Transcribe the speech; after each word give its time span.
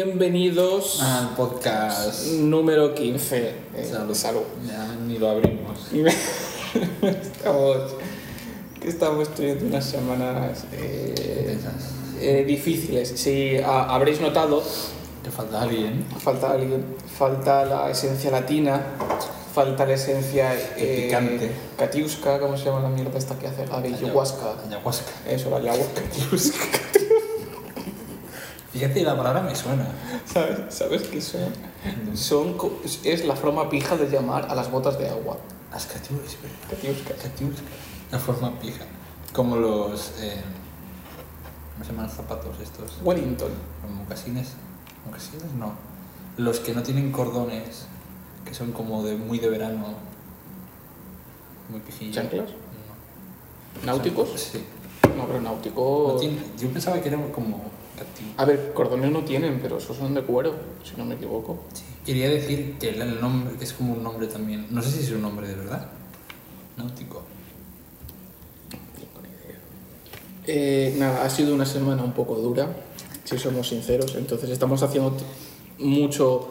Bienvenidos 0.00 1.00
al 1.00 1.30
podcast. 1.36 2.26
número 2.32 2.94
15. 2.94 3.48
eh, 3.74 3.88
Salud. 3.90 4.14
salud. 4.14 4.42
Ya 4.68 4.94
ni 5.06 5.16
lo 5.16 5.30
abrimos. 5.30 5.86
Estamos, 7.02 7.94
que 8.78 8.88
estamos 8.88 9.34
teniendo 9.34 9.64
unas 9.64 9.86
semanas 9.86 10.64
eh, 10.74 11.56
eh, 12.20 12.44
difíciles. 12.46 13.08
Si 13.16 13.56
a- 13.56 13.84
habréis 13.94 14.20
notado, 14.20 14.62
Te 15.24 15.30
falta 15.30 15.62
alguien. 15.62 16.04
falta 16.22 16.50
alguien, 16.50 16.84
falta 17.16 17.64
la 17.64 17.90
esencia 17.90 18.30
latina, 18.30 18.78
falta 19.54 19.86
la 19.86 19.94
esencia 19.94 20.54
eh, 20.76 21.04
Picante. 21.06 21.50
Katiuska, 21.78 22.38
¿cómo 22.38 22.58
se 22.58 22.66
llama 22.66 22.80
la 22.82 22.90
mierda 22.90 23.16
esta 23.18 23.38
que 23.38 23.46
hace? 23.46 23.62
Ayahuasca. 23.62 24.56
Ayahuasca. 24.68 25.10
Eso, 25.26 25.48
la 25.48 25.56
ayahuasca. 25.56 26.02
Fíjate, 28.76 29.02
la 29.04 29.16
palabra 29.16 29.40
me 29.40 29.54
suena. 29.56 29.86
¿Sabes? 30.26 30.58
¿Sabes 30.74 31.02
qué 31.04 31.18
son? 31.22 31.48
Son 32.14 32.54
es 33.04 33.24
la 33.24 33.34
forma 33.34 33.70
pija 33.70 33.96
de 33.96 34.06
llamar 34.10 34.46
a 34.50 34.54
las 34.54 34.70
botas 34.70 34.98
de 34.98 35.08
agua. 35.08 35.38
Katiuska. 35.72 37.14
Ascatius. 37.14 37.56
La 38.10 38.18
forma 38.18 38.52
pija. 38.60 38.84
Como 39.32 39.56
los. 39.56 40.12
Eh, 40.20 40.42
¿Cómo 41.72 41.84
se 41.86 41.90
llaman 41.90 42.06
los 42.06 42.14
zapatos 42.16 42.54
estos? 42.62 42.98
Wellington. 43.02 43.48
Los 43.82 43.92
mocasines. 43.92 44.48
¿Mocasines? 45.06 45.52
No. 45.58 45.72
Los 46.36 46.60
que 46.60 46.74
no 46.74 46.82
tienen 46.82 47.10
cordones. 47.12 47.86
Que 48.44 48.52
son 48.52 48.72
como 48.72 49.02
de 49.02 49.16
muy 49.16 49.38
de 49.38 49.48
verano. 49.48 49.94
Muy 51.70 51.80
pijillos. 51.80 52.14
¿Chanclas? 52.14 52.50
No. 53.80 53.86
¿Náuticos? 53.86 54.28
Sí. 54.38 54.62
No, 55.16 55.26
pero 55.26 55.40
náuticos. 55.40 56.12
No 56.12 56.20
tiene- 56.20 56.42
yo 56.58 56.68
pensaba 56.68 57.00
que 57.00 57.08
eran 57.08 57.30
como 57.32 57.62
A 58.36 58.44
ver, 58.44 58.72
cordones 58.74 59.10
no 59.10 59.24
tienen, 59.24 59.60
pero 59.60 59.78
esos 59.78 59.96
son 59.96 60.14
de 60.14 60.22
cuero, 60.22 60.54
si 60.84 60.96
no 60.96 61.04
me 61.04 61.14
equivoco. 61.14 61.58
Sí. 61.72 61.82
Quería 62.04 62.28
decir 62.30 62.76
que 62.78 62.90
el- 62.90 63.20
nombre, 63.20 63.54
es 63.60 63.72
como 63.72 63.94
un 63.94 64.02
nombre 64.02 64.26
también. 64.26 64.66
No 64.70 64.82
sé 64.82 64.90
si 64.90 65.04
es 65.04 65.10
un 65.12 65.22
nombre 65.22 65.48
de 65.48 65.54
verdad. 65.54 65.88
Náutico. 66.76 67.22
Eh, 70.48 70.94
nada, 70.98 71.24
ha 71.24 71.30
sido 71.30 71.54
una 71.54 71.66
semana 71.66 72.04
un 72.04 72.12
poco 72.12 72.36
dura, 72.36 72.68
si 73.24 73.36
somos 73.38 73.68
sinceros. 73.68 74.14
Entonces 74.14 74.50
estamos 74.50 74.82
haciendo 74.82 75.16
mucho 75.78 76.48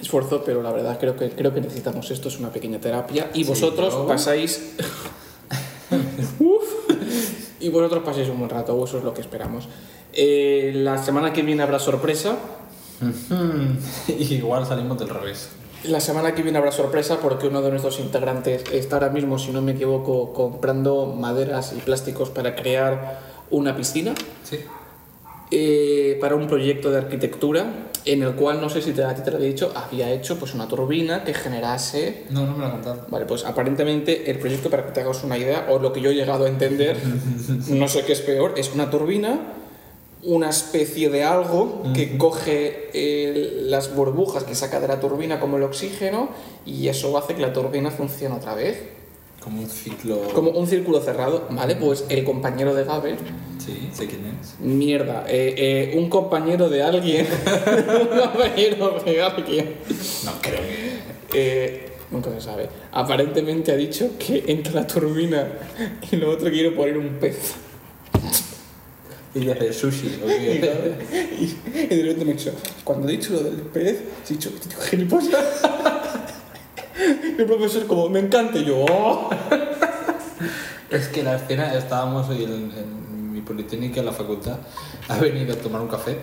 esfuerzo, 0.00 0.42
pero 0.44 0.62
la 0.62 0.72
verdad 0.72 0.98
creo 0.98 1.16
que, 1.16 1.30
creo 1.30 1.52
que 1.52 1.60
necesitamos 1.60 2.10
esto, 2.10 2.28
es 2.28 2.38
una 2.38 2.50
pequeña 2.50 2.80
terapia. 2.80 3.30
Y 3.34 3.44
Sí, 3.44 3.50
vosotros 3.50 3.92
yo- 3.92 4.06
pasáis... 4.06 4.74
Uf. 6.38 6.59
Y 7.60 7.68
vosotros 7.68 8.02
pasáis 8.04 8.28
un 8.28 8.38
buen 8.38 8.50
rato, 8.50 8.74
o 8.74 8.84
eso 8.84 8.98
es 8.98 9.04
lo 9.04 9.14
que 9.14 9.20
esperamos. 9.20 9.68
Eh, 10.12 10.72
la 10.74 10.98
semana 10.98 11.32
que 11.32 11.42
viene 11.42 11.62
habrá 11.62 11.78
sorpresa. 11.78 12.36
igual 14.08 14.66
salimos 14.66 14.98
del 14.98 15.08
revés. 15.08 15.50
La 15.84 16.00
semana 16.00 16.34
que 16.34 16.42
viene 16.42 16.58
habrá 16.58 16.72
sorpresa 16.72 17.18
porque 17.20 17.46
uno 17.48 17.62
de 17.62 17.70
nuestros 17.70 17.98
integrantes 18.00 18.64
está 18.72 18.96
ahora 18.96 19.08
mismo, 19.08 19.38
si 19.38 19.50
no 19.50 19.62
me 19.62 19.72
equivoco, 19.72 20.32
comprando 20.34 21.06
maderas 21.06 21.72
y 21.74 21.80
plásticos 21.80 22.28
para 22.28 22.54
crear 22.54 23.18
una 23.50 23.74
piscina 23.74 24.12
Sí. 24.44 24.58
eh, 25.50 26.18
para 26.20 26.34
un 26.36 26.46
proyecto 26.48 26.90
de 26.90 26.98
arquitectura 26.98 27.89
en 28.04 28.22
el 28.22 28.34
cual, 28.34 28.60
no 28.60 28.68
sé 28.68 28.82
si 28.82 28.92
te, 28.92 29.04
a 29.04 29.14
ti 29.14 29.22
te 29.22 29.30
lo 29.30 29.36
había 29.36 29.48
dicho, 29.48 29.72
había 29.74 30.10
hecho 30.10 30.38
pues 30.38 30.54
una 30.54 30.66
turbina 30.66 31.24
que 31.24 31.34
generase... 31.34 32.24
No, 32.30 32.46
no 32.46 32.54
me 32.54 32.60
lo 32.60 32.66
ha 32.66 32.70
contado. 32.70 33.06
Vale, 33.08 33.26
pues 33.26 33.44
aparentemente 33.44 34.30
el 34.30 34.38
proyecto, 34.38 34.70
para 34.70 34.86
que 34.86 34.92
te 34.92 35.00
hagas 35.00 35.22
una 35.24 35.36
idea, 35.36 35.66
o 35.70 35.78
lo 35.78 35.92
que 35.92 36.00
yo 36.00 36.10
he 36.10 36.14
llegado 36.14 36.46
a 36.46 36.48
entender, 36.48 36.96
no 37.68 37.88
sé 37.88 38.04
qué 38.04 38.12
es 38.12 38.20
peor, 38.20 38.54
es 38.56 38.72
una 38.74 38.90
turbina, 38.90 39.40
una 40.22 40.50
especie 40.50 41.08
de 41.08 41.24
algo 41.24 41.82
que 41.94 42.18
coge 42.18 42.90
eh, 42.92 43.62
las 43.64 43.94
burbujas 43.94 44.44
que 44.44 44.54
saca 44.54 44.80
de 44.80 44.88
la 44.88 45.00
turbina 45.00 45.40
como 45.40 45.56
el 45.56 45.62
oxígeno 45.62 46.28
y 46.66 46.88
eso 46.88 47.16
hace 47.16 47.34
que 47.34 47.40
la 47.40 47.52
turbina 47.52 47.90
funcione 47.90 48.34
otra 48.36 48.54
vez. 48.54 48.82
Como 49.42 49.62
un 49.62 49.70
ciclo. 49.70 50.20
Como 50.34 50.50
un 50.50 50.66
círculo 50.66 51.00
cerrado, 51.00 51.46
¿vale? 51.50 51.76
Pues 51.76 52.04
el 52.10 52.24
compañero 52.24 52.74
de 52.74 52.84
Gabe, 52.84 53.16
Sí, 53.70 53.88
sé 53.92 54.06
quién 54.06 54.22
es. 54.40 54.58
mierda, 54.60 55.24
eh, 55.28 55.54
eh, 55.92 55.98
un 55.98 56.08
compañero 56.08 56.68
de 56.68 56.82
alguien, 56.82 57.26
un 58.12 58.18
compañero 58.18 58.98
de 59.04 59.22
alguien, 59.22 59.74
No 60.24 60.32
creo 60.40 60.60
que. 60.60 61.00
eh, 61.34 61.92
nunca 62.10 62.30
se 62.30 62.40
sabe, 62.40 62.68
aparentemente 62.92 63.70
ha 63.72 63.76
dicho 63.76 64.10
que 64.18 64.44
entra 64.48 64.72
la 64.74 64.86
turbina 64.86 65.46
y 66.10 66.16
lo 66.16 66.30
otro 66.30 66.50
quiere 66.50 66.72
poner 66.72 66.98
un 66.98 67.10
pez. 67.20 67.54
Quería 69.32 69.52
hacer 69.52 69.72
sushi. 69.72 70.18
¿o 70.24 70.28
Y, 70.28 70.34
y, 70.34 71.58
y 71.74 71.86
de 71.86 72.02
repente 72.02 72.24
me 72.24 72.32
ha 72.32 72.34
dicho, 72.34 72.52
cuando 72.82 73.08
he 73.08 73.12
dicho 73.12 73.32
lo 73.34 73.44
del 73.44 73.54
pez, 73.62 74.00
he 74.28 74.32
dicho, 74.32 74.50
tío, 74.50 74.76
gilipollas. 74.80 75.62
Y 77.38 77.40
el 77.40 77.46
profesor 77.46 77.86
como, 77.86 78.08
me 78.08 78.18
encanta, 78.18 78.58
y 78.58 78.64
yo, 78.64 78.84
"Oh". 78.90 79.30
es 80.90 81.06
que 81.08 81.22
la 81.22 81.36
escena, 81.36 81.72
estábamos 81.78 82.28
hoy 82.28 82.42
en, 82.42 82.72
politécnica, 83.54 84.00
en 84.00 84.06
la 84.06 84.12
facultad. 84.12 84.58
Ha 85.08 85.18
venido 85.18 85.52
a 85.54 85.56
tomar 85.56 85.80
un 85.80 85.88
café. 85.88 86.18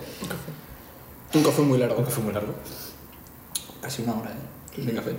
Un 1.34 1.42
café 1.42 1.62
muy 1.62 1.78
largo. 1.78 1.96
Un 1.98 2.04
café 2.04 2.20
muy 2.22 2.32
largo. 2.32 2.54
Casi 3.82 4.02
una 4.02 4.14
hora, 4.18 4.30
¿eh? 4.30 4.82
De 4.82 4.92
café. 4.94 5.12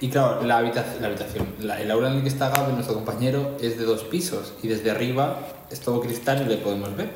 Y 0.00 0.08
claro, 0.08 0.42
la 0.44 0.58
habitación, 0.58 1.00
la 1.02 1.08
habitación 1.08 1.46
la- 1.60 1.80
el 1.80 1.90
aula 1.90 2.10
en 2.10 2.16
el 2.16 2.22
que 2.22 2.28
está 2.28 2.48
Gabe, 2.48 2.72
nuestro 2.72 2.94
compañero, 2.94 3.56
es 3.60 3.78
de 3.78 3.84
dos 3.84 4.02
pisos. 4.04 4.54
Y 4.62 4.68
desde 4.68 4.90
arriba 4.90 5.40
es 5.70 5.80
todo 5.80 6.00
cristal 6.00 6.42
y 6.42 6.48
le 6.48 6.56
podemos 6.56 6.96
ver. 6.96 7.10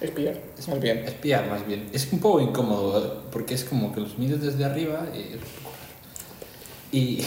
Espiar, 0.00 0.36
más 0.68 0.80
bien. 0.80 0.98
Espiar, 0.98 1.48
más 1.50 1.66
bien. 1.66 1.88
Es 1.92 2.12
un 2.12 2.20
poco 2.20 2.40
incómodo, 2.40 3.04
¿eh? 3.04 3.10
porque 3.32 3.54
es 3.54 3.64
como 3.64 3.92
que 3.92 4.00
los 4.00 4.16
mides 4.18 4.40
desde 4.40 4.64
arriba 4.64 5.06
y 5.12 5.18
es 5.34 5.34
un. 5.34 5.68
Y, 6.92 7.24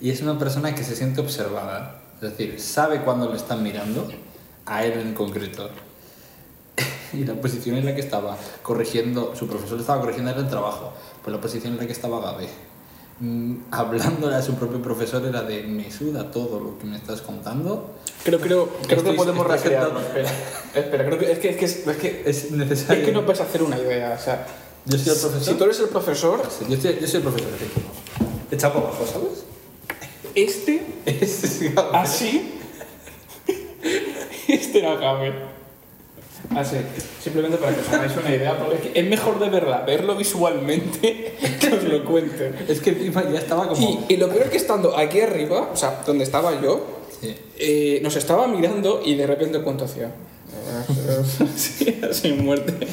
y 0.00 0.10
es 0.10 0.20
una 0.20 0.38
persona 0.38 0.74
que 0.74 0.84
se 0.84 0.94
siente 0.94 1.20
observada. 1.22 1.99
Es 2.22 2.30
decir, 2.30 2.60
sabe 2.60 3.00
cuándo 3.02 3.28
le 3.30 3.36
están 3.36 3.62
mirando, 3.62 4.08
a 4.66 4.84
él 4.84 4.92
en 5.00 5.14
concreto. 5.14 5.68
Y 7.12 7.24
la 7.24 7.34
posición 7.34 7.76
en 7.76 7.86
la 7.86 7.94
que 7.94 8.00
estaba 8.02 8.36
corrigiendo, 8.62 9.34
su 9.34 9.48
profesor 9.48 9.74
le 9.76 9.80
estaba 9.80 10.00
corrigiendo 10.00 10.30
el 10.30 10.48
trabajo, 10.48 10.92
pues 11.24 11.34
la 11.34 11.40
posición 11.40 11.72
en 11.72 11.78
la 11.80 11.86
que 11.86 11.92
estaba 11.92 12.20
Gabe, 12.20 12.48
mm, 13.18 13.54
hablándole 13.72 14.36
a 14.36 14.42
su 14.42 14.54
propio 14.54 14.80
profesor 14.80 15.24
era 15.24 15.42
de 15.42 15.64
me 15.64 15.90
suda 15.90 16.30
todo 16.30 16.60
lo 16.60 16.78
que 16.78 16.84
me 16.86 16.96
estás 16.96 17.20
contando, 17.20 17.96
Creo, 18.22 18.38
creo, 18.38 18.68
creo 18.68 18.86
que 18.86 18.94
Estoy- 18.94 19.16
podemos 19.16 19.44
estoy 19.44 19.56
recrearlo. 19.58 19.98
Espera, 20.00 20.30
espera, 20.74 21.04
creo 21.06 21.18
que 21.18 21.32
es 21.32 21.38
que, 21.40 21.48
es 21.50 21.56
que, 21.56 21.64
es 21.90 21.96
que, 21.96 22.22
es 22.26 22.50
necesario. 22.52 23.00
es 23.02 23.08
que 23.08 23.12
no 23.14 23.24
puedes 23.24 23.40
hacer 23.40 23.62
una 23.64 23.76
idea. 23.78 24.14
O 24.16 24.22
sea, 24.22 24.46
Yo 24.84 24.96
soy 24.98 25.12
el 25.14 25.18
profesor. 25.20 25.42
si 25.52 25.54
tú 25.58 25.64
eres 25.64 25.80
el 25.80 25.88
profesor, 25.88 26.42
Yo 26.68 26.76
soy, 26.80 26.98
yo 27.00 27.06
soy 27.08 27.16
el 27.16 27.22
profesor, 27.22 27.48
sí. 27.58 27.66
Echa 28.54 28.72
por 28.72 28.82
abajo, 28.84 29.04
¿sabes? 29.04 29.44
Este, 30.34 30.82
Es 31.06 31.60
así, 31.92 32.52
este 34.48 34.78
era 34.78 34.96
Gabe. 34.96 35.32
Así, 36.56 36.76
simplemente 37.22 37.58
para 37.58 37.74
que 37.74 37.80
os 37.80 37.88
hagáis 37.90 38.12
una 38.16 38.34
idea, 38.34 38.58
porque 38.58 38.74
es 38.74 38.80
que 38.80 39.00
es 39.00 39.06
mejor 39.06 39.38
de 39.38 39.48
verdad 39.50 39.86
verlo 39.86 40.16
visualmente 40.16 41.36
que 41.60 41.66
os 41.68 41.84
lo 41.84 42.04
cuenten. 42.04 42.56
Es 42.66 42.80
que 42.80 42.90
encima 42.90 43.22
ya 43.30 43.38
estaba 43.38 43.68
como. 43.68 44.04
Y, 44.08 44.14
y 44.14 44.16
lo 44.16 44.28
peor 44.28 44.42
es 44.44 44.50
que 44.50 44.56
estando 44.56 44.96
aquí 44.96 45.20
arriba, 45.20 45.70
o 45.72 45.76
sea, 45.76 46.02
donde 46.06 46.24
estaba 46.24 46.60
yo, 46.60 46.98
Sí. 47.20 47.36
eh, 47.58 48.00
nos 48.02 48.16
estaba 48.16 48.46
mirando 48.48 49.02
y 49.04 49.14
de 49.14 49.26
repente 49.26 49.60
cuánto 49.60 49.84
hacía. 49.84 50.10
así, 51.54 52.00
así 52.10 52.32
muerte. 52.32 52.86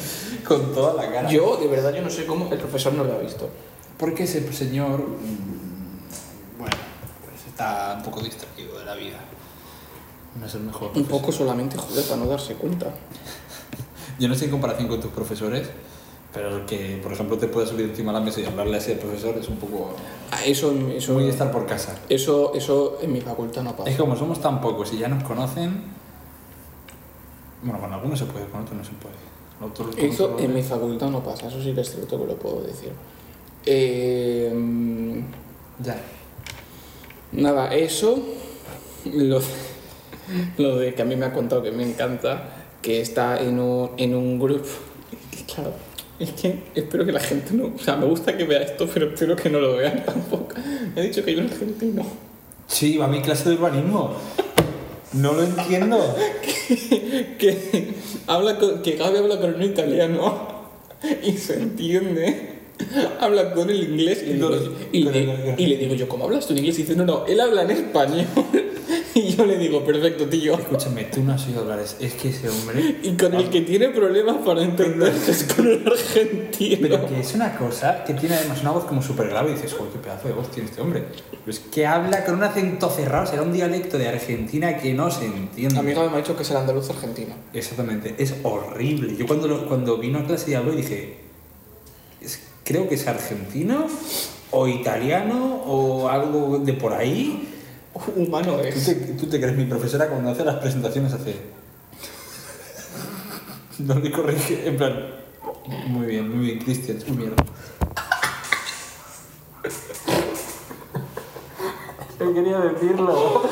Con 0.46 0.72
toda 0.74 0.94
la 1.02 1.10
cara. 1.10 1.30
Yo, 1.30 1.56
de 1.56 1.66
verdad, 1.66 1.94
yo 1.94 2.02
no 2.02 2.10
sé 2.10 2.26
cómo 2.26 2.52
el 2.52 2.58
profesor 2.58 2.92
no 2.92 3.04
lo 3.04 3.14
ha 3.14 3.18
visto. 3.18 3.48
Porque 3.98 4.24
ese 4.24 4.52
señor. 4.52 5.02
Mm, 7.58 7.60
está 7.60 7.94
un 7.96 8.02
poco 8.02 8.20
distraído 8.20 8.78
de 8.78 8.84
la 8.84 8.94
vida. 8.94 9.18
No 10.38 10.46
es 10.46 10.54
el 10.54 10.62
mejor. 10.62 10.90
Un 10.94 11.04
poco 11.04 11.32
solamente, 11.32 11.76
joder, 11.76 12.04
para 12.04 12.16
no 12.16 12.26
darse 12.26 12.54
cuenta. 12.54 12.86
Yo 14.18 14.28
no 14.28 14.34
sé 14.34 14.44
en 14.46 14.50
comparación 14.50 14.88
con 14.88 15.00
tus 15.00 15.10
profesores, 15.10 15.68
pero 16.32 16.56
el 16.58 16.66
que, 16.66 17.00
por 17.02 17.12
ejemplo, 17.12 17.36
te 17.38 17.48
pueda 17.48 17.66
subir 17.66 17.86
encima 17.86 18.12
de 18.12 18.18
la 18.20 18.24
mesa 18.24 18.40
y 18.40 18.44
hablarle 18.44 18.76
así 18.76 18.92
al 18.92 18.98
profesor 18.98 19.36
es 19.38 19.48
un 19.48 19.56
poco. 19.56 19.90
Ah, 20.30 20.44
Eso, 20.44 20.72
eso, 20.90 21.14
Muy 21.14 21.28
estar 21.28 21.50
por 21.50 21.66
casa. 21.66 21.96
eso, 22.08 22.52
eso 22.54 22.98
en 23.02 23.12
mi 23.12 23.20
facultad 23.20 23.62
no 23.62 23.74
pasa. 23.74 23.90
Es 23.90 23.96
como 23.96 24.14
somos 24.16 24.40
tan 24.40 24.60
pocos 24.60 24.92
y 24.92 24.98
ya 24.98 25.08
nos 25.08 25.22
conocen. 25.24 25.82
Bueno, 27.62 27.80
con 27.80 27.92
algunos 27.92 28.18
se 28.18 28.26
puede, 28.26 28.46
con 28.46 28.60
otros 28.62 28.76
no 28.76 28.84
se 28.84 28.92
puede. 28.92 29.14
Otros- 29.60 29.96
Eso 29.98 30.26
otros- 30.26 30.42
en 30.42 30.54
mi 30.54 30.62
facultad 30.62 31.08
no 31.08 31.22
pasa, 31.24 31.48
eso 31.48 31.60
sí 31.60 31.72
que 31.72 31.80
es 31.80 31.90
cierto 31.92 32.18
que 32.20 32.26
lo 32.26 32.36
puedo 32.36 32.60
decir. 32.62 32.92
Eh, 33.66 35.22
Ya. 35.82 35.96
Nada, 37.32 37.74
eso, 37.74 38.22
lo, 39.04 39.40
lo 40.56 40.76
de 40.76 40.94
que 40.94 41.02
a 41.02 41.04
mí 41.04 41.16
me 41.16 41.26
ha 41.26 41.32
contado 41.32 41.62
que 41.62 41.70
me 41.70 41.84
encanta, 41.84 42.66
que 42.82 43.00
está 43.00 43.40
en 43.40 43.58
un, 43.58 43.90
en 43.96 44.14
un 44.14 44.38
grupo. 44.38 44.68
Claro, 45.52 45.72
es 46.18 46.32
que 46.32 46.64
espero 46.74 47.04
que 47.06 47.12
la 47.12 47.20
gente 47.20 47.54
no. 47.54 47.72
O 47.74 47.78
sea, 47.78 47.96
me 47.96 48.06
gusta 48.06 48.36
que 48.36 48.44
vea 48.44 48.62
esto, 48.62 48.88
pero 48.92 49.08
espero 49.08 49.36
que 49.36 49.50
no 49.50 49.60
lo 49.60 49.76
vean 49.76 50.04
tampoco. 50.06 50.54
Me 50.94 51.00
ha 51.00 51.04
dicho 51.04 51.24
que 51.24 51.30
hay 51.30 51.36
un 51.38 51.46
argentino. 51.46 52.04
Sí, 52.66 52.96
va 52.98 53.06
a 53.06 53.08
mi 53.08 53.22
clase 53.22 53.48
de 53.48 53.54
urbanismo. 53.54 54.14
No 55.14 55.32
lo 55.32 55.42
entiendo. 55.42 55.98
que 57.38 57.94
habla 58.26 58.58
con, 58.58 58.82
que 58.82 58.92
Gaby 58.92 59.16
habla 59.16 59.40
con 59.40 59.54
un 59.54 59.62
italiano 59.62 60.48
y 61.22 61.32
se 61.32 61.54
entiende. 61.54 62.57
Habla 63.20 63.52
con 63.52 63.68
el 63.70 63.82
inglés 63.82 64.22
y 64.26 64.34
digo, 64.34 64.50
y 64.92 65.02
le- 65.04 65.54
y 65.58 65.66
le 65.66 65.76
digo 65.76 65.94
yo, 65.94 66.08
¿cómo 66.08 66.24
hablas 66.24 66.46
tú 66.46 66.52
en 66.52 66.58
inglés? 66.60 66.78
Y 66.78 66.82
dice, 66.82 66.96
no, 66.96 67.04
no, 67.04 67.26
él 67.26 67.40
habla 67.40 67.62
en 67.62 67.70
español. 67.72 68.24
y 69.14 69.34
yo 69.34 69.44
le 69.46 69.58
digo, 69.58 69.84
perfecto, 69.84 70.26
tío. 70.26 70.54
Escúchame, 70.58 71.04
tú 71.04 71.22
no 71.22 71.32
has 71.32 71.46
oído 71.46 71.60
hablar. 71.62 71.80
Es, 71.80 71.96
es 72.00 72.14
que 72.14 72.28
ese 72.28 72.48
hombre. 72.48 72.96
Y 73.02 73.10
con 73.16 73.34
el 73.34 73.48
que 73.50 73.62
tiene 73.62 73.88
problemas 73.88 74.36
para 74.46 74.62
entenderse 74.62 75.32
es 75.32 75.44
con 75.44 75.66
el 75.66 75.86
argentino. 75.86 76.78
Pero 76.80 77.06
que 77.08 77.20
es 77.20 77.34
una 77.34 77.56
cosa 77.56 78.04
que 78.04 78.14
tiene 78.14 78.36
además 78.36 78.60
una 78.62 78.70
voz 78.70 78.84
como 78.84 79.02
súper 79.02 79.28
grave 79.28 79.50
y 79.50 79.54
dices, 79.54 79.72
joder, 79.74 79.92
qué 79.92 79.98
pedazo 79.98 80.28
de 80.28 80.34
voz 80.34 80.50
tiene 80.50 80.68
este 80.68 80.80
hombre. 80.80 81.04
Pero 81.30 81.50
es 81.50 81.58
que 81.60 81.84
habla 81.86 82.24
con 82.24 82.36
un 82.36 82.44
acento 82.44 82.88
cerrado, 82.90 83.26
será 83.26 83.42
un 83.42 83.52
dialecto 83.52 83.98
de 83.98 84.08
Argentina 84.08 84.76
que 84.78 84.94
no 84.94 85.10
se 85.10 85.24
entiende. 85.26 85.78
A 85.78 85.82
mí 85.82 85.92
me 85.94 86.00
ha 86.00 86.16
dicho 86.16 86.36
que 86.36 86.42
es 86.44 86.50
el 86.52 86.58
andaluz 86.58 86.88
argentino. 86.90 87.34
Exactamente, 87.52 88.14
es 88.18 88.34
horrible. 88.44 89.16
Yo 89.16 89.26
cuando, 89.26 89.48
lo- 89.48 89.66
cuando 89.66 89.98
vino 89.98 90.20
a 90.20 90.24
clase 90.24 90.52
y 90.52 90.54
habló 90.54 90.72
dije, 90.72 91.27
creo 92.68 92.86
que 92.86 92.96
es 92.96 93.08
argentino 93.08 93.86
o 94.50 94.68
italiano 94.68 95.62
o 95.64 96.06
algo 96.10 96.58
de 96.58 96.74
por 96.74 96.92
ahí. 96.92 97.48
Humano 98.16 98.56
¿Tú 98.56 98.60
es. 98.60 98.84
te, 98.84 98.94
tú 98.94 99.26
te 99.26 99.40
crees 99.40 99.56
mi 99.56 99.64
profesora 99.64 100.08
cuando 100.08 100.30
hace 100.30 100.44
las 100.44 100.56
presentaciones 100.56 101.14
hace... 101.14 101.34
No 103.78 103.94
le 103.94 104.10
corrige, 104.12 104.68
en 104.68 104.76
plan... 104.76 105.18
Muy 105.86 106.06
bien, 106.08 106.28
muy 106.28 106.46
bien, 106.46 106.58
Cristian, 106.58 106.98
es 106.98 107.04
un 107.04 107.16
mierda. 107.18 107.36
Yo 112.18 112.34
quería 112.34 112.58
decirlo. 112.58 113.42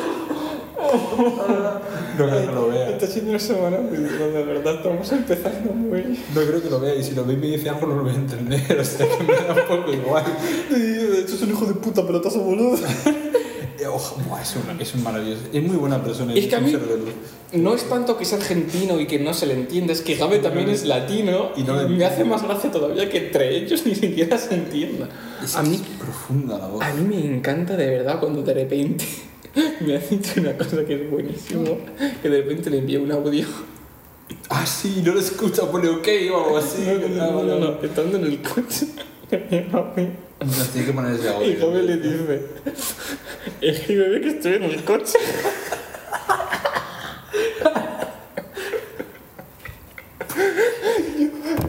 No 2.19 2.27
creo 2.27 2.47
que 2.47 2.53
lo 2.53 2.69
vea. 2.69 2.91
Está 2.91 3.07
siendo 3.07 3.31
una 3.31 3.39
semana 3.39 3.79
muy 3.79 3.97
dura, 3.97 4.27
de 4.27 4.45
verdad, 4.45 4.75
estamos 4.77 5.13
empezando 5.13 5.73
muy... 5.73 6.19
No 6.35 6.41
creo 6.41 6.63
que 6.63 6.71
lo 6.71 6.81
vea 6.81 6.95
y 6.95 7.03
si 7.03 7.15
lo 7.15 7.25
ve 7.25 7.35
y 7.35 7.37
me 7.37 7.47
dice 7.49 7.69
algo 7.69 7.87
no 7.87 7.97
lo 7.97 8.03
voy 8.05 8.13
a 8.13 8.17
entender, 8.17 8.79
o 8.81 8.85
sea 8.85 9.07
que 9.07 9.25
me 9.25 9.35
da 9.35 9.55
un 9.55 9.69
poco 9.69 9.93
igual. 9.93 10.25
De 10.71 11.21
hecho 11.21 11.35
es 11.35 11.43
un 11.43 11.51
hijo 11.51 11.67
de 11.67 11.75
puta 11.75 12.07
pelotazo 12.07 12.41
boludo. 12.41 12.79
Eh, 13.79 13.87
ojo, 13.87 14.17
es, 14.41 14.57
un, 14.57 14.81
es 14.81 14.95
un 14.95 15.03
maravilloso, 15.03 15.43
es 15.53 15.63
muy 15.63 15.77
buena 15.77 16.03
persona. 16.03 16.33
Es 16.33 16.47
que 16.47 16.57
a 16.57 16.61
mí-. 16.61 16.75
No 17.53 17.75
es 17.75 17.87
tanto 17.89 18.17
que 18.17 18.25
sea 18.25 18.39
argentino 18.39 18.99
y 18.99 19.07
que 19.07 19.19
no 19.19 19.35
se 19.35 19.45
le 19.45 19.53
entienda, 19.53 19.93
es 19.93 20.01
que 20.01 20.15
Gabe 20.15 20.39
también 20.39 20.71
es 20.71 20.87
latino 20.87 21.51
Y 21.57 21.61
y, 21.61 21.65
no 21.65 21.77
le 21.77 21.87
me 21.87 22.05
hace 22.07 22.25
más 22.25 22.43
gracia 22.43 22.71
todavía 22.71 23.09
que 23.11 23.27
entre 23.27 23.55
ellos 23.55 23.85
ni 23.85 23.95
siquiera 23.95 24.39
se 24.39 24.55
entienda. 24.55 25.09
Es, 25.45 25.57
A 25.57 25.63
mí, 25.63 25.75
es 25.75 25.83
profunda 26.03 26.57
la 26.59 26.69
voz. 26.69 26.83
a 26.83 26.95
mí 26.95 27.03
me 27.03 27.37
encanta 27.37 27.77
de 27.77 27.87
verdad 27.87 28.19
cuando 28.19 28.43
de 28.43 28.55
repente 28.55 29.05
me 29.81 29.97
ha 29.97 29.99
dicho 29.99 30.41
una 30.41 30.57
cosa 30.57 30.85
que 30.85 30.95
es 30.95 31.11
buenísimo, 31.11 31.79
que 32.23 32.29
de 32.29 32.43
repente 32.43 32.71
le 32.71 32.79
envía 32.79 33.01
un 33.01 33.11
audio. 33.13 33.47
Ah, 34.49 34.67
sí, 34.67 35.03
no 35.05 35.13
lo 35.15 35.21
escucha, 35.21 35.71
pone 35.71 35.89
ok 35.89 36.09
o 36.33 36.45
algo 36.45 36.57
así. 36.59 36.83
No, 36.85 37.09
no, 37.09 37.23
Ah, 37.23 37.29
no, 37.31 37.37
vale, 37.37 37.61
no, 37.61 37.83
estando 37.83 38.17
en 38.19 38.25
el 38.25 38.43
coche. 38.43 38.87
Nos 40.41 40.69
tiene 40.69 40.87
que 40.87 40.93
poner 40.93 41.15
ese 41.15 41.27
Y 41.27 41.29
audio. 41.29 41.71
Gabe 41.71 41.83
le 41.83 41.97
dice, 41.97 42.43
es 43.61 43.81
que 43.81 43.97
ve 43.97 44.21
que 44.21 44.29
estoy 44.29 44.55
en 44.55 44.65
el 44.65 44.83
coche. 44.85 45.19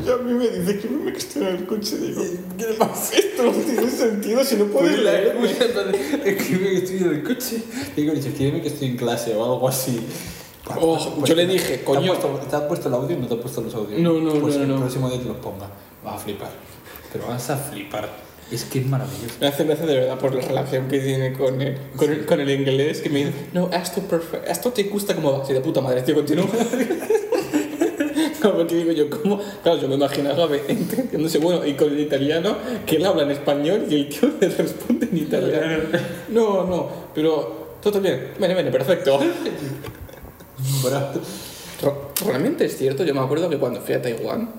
Y 0.08 0.10
a 0.10 0.18
mí 0.18 0.34
me 0.34 0.48
dice 0.48 0.80
que 0.80 0.88
me 0.90 1.12
en 1.12 1.56
el 1.58 1.66
coche. 1.66 1.98
Digo, 1.98 2.24
¿qué 2.58 2.66
le 2.68 2.74
pasa? 2.76 3.18
Esto 3.18 3.44
no 3.44 3.52
tiene 3.52 3.90
sentido 3.90 4.44
si 4.46 4.56
no 4.56 4.66
puedes 4.66 4.92
Pues 4.94 5.04
leerme. 5.04 5.52
Escribe 6.26 6.70
que 6.72 6.78
estoy 6.78 6.98
en 7.00 7.10
el 7.10 7.24
coche. 7.24 7.64
Digo, 7.96 8.14
dice, 8.14 8.30
escríbeme 8.30 8.62
que 8.62 8.70
estoy 8.70 8.88
en 8.90 8.98
clase 8.98 9.36
o 9.36 9.44
algo 9.44 9.68
así. 9.68 10.00
Oh, 10.80 11.24
yo 11.26 11.36
le 11.36 11.46
dije, 11.48 11.78
¿te 11.80 11.84
coño. 11.84 12.14
puesto- 12.14 12.40
¿Te 12.50 12.56
has 12.56 12.62
puesto 12.64 12.88
el 12.90 12.94
audio 12.96 13.16
o 13.16 13.20
no 13.20 13.28
te 13.28 13.34
has 13.36 13.40
puesto 13.42 13.62
los 13.62 13.74
audios? 13.76 14.00
No, 14.02 14.14
no, 14.14 14.34
pues 14.40 14.56
no, 14.58 14.64
el 14.64 14.68
no. 14.70 14.80
próximo 14.80 15.10
día 15.10 15.20
te 15.20 15.26
los 15.26 15.38
ponga. 15.38 15.70
Vas 16.04 16.16
a 16.16 16.18
flipar. 16.20 16.50
Pero 17.12 17.28
vas 17.28 17.50
a 17.50 17.58
flipar. 17.58 18.10
Es 18.52 18.64
que 18.64 18.80
es 18.80 18.86
maravilloso. 18.86 19.36
Me 19.42 19.48
hace 19.48 19.66
gracia 19.66 19.86
de 19.86 19.96
verdad 19.96 20.18
por 20.18 20.34
la 20.34 20.40
relación 20.42 20.88
que 20.88 21.00
tiene 21.00 21.34
con 21.34 21.62
el, 21.62 21.78
con 21.98 22.10
el, 22.12 22.26
con 22.26 22.40
el 22.40 22.50
inglés, 22.50 23.02
que 23.02 23.10
me 23.10 23.20
dice, 23.26 23.34
no, 23.52 23.70
esto 23.74 24.02
perfecto, 24.02 24.48
esto 24.50 24.72
te 24.72 24.84
gusta 24.84 25.14
como 25.16 25.40
va, 25.40 25.46
de 25.46 25.60
puta 25.60 25.82
madre, 25.82 26.02
tío, 26.02 26.16
continúa. 26.16 26.48
Como 28.52 28.68
que 28.68 28.76
digo 28.76 28.92
yo, 28.92 29.10
¿cómo? 29.10 29.40
Claro, 29.64 29.80
yo 29.80 29.88
me 29.88 29.96
imagino 29.96 30.30
a 30.30 30.34
Gabe 30.34 30.64
entendiéndose, 30.68 31.38
bueno, 31.40 31.66
y 31.66 31.74
con 31.74 31.90
el 31.92 32.00
italiano, 32.00 32.58
que 32.86 32.98
él 32.98 33.06
habla 33.06 33.24
en 33.24 33.32
español 33.32 33.86
y 33.90 33.96
el 33.96 34.10
tío 34.10 34.32
le 34.40 34.50
responde 34.50 35.08
en 35.12 35.18
italiano. 35.18 35.84
No, 36.30 36.66
no, 36.66 36.90
pero 37.14 37.78
todo 37.82 38.00
bien, 38.02 38.34
vale, 38.40 38.54
vale, 38.54 38.72
perfecto. 38.72 39.20
Realmente 42.26 42.66
es 42.66 42.78
cierto, 42.78 43.04
yo 43.04 43.14
me 43.14 43.22
acuerdo 43.22 43.50
que 43.50 43.58
cuando 43.58 43.82
fui 43.82 43.96
a 43.96 44.02
Taiwán, 44.02 44.50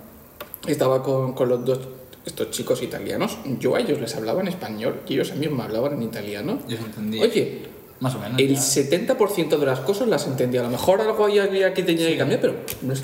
estaba 0.66 1.02
con, 1.02 1.32
con 1.32 1.48
los 1.48 1.64
dos, 1.64 1.80
estos 2.24 2.50
chicos 2.50 2.82
italianos, 2.82 3.38
yo 3.58 3.74
a 3.74 3.80
ellos 3.80 4.00
les 4.00 4.14
hablaba 4.14 4.40
en 4.40 4.48
español 4.48 5.00
y 5.08 5.14
ellos 5.14 5.32
a 5.32 5.34
mí 5.34 5.48
me 5.48 5.62
hablaban 5.62 5.94
en 5.94 6.02
italiano. 6.02 6.58
Yo 6.68 6.76
os 6.76 6.84
entendí. 6.84 7.20
Oye, 7.20 7.62
más 8.00 8.14
o 8.14 8.18
menos. 8.20 8.38
el 8.40 8.54
ya. 8.54 8.60
70% 8.60 9.58
de 9.58 9.66
las 9.66 9.80
cosas 9.80 10.08
las 10.08 10.26
entendía. 10.26 10.60
A 10.60 10.64
lo 10.64 10.70
mejor 10.70 11.00
algo 11.00 11.24
había 11.24 11.72
que 11.74 11.82
tenía 11.82 12.06
que 12.08 12.16
cambiar, 12.16 12.40
pero 12.40 12.54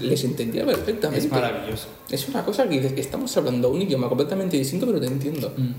les- 0.01 0.25
entendía 0.25 0.65
perfectamente. 0.65 1.27
Es 1.27 1.31
maravilloso. 1.33 1.89
Es 2.11 2.29
una 2.29 2.45
cosa 2.45 2.65
que 2.69 2.81
dices, 2.81 2.93
estamos 2.97 3.37
hablando 3.37 3.71
un 3.71 3.83
idioma 3.83 4.09
completamente 4.09 4.57
distinto, 4.57 4.87
pero 4.87 5.01
te 5.01 5.07
entiendo. 5.07 5.53
Mm. 5.57 5.73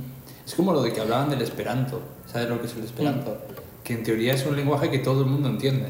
Es 0.46 0.54
como 0.56 0.74
lo 0.74 0.82
de 0.82 0.92
que 0.94 1.02
hablaban 1.02 1.30
del 1.30 1.42
esperanto. 1.42 2.02
¿Sabes 2.32 2.50
lo 2.50 2.60
que 2.60 2.68
es 2.68 2.76
el 2.76 2.84
esperanto? 2.84 3.32
Mm. 3.32 3.84
Que 3.84 3.94
en 3.94 4.04
teoría 4.04 4.34
es 4.34 4.46
un 4.46 4.56
lenguaje 4.56 4.90
que 4.92 5.00
todo 5.00 5.22
el 5.22 5.28
mundo 5.28 5.50
entiende. 5.50 5.90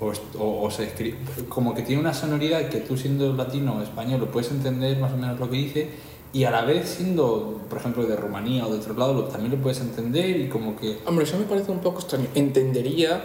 O, 0.00 0.12
o- 0.38 0.62
o 0.64 0.70
se 0.70 0.84
escribe. 0.84 1.16
Como 1.48 1.74
que 1.74 1.82
tiene 1.82 2.00
una 2.00 2.12
sonoridad 2.14 2.68
que 2.68 2.78
tú 2.78 2.96
siendo 2.96 3.32
latino 3.32 3.76
o 3.76 3.82
español 3.82 4.20
lo 4.20 4.30
puedes 4.30 4.50
entender 4.50 4.98
más 4.98 5.12
o 5.12 5.16
menos 5.16 5.38
lo 5.38 5.48
que 5.48 5.56
dice. 5.56 5.88
Y 6.34 6.44
a 6.44 6.50
la 6.50 6.64
vez 6.64 6.88
siendo, 6.88 7.60
por 7.70 7.78
ejemplo, 7.78 8.04
de 8.04 8.16
Rumanía 8.16 8.66
o 8.66 8.70
de 8.72 8.80
otro 8.80 8.92
lado, 8.94 9.24
también 9.24 9.52
lo 9.52 9.58
puedes 9.62 9.80
entender 9.80 10.36
y 10.40 10.48
como 10.48 10.76
que... 10.76 10.98
Hombre, 11.06 11.24
eso 11.24 11.38
me 11.38 11.44
parece 11.44 11.70
un 11.70 11.78
poco 11.78 12.00
extraño. 12.00 12.26
Entendería 12.34 13.24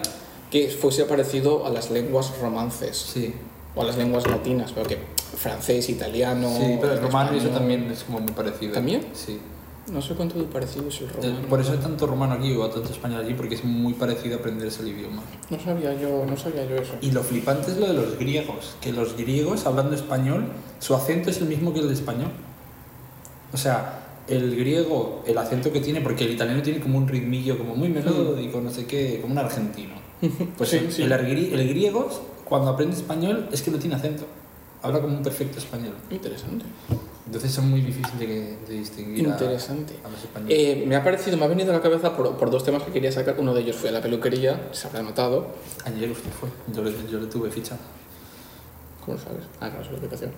que 0.52 0.70
fuese 0.70 1.06
parecido 1.06 1.66
a 1.66 1.70
las 1.70 1.90
lenguas 1.92 2.40
romances 2.40 2.98
Sí, 2.98 3.34
o 3.76 3.82
a 3.82 3.86
las 3.86 3.98
lenguas 3.98 4.28
latinas, 4.28 4.72
pero 4.74 4.88
que 4.88 4.98
francés, 5.36 5.90
italiano. 5.90 6.50
sí 6.56 6.78
pero 6.80 6.94
el 6.94 7.02
romano 7.02 7.32
eso 7.36 7.50
también 7.50 7.90
es 7.92 8.04
como 8.04 8.20
muy 8.20 8.32
parecido. 8.32 8.74
¿También? 8.74 9.04
Sí. 9.14 9.40
No 9.92 10.04
sé 10.04 10.14
cuánto 10.14 10.38
de 10.38 10.44
parecido 10.44 10.88
es 10.88 11.02
el 11.02 11.10
romano. 11.10 11.48
Por 11.50 11.62
eso 11.62 11.72
hay 11.72 11.80
tanto 11.80 12.06
romano 12.06 12.36
aquí 12.36 12.56
o 12.56 12.70
tanto 12.70 12.92
español 12.92 13.26
allí, 13.26 13.34
porque 13.34 13.56
es 13.56 13.64
muy 13.64 13.94
parecido 13.94 14.38
aprenderse 14.38 14.84
el 14.84 14.90
idioma. 14.90 15.24
No 15.50 15.60
sabía 15.60 16.00
yo, 16.00 16.26
no 16.28 16.38
sabía 16.38 16.64
yo 16.66 16.76
eso. 16.76 16.94
Y 17.02 17.10
lo 17.10 17.24
flipante 17.24 17.72
es 17.72 17.78
lo 17.78 17.88
de 17.88 17.94
los 17.94 18.20
griegos, 18.20 18.76
que 18.82 18.92
los 18.92 19.18
griegos 19.18 19.66
hablando 19.66 19.96
español, 19.96 20.46
su 20.78 20.94
acento 20.94 21.32
es 21.32 21.40
el 21.42 21.48
mismo 21.48 21.74
que 21.74 21.80
el 21.80 21.88
de 21.88 21.96
español. 21.96 22.30
O 23.54 23.58
sea, 23.58 24.06
el 24.28 24.56
griego, 24.56 25.24
el 25.26 25.38
acento 25.38 25.72
que 25.72 25.80
tiene, 25.82 26.02
porque 26.02 26.26
el 26.26 26.32
italiano 26.32 26.62
tiene 26.62 26.80
como 26.80 26.98
un 26.98 27.08
ritmillo 27.08 27.58
como 27.58 27.76
muy 27.76 27.90
melódico, 27.90 28.62
no 28.62 28.70
sé 28.70 28.86
qué, 28.86 29.20
como 29.22 29.34
un 29.34 29.40
argentino. 29.40 29.96
Pues 30.58 30.70
Sí, 30.70 30.78
el, 30.78 30.92
sí. 30.92 31.02
el 31.04 31.12
el 31.12 31.70
griego, 31.70 32.10
cuando 32.46 32.70
aprende 32.70 32.96
español, 32.96 33.48
es 33.52 33.62
que 33.62 33.72
no 33.72 33.78
tiene 33.80 33.96
acento. 33.96 34.26
Habla 34.82 35.02
como 35.02 35.18
un 35.18 35.24
perfecto 35.24 35.58
español. 35.60 35.94
Interesante. 36.10 36.66
Entonces 37.26 37.52
son 37.52 37.70
muy 37.70 37.82
difíciles 37.82 38.18
de, 38.20 38.58
de 38.68 38.74
distinguir 38.80 39.26
a- 39.28 39.30
Interesante. 39.32 39.94
a, 40.06 40.10
los 40.10 40.20
españoles. 40.24 40.58
Eh, 40.58 40.84
me 40.88 40.96
ha 40.96 41.04
parecido, 41.04 41.38
me 41.38 41.46
ha 41.46 41.48
venido 41.48 41.72
a 41.72 41.76
la 41.76 41.82
cabeza 41.82 42.16
por, 42.16 42.38
por 42.38 42.50
dos 42.50 42.64
temas 42.64 42.84
que 42.84 42.92
quería 42.92 43.12
sacar. 43.12 43.36
Uno 43.40 43.54
de 43.54 43.62
ellos 43.62 43.76
fue 43.76 43.92
la 43.92 44.02
peluquería, 44.02 44.70
se 44.72 44.88
habrá 44.88 45.02
notado. 45.04 45.48
Ayer 45.86 46.10
usted 46.10 46.30
fue, 46.32 46.50
yo 46.74 46.82
le, 46.84 46.92
yo 47.12 47.20
le 47.20 47.28
tuve 47.28 47.52
ficha. 47.52 47.78
¿Cómo 49.10 49.18
sabes? 49.22 49.44
Ah, 49.60 49.72
claro, 49.72 49.84
la. 49.92 50.30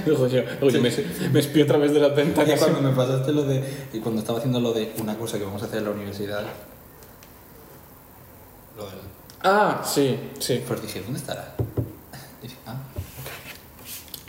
Luego 0.06 0.26
yo, 0.28 0.40
luego 0.60 0.70
yo 0.70 0.80
me, 0.80 0.90
me 1.30 1.40
espío 1.40 1.64
a 1.64 1.66
través 1.66 1.92
de 1.92 2.00
las 2.00 2.12
Y 2.12 2.14
ventanas. 2.14 2.58
cuando 2.58 2.80
me 2.80 2.96
pasaste 2.96 3.32
lo 3.32 3.42
de. 3.44 3.62
Y 3.92 3.98
cuando 3.98 4.20
estaba 4.22 4.38
haciendo 4.38 4.60
lo 4.60 4.72
de 4.72 4.94
una 5.02 5.18
cosa 5.18 5.36
que 5.38 5.44
vamos 5.44 5.62
a 5.62 5.66
hacer 5.66 5.80
en 5.80 5.84
la 5.84 5.90
universidad. 5.90 6.42
Lo 8.78 8.84
del. 8.86 8.94
Ah, 9.42 9.82
sí, 9.84 10.18
sí. 10.38 10.62
Pues 10.66 10.80
dije, 10.80 11.02
¿dónde 11.02 11.18
estará? 11.18 11.54
Y 12.42 12.46
dije, 12.46 12.56
ah, 12.66 12.78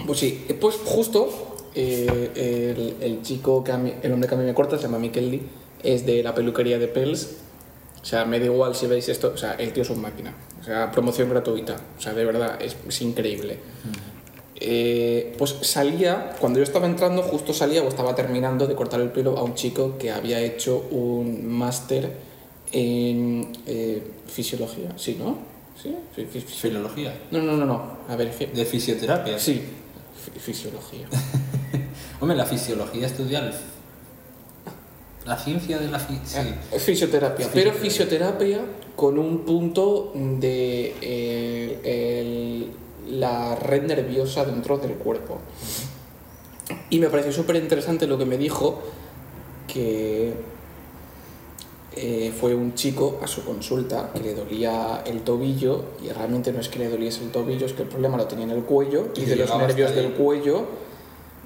Pues 0.05 0.19
sí, 0.19 0.45
eh, 0.49 0.53
pues 0.53 0.75
justo 0.83 1.69
eh, 1.73 2.31
el, 2.75 2.97
el 3.01 3.21
chico, 3.21 3.63
que 3.63 3.71
a 3.71 3.77
mí- 3.77 3.93
el 4.01 4.11
hombre 4.11 4.27
que 4.27 4.35
a 4.35 4.37
mí 4.37 4.43
me 4.43 4.53
corta, 4.53 4.75
se 4.75 4.83
llama 4.83 4.99
Mikeldi, 4.99 5.41
es 5.83 6.05
de 6.05 6.21
la 6.23 6.35
peluquería 6.35 6.77
de 6.79 6.89
Pels. 6.89 7.37
O 8.01 8.05
sea, 8.05 8.25
me 8.25 8.37
da 8.39 8.45
igual 8.45 8.75
si 8.75 8.87
veis 8.87 9.07
esto, 9.07 9.31
o 9.33 9.37
sea, 9.37 9.53
el 9.53 9.71
tío 9.71 9.83
es 9.83 9.89
un 9.89 10.01
máquina. 10.01 10.33
Sea, 10.67 10.91
promoción 10.91 11.29
gratuita. 11.29 11.77
O 11.97 12.01
sea, 12.01 12.13
de 12.13 12.25
verdad, 12.25 12.61
es, 12.61 12.75
es 12.87 13.01
increíble. 13.01 13.57
Eh, 14.59 15.35
pues 15.37 15.55
salía, 15.61 16.31
cuando 16.39 16.59
yo 16.59 16.63
estaba 16.63 16.87
entrando, 16.87 17.21
justo 17.23 17.53
salía 17.53 17.83
o 17.83 17.87
estaba 17.87 18.15
terminando 18.15 18.67
de 18.67 18.75
cortar 18.75 18.99
el 19.01 19.09
pelo 19.11 19.37
a 19.37 19.43
un 19.43 19.53
chico 19.55 19.97
que 19.97 20.11
había 20.11 20.39
hecho 20.41 20.87
un 20.91 21.47
máster 21.47 22.11
en 22.71 23.51
eh, 23.65 24.01
fisiología. 24.27 24.89
Sí, 24.97 25.15
¿no? 25.17 25.37
¿Sí? 25.81 25.95
Filología. 26.59 27.13
No, 27.31 27.39
no, 27.41 27.53
no, 27.55 27.65
no. 27.65 27.97
A 28.09 28.15
ver, 28.15 28.35
De 28.37 28.65
fisioterapia. 28.65 29.37
sí, 29.39 29.61
fi- 30.33 30.39
fisiología. 30.39 31.07
Hombre, 32.19 32.35
la 32.35 32.45
fisiología 32.45 33.05
estudia 33.07 33.39
el- 33.39 33.53
La 35.27 35.37
ciencia 35.37 35.77
de 35.77 35.89
la 35.89 35.99
fi- 35.99 36.19
sí. 36.23 36.37
Eh, 36.71 36.79
Fisioterapia, 36.79 37.49
pero 37.53 37.73
fisioterapia. 37.73 38.61
con 38.95 39.19
un 39.19 39.39
punto 39.45 40.11
de 40.15 40.95
eh, 41.01 41.79
el- 41.83 43.19
la 43.19 43.55
red 43.55 43.83
nerviosa 43.83 44.43
dentro 44.45 44.77
del 44.77 44.93
cuerpo. 44.93 45.37
Y 46.89 46.99
me 46.99 47.07
pareció 47.09 47.31
súper 47.31 47.57
interesante 47.57 48.07
lo 48.07 48.17
que 48.17 48.25
me 48.25 48.37
dijo, 48.37 48.81
que 49.71 50.33
eh, 51.95 52.31
fue 52.39 52.53
un 52.55 52.73
chico 52.75 53.19
a 53.23 53.27
su 53.27 53.43
consulta 53.43 54.11
que 54.13 54.19
le 54.21 54.33
dolía 54.35 55.01
el 55.05 55.21
tobillo 55.21 55.83
y 56.03 56.09
realmente 56.09 56.51
no 56.51 56.59
es 56.59 56.69
que 56.69 56.79
le 56.79 56.89
doliese 56.89 57.23
el 57.23 57.31
tobillo, 57.31 57.65
es 57.65 57.73
que 57.73 57.81
el 57.83 57.87
problema 57.89 58.17
lo 58.17 58.25
tenía 58.27 58.45
en 58.45 58.51
el 58.51 58.63
cuello 58.63 59.07
y 59.15 59.21
Y 59.21 59.25
de 59.25 59.35
los 59.35 59.57
nervios 59.57 59.93
del 59.95 60.13
cuello 60.13 60.65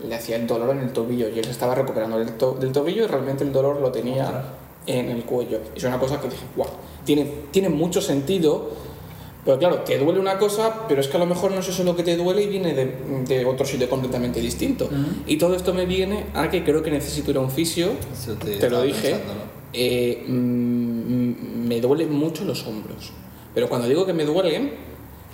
le 0.08 0.16
hacía 0.16 0.36
el 0.36 0.48
dolor 0.48 0.72
en 0.72 0.80
el 0.80 0.92
tobillo 0.94 1.30
y 1.30 1.40
él 1.40 1.46
se 1.46 1.52
estaba 1.52 1.76
recuperando 1.76 2.18
del, 2.20 2.34
to- 2.34 2.58
del 2.60 2.72
tobillo 2.72 3.04
y 3.04 3.08
realmente 3.08 3.44
el 3.44 3.52
dolor 3.52 3.80
lo 3.82 3.92
tenía 3.92 4.44
en 4.88 5.10
el 5.10 5.24
cuello. 5.24 5.60
Es 5.76 5.84
una 5.84 6.00
cosa 6.00 6.20
que 6.20 6.28
dije, 6.30 6.44
wow, 6.56 6.68
tiene, 7.06 7.26
tiene 7.52 7.70
mucho 7.70 8.02
sentido, 8.02 8.70
pero 9.46 9.58
claro, 9.58 9.78
te 9.80 9.98
duele 9.98 10.20
una 10.20 10.38
cosa, 10.38 10.86
pero 10.88 11.02
es 11.02 11.08
que 11.08 11.18
a 11.18 11.20
lo 11.20 11.26
mejor 11.26 11.52
no 11.52 11.60
es 11.62 11.68
eso 11.68 11.84
lo 11.84 11.96
que 11.96 12.04
te 12.04 12.16
duele 12.18 12.44
y 12.44 12.48
viene 12.48 12.74
de, 12.74 12.96
de 13.28 13.46
otro 13.46 13.66
sitio 13.66 13.90
completamente 13.90 14.40
distinto. 14.40 14.88
Y 15.28 15.38
todo 15.38 15.56
esto 15.56 15.74
me 15.74 15.86
viene 15.86 16.26
a 16.36 16.50
que 16.50 16.64
creo 16.64 16.84
que 16.84 16.92
necesito 16.92 17.32
ir 17.32 17.38
a 17.38 17.42
un 17.42 17.50
fisio, 17.52 17.90
te, 18.36 18.58
te 18.58 18.70
lo 18.70 18.82
dije, 18.84 19.16
eh, 19.74 20.24
mm, 20.28 21.68
me 21.68 21.82
duelen 21.82 22.12
mucho 22.12 22.44
los 22.46 22.66
hombros. 22.68 23.12
Pero 23.54 23.68
cuando 23.70 23.88
digo 23.88 24.06
que 24.06 24.14
me 24.14 24.26
duelen, 24.26 24.74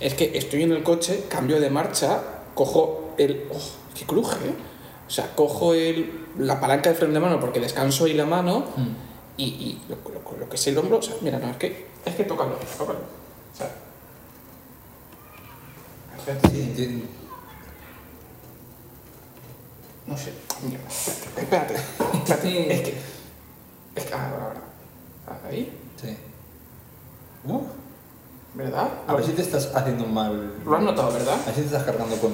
es 0.00 0.14
que 0.14 0.32
estoy 0.38 0.62
en 0.62 0.72
el 0.72 0.82
coche, 0.82 1.24
cambio 1.28 1.60
de 1.60 1.70
marcha, 1.70 2.20
cojo 2.54 3.14
el... 3.18 3.44
¡Oh, 3.52 3.56
qué 3.98 4.06
cruje! 4.06 4.36
¿eh? 4.48 4.54
O 5.06 5.10
sea, 5.10 5.34
cojo 5.34 5.74
el, 5.74 6.26
la 6.38 6.60
palanca 6.60 6.90
de 6.90 6.96
freno 6.96 7.14
de 7.14 7.20
mano 7.20 7.40
porque 7.40 7.60
descanso 7.60 8.04
ahí 8.04 8.14
la 8.14 8.26
mano 8.26 8.60
Mm. 8.76 8.88
y, 9.38 9.44
y 9.44 9.82
lo, 9.88 9.96
lo- 10.10 10.38
lo 10.38 10.48
que 10.48 10.56
es 10.56 10.66
el 10.66 10.76
hombro, 10.78 10.98
o 10.98 11.02
sea, 11.02 11.14
mira, 11.22 11.38
no, 11.38 11.50
es 11.50 11.56
que, 11.56 11.86
es 12.04 12.14
que 12.14 12.24
tócalo, 12.24 12.58
tócalo. 12.76 12.98
O 13.00 13.56
sea, 13.56 13.70
espérate, 16.18 16.48
Sí, 16.50 16.60
entiendo. 16.62 17.06
no 20.06 20.16
sé, 20.16 20.32
mira, 20.62 20.80
espérate, 20.88 21.40
espérate, 21.40 21.74
espérate, 21.74 22.72
es 22.74 22.80
que, 22.82 22.98
es 23.96 24.04
que, 24.04 24.14
ahora, 24.14 24.54
ahora, 25.26 25.40
ahí, 25.48 25.72
Sí. 26.00 26.16
Uh, 27.44 27.60
¿verdad? 28.58 28.88
a 29.06 29.14
ver 29.14 29.24
si 29.24 29.32
te 29.32 29.42
estás 29.42 29.70
haciendo 29.74 30.04
mal. 30.04 30.52
Lo 30.66 30.76
has 30.76 30.82
notado, 30.82 31.12
¿verdad? 31.12 31.34
A 31.42 31.46
ver 31.46 31.54
si 31.54 31.60
te 31.60 31.66
estás 31.68 31.84
cargando 31.84 32.16
con, 32.16 32.32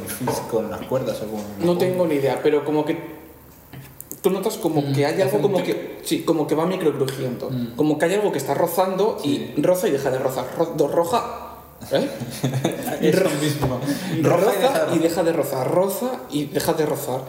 con 0.51 0.71
las 0.71 0.81
cuerdas 0.83 1.19
o 1.23 1.27
con. 1.31 1.67
No 1.67 1.77
tengo 1.79 2.07
ni 2.07 2.15
idea, 2.15 2.41
pero 2.43 2.65
como 2.65 2.85
que 2.85 2.97
tú 4.23 4.31
notas 4.31 4.57
como 4.57 4.81
Mm, 4.81 4.93
que 4.95 5.05
hay 5.05 5.21
algo 5.21 5.41
como 5.43 5.59
tic. 5.59 5.67
que 5.67 6.01
sí, 6.03 6.23
como 6.25 6.47
que 6.47 6.55
va 6.55 6.65
microcrujiendo, 6.67 7.51
Mm. 7.51 7.77
como 7.77 7.99
que 7.99 8.07
hay 8.07 8.15
algo 8.15 8.33
que 8.33 8.39
está 8.39 8.55
rozando 8.55 9.19
Sí. 9.23 9.53
y 9.55 9.61
roza 9.63 9.87
y 9.87 9.91
deja 9.91 10.11
de 10.11 10.19
rozar, 10.19 10.47
ro- 10.57 10.89
roja, 10.89 11.23
¿eh? 11.93 12.09
Es 13.03 13.19
Ro- 13.23 13.29
lo 13.29 13.37
mismo. 13.37 13.81
roza 14.23 14.89
y 14.95 14.99
deja 15.01 15.23
de 15.25 15.33
rozar, 15.35 15.71
roza 15.71 16.11
y 16.31 16.47
deja 16.47 16.73
de 16.73 16.87
rozar. 16.87 17.21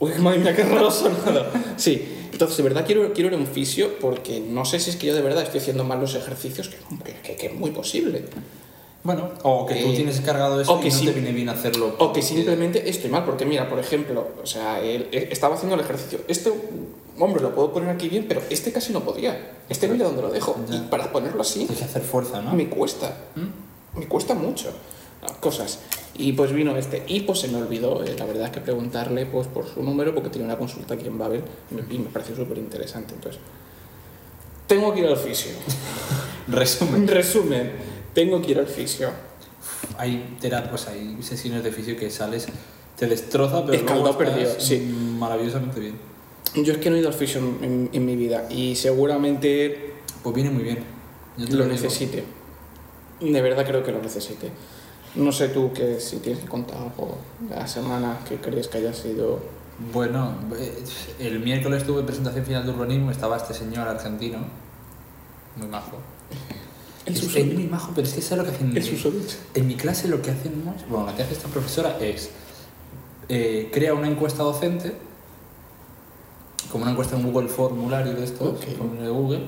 Uy, 0.00 0.12
madre 0.20 0.38
mía, 0.38 0.54
qué 0.54 0.62
raro 0.62 0.90
sonado. 0.90 1.46
Sí, 1.76 2.06
entonces 2.32 2.56
de 2.56 2.62
verdad 2.62 2.84
quiero, 2.86 3.12
quiero 3.12 3.28
ir 3.30 3.34
a 3.34 3.36
un 3.38 3.46
fisio 3.46 3.98
porque 4.00 4.40
no 4.40 4.64
sé 4.64 4.78
si 4.80 4.90
es 4.90 4.96
que 4.96 5.06
yo 5.08 5.14
de 5.14 5.22
verdad 5.22 5.42
estoy 5.42 5.60
haciendo 5.60 5.84
mal 5.84 6.00
los 6.00 6.14
ejercicios, 6.14 6.68
que, 6.68 6.76
que- 7.04 7.20
que- 7.20 7.36
que 7.36 7.46
es 7.48 7.54
muy 7.54 7.70
posible. 7.70 8.24
Bueno, 9.04 9.30
o 9.44 9.64
que 9.64 9.74
tú 9.76 9.88
Eh, 9.92 9.96
tienes 9.96 10.20
cargado 10.20 10.60
eso 10.60 10.72
o 10.74 10.80
que 10.80 10.88
y 10.88 10.90
no 10.90 10.98
te 11.00 11.12
viene 11.12 11.32
bien 11.32 11.48
hacerlo. 11.48 11.94
O 11.98 12.12
que 12.12 12.20
simplemente 12.20 12.88
estoy 12.90 13.10
mal, 13.10 13.24
porque 13.24 13.44
mira, 13.44 13.68
por 13.68 13.78
ejemplo, 13.78 14.28
o 14.42 14.46
sea, 14.46 14.80
él, 14.82 15.08
él 15.12 15.28
estaba 15.30 15.54
haciendo 15.54 15.76
el 15.76 15.80
ejercicio. 15.80 16.20
Este, 16.28 16.52
hombre, 17.18 17.40
lo 17.40 17.54
puedo 17.54 17.72
poner 17.72 17.88
aquí 17.90 18.08
bien, 18.08 18.26
pero 18.28 18.42
este 18.50 18.70
casi 18.72 18.92
no 18.92 19.00
podía. 19.00 19.52
Este 19.68 19.88
mira 19.88 20.04
dónde 20.04 20.22
lo 20.22 20.30
dejo. 20.30 20.56
Ya. 20.68 20.76
Y 20.76 20.80
para 20.90 21.10
ponerlo 21.12 21.40
así, 21.42 21.60
Tienes 21.60 21.78
que 21.78 21.84
hacer 21.84 22.02
fuerza, 22.02 22.42
¿no? 22.42 22.52
me 22.52 22.68
cuesta. 22.68 23.16
¿Mm? 23.36 23.98
Me 24.00 24.06
cuesta 24.06 24.34
mucho. 24.34 24.70
Cosas. 25.40 25.80
Y 26.14 26.32
pues 26.32 26.52
vino 26.52 26.76
este. 26.76 27.04
Y 27.06 27.20
pues 27.20 27.40
se 27.40 27.48
me 27.48 27.58
olvidó, 27.58 28.02
eh, 28.04 28.14
la 28.18 28.24
verdad 28.24 28.46
es 28.46 28.50
que 28.52 28.60
preguntarle 28.60 29.26
pues, 29.26 29.46
por 29.46 29.66
su 29.66 29.82
número, 29.82 30.14
porque 30.14 30.30
tenía 30.30 30.46
una 30.46 30.56
consulta 30.58 30.94
aquí 30.94 31.06
en 31.06 31.18
Babel 31.18 31.42
y 31.90 31.98
me, 31.98 32.06
pareció 32.10 32.34
súper 32.36 32.58
interesante. 32.58 33.14
Entonces, 33.14 33.40
tengo 34.66 34.92
que 34.92 35.00
ir 35.00 35.06
al 35.06 35.16
fisio. 35.16 35.52
Resumen. 36.48 37.02
En 37.02 37.08
resumen, 37.08 37.72
tengo 38.14 38.40
que 38.42 38.52
ir 38.52 38.58
al 38.58 38.66
fisio. 38.66 39.10
Hay 39.98 40.36
terapias, 40.40 40.88
hay 40.88 41.18
sesiones 41.22 41.62
de 41.62 41.72
fisio 41.72 41.96
que 41.96 42.10
sales, 42.10 42.46
te 42.96 43.06
destroza, 43.06 43.64
pero 43.64 43.74
Escaldado 43.76 44.02
luego 44.12 44.18
perdido, 44.18 44.50
sí. 44.58 44.78
maravillosamente 45.18 45.78
bien. 45.80 45.94
Yo 46.54 46.72
es 46.72 46.78
que 46.78 46.90
no 46.90 46.96
he 46.96 47.00
ido 47.00 47.08
al 47.08 47.14
fisio 47.14 47.40
en, 47.40 47.58
en- 47.62 47.90
en 47.92 48.06
mi 48.06 48.16
vida 48.16 48.46
y 48.50 48.74
seguramente 48.76 49.92
Pues 50.22 50.34
viene 50.34 50.50
muy 50.50 50.62
bien. 50.64 50.78
Yo 51.36 51.46
te 51.46 51.52
lo 51.52 51.64
digo. 51.64 51.74
necesite. 51.74 52.24
De 53.20 53.42
verdad 53.42 53.66
creo 53.66 53.82
que 53.84 53.92
lo 53.92 54.00
necesite. 54.02 54.50
No 55.14 55.32
sé 55.32 55.48
tú 55.48 55.72
que 55.72 56.00
si 56.00 56.18
tienes 56.18 56.42
que 56.42 56.48
contar 56.48 56.78
algo 56.78 57.16
de 57.40 57.56
la 57.56 57.66
semana 57.66 58.18
que 58.28 58.36
crees 58.36 58.68
que 58.68 58.78
haya 58.78 58.92
sido... 58.92 59.40
Bueno, 59.92 60.32
eh, 60.58 60.84
el 61.20 61.40
miércoles 61.40 61.84
tuve 61.84 62.02
presentación 62.02 62.44
final 62.44 62.64
de 62.64 62.70
urbanismo, 62.72 63.10
estaba 63.10 63.36
este 63.36 63.54
señor 63.54 63.86
argentino, 63.88 64.38
muy 65.56 65.68
majo. 65.68 65.98
El 67.06 67.14
Es- 67.14 67.34
es 67.36 67.54
muy 67.54 67.64
majo, 67.64 67.92
pero 67.94 68.06
es 68.06 68.12
que 68.12 68.20
¿sabes 68.20 68.44
lo 68.44 68.50
que 68.50 68.56
hacen? 68.56 68.76
El 68.76 68.82
susodicho. 68.84 69.36
En 69.54 69.66
mi 69.66 69.76
clase 69.76 70.08
lo 70.08 70.20
que 70.20 70.30
hacemos, 70.30 70.74
bueno, 70.90 71.06
lo 71.06 71.16
que 71.16 71.22
hace 71.22 71.32
esta 71.32 71.48
profesora 71.48 71.96
es 72.00 72.28
eh, 73.30 73.70
crea 73.72 73.94
una 73.94 74.08
encuesta 74.08 74.42
docente, 74.42 74.94
como 76.70 76.82
una 76.82 76.92
encuesta 76.92 77.16
en 77.16 77.22
Google 77.30 77.48
formulario 77.48 78.12
de 78.14 78.24
esto, 78.24 78.44
Ok. 78.50 78.60
de 79.00 79.08
Google, 79.08 79.40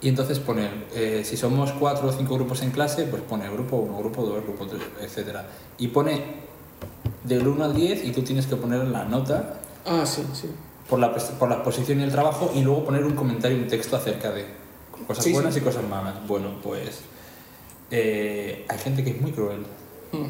y 0.00 0.08
entonces 0.08 0.38
pone, 0.38 0.68
eh, 0.94 1.22
si 1.24 1.36
somos 1.36 1.72
cuatro 1.72 2.08
o 2.08 2.12
cinco 2.12 2.34
grupos 2.34 2.62
en 2.62 2.70
clase, 2.70 3.04
pues 3.04 3.22
pone 3.22 3.48
grupo 3.50 3.76
1, 3.76 3.98
grupo 3.98 4.22
2, 4.24 4.42
grupo 4.44 4.66
3, 4.66 4.82
etc. 5.00 5.36
Y 5.78 5.88
pone 5.88 6.22
del 7.24 7.46
1 7.46 7.64
al 7.64 7.74
10 7.74 8.04
y 8.04 8.12
tú 8.12 8.22
tienes 8.22 8.46
que 8.46 8.56
poner 8.56 8.84
la 8.88 9.04
nota 9.04 9.60
Ah, 9.86 10.04
sí, 10.04 10.22
sí. 10.34 10.48
por 10.88 10.98
la, 10.98 11.14
por 11.14 11.48
la 11.48 11.56
exposición 11.56 12.00
y 12.00 12.02
el 12.04 12.10
trabajo 12.12 12.52
y 12.54 12.60
luego 12.62 12.84
poner 12.84 13.04
un 13.04 13.14
comentario, 13.14 13.56
un 13.56 13.66
texto 13.68 13.96
acerca 13.96 14.30
de 14.32 14.44
cosas 15.06 15.24
Sí, 15.24 15.32
buenas 15.32 15.54
sí. 15.54 15.60
y 15.60 15.62
cosas 15.62 15.82
malas. 15.88 16.14
Bueno, 16.26 16.50
pues 16.62 17.00
eh, 17.90 18.64
hay 18.68 18.78
gente 18.78 19.02
que 19.02 19.10
es 19.10 19.20
muy 19.20 19.32
cruel. 19.32 19.60
Mm. 20.12 20.24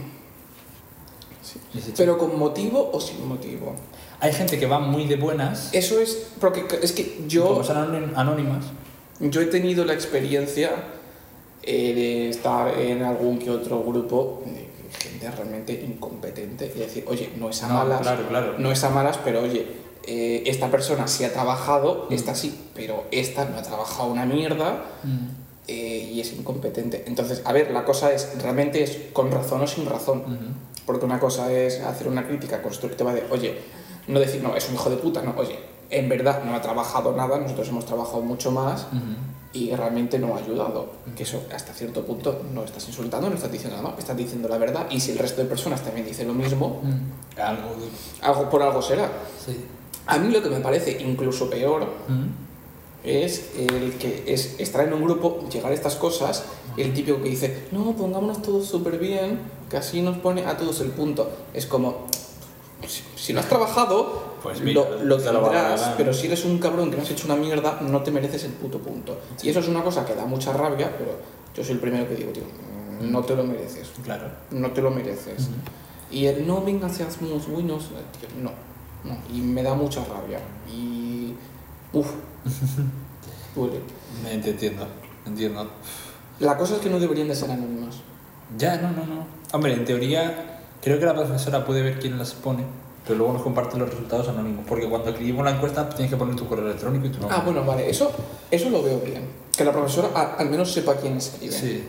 Sí. 1.42 1.92
Pero 1.96 2.18
con 2.18 2.38
motivo 2.38 2.90
o 2.92 3.00
sin 3.00 3.26
motivo. 3.26 3.74
Hay 4.20 4.32
gente 4.32 4.58
que 4.58 4.66
va 4.66 4.78
muy 4.80 5.06
de 5.06 5.16
buenas, 5.16 5.70
Eso 5.74 6.00
es 6.00 6.28
porque 6.40 6.66
es 6.82 6.92
que 6.92 7.16
como 7.16 7.28
yo, 7.28 7.62
son 7.64 7.76
anónim- 7.76 8.12
anónimas. 8.16 8.64
Yo 9.20 9.40
he 9.40 9.46
tenido 9.46 9.84
la 9.84 9.92
experiencia 9.94 10.70
eh, 11.62 11.94
de 11.94 12.28
estar 12.30 12.78
en 12.78 13.02
algún 13.02 13.38
que 13.38 13.50
otro 13.50 13.82
grupo 13.82 14.42
de 14.46 14.66
gente 14.98 15.30
realmente 15.30 15.72
incompetente 15.72 16.72
y 16.74 16.78
decir, 16.78 17.04
oye, 17.08 17.30
no 17.36 17.50
es 17.50 17.62
a 17.62 17.68
No, 17.68 17.74
malas, 17.74 18.00
claro, 18.02 18.28
claro. 18.28 18.54
no 18.58 18.70
es 18.70 18.84
a 18.84 18.90
malas, 18.90 19.18
pero 19.24 19.42
oye, 19.42 19.66
eh, 20.06 20.44
esta 20.46 20.70
persona 20.70 21.08
sí 21.08 21.24
ha 21.24 21.32
trabajado, 21.32 22.06
Mm. 22.08 22.12
esta 22.14 22.34
sí, 22.34 22.56
pero 22.74 23.04
esta 23.10 23.44
no 23.46 23.58
ha 23.58 23.62
trabajado 23.62 24.10
una 24.12 24.24
mierda 24.26 24.84
Mm. 25.02 25.26
eh, 25.68 26.10
y 26.12 26.20
es 26.20 26.32
incompetente. 26.32 27.02
Entonces, 27.08 27.42
a 27.44 27.52
ver, 27.52 27.72
la 27.72 27.84
cosa 27.84 28.12
es, 28.12 28.28
realmente 28.40 28.82
es 28.84 28.98
con 29.12 29.32
razón 29.32 29.62
o 29.62 29.66
sin 29.66 29.84
razón. 29.86 30.22
Porque 30.86 31.04
una 31.04 31.18
cosa 31.18 31.50
es 31.52 31.80
hacer 31.80 32.06
una 32.06 32.24
crítica 32.28 32.62
constructiva 32.62 33.12
de, 33.12 33.24
oye, 33.32 33.58
no 34.06 34.20
decir, 34.20 34.40
no, 34.44 34.54
es 34.54 34.68
un 34.68 34.76
hijo 34.76 34.88
de 34.88 34.96
puta, 34.98 35.20
no, 35.22 35.34
oye, 35.36 35.58
en 35.90 36.08
verdad 36.08 36.42
no 36.44 36.54
ha 36.54 36.60
trabajado 36.60 37.12
nada, 37.16 37.38
nosotros 37.38 37.68
hemos 37.68 37.84
trabajado 37.86 38.20
mucho 38.22 38.50
más 38.50 38.86
Ujú. 38.92 38.98
y 39.52 39.70
realmente 39.74 40.18
no 40.18 40.34
ha 40.34 40.38
ayudado. 40.38 40.88
Que 41.16 41.22
eso 41.22 41.42
hasta 41.54 41.72
cierto 41.72 42.04
punto 42.04 42.42
no 42.52 42.64
estás 42.64 42.86
insultando, 42.88 43.28
no 43.28 43.36
estás 43.36 43.52
diciendo 43.52 43.80
nada, 43.80 43.94
estás 43.98 44.16
diciendo 44.16 44.48
la 44.48 44.58
verdad 44.58 44.86
y 44.90 45.00
si 45.00 45.12
el 45.12 45.18
resto 45.18 45.42
de 45.42 45.48
personas 45.48 45.82
también 45.82 46.06
dicen 46.06 46.26
lo 46.28 46.34
mismo, 46.34 46.80
Mm. 46.82 47.40
Algo 47.40 47.68
de... 47.76 47.88
algo 48.26 48.48
por 48.50 48.62
algo 48.62 48.80
será. 48.82 49.10
Sí. 49.44 49.56
A 50.06 50.18
mí 50.18 50.32
lo 50.32 50.42
que 50.42 50.48
me 50.50 50.60
parece 50.60 51.00
incluso 51.02 51.50
peor 51.50 51.86
es 53.04 53.50
el 53.56 53.94
que 53.98 54.24
es 54.26 54.58
estar 54.58 54.86
en 54.86 54.92
un 54.94 55.04
grupo, 55.04 55.46
llegar 55.52 55.70
a 55.70 55.74
estas 55.74 55.94
cosas, 55.96 56.44
el 56.76 56.92
típico 56.92 57.22
que 57.22 57.28
dice, 57.28 57.68
no, 57.72 57.92
pongámonos 57.92 58.42
todos 58.42 58.66
súper 58.66 58.98
bien, 58.98 59.38
que 59.70 59.76
así 59.76 60.02
nos 60.02 60.18
pone 60.18 60.44
a 60.44 60.56
todos 60.56 60.80
el 60.80 60.90
punto. 60.90 61.28
Es 61.54 61.66
como, 61.66 62.06
si 63.16 63.32
no 63.32 63.40
has 63.40 63.48
trabajado, 63.48 64.25
Pues 64.46 64.60
mira, 64.60 64.80
lo, 64.82 64.96
lo 65.04 65.04
lo 65.04 65.16
tendrás, 65.16 65.42
regalar. 65.80 65.94
pero 65.96 66.12
si 66.12 66.26
eres 66.26 66.44
un 66.44 66.58
cabrón 66.58 66.90
que 66.90 66.96
no 66.96 67.02
has 67.02 67.10
hecho 67.10 67.26
una 67.26 67.36
mierda, 67.36 67.78
no 67.82 68.02
te 68.02 68.10
mereces 68.10 68.44
el 68.44 68.52
puto 68.52 68.78
punto. 68.78 69.18
Y 69.42 69.48
eso 69.50 69.60
es 69.60 69.68
una 69.68 69.82
cosa 69.82 70.04
que 70.04 70.14
da 70.14 70.24
mucha 70.26 70.52
rabia, 70.52 70.92
pero 70.96 71.10
yo 71.54 71.62
soy 71.64 71.74
el 71.74 71.80
primero 71.80 72.08
que 72.08 72.14
digo, 72.16 72.32
tío, 72.32 72.42
no 73.00 73.22
te 73.24 73.34
lo 73.36 73.44
mereces, 73.44 73.88
Claro. 74.04 74.28
no 74.50 74.70
te 74.70 74.80
lo 74.82 74.90
mereces. 74.90 75.48
Y 76.10 76.26
el 76.26 76.46
no 76.46 76.62
venga, 76.62 76.88
seamos 76.88 77.48
buenos, 77.48 77.84
eh, 77.84 78.18
tío, 78.20 78.28
no, 78.42 78.50
no, 79.04 79.18
y 79.32 79.40
me 79.40 79.62
da 79.62 79.74
mucha 79.74 80.00
rabia. 80.04 80.38
Y, 80.72 81.34
uff, 81.92 82.10
duele. 83.54 83.80
Me- 84.22 84.38
Te 84.38 84.50
entiendo, 84.50 84.86
entiendo. 85.26 85.70
La 86.40 86.56
cosa 86.56 86.74
es 86.76 86.80
que 86.80 86.90
no 86.90 86.98
deberían 87.00 87.28
de 87.28 87.34
ser 87.34 87.50
anónimas. 87.50 87.96
Ya, 88.58 88.76
no, 88.76 88.90
no, 88.92 89.04
no. 89.06 89.26
Hombre, 89.52 89.72
en 89.72 89.84
teoría, 89.84 90.60
creo 90.82 90.98
que 90.98 91.06
la 91.06 91.14
profesora 91.14 91.64
puede 91.64 91.82
ver 91.82 91.98
quién 91.98 92.18
las 92.18 92.34
pone. 92.34 92.64
Pero 93.06 93.18
luego 93.18 93.32
nos 93.34 93.42
comparten 93.42 93.78
los 93.80 93.88
resultados 93.90 94.28
anónimos. 94.28 94.64
Porque 94.68 94.88
cuando 94.88 95.10
escribimos 95.10 95.44
la 95.44 95.52
encuesta 95.52 95.88
tienes 95.88 96.10
que 96.10 96.16
poner 96.16 96.34
tu 96.36 96.46
correo 96.48 96.66
electrónico 96.66 97.06
y 97.06 97.10
tu 97.10 97.20
nombre. 97.20 97.36
Ah, 97.38 97.42
bueno, 97.44 97.64
vale, 97.64 97.88
eso, 97.88 98.10
eso 98.50 98.68
lo 98.70 98.82
veo 98.82 98.98
bien. 99.00 99.22
Que 99.56 99.64
la 99.64 99.72
profesora 99.72 100.08
a- 100.14 100.34
al 100.36 100.50
menos 100.50 100.72
sepa 100.72 100.96
quién 100.96 101.16
escribe. 101.16 101.52
Sí. 101.52 101.84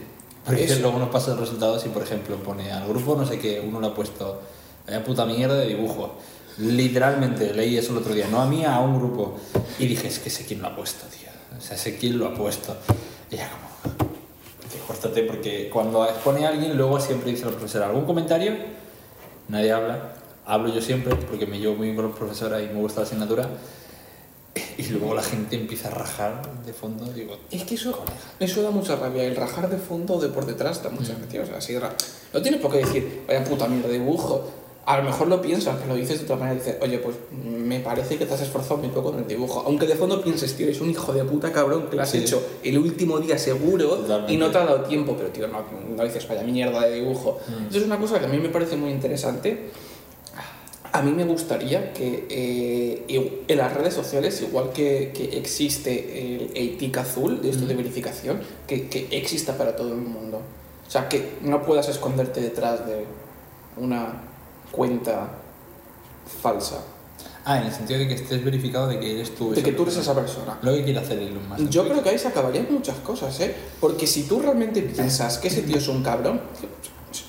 Porque 0.45 0.63
Eso. 0.63 0.79
luego 0.79 0.99
nos 0.99 1.09
pasa 1.09 1.33
el 1.33 1.39
resultado 1.39 1.77
si, 1.79 1.89
por 1.89 2.03
ejemplo, 2.03 2.37
pone 2.37 2.71
al 2.71 2.87
grupo, 2.87 3.15
no 3.17 3.25
sé 3.25 3.37
qué, 3.39 3.59
uno 3.67 3.81
le 3.81 3.87
ha 3.87 3.93
puesto, 3.93 4.39
vaya 4.85 5.03
puta 5.03 5.25
mierda 5.25 5.55
de 5.55 5.67
dibujo. 5.67 6.11
Literalmente, 6.59 7.53
leí 7.53 7.77
eso 7.77 7.91
el 7.91 7.97
otro 7.99 8.13
día, 8.13 8.27
no 8.31 8.41
a 8.41 8.45
mí, 8.45 8.63
a 8.65 8.79
un 8.79 8.97
grupo. 8.97 9.35
Y 9.79 9.87
dije, 9.87 10.07
es 10.07 10.19
que 10.19 10.29
sé 10.29 10.45
quién 10.45 10.61
lo 10.61 10.67
ha 10.69 10.75
puesto, 10.75 11.05
tío. 11.07 11.29
O 11.57 11.61
sea, 11.61 11.77
sé 11.77 11.97
quién 11.97 12.17
lo 12.17 12.27
ha 12.27 12.33
puesto. 12.33 12.75
Y 13.29 13.35
ya 13.35 13.49
como, 13.49 13.95
tío, 14.71 14.81
córtate, 14.87 15.23
porque 15.23 15.69
cuando 15.71 16.05
expone 16.05 16.45
a 16.45 16.49
alguien, 16.49 16.77
luego 16.77 16.99
siempre 16.99 17.31
dice 17.31 17.45
la 17.45 17.51
profesora, 17.51 17.87
¿algún 17.87 18.05
comentario? 18.05 18.53
Nadie 19.49 19.71
habla. 19.71 20.13
Hablo 20.47 20.73
yo 20.73 20.81
siempre, 20.81 21.13
porque 21.15 21.45
me 21.45 21.59
llevo 21.59 21.75
muy 21.75 21.87
bien 21.87 21.95
con 21.97 22.09
la 22.09 22.15
profesora 22.15 22.61
y 22.61 22.67
me 22.67 22.75
gusta 22.79 23.01
la 23.01 23.05
asignatura. 23.07 23.49
Y 24.77 24.83
luego 24.87 25.13
la 25.13 25.21
gente 25.21 25.55
empieza 25.55 25.89
a 25.89 25.91
rajar 25.91 26.41
de 26.65 26.73
fondo, 26.73 27.05
digo, 27.11 27.37
Es 27.51 27.63
que 27.63 27.75
eso, 27.75 27.99
eso 28.39 28.61
da 28.63 28.71
mucha 28.71 28.95
rabia, 28.95 29.23
el 29.23 29.35
rajar 29.35 29.69
de 29.69 29.77
fondo 29.77 30.19
de 30.19 30.29
por 30.29 30.45
detrás 30.45 30.81
da 30.81 30.89
mucha 30.89 31.13
rabia. 31.13 31.41
O 31.43 31.45
sea, 31.45 31.57
así 31.57 31.75
no 32.33 32.41
tienes 32.41 32.61
por 32.61 32.71
qué 32.71 32.77
decir, 32.79 33.23
vaya 33.27 33.43
puta 33.43 33.67
mierda 33.67 33.87
de 33.89 33.95
dibujo. 33.99 34.45
A 34.85 34.97
lo 34.97 35.03
mejor 35.03 35.27
lo 35.27 35.41
piensas, 35.41 35.79
que 35.81 35.87
lo 35.87 35.95
dices 35.95 36.19
de 36.19 36.23
otra 36.23 36.37
manera, 36.37 36.55
dices, 36.57 36.77
oye, 36.81 36.97
pues 36.99 37.17
me 37.43 37.81
parece 37.81 38.17
que 38.17 38.25
te 38.25 38.33
has 38.33 38.41
esforzado 38.41 38.77
muy 38.77 38.87
poco 38.87 39.11
en 39.13 39.19
el 39.19 39.27
dibujo. 39.27 39.63
Aunque 39.67 39.85
de 39.85 39.95
fondo 39.95 40.21
pienses, 40.23 40.55
tío, 40.55 40.65
eres 40.65 40.79
un 40.79 40.89
hijo 40.89 41.11
de 41.11 41.25
puta 41.25 41.51
cabrón 41.51 41.87
que 41.89 41.97
lo 41.97 42.03
has 42.03 42.09
Sí. 42.09 42.19
hecho 42.19 42.41
el 42.63 42.77
último 42.77 43.19
día 43.19 43.37
seguro 43.37 43.89
Totalmente. 43.97 44.31
y 44.33 44.37
no 44.37 44.49
te 44.49 44.57
ha 44.59 44.65
dado 44.65 44.81
tiempo, 44.85 45.13
pero 45.17 45.27
tío, 45.29 45.47
no, 45.49 45.61
no 45.95 46.03
dices, 46.05 46.25
vaya 46.27 46.41
mierda 46.43 46.81
de 46.87 46.95
dibujo. 47.01 47.37
Mm. 47.47 47.67
Eso 47.67 47.79
es 47.79 47.83
una 47.83 47.99
cosa 47.99 48.17
que 48.19 48.25
a 48.27 48.29
mí 48.29 48.37
me 48.37 48.47
parece 48.49 48.77
muy 48.77 48.91
interesante. 48.91 49.71
A 50.91 51.01
mí 51.01 51.11
me 51.11 51.25
gustaría 51.25 51.93
que 51.93 52.25
eh, 52.29 53.41
en 53.47 53.57
las 53.57 53.73
redes 53.73 53.93
sociales, 53.93 54.41
igual 54.41 54.71
que, 54.71 55.11
que 55.13 55.37
existe 55.37 56.35
el, 56.35 56.51
el 56.55 56.77
tic 56.77 56.97
azul 56.97 57.41
de 57.41 57.49
esto 57.49 57.65
de 57.65 57.75
verificación, 57.75 58.41
que, 58.65 58.87
que 58.87 59.07
exista 59.11 59.57
para 59.57 59.75
todo 59.75 59.93
el 59.93 60.01
mundo. 60.01 60.41
O 60.87 60.89
sea, 60.89 61.09
que 61.09 61.37
no 61.41 61.63
puedas 61.63 61.89
esconderte 61.89 62.41
detrás 62.41 62.85
de 62.87 63.05
una 63.77 64.21
cuenta 64.71 65.29
falsa. 66.41 66.83
Ah, 67.43 67.59
en 67.59 67.67
el 67.67 67.71
sentido 67.71 67.99
de 67.99 68.07
que 68.09 68.15
estés 68.15 68.43
verificado 68.43 68.87
de 68.87 68.99
que 68.99 69.13
eres 69.13 69.33
tú. 69.33 69.53
De 69.53 69.63
que 69.63 69.71
tú 69.71 69.83
eres 69.83 69.95
persona. 69.95 70.21
esa 70.21 70.27
persona. 70.27 70.59
Lo 70.61 70.73
que 70.73 70.83
quiere 70.83 70.99
hacer 70.99 71.17
Elon 71.17 71.47
Musk. 71.47 71.69
Yo 71.69 71.87
creo 71.87 72.03
que 72.03 72.09
ahí 72.09 72.19
se 72.19 72.27
acabarían 72.27 72.67
muchas 72.69 72.97
cosas, 72.97 73.39
¿eh? 73.39 73.55
Porque 73.79 74.05
si 74.05 74.23
tú 74.23 74.41
realmente 74.41 74.81
piensas 74.81 75.37
que 75.37 75.47
ese 75.47 75.61
tío 75.61 75.77
es 75.77 75.87
un 75.87 76.03
cabrón, 76.03 76.41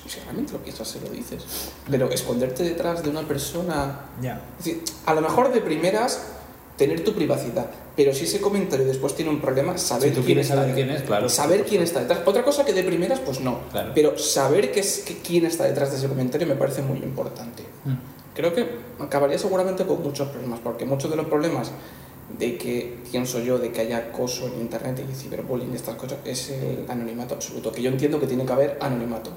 si 0.09 0.19
realmente 0.21 0.53
lo 0.53 0.59
piensas, 0.59 0.87
se 0.87 0.99
lo 1.01 1.09
dices. 1.09 1.43
Pero 1.89 2.09
esconderte 2.09 2.63
detrás 2.63 3.03
de 3.03 3.09
una 3.09 3.27
persona 3.27 4.07
Ya. 4.21 4.41
Es 4.59 4.65
decir, 4.65 4.83
a 5.05 5.13
lo 5.13 5.21
mejor 5.21 5.53
de 5.53 5.61
primeras 5.61 6.19
tener 6.77 7.03
tu 7.03 7.13
privacidad, 7.13 7.69
pero 7.95 8.13
si 8.13 8.23
ese 8.23 8.39
comentario 8.39 8.85
después 8.85 9.13
tiene 9.13 9.29
un 9.29 9.41
problema, 9.41 9.77
saber 9.77 10.09
Si 10.09 10.15
tú 10.15 10.25
quién 10.25 10.39
está 10.39 10.55
saber 10.55 10.73
quién 10.73 10.89
es, 10.89 11.01
claro. 11.03 11.27
Saber 11.27 11.65
quién 11.65 11.81
está 11.83 11.99
detrás. 11.99 12.21
Otra 12.25 12.43
cosa 12.43 12.63
que 12.63 12.71
de 12.71 12.83
primeras, 12.83 13.19
pues 13.19 13.41
no. 13.41 13.59
Claro. 13.71 13.91
Pero 13.93 14.17
saber 14.17 14.71
que 14.71 14.79
es, 14.79 14.99
que 14.99 15.17
quién 15.17 15.45
está 15.45 15.65
detrás 15.65 15.91
de 15.91 15.97
ese 15.97 16.07
comentario 16.07 16.47
me 16.47 16.55
parece 16.55 16.81
muy 16.81 16.99
importante. 16.99 17.63
Mm. 17.83 17.95
Creo 18.33 18.55
que 18.55 18.65
acabaría 18.99 19.37
seguramente 19.37 19.85
con 19.85 20.01
muchos 20.01 20.29
problemas, 20.29 20.61
porque 20.63 20.85
muchos 20.85 21.11
de 21.11 21.17
los 21.17 21.25
problemas 21.25 21.71
de 22.37 22.57
que 22.57 22.97
pienso 23.11 23.39
yo 23.39 23.57
de 23.57 23.71
que 23.71 23.81
haya 23.81 23.97
acoso 23.97 24.47
en 24.47 24.61
internet 24.61 25.03
y 25.11 25.15
ciberbullying 25.15 25.73
y 25.73 25.75
estas 25.75 25.95
cosas 25.95 26.19
es 26.25 26.51
el 26.51 26.85
anonimato 26.87 27.35
absoluto, 27.35 27.71
que 27.71 27.81
yo 27.81 27.89
entiendo 27.89 28.19
que 28.19 28.27
tiene 28.27 28.45
que 28.45 28.53
haber 28.53 28.77
anonimato, 28.79 29.31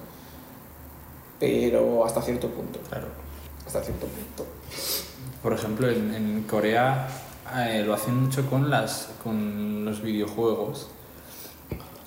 pero 1.43 2.05
hasta 2.05 2.23
cierto 2.23 2.47
punto, 2.49 2.79
Claro. 2.89 3.09
hasta 3.67 3.83
cierto 3.83 4.07
punto. 4.07 4.47
Por 5.43 5.53
ejemplo, 5.53 5.91
en, 5.91 6.15
en 6.15 6.43
Corea 6.45 7.09
eh, 7.57 7.83
lo 7.85 7.95
hacen 7.95 8.15
mucho 8.15 8.49
con, 8.49 8.71
las, 8.71 9.09
con 9.25 9.85
los 9.85 10.01
videojuegos. 10.03 10.87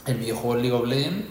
El 0.06 0.16
videojuego 0.20 0.56
League 0.56 0.72
of 0.72 0.88
Legends, 0.88 1.28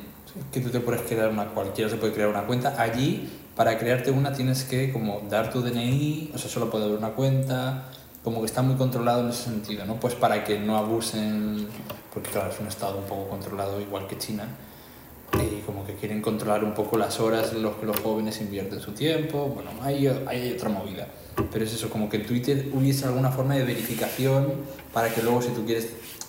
que 0.52 0.60
tú 0.60 0.68
te 0.68 0.80
puedes 0.80 1.00
crear 1.00 1.30
una, 1.30 1.46
cualquiera 1.46 1.88
se 1.90 1.96
puede 1.96 2.12
crear 2.12 2.28
una 2.28 2.42
cuenta. 2.44 2.74
Allí, 2.78 3.26
para 3.56 3.78
crearte 3.78 4.10
una, 4.10 4.34
tienes 4.34 4.64
que 4.64 4.92
como 4.92 5.22
dar 5.30 5.50
tu 5.50 5.62
DNI, 5.62 6.32
o 6.34 6.38
sea, 6.38 6.50
solo 6.50 6.68
puede 6.68 6.84
haber 6.84 6.98
una 6.98 7.12
cuenta. 7.12 7.88
Como 8.22 8.40
que 8.40 8.46
está 8.46 8.60
muy 8.60 8.76
controlado 8.76 9.22
en 9.22 9.30
ese 9.30 9.44
sentido, 9.44 9.86
¿no? 9.86 9.94
Pues 9.96 10.14
para 10.14 10.44
que 10.44 10.58
no 10.58 10.76
abusen, 10.76 11.68
porque 12.12 12.28
claro, 12.30 12.50
es 12.50 12.60
un 12.60 12.66
estado 12.66 12.98
un 12.98 13.04
poco 13.04 13.30
controlado, 13.30 13.80
igual 13.80 14.06
que 14.06 14.18
China. 14.18 14.46
Y 15.40 15.62
como 15.66 15.86
que 15.86 15.94
quieren 15.94 16.20
controlar 16.20 16.64
un 16.64 16.74
poco 16.74 16.96
las 16.96 17.20
horas 17.20 17.52
en 17.52 17.62
las 17.62 17.74
que 17.74 17.86
los 17.86 17.98
jóvenes 18.00 18.40
invierten 18.40 18.80
su 18.80 18.92
tiempo. 18.92 19.46
Bueno, 19.46 19.70
hay, 19.82 20.06
hay 20.26 20.52
otra 20.52 20.68
movida. 20.68 21.08
Pero 21.52 21.64
es 21.64 21.72
eso, 21.72 21.90
como 21.90 22.08
que 22.08 22.18
en 22.18 22.26
Twitter 22.26 22.68
hubiese 22.72 23.06
alguna 23.06 23.30
forma 23.30 23.54
de 23.54 23.64
verificación 23.64 24.54
para 24.92 25.12
que 25.12 25.22
luego 25.22 25.42
si 25.42 25.48
tú 25.48 25.64
quieres 25.64 25.88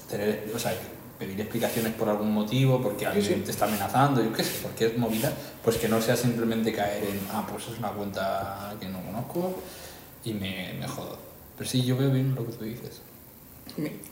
tener, 0.10 0.52
o 0.54 0.60
sea, 0.60 0.74
pedir 1.20 1.39
explicaciones 1.39 1.94
por 1.94 2.10
algún 2.10 2.32
motivo, 2.32 2.82
porque 2.82 3.06
alguien 3.06 3.39
sí. 3.39 3.41
te 3.46 3.52
está 3.52 3.65
amenazando, 3.65 4.24
yo 4.24 4.34
qué 4.34 4.44
sé, 4.44 4.62
cualquier 4.62 4.98
movida, 4.98 5.32
pues 5.63 5.78
que 5.78 5.88
no 5.88 6.02
sea 6.02 6.15
simplemente 6.15 6.74
caer 6.74 7.04
en, 7.04 7.20
ah, 7.32 7.48
pues 7.50 7.68
es 7.68 7.78
una 7.80 7.89
cuenta 7.91 8.76
que 8.80 8.88
no 8.89 9.02
conozco 9.02 9.54
y 10.24 10.34
me, 10.34 10.74
me 10.80 10.88
jodo. 10.88 11.18
Pero 11.58 11.70
sí, 11.70 11.84
yo 11.84 11.96
veo 11.98 12.12
bien 12.12 12.36
lo 12.36 12.46
que 12.46 12.54
tú 12.54 12.65
dices. 12.65 13.02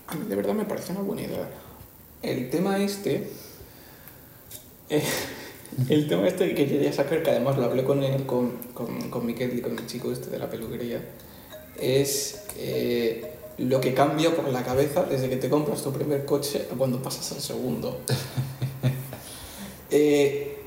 A 0.08 0.16
mí 0.16 0.26
de 0.28 0.36
verdad 0.36 0.54
me 0.54 0.66
parece 0.66 0.92
una 0.92 1.02
buena 1.02 1.24
idea. 1.24 1.50
El 2.22 2.50
tema 2.50 2.78
este. 2.78 3.30
Eh, 4.90 5.04
el 5.90 6.08
tema 6.08 6.28
este 6.28 6.54
que 6.54 6.68
quería 6.68 6.94
sacar, 6.94 7.24
que 7.24 7.32
además 7.32 7.58
lo 7.58 7.66
hablé 7.66 7.84
con, 7.84 8.04
él, 8.04 8.26
con, 8.26 8.52
con, 8.74 9.10
con 9.10 9.26
Miquel 9.26 9.58
y 9.58 9.62
con 9.62 9.78
el 9.78 9.86
chico 9.88 10.12
este 10.12 10.30
de 10.30 10.40
la 10.40 10.50
peluquería, 10.50 11.02
es 11.80 12.44
que 12.54 13.34
lo 13.58 13.80
que 13.80 13.94
cambia 13.94 14.36
por 14.36 14.50
la 14.50 14.64
cabeza 14.64 15.04
desde 15.04 15.30
que 15.30 15.38
te 15.38 15.50
compras 15.50 15.84
tu 15.84 15.92
primer 15.92 16.26
coche 16.26 16.68
a 16.72 16.76
cuando 16.76 17.02
pasas 17.02 17.32
al 17.32 17.42
segundo. 17.42 18.00
Eh, 19.96 20.58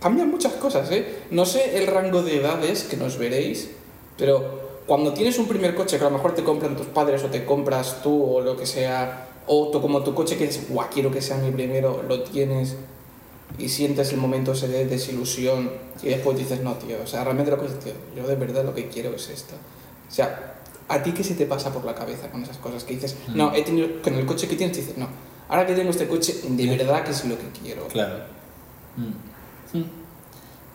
cambian 0.00 0.30
muchas 0.30 0.54
cosas, 0.54 0.90
¿eh? 0.90 1.24
No 1.30 1.44
sé 1.44 1.76
el 1.76 1.86
rango 1.86 2.22
de 2.22 2.38
edades 2.38 2.84
que 2.84 2.96
nos 2.96 3.18
veréis, 3.18 3.68
pero 4.16 4.80
cuando 4.86 5.12
tienes 5.12 5.38
un 5.38 5.46
primer 5.46 5.74
coche 5.74 5.98
que 5.98 6.04
a 6.04 6.08
lo 6.08 6.16
mejor 6.16 6.34
te 6.34 6.42
compran 6.42 6.74
tus 6.74 6.86
padres 6.86 7.22
o 7.22 7.26
te 7.26 7.44
compras 7.44 8.00
tú 8.02 8.24
o 8.24 8.40
lo 8.40 8.56
que 8.56 8.64
sea, 8.64 9.28
o 9.46 9.68
tú 9.70 9.82
como 9.82 10.02
tu 10.02 10.14
coche 10.14 10.38
que 10.38 10.46
dices, 10.46 10.70
guau, 10.70 10.88
quiero 10.90 11.10
que 11.10 11.20
sea 11.20 11.36
mi 11.36 11.50
primero, 11.50 12.02
lo 12.08 12.22
tienes 12.22 12.76
y 13.58 13.68
sientes 13.68 14.12
el 14.12 14.18
momento 14.18 14.52
ese 14.52 14.68
de 14.68 14.86
desilusión 14.86 15.70
y 16.02 16.08
después 16.08 16.36
dices, 16.36 16.60
no, 16.62 16.74
tío, 16.74 16.96
o 17.02 17.06
sea, 17.06 17.24
realmente 17.24 17.50
lo 17.50 17.60
que 17.60 17.68
tío, 17.68 17.92
yo 18.14 18.26
de 18.26 18.34
verdad 18.36 18.64
lo 18.64 18.74
que 18.74 18.88
quiero 18.88 19.14
es 19.14 19.28
esto. 19.30 19.54
O 20.08 20.10
sea, 20.12 20.54
¿a 20.88 21.02
ti 21.02 21.12
qué 21.12 21.24
se 21.24 21.34
te 21.34 21.46
pasa 21.46 21.72
por 21.72 21.84
la 21.84 21.94
cabeza 21.94 22.30
con 22.30 22.42
esas 22.42 22.58
cosas? 22.58 22.84
Que 22.84 22.94
dices, 22.94 23.16
Mm. 23.28 23.36
no, 23.36 23.54
he 23.54 23.62
tenido, 23.62 24.02
con 24.02 24.14
el 24.14 24.26
coche 24.26 24.46
que 24.48 24.56
tienes, 24.56 24.76
dices, 24.76 24.98
no, 24.98 25.08
ahora 25.48 25.66
que 25.66 25.74
tengo 25.74 25.90
este 25.90 26.06
coche, 26.06 26.34
de 26.48 26.76
verdad 26.76 27.02
que 27.04 27.10
es 27.12 27.24
lo 27.24 27.36
que 27.38 27.48
quiero. 27.62 27.86
Claro. 27.88 28.24
Mm. 28.96 29.82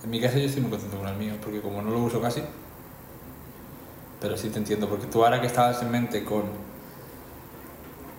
En 0.04 0.10
mi 0.10 0.20
caso 0.20 0.38
yo 0.40 0.46
estoy 0.46 0.62
muy 0.62 0.72
contento 0.72 0.98
con 0.98 1.08
el 1.08 1.16
mío, 1.16 1.34
porque 1.42 1.62
como 1.62 1.82
no 1.82 1.92
lo 1.92 2.00
uso 2.00 2.20
casi, 2.20 2.42
pero 4.20 4.36
sí 4.36 4.50
te 4.50 4.58
entiendo, 4.58 4.90
porque 4.90 5.06
tú 5.08 5.24
ahora 5.24 5.40
que 5.40 5.48
estabas 5.48 5.82
en 5.84 5.92
mente 5.92 6.24
con, 6.24 6.44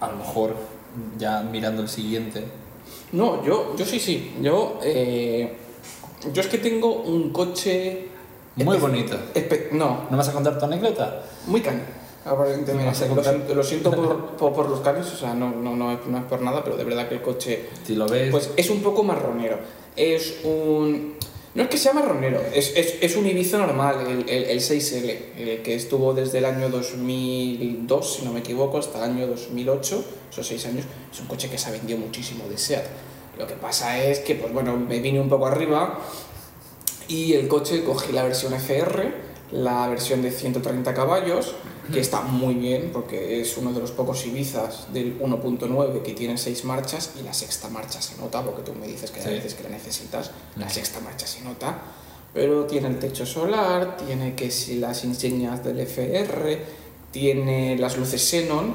a 0.01 0.09
lo 0.09 0.17
mejor 0.17 0.55
ya 1.19 1.43
mirando 1.43 1.83
el 1.83 1.89
siguiente, 1.89 2.45
No, 3.13 3.45
yo, 3.45 3.75
yo 3.77 3.85
sí, 3.85 4.01
sí. 4.01 4.35
Yo, 4.41 4.79
eh, 4.83 5.53
yo 6.33 6.41
es 6.41 6.49
que 6.49 6.59
tengo 6.59 7.03
un 7.03 7.31
coche. 7.31 8.09
muy 8.57 8.79
bonito. 8.79 9.17
no, 9.73 10.07
¿No 10.11 10.17
vas 10.17 10.29
a 10.29 10.33
contar 10.33 10.59
tu 10.59 10.65
anécdota? 10.65 11.23
muy 11.47 11.61
cani. 11.61 11.83
Aparentemente. 12.25 12.87
¿Vas 12.87 13.03
a 13.03 13.07
Lo 13.15 13.23
siento, 13.25 13.55
lo 13.55 13.65
siento 13.65 13.91
por, 13.91 14.27
por, 14.37 14.53
por 14.53 14.69
los 14.69 14.81
canis, 14.81 15.07
o 15.13 15.17
sea, 15.17 15.35
no, 15.35 15.51
no, 15.51 15.75
no, 15.75 15.93
es, 15.93 16.07
no 16.07 16.19
es 16.19 16.25
por 16.25 16.41
nada, 16.41 16.63
pero 16.63 16.77
de 16.77 16.85
verdad 16.85 17.09
que 17.09 17.17
el 17.17 17.23
coche. 17.23 17.69
Si 17.85 17.95
lo 17.97 18.07
ves, 18.07 18.31
Pues 18.31 18.51
es 18.57 18.71
un 18.71 18.81
poco 18.81 19.03
marronero. 19.03 19.59
Es 19.97 20.41
un. 20.45 21.15
No 21.55 21.63
es 21.65 21.69
que 21.69 21.77
sea 21.77 21.93
marronero, 21.93 22.41
es, 22.55 22.73
es, 22.77 22.97
es 23.03 23.15
un 23.15 23.27
Ibiza 23.27 23.59
normal, 23.59 24.07
el, 24.07 24.29
el, 24.29 24.45
el 24.45 24.61
6L, 24.61 25.17
el 25.37 25.63
que 25.63 25.75
estuvo 25.75 26.15
desde 26.15 26.39
el 26.39 26.47
año 26.47 26.71
2002, 26.71 28.15
si 28.15 28.25
no 28.25 28.33
me 28.33 28.41
equivoco, 28.41 28.79
hasta 28.79 28.99
el 28.99 29.11
año 29.11 29.27
2008, 29.27 30.05
esos 30.31 30.47
seis 30.47 30.65
años. 30.65 30.87
Es 31.13 31.21
un 31.21 31.27
coche 31.27 31.51
que 31.51 31.59
se 31.59 31.69
ha 31.69 31.73
vendido 31.73 31.99
muchísimo 31.99 32.49
de 32.49 32.57
SEAT. 32.57 32.85
Lo 33.39 33.47
que 33.47 33.55
pasa 33.55 34.03
es 34.03 34.21
que, 34.21 34.35
pues 34.35 34.51
bueno, 34.53 34.79
me 34.79 35.01
vine 35.01 35.21
un 35.21 35.29
poco 35.29 35.47
arriba 35.47 36.01
y 37.09 37.35
el 37.35 37.49
coche 37.49 37.85
cogí 37.85 38.13
la 38.13 38.23
versión 38.23 38.55
FR, 38.55 39.32
la 39.53 39.87
versión 39.89 40.23
de 40.23 40.31
130 40.31 40.93
caballos, 40.95 41.55
que 41.93 42.01
está 42.01 42.23
muy 42.23 42.55
bien 42.55 42.91
porque 42.93 43.41
es 43.41 43.57
uno 43.59 43.73
de 43.73 43.81
los 43.81 43.91
pocos 43.91 44.25
Ibizas 44.27 44.93
del 44.93 45.19
1.9 45.21 46.03
que 46.03 46.13
tiene 46.15 46.39
seis 46.39 46.65
marchas 46.65 47.11
y 47.21 47.23
la 47.23 47.35
sexta 47.35 47.69
marcha 47.69 48.01
se 48.01 48.17
nota 48.17 48.43
porque 48.43 48.63
tú 48.63 48.73
me 48.75 48.87
dices 48.87 49.11
que 49.11 49.21
Sí. 49.21 49.29
veces 49.29 49.55
que 49.55 49.65
la 49.65 49.69
necesitas, 49.71 50.31
la 50.57 50.69
sexta 50.71 51.01
marcha 51.01 51.27
se 51.27 51.43
nota, 51.43 51.79
pero 52.33 52.65
tiene 52.65 52.89
el 52.89 52.99
techo 52.99 53.27
solar, 53.27 53.97
tiene 53.99 54.35
que 54.35 54.51
si 54.51 54.79
las 54.79 55.05
insignias 55.05 55.63
del 55.63 55.81
FR, 55.81 56.65
tiene 57.11 57.77
las 57.77 57.97
luces 57.99 58.23
Xenon. 58.31 58.75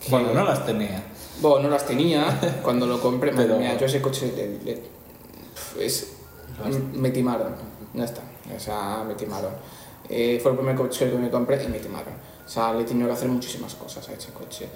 que- 0.00 0.10
bueno, 0.10 0.32
no 0.34 0.44
las 0.44 0.64
tenía. 0.66 1.02
bueno, 1.40 1.64
no 1.64 1.70
las 1.70 1.86
tenía 1.86 2.60
cuando 2.62 2.86
lo 2.86 3.00
compré. 3.00 3.32
Pero- 3.36 3.58
mía, 3.58 3.76
yo 3.78 3.86
ese 3.86 4.00
coche 4.00 4.32
le- 4.36 4.58
le- 4.64 4.82
es, 5.84 6.08
me 6.92 7.10
timaron. 7.10 7.54
Ya 7.94 8.04
está. 8.04 8.20
O 8.54 8.60
sea, 8.60 9.02
me 9.08 9.14
timaron. 9.14 9.50
Eh, 10.08 10.38
fue 10.42 10.52
el 10.52 10.58
primer 10.58 10.76
coche 10.76 11.10
que 11.10 11.16
me 11.16 11.30
compré 11.30 11.62
y 11.64 11.68
me 11.68 11.78
timaron. 11.78 12.12
O 12.46 12.48
sea, 12.48 12.72
le 12.74 12.82
he 12.82 12.84
tenido 12.84 13.06
que 13.08 13.14
hacer 13.14 13.28
muchísimas 13.28 13.74
cosas 13.74 14.08
a 14.08 14.12
ese 14.12 14.30
coche. 14.32 14.66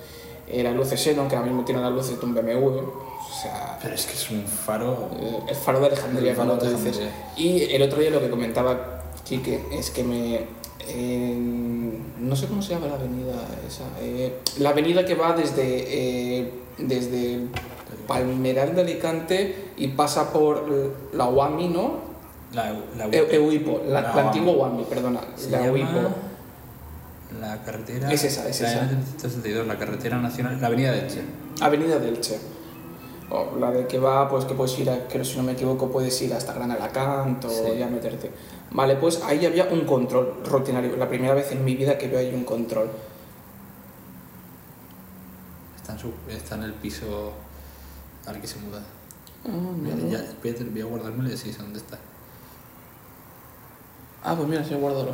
Eh, 0.49 0.63
las 0.63 0.75
luces 0.75 0.99
Xenon, 1.03 1.29
que 1.29 1.37
ahora 1.37 1.49
mismo 1.49 1.65
tiene 1.65 1.81
las 1.83 1.93
luces 1.93 2.19
de 2.19 2.25
un 2.25 2.35
BMW. 2.35 2.79
O 2.79 3.41
sea, 3.43 3.79
Pero 3.83 3.95
es 3.95 4.07
que 4.07 4.15
es 4.15 4.31
un 4.31 4.43
faro. 4.45 5.11
el, 5.21 5.51
el 5.51 5.55
faro 5.55 5.81
de 5.81 5.87
Alejandría, 5.89 6.35
como 6.35 6.55
tú 6.57 6.67
dices. 6.67 7.01
Y 7.37 7.63
el 7.75 7.83
otro 7.83 8.01
día 8.01 8.11
lo 8.11 8.21
que 8.21 8.31
comentaba 8.31 9.03
Quique 9.25 9.61
es 9.71 9.91
que 9.91 10.03
me. 10.03 10.41
en- 10.89 12.15
no 12.19 12.35
sé 12.35 12.47
cómo 12.47 12.63
se 12.63 12.75
llama 12.75 12.87
la 12.87 12.95
avenida 12.95 13.35
esa. 13.67 13.85
eh, 14.01 14.39
la 14.59 14.71
avenida 14.71 15.05
que 15.05 15.15
va 15.15 15.35
desde. 15.35 15.85
eh, 16.41 16.51
desde 16.79 17.41
Palmeral 18.07 18.75
de 18.75 18.81
Alicante 18.83 19.55
y 19.77 19.89
pasa 19.89 20.33
por 20.33 20.65
la 21.13 21.27
UAMI, 21.29 21.69
¿no? 21.69 21.93
La, 22.53 22.73
la, 22.97 23.05
Euipo, 23.07 23.83
la, 23.87 24.11
antigua 24.13 24.53
UAMI, 24.53 24.85
perdona. 24.85 25.21
la 25.51 25.67
Euipo. 25.67 25.99
La 27.41 27.63
carretera. 27.63 28.11
Es 28.11 28.25
esa, 28.25 28.49
es 28.49 28.61
la 28.63 28.73
esa. 28.73 28.89
N362, 28.91 29.67
la 29.67 29.79
carretera 29.79 30.17
nacional, 30.19 30.59
la 30.61 30.67
avenida 30.69 30.93
de 30.93 31.01
Elche. 31.01 31.23
Avenida 31.61 31.99
del 31.99 32.21
Che. 32.21 32.39
O 33.31 33.57
la 33.59 33.71
de 33.71 33.87
que 33.87 33.99
va, 33.99 34.27
pues 34.31 34.47
que 34.47 34.55
puedes 34.55 34.79
ir, 34.79 34.89
a, 34.89 35.07
creo 35.09 35.23
si 35.25 35.37
no 35.37 35.43
me 35.43 35.53
equivoco, 35.53 35.91
puedes 35.91 36.21
ir 36.23 36.33
hasta 36.33 36.55
Gran 36.55 36.71
Alacant 36.71 37.45
o 37.45 37.51
Sí. 37.51 37.77
ya 37.79 37.87
meterte. 37.87 38.31
Vale, 38.71 38.97
pues 38.97 39.23
ahí 39.25 39.45
había 39.45 39.65
un 39.65 39.85
control 39.85 40.41
rutinario. 40.47 40.97
La 40.97 41.07
primera 41.09 41.35
vez 41.35 41.53
en 41.53 41.63
mi 41.63 41.75
vida 41.77 41.99
que 41.99 42.09
veo 42.09 42.19
ahí 42.19 42.33
un 42.35 42.45
control. 42.45 42.89
Está 45.77 45.93
en, 45.93 45.99
su, 45.99 46.13
está 46.31 46.55
en 46.55 46.63
el 46.63 46.73
piso 46.73 47.33
al 48.27 48.41
que 48.41 48.47
se 48.47 48.59
muda. 48.61 48.81
Ah, 49.47 49.51
Voy 49.53 49.91
a, 49.91 49.95
no. 49.97 50.09
ya, 50.09 50.25
voy 50.43 50.51
a- 50.51 50.71
voy 50.73 50.81
a 50.81 50.85
guardármelo 50.87 51.29
y 51.29 51.33
decís 51.33 51.59
dónde 51.59 51.79
está. 51.79 51.99
Ah, 54.23 54.35
pues 54.37 54.49
mira, 54.49 54.65
sí, 54.65 54.75
guárdalo. 54.75 55.13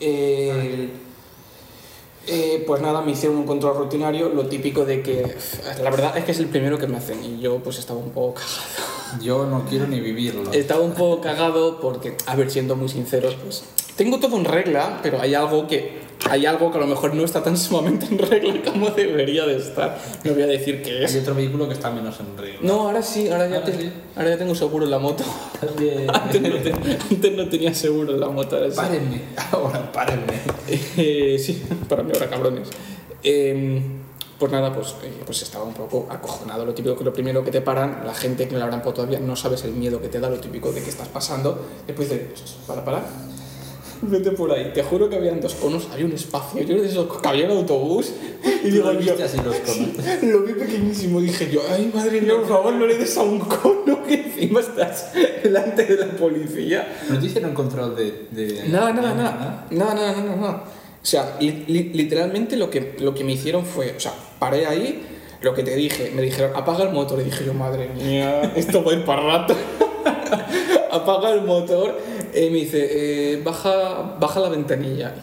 Eh, 0.00 0.90
eh, 2.26 2.64
pues 2.66 2.80
nada, 2.80 3.02
me 3.02 3.12
hicieron 3.12 3.38
un 3.38 3.46
control 3.46 3.76
rutinario, 3.76 4.28
lo 4.28 4.46
típico 4.46 4.84
de 4.84 5.02
que. 5.02 5.36
La 5.82 5.90
verdad 5.90 6.16
es 6.16 6.24
que 6.24 6.32
es 6.32 6.38
el 6.38 6.46
primero 6.46 6.78
que 6.78 6.86
me 6.86 6.96
hacen 6.96 7.22
y 7.24 7.40
yo 7.40 7.58
pues 7.58 7.78
estaba 7.78 7.98
un 7.98 8.10
poco 8.10 8.34
cagado. 8.34 9.22
Yo 9.22 9.46
no 9.46 9.64
quiero 9.64 9.86
ni 9.86 10.00
vivirlo. 10.00 10.52
Estaba 10.52 10.82
un 10.82 10.94
poco 10.94 11.20
cagado 11.20 11.80
porque, 11.80 12.16
a 12.26 12.36
ver, 12.36 12.50
siendo 12.50 12.76
muy 12.76 12.88
sinceros, 12.88 13.36
pues 13.42 13.64
tengo 13.96 14.18
todo 14.18 14.36
en 14.36 14.44
regla, 14.44 15.00
pero 15.02 15.20
hay 15.20 15.34
algo 15.34 15.66
que 15.66 16.00
hay 16.30 16.46
algo 16.46 16.70
que 16.70 16.78
a 16.78 16.80
lo 16.80 16.86
mejor 16.86 17.14
no 17.14 17.24
está 17.24 17.42
tan 17.42 17.56
sumamente 17.58 18.06
en 18.06 18.16
regla 18.16 18.54
como 18.64 18.90
debería 18.90 19.44
de 19.44 19.56
estar. 19.56 19.98
No 20.22 20.32
voy 20.34 20.42
a 20.42 20.46
decir 20.46 20.80
qué 20.82 20.98
Hay 20.98 21.04
es. 21.04 21.16
otro 21.16 21.34
vehículo 21.34 21.66
que 21.66 21.74
está 21.74 21.90
menos 21.90 22.20
en 22.20 22.38
regla. 22.38 22.60
No, 22.62 22.82
ahora 22.82 23.02
sí, 23.02 23.28
ahora 23.28 23.48
ya, 23.48 23.56
Ahora 23.56 23.66
te- 23.66 23.76
sí. 23.76 23.92
ahora 24.14 24.30
ya 24.30 24.38
tengo 24.38 24.54
seguro 24.54 24.84
en 24.84 24.92
la 24.92 24.98
moto. 25.00 25.24
Antes 25.60 26.40
no, 26.42 26.54
te- 26.58 26.72
antes 27.10 27.32
no 27.36 27.48
tenía 27.48 27.74
seguro 27.74 28.12
en 28.14 28.20
la 28.20 28.28
moto. 28.28 28.56
ahora 28.56 28.70
sí. 28.70 28.76
Párenme. 28.76 29.20
Ahora, 29.50 29.90
párenme. 29.92 30.32
Eh, 30.96 31.36
sí, 31.44 31.62
para 31.88 32.02
mí 32.04 32.12
ahora 32.14 32.30
cabrones. 32.30 32.68
Eh, 33.24 33.80
pues 34.38 34.50
nada, 34.50 34.72
pues, 34.74 34.94
eh, 35.04 35.12
pues 35.26 35.42
estaba 35.42 35.64
un 35.64 35.74
poco 35.74 36.06
acojonado. 36.10 36.64
Lo 36.64 36.72
típico 36.74 36.96
que 36.96 37.04
lo 37.04 37.12
primero 37.12 37.44
que 37.44 37.50
te 37.50 37.60
paran, 37.60 38.02
la 38.04 38.14
gente 38.14 38.46
que 38.46 38.52
no 38.54 38.58
la 38.58 38.64
habrán 38.66 38.82
todavía 38.82 39.18
no 39.20 39.36
sabes 39.36 39.64
el 39.64 39.72
miedo 39.72 40.00
que 40.00 40.08
te 40.08 40.18
da, 40.20 40.28
lo 40.30 40.38
típico 40.38 40.72
de 40.72 40.82
que 40.82 40.90
estás 40.90 41.08
pasando. 41.08 41.64
Después 41.86 42.08
de, 42.10 42.32
para, 42.66 42.84
para. 42.84 43.02
Vete 44.04 44.32
por 44.32 44.50
ahí. 44.52 44.72
Te 44.74 44.82
juro 44.82 45.08
que 45.08 45.14
habían 45.16 45.40
dos 45.40 45.54
conos, 45.54 45.88
había 45.92 46.04
un 46.06 46.12
espacio. 46.12 46.60
Yo 46.62 46.82
de 46.82 46.88
esos 46.88 47.20
que 47.20 47.28
había 47.28 47.46
un 47.46 47.58
autobús. 47.58 48.12
Y 48.64 48.70
digo, 48.70 48.92
lo 48.92 48.98
viste 48.98 49.22
así 49.22 49.36
los 49.44 49.54
conos. 49.56 50.22
lo 50.22 50.40
vi 50.42 50.52
pequeñísimo. 50.54 51.20
Dije 51.20 51.48
yo, 51.52 51.60
ay 51.70 51.90
madre 51.94 52.20
mía, 52.20 52.34
por 52.36 52.48
favor, 52.48 52.72
no 52.74 52.84
le 52.86 52.96
des 52.98 53.16
a 53.16 53.22
un 53.22 53.38
cono 53.38 54.02
que 54.04 54.14
encima 54.14 54.60
estás 54.60 55.12
delante 55.42 55.84
de 55.86 55.96
la 55.96 56.06
policía. 56.16 56.86
¿No 57.08 57.18
te 57.18 57.26
hicieron 57.26 57.54
control 57.54 57.94
de.? 57.96 58.26
de 58.32 58.68
Nada, 58.68 58.92
nada, 58.92 59.14
nada. 59.14 59.66
Nada, 59.70 59.94
nada, 59.94 60.12
nada, 60.20 60.36
nada. 60.36 60.64
O 61.02 61.06
sea, 61.06 61.36
li- 61.40 61.64
li- 61.68 61.90
literalmente 61.94 62.56
lo 62.56 62.70
que, 62.70 62.94
lo 62.98 63.14
que 63.14 63.22
me 63.24 63.32
hicieron 63.32 63.64
fue, 63.64 63.94
o 63.96 64.00
sea, 64.00 64.12
paré 64.38 64.66
ahí, 64.66 65.02
lo 65.42 65.54
que 65.54 65.62
te 65.62 65.74
dije, 65.76 66.12
me 66.14 66.22
dijeron, 66.22 66.52
apaga 66.56 66.84
el 66.84 66.90
motor. 66.92 67.20
Y 67.20 67.24
dije 67.24 67.44
yo, 67.44 67.54
madre 67.54 67.88
mía, 67.94 68.52
esto 68.56 68.82
va 68.84 68.92
a 68.92 68.94
ir 68.96 69.04
para 69.04 69.22
rato. 69.22 69.54
Apaga 70.92 71.30
el 71.32 71.42
motor. 71.42 71.98
Y 72.34 72.50
me 72.50 72.58
dice, 72.58 72.88
eh, 73.34 73.42
baja, 73.42 74.16
baja 74.20 74.40
la 74.40 74.48
ventanilla. 74.48 75.14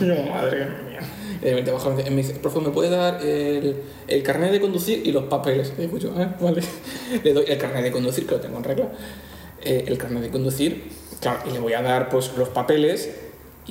Y 0.00 0.06
yo, 0.06 0.14
madre 0.30 0.66
mía. 0.88 1.00
Y 2.06 2.10
me 2.10 2.16
dice, 2.22 2.34
profe, 2.34 2.60
¿me 2.60 2.70
puede 2.70 2.90
dar 2.90 3.22
el, 3.22 3.76
el 4.06 4.22
carnet 4.22 4.52
de 4.52 4.60
conducir 4.60 5.02
y 5.06 5.12
los 5.12 5.24
papeles? 5.24 5.72
Y 5.78 5.82
digo 5.82 5.96
yo, 5.98 6.12
ah, 6.16 6.36
vale. 6.40 6.60
Le 7.24 7.32
doy 7.32 7.44
el 7.48 7.58
carnet 7.58 7.84
de 7.84 7.92
conducir, 7.92 8.26
que 8.26 8.34
lo 8.34 8.40
tengo 8.40 8.58
en 8.58 8.64
regla. 8.64 8.88
eh, 9.62 9.84
el 9.86 9.96
carnet 9.98 10.22
de 10.22 10.30
conducir, 10.30 10.90
claro, 11.20 11.40
y 11.48 11.52
le 11.52 11.58
voy 11.60 11.72
a 11.74 11.82
dar 11.82 12.08
pues 12.08 12.32
los 12.36 12.48
papeles 12.50 13.10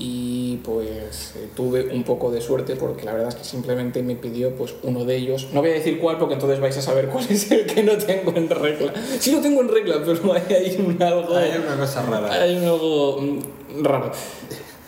y 0.02 0.56
pues 0.64 1.34
eh, 1.36 1.50
tuve 1.54 1.90
un 1.94 2.04
poco 2.04 2.32
de 2.32 2.40
suerte 2.40 2.78
porque 2.78 3.04
la 3.04 3.12
verdad 3.12 3.28
es 3.30 3.36
que 3.36 3.44
simplemente 3.44 4.02
me 4.02 4.16
pidió 4.16 4.56
pues 4.56 4.74
uno 4.84 5.04
de 5.04 5.18
ellos, 5.18 5.50
no 5.52 5.60
voy 5.60 5.72
a 5.72 5.74
decir 5.74 6.00
cuál 6.00 6.18
porque 6.18 6.36
entonces 6.36 6.62
vais 6.62 6.78
a 6.78 6.82
saber 6.82 7.10
cuál 7.10 7.26
es 7.30 7.52
el 7.52 7.66
que 7.66 7.84
no 7.84 7.98
tengo 7.98 8.34
en 8.34 8.50
regla. 8.50 8.94
Sí 9.20 9.34
lo 9.34 9.42
tengo 9.42 9.60
en 9.60 9.68
regla, 9.68 10.02
pero 10.06 10.34
hay 10.34 10.56
ahí 10.56 10.86
un 10.88 11.04
algo... 11.04 11.36
Hay 11.36 11.52
una 11.52 11.76
cosa 11.78 12.02
rara. 12.04 12.32
Hay 12.32 12.56
un 12.56 12.64
algo 12.64 13.22
mm, 13.22 13.84
raro. 13.84 14.12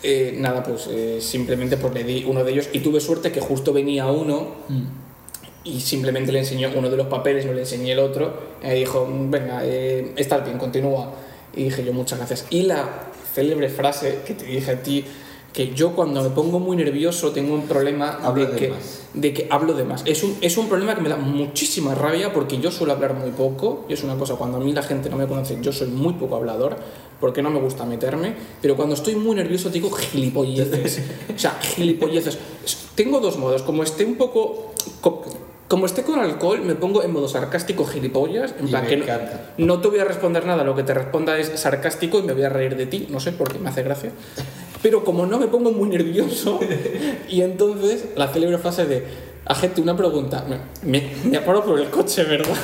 Eh, 0.02 0.34
nada, 0.38 0.62
pues 0.62 0.88
eh, 0.90 1.18
simplemente 1.20 1.76
pues 1.76 1.92
le 1.92 2.04
di 2.04 2.24
uno 2.26 2.42
de 2.42 2.52
ellos 2.52 2.70
y 2.72 2.78
tuve 2.78 2.98
suerte 2.98 3.30
que 3.30 3.40
justo 3.42 3.74
venía 3.74 4.06
uno 4.06 4.62
Mm. 4.68 4.84
y 5.64 5.80
simplemente 5.80 6.32
le 6.32 6.38
enseñó 6.38 6.70
uno 6.74 6.88
de 6.88 6.96
los 6.96 7.08
papeles, 7.08 7.44
no 7.44 7.52
le 7.52 7.60
enseñé 7.60 7.92
el 7.92 7.98
otro. 7.98 8.32
Y 8.64 8.70
dijo, 8.70 9.06
venga, 9.28 9.60
eh, 9.62 10.14
estás 10.16 10.42
bien, 10.42 10.56
continúa. 10.56 11.12
Y 11.54 11.64
dije 11.64 11.84
yo, 11.84 11.92
muchas 11.92 12.18
gracias. 12.18 12.46
Y 12.48 12.62
la 12.62 13.11
célebre 13.34 13.68
frase 13.68 14.20
que 14.26 14.34
te 14.34 14.44
dije 14.44 14.70
a 14.70 14.82
ti, 14.82 15.04
que 15.52 15.74
yo 15.74 15.92
cuando 15.92 16.22
me 16.22 16.30
pongo 16.30 16.58
muy 16.58 16.76
nervioso 16.76 17.30
tengo 17.30 17.54
un 17.54 17.66
problema 17.66 18.18
Hablo 18.22 18.46
de, 18.46 18.52
de 18.52 18.58
que, 18.58 18.68
más. 18.68 19.02
de 19.12 19.32
que 19.34 19.46
hablo 19.50 19.74
de 19.74 19.84
más. 19.84 20.02
Es 20.06 20.22
un, 20.22 20.36
es 20.40 20.56
un 20.56 20.68
problema 20.68 20.94
que 20.94 21.02
me 21.02 21.08
da 21.10 21.16
muchísima 21.16 21.94
rabia 21.94 22.32
porque 22.32 22.58
yo 22.58 22.70
suelo 22.70 22.94
hablar 22.94 23.14
muy 23.14 23.30
poco. 23.30 23.84
Y 23.88 23.92
es 23.92 24.02
una 24.02 24.16
cosa, 24.16 24.36
cuando 24.36 24.56
a 24.56 24.60
mí 24.60 24.72
la 24.72 24.82
gente 24.82 25.10
no 25.10 25.16
me 25.16 25.26
conoce, 25.26 25.58
yo 25.60 25.72
soy 25.72 25.88
muy 25.88 26.14
poco 26.14 26.36
hablador 26.36 26.76
porque 27.20 27.42
no 27.42 27.50
me 27.50 27.60
gusta 27.60 27.84
meterme. 27.84 28.34
Pero 28.62 28.76
cuando 28.76 28.94
estoy 28.94 29.14
muy 29.14 29.36
nervioso 29.36 29.68
digo 29.68 29.90
gilipolleces. 29.90 31.02
o 31.36 31.38
sea, 31.38 31.58
gilipolleces. 31.60 32.38
Tengo 32.94 33.20
dos 33.20 33.36
modos. 33.36 33.62
Como 33.62 33.82
esté 33.82 34.04
un 34.04 34.16
poco... 34.16 34.72
co- 35.72 35.76
Como 35.76 35.86
esté 35.86 36.02
con 36.02 36.18
alcohol, 36.20 36.60
me 36.64 36.74
pongo 36.74 37.02
en 37.02 37.12
modo 37.12 37.28
sarcástico 37.28 37.84
gilipollas. 37.86 38.54
En 38.58 38.66
Y 38.68 38.70
plan 38.70 38.82
me 38.84 38.88
que 38.88 38.96
no, 38.98 39.04
encanta. 39.04 39.40
no 39.58 39.80
te 39.80 39.88
voy 39.88 39.98
a 40.00 40.04
responder 40.04 40.44
nada, 40.46 40.64
lo 40.64 40.74
que 40.76 40.82
te 40.82 40.92
responda 40.94 41.38
es 41.38 41.48
sarcástico 41.60 42.18
y 42.18 42.22
me 42.22 42.32
voy 42.34 42.42
a 42.44 42.48
reír 42.48 42.76
de 42.76 42.86
ti. 42.86 43.06
No 43.10 43.18
sé 43.20 43.32
por 43.32 43.50
qué 43.52 43.58
me 43.58 43.70
hace 43.70 43.82
gracia. 43.82 44.10
Pero 44.82 45.02
como 45.04 45.26
no 45.26 45.38
me 45.38 45.46
pongo 45.48 45.70
muy 45.72 45.88
nervioso, 45.88 46.60
y 47.28 47.40
entonces 47.42 48.04
la 48.16 48.28
célebre 48.28 48.58
frase 48.58 48.84
de, 48.84 49.04
agente, 49.46 49.80
una 49.80 49.96
pregunta, 49.96 50.44
me, 50.84 51.10
me, 51.30 51.38
parado 51.40 51.64
por 51.64 51.78
el 51.80 51.88
coche, 51.88 52.24
¿verdad? 52.24 52.54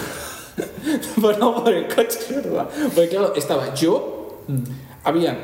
me 1.17 1.29
ha 1.29 1.33
parado 1.33 1.65
por 1.65 1.73
el 1.73 1.87
coche, 1.89 2.19
¿verdad? 2.31 2.69
Porque 2.95 3.09
claro, 3.09 3.33
estaba 3.37 3.75
yo, 3.75 4.43
habían, 5.05 5.39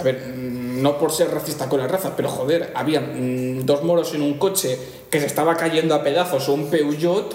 a 0.00 0.02
ver, 0.02 0.26
no 0.36 0.98
por 0.98 1.12
ser 1.12 1.30
racista 1.30 1.68
con 1.68 1.78
la 1.80 1.86
raza, 1.88 2.14
pero 2.16 2.28
joder, 2.28 2.72
habían 2.74 3.58
mm, 3.60 3.66
dos 3.66 3.82
moros 3.84 4.14
en 4.14 4.22
un 4.22 4.34
coche 4.34 4.78
que 5.10 5.20
se 5.20 5.26
estaba 5.26 5.56
cayendo 5.56 5.94
a 5.94 6.02
pedazos, 6.02 6.48
un 6.48 6.66
Peugeot, 6.70 7.34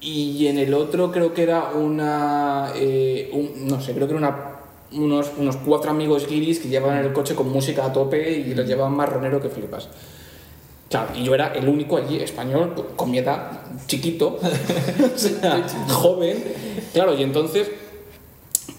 y 0.00 0.48
en 0.48 0.58
el 0.58 0.74
otro 0.74 1.12
creo 1.12 1.32
que 1.32 1.44
era 1.44 1.70
una, 1.74 2.72
eh, 2.74 3.30
un- 3.32 3.68
no 3.68 3.80
sé, 3.80 3.92
creo 3.94 4.06
que 4.08 4.14
era 4.14 4.18
una 4.28 4.48
unos, 4.94 5.30
unos 5.38 5.56
cuatro 5.56 5.90
amigos 5.90 6.26
guiris 6.28 6.58
que 6.58 6.68
llevaban 6.68 6.98
el 6.98 7.14
coche 7.14 7.34
con 7.34 7.48
música 7.50 7.86
a 7.86 7.92
tope 7.94 8.30
y 8.30 8.52
los 8.54 8.66
llevaban 8.66 8.92
marronero 8.94 9.40
que 9.40 9.48
flipas. 9.48 9.88
Claro, 10.90 11.08
y 11.16 11.24
yo 11.24 11.34
era 11.34 11.54
el 11.54 11.66
único 11.66 11.96
allí 11.96 12.18
español 12.20 12.74
con 12.94 13.10
mi 13.10 13.16
edad, 13.16 13.62
chiquito, 13.86 14.38
joven. 15.88 16.44
Claro, 16.92 17.14
y 17.14 17.22
entonces, 17.22 17.68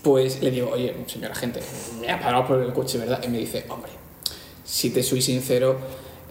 pues 0.03 0.41
le 0.41 0.51
digo, 0.51 0.69
oye, 0.71 0.93
señora 1.07 1.33
gente, 1.33 1.61
me 1.99 2.11
ha 2.11 2.19
parado 2.19 2.45
por 2.45 2.61
el 2.61 2.73
coche, 2.73 2.97
¿verdad? 2.97 3.21
Y 3.23 3.29
me 3.29 3.39
dice, 3.39 3.65
hombre, 3.69 3.91
si 4.65 4.89
te 4.89 5.01
soy 5.01 5.21
sincero, 5.21 5.77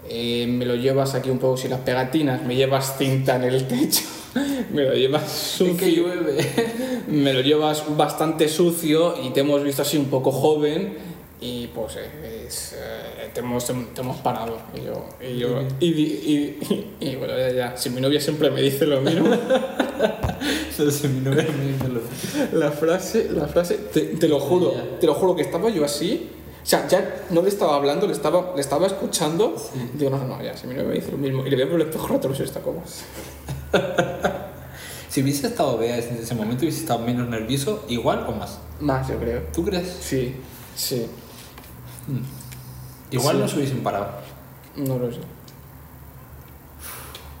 eh, 0.07 0.45
me 0.47 0.65
lo 0.65 0.75
llevas 0.75 1.15
aquí 1.15 1.29
un 1.29 1.39
poco 1.39 1.57
sin 1.57 1.71
las 1.71 1.79
pegatinas, 1.79 2.43
me 2.43 2.55
llevas 2.55 2.97
cinta 2.97 3.35
en 3.35 3.43
el 3.43 3.67
techo, 3.67 4.03
me 4.71 4.83
lo 4.83 4.93
llevas 4.93 5.29
sucio 5.31 5.75
que 5.75 5.91
llueve. 5.91 6.37
me 7.07 7.33
lo 7.33 7.41
llevas 7.41 7.83
bastante 7.97 8.47
sucio 8.47 9.15
y 9.23 9.31
te 9.31 9.39
hemos 9.39 9.63
visto 9.63 9.81
así 9.81 9.97
un 9.97 10.05
poco 10.05 10.31
joven 10.31 11.12
y 11.43 11.67
pues 11.67 11.97
eh, 11.97 12.45
es, 12.47 12.73
eh, 12.73 13.29
te, 13.33 13.41
hemos, 13.41 13.65
te 13.65 13.99
hemos 13.99 14.17
parado. 14.21 14.57
Y 14.73 14.85
yo, 14.85 15.05
y, 15.19 15.37
yo, 15.37 15.61
y, 15.81 17.15
bueno, 17.17 17.37
ya, 17.37 17.51
ya, 17.51 17.77
si 17.77 17.89
mi 17.89 17.99
novia 17.99 18.21
siempre 18.21 18.49
me 18.49 18.61
dice 18.61 18.85
lo 18.85 19.01
mismo, 19.01 19.27
Entonces 20.69 21.11
mi 21.11 21.19
novia 21.19 21.45
me 21.57 21.65
dice 21.73 21.89
lo 21.89 21.99
la 22.57 22.71
frase, 22.71 23.29
la 23.29 23.47
frase, 23.47 23.75
te, 23.91 24.01
te 24.01 24.27
lo 24.29 24.39
juro, 24.39 24.71
te 25.01 25.05
lo 25.05 25.15
juro 25.15 25.35
que 25.35 25.41
estaba 25.41 25.69
yo 25.69 25.83
así. 25.83 26.29
O 26.63 26.65
sea, 26.65 26.87
ya 26.87 27.25
no 27.29 27.41
le 27.41 27.49
estaba 27.49 27.75
hablando, 27.75 28.07
le 28.07 28.13
estaba, 28.13 28.53
le 28.55 28.61
estaba 28.61 28.87
escuchando. 28.87 29.53
Digo, 29.95 30.11
no, 30.11 30.25
no, 30.25 30.41
ya, 30.41 30.55
si 30.55 30.65
mi 30.65 30.75
novia 30.75 30.87
me 30.87 30.95
dice 30.95 31.11
lo 31.11 31.17
mismo. 31.17 31.45
Y 31.45 31.49
le 31.49 31.57
veo 31.57 31.71
por 31.71 31.81
el 31.81 31.87
espejo 31.87 32.07
retrovisor 32.07 32.45
y 32.45 32.47
está 32.47 32.61
como... 32.61 32.81
Si 35.09 35.21
hubiese 35.21 35.45
estado 35.45 35.77
Bea 35.77 35.99
en 35.99 36.17
ese 36.17 36.33
momento, 36.33 36.63
hubiese 36.63 36.79
estado 36.79 36.97
menos 36.97 37.29
nervioso, 37.29 37.85
igual 37.87 38.25
o 38.27 38.31
más. 38.31 38.57
Más, 38.79 39.07
yo 39.07 39.19
creo. 39.19 39.43
¿Tú 39.53 39.63
crees? 39.63 39.87
Sí, 40.01 40.33
sí. 40.75 41.05
Igual 43.11 43.35
Sí. 43.35 43.39
no 43.39 43.45
os 43.45 43.53
hubiesen 43.55 43.83
parado. 43.83 44.07
No 44.77 44.97
lo 44.97 45.11
sé. 45.11 45.19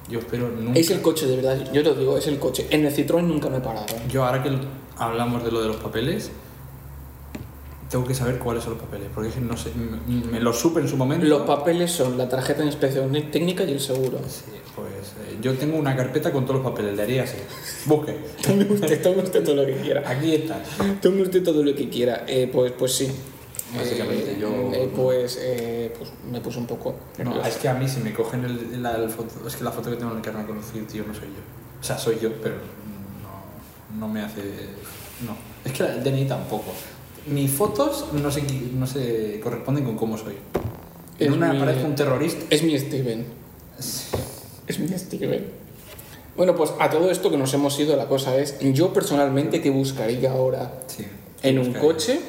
Yo 0.09 0.19
espero 0.19 0.49
nunca. 0.49 0.79
Es 0.79 0.89
el 0.91 1.01
coche, 1.01 1.25
de 1.25 1.37
verdad. 1.37 1.57
Yo 1.71 1.81
te 1.81 1.89
lo 1.89 1.95
digo, 1.95 2.17
es 2.17 2.27
el 2.27 2.37
coche. 2.37 2.67
En 2.69 2.85
el 2.85 2.93
Citroën 2.93 3.23
nunca 3.23 3.49
me 3.49 3.57
he 3.57 3.61
parado. 3.61 3.85
¿eh? 3.87 4.01
Yo 4.09 4.25
ahora 4.25 4.43
que 4.43 4.51
hablamos 4.97 5.43
de 5.43 5.51
lo 5.51 5.61
de 5.61 5.67
los 5.69 5.77
papeles, 5.77 6.29
tengo 7.89 8.05
que 8.05 8.13
saber 8.13 8.37
cuáles 8.37 8.63
son 8.63 8.73
los 8.73 8.81
papeles, 8.81 9.07
porque 9.13 9.29
es 9.29 9.35
que 9.35 9.41
no 9.41 9.55
sé, 9.55 9.71
me, 10.07 10.25
me 10.25 10.39
lo 10.39 10.51
supe 10.51 10.81
en 10.81 10.87
su 10.89 10.97
momento. 10.97 11.25
Los 11.25 11.43
papeles 11.43 11.91
son 11.91 12.17
la 12.17 12.27
tarjeta 12.27 12.59
de 12.59 12.65
inspección 12.67 13.11
técnica 13.31 13.63
y 13.63 13.71
el 13.71 13.79
seguro. 13.79 14.19
Sí, 14.27 14.51
pues 14.75 14.87
eh, 15.29 15.37
yo 15.41 15.53
tengo 15.53 15.77
una 15.77 15.95
carpeta 15.95 16.31
con 16.31 16.45
todos 16.45 16.61
los 16.61 16.71
papeles, 16.71 16.95
le 16.97 17.03
haría 17.03 17.23
así. 17.23 17.37
Busque. 17.85 18.13
Tome 18.43 18.65
usted, 18.65 19.01
tome 19.01 19.21
usted 19.23 19.43
todo 19.43 19.55
lo 19.55 19.65
que 19.65 19.77
quiera. 19.77 20.03
Aquí 20.09 20.35
está. 20.35 20.61
Tome 21.01 21.21
usted 21.21 21.43
todo 21.43 21.63
lo 21.63 21.73
que 21.73 21.87
quiera. 21.89 22.25
Eh, 22.27 22.49
pues, 22.51 22.73
pues 22.73 22.93
sí. 22.93 23.09
Básicamente, 23.75 24.31
Eh, 24.33 24.37
yo- 24.39 24.71
eh, 24.73 24.89
pues, 24.95 25.37
eh, 25.41 25.93
pues 25.97 26.11
me 26.31 26.39
puse 26.41 26.59
un 26.59 26.67
poco. 26.67 26.95
No, 27.17 27.23
nervioso. 27.25 27.47
es 27.49 27.55
que 27.57 27.69
a 27.69 27.73
mí 27.73 27.87
si 27.87 27.99
me 28.01 28.13
cogen 28.13 28.43
el, 28.45 28.81
la, 28.83 28.95
el 28.97 29.09
foto, 29.09 29.47
es 29.47 29.55
que 29.55 29.63
la 29.63 29.71
foto 29.71 29.89
que 29.89 29.95
tengo 29.97 30.11
en 30.11 30.17
el 30.17 30.23
carnet 30.23 30.43
de 30.43 30.47
conducir, 30.53 30.85
tío, 30.87 31.03
no 31.07 31.13
soy 31.13 31.27
yo. 31.27 31.79
O 31.79 31.83
sea, 31.83 31.97
soy 31.97 32.17
yo, 32.21 32.31
pero 32.41 32.55
no, 32.55 33.99
no 33.99 34.07
me 34.13 34.21
hace... 34.21 34.41
No. 35.25 35.35
Es 35.65 35.71
que 35.71 35.83
el 35.83 36.03
DNI 36.03 36.25
tampoco. 36.25 36.71
Mis 37.27 37.51
fotos 37.51 38.05
no 38.13 38.29
se, 38.31 38.41
no 38.73 38.85
se 38.85 39.39
corresponden 39.41 39.85
con 39.85 39.95
cómo 39.97 40.17
soy. 40.17 40.35
En 41.19 41.29
Es 41.31 41.33
una 41.37 41.53
mi- 41.53 41.59
parezco 41.59 41.85
un 41.87 41.95
terrorista. 41.95 42.45
Es 42.49 42.63
mi 42.63 42.77
Steven. 42.77 43.25
Es 44.67 44.79
mi 44.79 44.87
Steven. 44.97 45.45
Bueno, 46.35 46.55
pues 46.55 46.73
a 46.79 46.89
todo 46.89 47.11
esto 47.11 47.29
que 47.29 47.37
nos 47.37 47.53
hemos 47.53 47.79
ido, 47.79 47.95
la 47.95 48.07
cosa 48.07 48.35
es, 48.37 48.57
yo 48.73 48.91
personalmente 48.91 49.61
que 49.61 49.69
buscaría 49.69 50.31
ahora 50.31 50.73
Sí. 50.87 51.05
en 51.43 51.59
un 51.59 51.73
coche, 51.73 52.19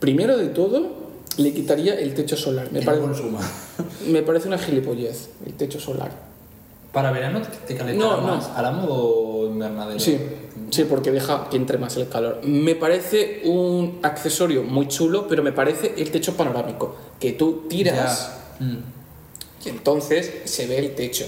primero 0.00 0.36
de 0.36 0.48
todo, 0.48 0.88
le 1.36 1.52
quitaría 1.52 1.94
el 1.94 2.14
techo 2.14 2.36
solar. 2.36 2.72
Me, 2.72 2.82
parece, 2.82 3.06
no 3.06 3.12
consuma. 3.12 3.40
me 4.08 4.22
parece 4.22 4.48
una 4.48 4.58
gilipollez, 4.58 5.30
el 5.46 5.54
techo 5.54 5.78
solar. 5.78 6.10
Para 6.92 7.12
verano 7.12 7.40
te 7.68 7.76
calentará 7.76 8.16
No, 8.16 8.20
no. 8.20 8.26
más. 8.34 8.48
¿A 8.48 8.62
la 8.62 8.72
modo 8.72 9.46
invernadero? 9.48 10.00
Sí, 10.00 10.18
sí, 10.70 10.84
porque 10.84 11.12
deja 11.12 11.48
que 11.48 11.56
entre 11.56 11.78
más 11.78 11.96
el 11.96 12.08
calor. 12.08 12.40
Me 12.42 12.74
parece 12.74 13.42
un 13.44 14.00
accesorio 14.02 14.64
muy 14.64 14.88
chulo, 14.88 15.28
pero 15.28 15.44
me 15.44 15.52
parece 15.52 15.94
el 15.96 16.10
techo 16.10 16.34
panorámico, 16.36 16.96
que 17.20 17.32
tú 17.34 17.66
tiras. 17.68 18.38
Mm. 18.58 18.76
y 19.64 19.68
entonces 19.70 20.42
se 20.44 20.66
ve 20.66 20.78
el 20.78 20.94
techo, 20.94 21.24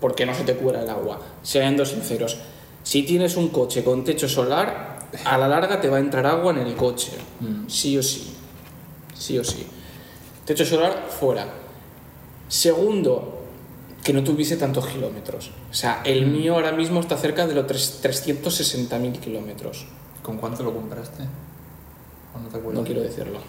porque 0.00 0.24
no 0.24 0.32
se 0.34 0.44
te 0.44 0.54
cubra 0.54 0.82
el 0.82 0.88
agua. 0.88 1.20
Siendo 1.42 1.84
sinceros, 1.84 2.38
si 2.84 3.02
tienes 3.02 3.36
un 3.36 3.48
coche 3.48 3.82
con 3.82 4.04
techo 4.04 4.28
solar, 4.28 4.93
a 5.24 5.38
la 5.38 5.48
larga 5.48 5.80
te 5.80 5.88
va 5.88 5.96
a 5.98 6.00
entrar 6.00 6.26
agua 6.26 6.52
en 6.52 6.58
el 6.58 6.74
coche, 6.76 7.12
Mm. 7.40 7.68
sí 7.68 7.96
o 7.98 8.02
sí, 8.02 8.34
sí 9.16 9.38
o 9.38 9.44
sí. 9.44 9.66
Techo 10.44 10.64
solar 10.64 11.06
fuera. 11.08 11.46
Segundo, 12.48 13.42
que 14.02 14.12
no 14.12 14.22
tuviese 14.22 14.56
tantos 14.56 14.86
kilómetros. 14.86 15.50
O 15.70 15.74
sea, 15.74 16.02
el 16.04 16.26
mío 16.26 16.54
ahora 16.54 16.72
mismo 16.72 17.00
está 17.00 17.16
cerca 17.16 17.46
de 17.46 17.54
los 17.54 17.66
tres- 17.66 18.00
360.000 18.02 19.18
kilómetros. 19.18 19.86
¿Con 20.22 20.36
cuánto 20.38 20.62
lo 20.62 20.72
compraste? 20.74 21.24
¿O 22.34 22.38
no 22.40 22.48
te 22.48 22.56
acuerdas? 22.56 22.80
No 22.80 22.86
quiero 22.86 23.02
decirlo. 23.02 23.38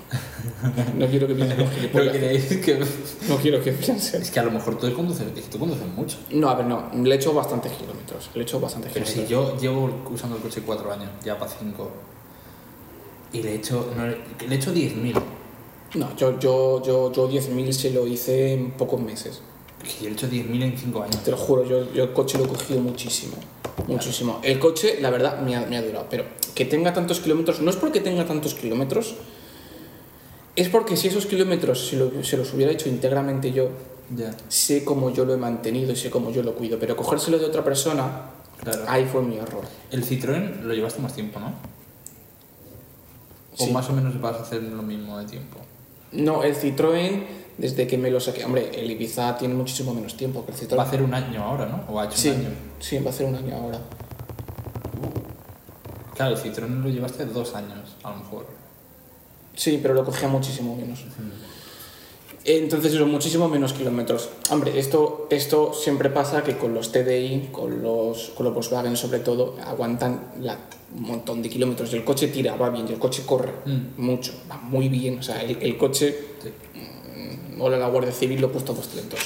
No 0.97 1.07
quiero 1.07 1.27
que 1.27 1.33
piensen 1.35 1.57
los 1.57 1.67
¿No 1.69 1.75
gilipollas. 1.75 2.13
que.? 2.17 2.79
No 3.29 3.35
quiero 3.37 3.61
que 3.63 3.71
piensen. 3.73 4.21
Es 4.21 4.31
que 4.31 4.39
a 4.39 4.43
lo 4.43 4.51
mejor 4.51 4.77
tú 4.77 4.91
conduces, 4.93 5.27
es 5.27 5.33
que 5.33 5.51
tú 5.51 5.59
conduces 5.59 5.87
mucho. 5.87 6.17
No, 6.31 6.49
a 6.49 6.55
ver, 6.55 6.65
no. 6.67 6.89
Le 7.03 7.13
he 7.15 7.17
hecho 7.17 7.33
bastantes 7.33 7.71
kilómetros. 7.73 8.29
Le 8.33 8.41
he 8.41 8.43
hecho 8.43 8.59
bastantes 8.59 8.91
Pero 8.93 9.05
kilómetros. 9.05 9.27
si 9.27 9.31
yo 9.33 9.57
llevo 9.59 10.03
usando 10.11 10.35
el 10.37 10.41
coche 10.41 10.61
cuatro 10.65 10.91
años, 10.91 11.09
ya 11.23 11.37
para 11.37 11.51
cinco, 11.51 11.89
y 13.33 13.41
le 13.41 13.51
he 13.51 13.55
hecho, 13.55 13.91
no, 13.97 14.05
le 14.05 14.15
he 14.49 14.55
hecho 14.55 14.73
10.000. 14.73 15.21
No, 15.95 16.15
yo, 16.15 16.39
yo, 16.39 16.81
yo, 16.83 17.11
yo 17.11 17.29
10.000 17.29 17.71
se 17.71 17.89
lo 17.91 18.05
hice 18.07 18.53
en 18.53 18.71
pocos 18.71 19.01
meses. 19.01 19.41
Que 19.85 20.03
yo 20.05 20.09
he 20.09 20.13
hecho 20.13 20.27
10.000 20.27 20.63
en 20.63 20.77
cinco 20.77 21.03
años. 21.03 21.23
Te 21.23 21.31
lo 21.31 21.37
juro, 21.37 21.63
yo, 21.65 21.91
yo 21.93 22.03
el 22.03 22.13
coche 22.13 22.37
lo 22.37 22.45
he 22.45 22.47
cogido 22.47 22.79
muchísimo. 22.81 23.35
Muchísimo. 23.87 24.39
El 24.43 24.57
coche, 24.59 24.97
la 25.01 25.09
verdad, 25.11 25.39
me 25.41 25.55
ha, 25.55 25.61
me 25.65 25.77
ha 25.77 25.81
durado. 25.81 26.07
Pero 26.09 26.25
que 26.55 26.65
tenga 26.65 26.93
tantos 26.93 27.19
kilómetros, 27.19 27.61
no 27.61 27.69
es 27.69 27.75
porque 27.75 27.99
tenga 27.99 28.25
tantos 28.25 28.53
kilómetros, 28.55 29.15
es 30.55 30.69
porque 30.69 30.95
si 30.97 31.09
esos 31.09 31.25
kilómetros 31.25 31.87
se, 31.89 31.97
lo- 31.97 32.23
se 32.23 32.37
los 32.37 32.53
hubiera 32.53 32.71
hecho 32.71 32.89
íntegramente 32.89 33.51
yo, 33.51 33.69
sé 34.47 34.83
cómo 34.85 35.11
yo 35.11 35.25
lo 35.25 35.33
he 35.33 35.37
mantenido 35.37 35.91
y 35.91 35.95
sé 35.95 36.09
cómo 36.09 36.31
yo 36.31 36.41
lo 36.43 36.55
cuido. 36.55 36.79
Pero 36.79 36.95
cogérselo 36.95 37.37
de 37.37 37.45
otra 37.45 37.63
persona, 37.63 38.31
claro. 38.63 38.83
ahí 38.87 39.05
fue 39.05 39.21
mi 39.21 39.37
error. 39.37 39.63
El 39.91 40.03
Citroën 40.05 40.61
lo 40.61 40.73
llevaste 40.73 41.01
más 41.01 41.13
tiempo, 41.13 41.39
¿no? 41.39 41.47
O 43.57 43.65
Sí. 43.65 43.71
más 43.71 43.89
o 43.89 43.93
menos 43.93 44.19
vas 44.19 44.37
a 44.37 44.41
hacer 44.41 44.61
lo 44.63 44.81
mismo 44.83 45.17
de 45.19 45.25
tiempo. 45.25 45.57
No, 46.11 46.43
el 46.43 46.55
Citroën, 46.55 47.23
desde 47.57 47.87
que 47.87 47.97
me 47.97 48.09
lo 48.11 48.19
saqué. 48.19 48.43
Hombre, 48.45 48.71
el 48.73 48.89
Ibiza 48.91 49.37
tiene 49.37 49.53
muchísimo 49.53 49.93
menos 49.93 50.15
tiempo 50.17 50.45
que 50.45 50.51
el 50.51 50.57
Citroën. 50.57 50.77
Va 50.77 50.83
a 50.83 50.87
hacer 50.87 51.01
un 51.01 51.13
año 51.13 51.43
ahora, 51.43 51.65
¿no? 51.65 51.83
O 51.93 51.99
ha 51.99 52.05
hecho 52.05 52.17
Sí, 52.17 52.29
un 52.29 52.35
año. 52.37 52.49
sí, 52.79 52.97
va 52.99 53.07
a 53.07 53.13
hacer 53.13 53.25
un 53.27 53.35
año 53.35 53.55
ahora. 53.55 53.79
Claro, 56.15 56.35
el 56.35 56.41
Citroën 56.41 56.81
lo 56.83 56.89
llevaste 56.89 57.25
dos 57.25 57.55
años, 57.55 57.95
a 58.03 58.11
lo 58.11 58.17
mejor. 58.17 58.45
Sí, 59.55 59.79
pero 59.81 59.93
lo 59.93 60.03
cogía 60.05 60.27
muchísimo 60.27 60.75
menos. 60.75 60.99
Entonces 62.47 62.93
son 62.93 63.09
muchísimo 63.11 63.47
menos 63.49 63.73
kilómetros. 63.73 64.29
Hombre, 64.51 64.77
esto, 64.77 65.27
esto 65.31 65.73
siempre 65.73 66.09
pasa 66.11 66.43
que 66.43 66.57
con 66.57 66.73
los 66.75 66.91
TDI, 66.91 67.49
con 67.51 67.81
los, 67.81 68.29
con 68.35 68.45
los 68.45 68.53
Volkswagen 68.53 68.95
sobre 68.95 69.19
todo, 69.19 69.55
aguantan 69.65 70.31
la- 70.41 70.57
un 70.95 71.01
montón 71.03 71.41
de 71.41 71.49
kilómetros. 71.49 71.91
Y 71.91 71.97
el 71.97 72.03
coche 72.05 72.27
tira, 72.27 72.55
va 72.55 72.69
bien, 72.69 72.85
y 72.87 72.93
el 72.93 72.99
coche 72.99 73.23
corre 73.25 73.51
Mm. 73.65 73.99
mucho, 74.01 74.31
va 74.49 74.57
muy 74.57 74.89
bien. 74.89 75.17
O 75.19 75.23
sea, 75.23 75.41
el, 75.41 75.57
el 75.61 75.75
coche, 75.77 76.15
Sí. 76.43 76.49
Hola 77.59 77.77
la 77.77 77.87
Guardia 77.87 78.11
Civil, 78.11 78.41
lo 78.41 78.47
he 78.47 78.49
puesto 78.49 78.71
a 78.71 78.75
200. 78.75 79.19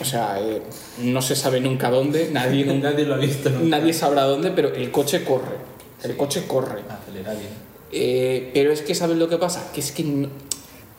O 0.00 0.04
sea, 0.04 0.40
eh, 0.40 0.62
no 1.02 1.20
se 1.22 1.34
sabe 1.36 1.60
nunca 1.60 1.90
dónde, 1.90 2.30
nadie, 2.32 2.64
nunca- 2.64 2.90
Nadie 2.92 3.04
lo 3.06 3.14
ha 3.14 3.18
visto, 3.18 3.50
¿no? 3.50 3.60
nadie 3.60 3.92
sabrá 3.92 4.24
dónde, 4.24 4.50
pero 4.50 4.68
el 4.74 4.90
coche 4.90 5.24
corre. 5.24 5.56
El 6.02 6.12
Sí. 6.12 6.16
coche 6.16 6.44
corre. 6.46 6.82
Acelera 6.88 7.32
bien. 7.32 7.48
Eh, 7.92 8.50
pero 8.52 8.72
es 8.72 8.82
que, 8.82 8.94
¿sabes 8.94 9.16
lo 9.16 9.28
que 9.28 9.38
pasa? 9.38 9.70
Que 9.72 9.80
es 9.80 9.92
que 9.92 10.02
no- 10.04 10.28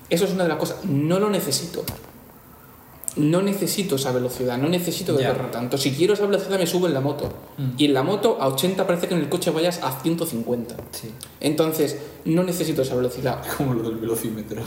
eso 0.10 0.26
es 0.26 0.32
una 0.32 0.44
de 0.44 0.50
las 0.50 0.58
cosas. 0.58 0.84
No 0.86 1.20
lo 1.20 1.30
necesito. 1.30 1.84
No 3.18 3.42
necesito 3.42 3.96
esa 3.96 4.12
velocidad, 4.12 4.58
no 4.58 4.68
necesito 4.68 5.16
que 5.16 5.24
Ya. 5.24 5.32
corra 5.34 5.50
tanto. 5.50 5.78
Si 5.78 5.92
quiero 5.92 6.16
esa 6.16 6.26
velocidad, 6.26 6.60
me 6.60 6.68
subo 6.68 6.88
en 6.88 6.94
la 6.94 7.00
moto. 7.00 7.32
Mm. 7.58 7.70
Y 7.78 7.86
en 7.86 7.94
la 7.94 8.04
moto 8.04 8.38
a 8.42 8.48
80 8.50 8.86
parece 8.86 9.08
que 9.08 9.14
en 9.14 9.22
el 9.22 9.30
coche 9.30 9.52
vayas 9.52 9.80
a 9.84 10.02
150. 10.02 10.76
Sí. 10.92 11.12
Entonces, 11.40 11.98
no 12.26 12.44
necesito 12.44 12.82
esa 12.82 12.94
velocidad. 12.96 13.42
Como 13.58 13.74
lo 13.74 13.84
del 13.90 14.00
velocímetro. 14.00 14.62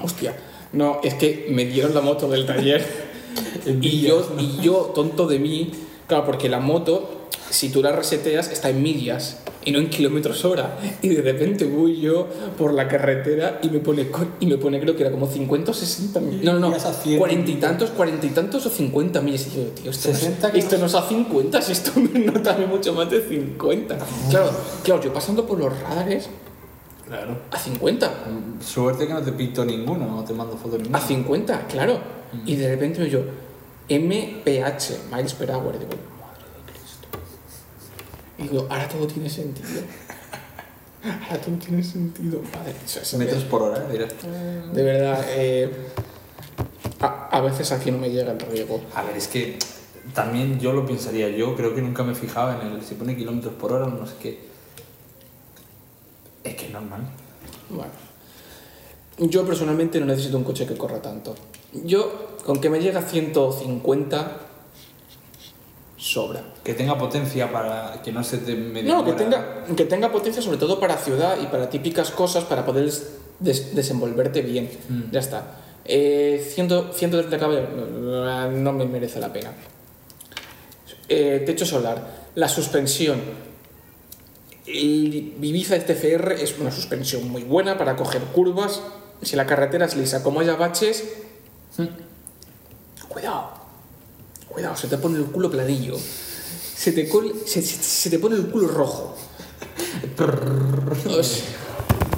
Hostia, 0.00 0.34
no, 0.74 1.00
es 1.02 1.14
que 1.14 1.46
me 1.50 1.64
dieron 1.64 1.94
la 1.94 2.00
moto 2.00 2.28
del 2.28 2.46
taller. 2.46 2.84
y, 3.80 4.00
yo, 4.02 4.28
¿no? 4.34 4.42
y 4.42 4.60
yo, 4.62 4.92
tonto 4.94 5.26
de 5.26 5.38
mí, 5.38 5.70
claro, 6.06 6.26
porque 6.26 6.48
la 6.48 6.60
moto, 6.60 7.28
si 7.50 7.70
tú 7.70 7.82
la 7.82 7.92
reseteas, 7.92 8.50
está 8.50 8.70
en 8.70 8.82
millas 8.82 9.38
y 9.64 9.72
no 9.72 9.78
en 9.78 9.88
kilómetros 9.88 10.44
hora. 10.44 10.78
Y 11.00 11.08
de 11.08 11.22
repente 11.22 11.64
voy 11.64 12.00
yo 12.00 12.26
por 12.58 12.74
la 12.74 12.86
carretera 12.86 13.60
y 13.62 13.70
me 13.70 13.78
pone, 13.78 14.06
y 14.40 14.46
me 14.46 14.58
pone 14.58 14.78
creo 14.80 14.94
que 14.94 15.02
era 15.02 15.10
como 15.10 15.26
50 15.26 15.70
o 15.70 15.74
60 15.74 16.20
millas. 16.20 16.44
No, 16.44 16.58
no, 16.58 16.70
no, 16.70 16.78
100. 16.78 17.18
40 17.18 17.50
y 17.50 17.54
tantos, 17.54 17.90
40 17.90 18.26
y 18.26 18.30
tantos 18.30 18.66
o 18.66 18.70
50 18.70 19.20
millas. 19.22 19.46
Y 19.46 19.56
yo, 19.56 19.62
tío, 19.68 19.90
esto, 19.90 20.08
no 20.08 20.14
es- 20.14 20.20
60 20.20 20.48
esto 20.50 20.78
no 20.78 20.86
es 20.86 20.94
a 20.94 21.08
50, 21.08 21.62
si 21.62 21.72
esto 21.72 21.92
me 21.98 22.18
nota 22.20 22.54
a 22.54 22.58
mí 22.58 22.66
mucho 22.66 22.92
más 22.92 23.08
de 23.10 23.26
50. 23.26 23.98
Claro, 24.30 24.50
claro, 24.82 25.02
yo 25.02 25.12
pasando 25.12 25.46
por 25.46 25.58
los 25.58 25.72
radares 25.80 26.28
Claro. 27.06 27.36
a 27.50 27.58
50. 27.58 28.12
Suerte 28.60 29.06
que 29.06 29.12
no 29.12 29.22
te 29.22 29.32
pinto 29.32 29.64
ninguno, 29.64 30.06
no 30.06 30.24
te 30.24 30.32
mando 30.32 30.56
foto 30.56 30.78
ninguna. 30.78 30.98
A 30.98 31.00
50, 31.00 31.66
claro. 31.66 31.98
Y 32.46 32.56
de 32.56 32.68
repente 32.68 33.00
me 33.00 33.10
yo, 33.10 33.20
MPH, 33.88 35.12
miles 35.14 35.34
per 35.34 35.50
hour. 35.50 35.74
Y 35.74 35.78
digo, 35.78 35.92
madre 36.20 36.44
de 36.66 36.72
Cristo. 36.72 37.08
Y 38.38 38.42
digo, 38.44 38.66
ahora 38.70 38.88
todo 38.88 39.06
tiene 39.06 39.28
sentido. 39.28 39.68
Ahora 41.04 41.38
todo 41.38 41.54
tiene 41.56 41.82
sentido. 41.82 42.40
Madre, 42.56 42.74
Metros 43.18 43.42
por 43.44 43.60
hora, 43.60 43.86
dirás. 43.90 44.14
De 44.72 44.82
verdad, 44.82 45.22
eh, 45.28 45.70
a, 47.00 47.28
a 47.30 47.40
veces 47.42 47.72
aquí 47.72 47.90
no 47.90 47.98
me 47.98 48.08
llega 48.08 48.32
el 48.32 48.40
riego. 48.40 48.80
A 48.94 49.02
ver, 49.02 49.14
es 49.14 49.28
que 49.28 49.58
también 50.14 50.58
yo 50.58 50.72
lo 50.72 50.86
pensaría. 50.86 51.28
Yo 51.28 51.54
creo 51.56 51.74
que 51.74 51.82
nunca 51.82 52.04
me 52.04 52.14
fijaba 52.14 52.58
en 52.58 52.68
el 52.68 52.82
si 52.82 52.94
pone 52.94 53.14
kilómetros 53.14 53.52
por 53.52 53.74
hora 53.74 53.86
no 53.86 54.06
sé 54.06 54.14
qué. 54.22 54.53
Es 56.44 56.54
que 56.54 56.66
es 56.66 56.70
normal. 56.72 57.00
Bueno. 57.70 57.90
Yo 59.18 59.44
personalmente 59.46 59.98
no 60.00 60.06
necesito 60.06 60.36
un 60.36 60.44
coche 60.44 60.66
que 60.66 60.76
corra 60.76 61.00
tanto. 61.00 61.34
Yo, 61.72 62.36
con 62.44 62.60
que 62.60 62.68
me 62.70 62.80
llegue 62.80 62.98
a 62.98 63.02
150, 63.02 64.36
sobra. 65.96 66.42
Que 66.62 66.74
tenga 66.74 66.98
potencia 66.98 67.50
para 67.50 68.00
que 68.02 68.12
no 68.12 68.22
se 68.22 68.38
te 68.38 68.54
No, 68.54 69.04
que 69.04 69.12
tenga, 69.12 69.64
que 69.76 69.84
tenga 69.84 70.10
potencia 70.12 70.42
sobre 70.42 70.58
todo 70.58 70.78
para 70.80 70.96
ciudad 70.96 71.36
y 71.42 71.46
para 71.46 71.70
típicas 71.70 72.10
cosas 72.10 72.44
para 72.44 72.64
poder 72.66 72.90
des- 73.38 73.74
desenvolverte 73.74 74.42
bien. 74.42 74.70
Mm. 74.88 75.10
Ya 75.12 75.20
está. 75.20 75.56
Eh, 75.84 76.44
100, 76.54 76.92
130 76.94 77.38
caballos 77.38 77.68
no 78.52 78.72
me 78.72 78.84
merece 78.86 79.20
la 79.20 79.32
pena. 79.32 79.52
Eh, 81.08 81.42
techo 81.46 81.64
solar, 81.66 82.30
la 82.34 82.48
suspensión. 82.48 83.20
El 84.66 85.34
Ibiza 85.42 85.76
este 85.76 85.92
FR 85.92 86.42
es 86.42 86.58
una 86.58 86.70
suspensión 86.70 87.28
muy 87.30 87.42
buena 87.42 87.76
para 87.76 87.96
coger 87.96 88.22
curvas 88.22 88.80
si 89.22 89.36
la 89.36 89.46
carretera 89.46 89.86
es 89.86 89.96
lisa, 89.96 90.22
como 90.22 90.40
haya 90.40 90.56
baches, 90.56 91.04
cuidado, 93.08 93.50
cuidado, 94.48 94.76
se 94.76 94.88
te 94.88 94.98
pone 94.98 95.18
el 95.18 95.24
culo 95.26 95.50
clarillo, 95.50 95.96
se 95.98 96.92
te, 96.92 97.08
col- 97.08 97.34
se, 97.46 97.62
se- 97.62 97.82
se 97.82 98.10
te 98.10 98.18
pone 98.18 98.36
el 98.36 98.46
culo 98.48 98.68
rojo. 98.68 99.16
O 101.08 101.22
sea, 101.22 101.44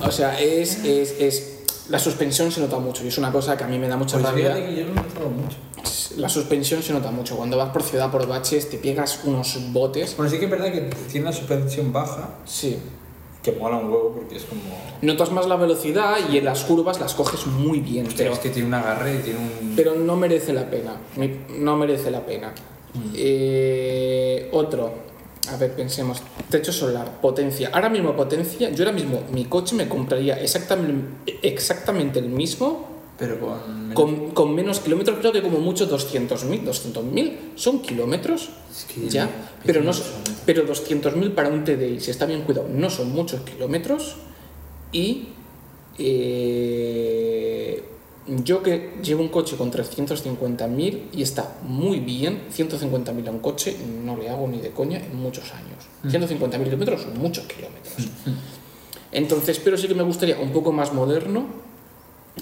o 0.03 0.11
sea, 0.11 0.41
es, 0.41 0.85
es, 0.85 1.15
es- 1.21 1.53
La 1.89 1.99
suspensión 2.01 2.51
se 2.51 2.61
nota 2.61 2.79
mucho 2.81 3.05
y 3.05 3.09
es 3.09 3.19
una 3.19 3.31
cosa 3.31 3.57
que 3.57 3.63
a 3.65 3.69
mí 3.69 3.79
me 3.79 3.87
da 3.89 3.97
mucha 3.97 4.19
Pues 4.19 4.27
rabia. 4.31 4.55
fíjate 4.55 4.67
que 4.75 4.81
yo 4.81 4.87
no 4.87 4.93
he 4.93 4.95
notado 4.95 5.29
mucho. 5.31 5.57
La 6.17 6.29
suspensión 6.29 6.83
se 6.83 6.93
nota 6.93 7.11
mucho. 7.11 7.37
Cuando 7.37 7.57
vas 7.57 7.71
por 7.71 7.83
ciudad, 7.83 8.11
por 8.11 8.27
baches, 8.27 8.71
te 8.71 8.79
pegas 8.79 9.21
unos 9.25 9.59
botes. 9.73 10.17
Bueno, 10.17 10.31
sí 10.31 10.39
que 10.39 10.47
es 10.47 10.51
verdad 10.51 10.73
que 10.73 10.81
tiene 11.11 11.27
una 11.27 11.33
suspensión 11.37 11.93
baja, 11.93 12.31
Sí. 12.45 12.79
que 13.43 13.53
mola 13.53 13.77
un 13.77 13.91
huevo 13.91 14.13
porque 14.17 14.37
es 14.37 14.45
como... 14.45 14.61
Notas 15.03 15.31
más 15.31 15.47
la 15.47 15.55
velocidad 15.57 16.17
y 16.33 16.39
en 16.39 16.45
las 16.47 16.65
curvas 16.65 16.99
las 16.99 17.15
coges 17.15 17.47
muy 17.47 17.79
bien. 17.81 18.05
Pero 18.07 18.17
Pero, 18.17 18.33
es 18.33 18.39
que 18.41 18.49
tiene 18.51 18.67
un 18.69 18.75
agarre 18.75 19.15
y 19.15 19.19
tiene 19.19 19.39
un... 19.39 19.75
pero 19.77 19.95
no 19.95 20.17
merece 20.17 20.53
la 20.53 20.69
pena. 20.69 20.97
No 21.59 21.77
merece 21.77 22.11
la 22.11 22.27
pena. 22.27 22.53
Eh, 23.15 24.49
otro. 24.53 24.93
A 25.53 25.57
ver, 25.57 25.75
pensemos. 25.77 26.23
Techo 26.51 26.73
solar, 26.73 27.21
potencia. 27.21 27.71
Ahora 27.73 27.89
mismo 27.89 28.17
potencia. 28.17 28.71
Yo 28.71 28.85
ahora 28.85 28.93
mismo 28.97 29.23
mi 29.33 29.45
coche 29.45 29.77
me 29.77 29.89
compraría 29.89 30.41
exactamente, 30.41 31.39
exactamente 31.43 32.19
el 32.19 32.29
mismo 32.29 32.96
Pero 33.19 33.41
con... 33.41 33.93
con, 33.95 34.31
con 34.33 34.55
menos 34.55 34.81
kilómetros. 34.81 35.19
Creo 35.21 35.33
que 35.33 35.41
como 35.43 35.59
mucho 35.59 35.89
200.000. 35.89 36.65
200.000 36.65 37.33
son 37.57 37.81
kilómetros. 37.81 38.51
Es 38.71 38.85
que- 38.85 39.09
Ya, 39.09 39.29
pero, 39.65 39.83
no, 39.83 39.93
pero 40.45 40.67
200.000 40.67 41.35
para 41.35 41.49
un 41.49 41.65
TDI, 41.65 41.99
si 42.01 42.11
está 42.11 42.27
bien 42.27 42.43
cuidado, 42.43 42.69
no 42.73 42.91
son 42.91 43.13
muchos 43.13 43.41
kilómetros. 43.43 44.17
Y 44.93 45.29
eh, 45.99 47.83
yo 48.29 48.63
que 48.63 48.95
llevo 49.03 49.23
un 49.23 49.29
coche 49.29 49.57
con 49.57 49.71
350.000 49.71 51.03
y 51.13 51.23
está 51.23 51.57
muy 51.63 52.01
bien, 52.01 52.43
150.000 52.55 53.29
a 53.29 53.31
un 53.31 53.39
coche 53.39 53.77
no 54.05 54.17
le 54.17 54.29
hago 54.29 54.49
ni 54.49 54.59
de 54.61 54.71
coña 54.71 54.99
en 54.99 55.17
muchos 55.17 55.53
años. 55.53 55.87
150.000 56.05 56.65
kilómetros 56.65 57.03
son 57.03 57.19
muchos 57.19 57.45
kilómetros. 57.47 57.95
Entonces, 59.13 59.61
pero 59.63 59.77
sí 59.79 59.87
que 59.89 59.95
me 59.95 60.03
gustaría 60.03 60.39
un 60.39 60.51
poco 60.53 60.73
más 60.73 60.93
moderno, 60.93 61.47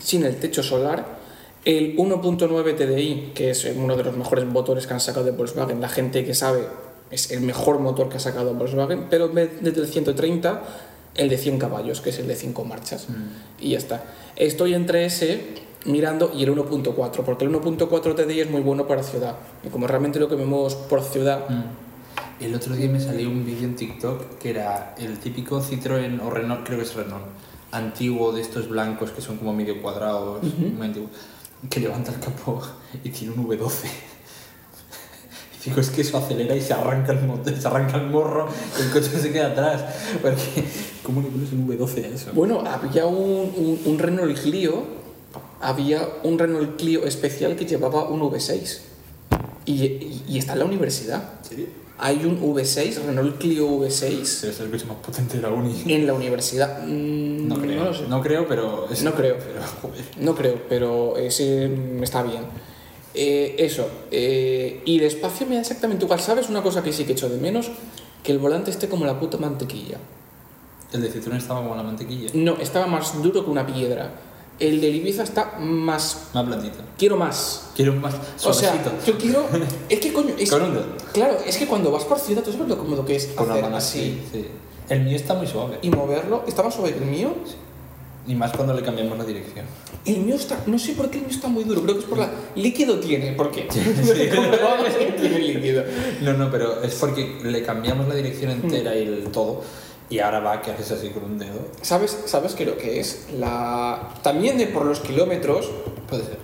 sin 0.00 0.24
el 0.24 0.36
techo 0.36 0.62
solar. 0.62 1.24
El 1.64 1.96
1.9 1.96 2.76
TDI, 2.76 3.32
que 3.34 3.50
es 3.50 3.64
uno 3.74 3.96
de 3.96 4.04
los 4.04 4.16
mejores 4.16 4.44
motores 4.44 4.86
que 4.86 4.92
han 4.92 5.00
sacado 5.00 5.24
de 5.24 5.30
Volkswagen, 5.30 5.80
la 5.80 5.88
gente 5.88 6.24
que 6.24 6.34
sabe 6.34 6.66
es 7.10 7.30
el 7.30 7.40
mejor 7.40 7.78
motor 7.78 8.08
que 8.08 8.18
ha 8.18 8.20
sacado 8.20 8.52
Volkswagen, 8.54 9.06
pero 9.08 9.26
en 9.26 9.34
vez 9.34 9.62
del 9.62 9.86
130, 9.86 10.62
el 11.14 11.28
de 11.28 11.38
100 11.38 11.58
caballos, 11.58 12.00
que 12.00 12.10
es 12.10 12.18
el 12.18 12.26
de 12.26 12.36
5 12.36 12.64
marchas. 12.64 13.06
Y 13.58 13.70
ya 13.70 13.78
está. 13.78 14.04
Estoy 14.36 14.74
entre 14.74 15.06
ese 15.06 15.40
mirando 15.86 16.32
y 16.34 16.42
el 16.42 16.54
1.4, 16.54 17.24
porque 17.24 17.44
el 17.44 17.52
1.4 17.52 18.14
TDI 18.14 18.40
es 18.40 18.50
muy 18.50 18.60
bueno 18.60 18.86
para 18.86 19.02
ciudad. 19.02 19.36
Y 19.62 19.68
como 19.68 19.86
realmente 19.86 20.18
lo 20.18 20.28
que 20.28 20.34
vemos 20.34 20.74
por 20.74 21.02
ciudad, 21.02 21.48
Mm. 21.48 21.84
El 22.40 22.54
otro 22.54 22.74
día 22.74 22.88
me 22.88 23.00
salió 23.00 23.28
un 23.28 23.44
vídeo 23.44 23.64
en 23.64 23.76
TikTok 23.76 24.38
que 24.38 24.50
era 24.50 24.94
el 24.98 25.18
típico 25.18 25.60
Citroën 25.60 26.20
o 26.20 26.30
Renault, 26.30 26.66
creo 26.66 26.78
que 26.78 26.84
es 26.84 26.94
Renault, 26.94 27.24
antiguo 27.74 28.32
de 28.32 28.40
estos 28.40 28.68
blancos 28.68 29.10
que 29.10 29.20
son 29.20 29.36
como 29.36 29.52
medio 29.52 29.80
cuadrados, 29.82 30.42
muy 30.42 30.86
antiguo, 30.86 31.08
que 31.68 31.80
levanta 31.80 32.12
el 32.12 32.20
capó 32.20 32.62
y 33.02 33.08
tiene 33.10 33.34
un 33.34 33.46
V12. 33.46 33.86
Y 35.64 35.68
digo, 35.70 35.80
es 35.80 35.90
que 35.90 36.02
eso 36.02 36.18
acelera 36.18 36.54
y 36.54 36.60
se 36.60 36.72
arranca 36.72 37.12
el, 37.12 37.58
se 37.60 37.66
arranca 37.66 37.96
el 37.96 38.08
morro 38.08 38.48
y 38.78 38.82
el 38.82 38.90
coche 38.90 39.10
se 39.20 39.32
queda 39.32 39.48
atrás. 39.48 39.84
Porque, 40.22 40.64
¿cómo 41.02 41.20
le 41.22 41.28
pones 41.28 41.52
un 41.52 41.66
V12 41.68 42.04
a 42.04 42.08
eso? 42.08 42.30
Bueno, 42.34 42.60
había 42.66 43.06
un, 43.06 43.52
un, 43.56 43.80
un 43.84 43.98
Renault 43.98 44.38
Clio, 44.38 44.84
había 45.60 46.06
un 46.22 46.38
Renault 46.38 46.76
Clio 46.76 47.04
especial 47.04 47.56
que 47.56 47.64
llevaba 47.66 48.08
un 48.08 48.20
V6. 48.20 48.78
Y, 49.66 49.82
y- 49.84 50.24
y 50.28 50.38
está 50.38 50.52
en 50.52 50.58
la 50.60 50.64
universidad. 50.66 51.40
Hay 51.98 52.24
un 52.24 52.40
V6, 52.40 53.04
Renault 53.06 53.38
Clio 53.38 53.68
V6, 53.68 54.40
Debe 54.40 54.52
ser 54.52 54.66
el 54.66 54.70
coche 54.72 54.84
más 54.86 54.96
potente 54.96 55.36
de 55.36 55.42
la 55.42 55.50
uni. 55.50 55.80
en 55.86 56.06
la 56.06 56.14
universidad. 56.14 56.82
Mm, 56.84 57.46
No 57.48 57.56
creo, 57.60 57.84
lo 57.84 57.94
sé. 57.94 58.08
no 58.08 58.20
creo, 58.20 58.48
pero... 58.48 58.88
es- 58.90 59.02
No 59.02 59.14
creo. 59.14 59.36
Pero, 59.38 59.60
joder. 59.80 60.04
No 60.18 60.34
creo, 60.34 60.60
pero 60.68 61.16
ese 61.16 61.70
está 62.02 62.22
bien. 62.24 62.42
Eh, 63.14 63.54
eso. 63.58 63.88
eh, 64.10 64.82
y 64.84 64.98
el 64.98 65.04
espacio 65.04 65.46
me 65.46 65.54
da 65.54 65.60
exactamente 65.60 66.04
igual. 66.04 66.18
¿Sabes 66.20 66.48
una 66.48 66.62
cosa 66.62 66.82
que 66.82 66.92
sí 66.92 67.04
que 67.04 67.12
echo 67.12 67.28
de 67.28 67.38
menos? 67.38 67.70
Que 68.24 68.32
el 68.32 68.38
volante 68.38 68.72
esté 68.72 68.88
como 68.88 69.06
la 69.06 69.20
puta 69.20 69.38
mantequilla. 69.38 69.98
El 70.92 71.00
de 71.02 71.12
Citroën 71.12 71.36
estaba 71.36 71.62
como 71.62 71.76
la 71.76 71.82
mantequilla. 71.84 72.30
No, 72.34 72.56
estaba 72.56 72.86
más 72.88 73.22
duro 73.22 73.44
que 73.44 73.50
una 73.50 73.64
piedra. 73.66 74.10
El 74.60 74.80
de 74.80 74.88
Ibiza 74.88 75.24
está 75.24 75.56
más... 75.58 76.28
Más 76.32 76.46
blandito. 76.46 76.78
Quiero 76.96 77.16
más. 77.16 77.70
Quiero 77.74 77.92
más 77.94 78.14
O 78.44 78.52
sea, 78.52 78.70
suavecito. 78.72 78.92
yo 79.06 79.18
quiero... 79.18 79.46
Es 79.88 79.98
que 79.98 80.12
coño... 80.12 80.34
Es, 80.38 80.50
Con 80.50 80.62
un 80.62 80.74
dedo. 80.74 80.84
Claro, 81.12 81.38
es 81.44 81.56
que 81.56 81.66
cuando 81.66 81.90
vas 81.90 82.04
por 82.04 82.18
ciudad, 82.18 82.42
tú 82.42 82.52
sabes 82.52 82.68
lo 82.68 82.78
cómodo 82.78 83.04
que 83.04 83.16
es 83.16 83.26
Con 83.28 83.48
la 83.48 83.54
hacer 83.54 83.64
mano 83.64 83.76
así 83.76 83.98
así. 83.98 84.38
Sí. 84.42 84.46
El 84.88 85.00
mío 85.02 85.16
está 85.16 85.34
muy 85.34 85.46
suave. 85.46 85.78
y 85.82 85.90
moverlo. 85.90 86.44
Está 86.46 86.62
más 86.62 86.74
suave 86.74 86.92
que 86.92 86.98
el 87.02 87.10
mío. 87.10 87.34
Y 88.26 88.34
más 88.34 88.52
cuando 88.52 88.72
le 88.74 88.82
cambiamos 88.82 89.18
la 89.18 89.24
dirección. 89.24 89.66
El 90.06 90.18
mío 90.20 90.36
está... 90.36 90.58
No 90.66 90.78
sé 90.78 90.92
por 90.92 91.10
qué 91.10 91.18
el 91.18 91.24
mío 91.24 91.34
está 91.34 91.48
muy 91.48 91.64
duro. 91.64 91.82
Creo 91.82 91.94
que 91.96 92.00
es 92.02 92.06
por 92.06 92.18
la... 92.18 92.30
Líquido 92.54 92.98
tiene. 93.00 93.32
¿Por 93.32 93.50
qué? 93.50 93.66
Que 93.68 93.74
tiene 95.20 95.38
líquido. 95.40 95.84
No, 96.22 96.32
no, 96.34 96.50
pero 96.50 96.82
es 96.82 96.94
porque 96.94 97.38
le 97.42 97.62
cambiamos 97.62 98.06
la 98.08 98.14
dirección 98.14 98.50
Mm. 98.50 98.64
entera 98.64 98.94
y 98.96 99.02
el 99.02 99.24
todo. 99.32 99.62
Y 100.10 100.18
ahora 100.18 100.40
va 100.40 100.60
que 100.62 100.70
haces 100.70 100.90
así 100.92 101.08
con 101.08 101.24
un 101.24 101.38
dedo. 101.38 101.54
¿Sabes, 101.82 102.16
¿Sabes 102.26 102.54
qué 102.54 102.64
lo 102.66 102.76
que 102.76 103.00
es? 103.00 103.26
La... 103.38 104.10
También 104.22 104.58
de 104.58 104.66
por 104.66 104.84
los 104.84 105.00
kilómetros, 105.00 105.70
Puede 106.08 106.24
ser. 106.24 106.38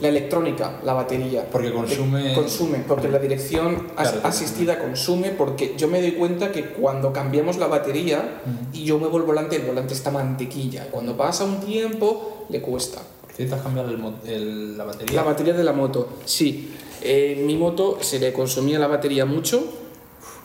la 0.00 0.08
electrónica, 0.08 0.78
la 0.84 0.92
batería. 0.92 1.46
Porque 1.50 1.72
consume. 1.72 2.32
Consume, 2.34 2.78
porque 2.86 3.08
la 3.08 3.18
dirección 3.18 3.88
Claro. 3.96 4.20
asistida 4.22 4.78
consume, 4.78 5.30
porque 5.30 5.74
yo 5.76 5.88
me 5.88 6.00
doy 6.00 6.12
cuenta 6.12 6.52
que 6.52 6.66
cuando 6.70 7.12
cambiamos 7.12 7.56
la 7.58 7.66
batería 7.66 8.40
y 8.72 8.84
yo 8.84 8.98
muevo 8.98 9.16
el 9.18 9.24
volante, 9.24 9.56
el 9.56 9.62
volante 9.62 9.92
está 9.92 10.10
mantequilla. 10.10 10.86
Cuando 10.90 11.16
pasa 11.16 11.44
un 11.44 11.60
tiempo, 11.60 12.46
le 12.50 12.60
cuesta. 12.62 13.02
¿Necesitas 13.28 13.60
cambiar 13.62 13.86
el- 14.26 14.78
la 14.78 14.84
batería? 14.84 15.16
La 15.16 15.22
batería 15.24 15.52
de 15.54 15.64
la 15.64 15.72
moto, 15.72 16.08
sí. 16.24 16.72
Eh, 17.02 17.42
mi 17.44 17.56
moto 17.56 17.98
se 18.00 18.18
le 18.18 18.32
consumía 18.32 18.78
la 18.78 18.86
batería 18.86 19.26
mucho, 19.26 19.62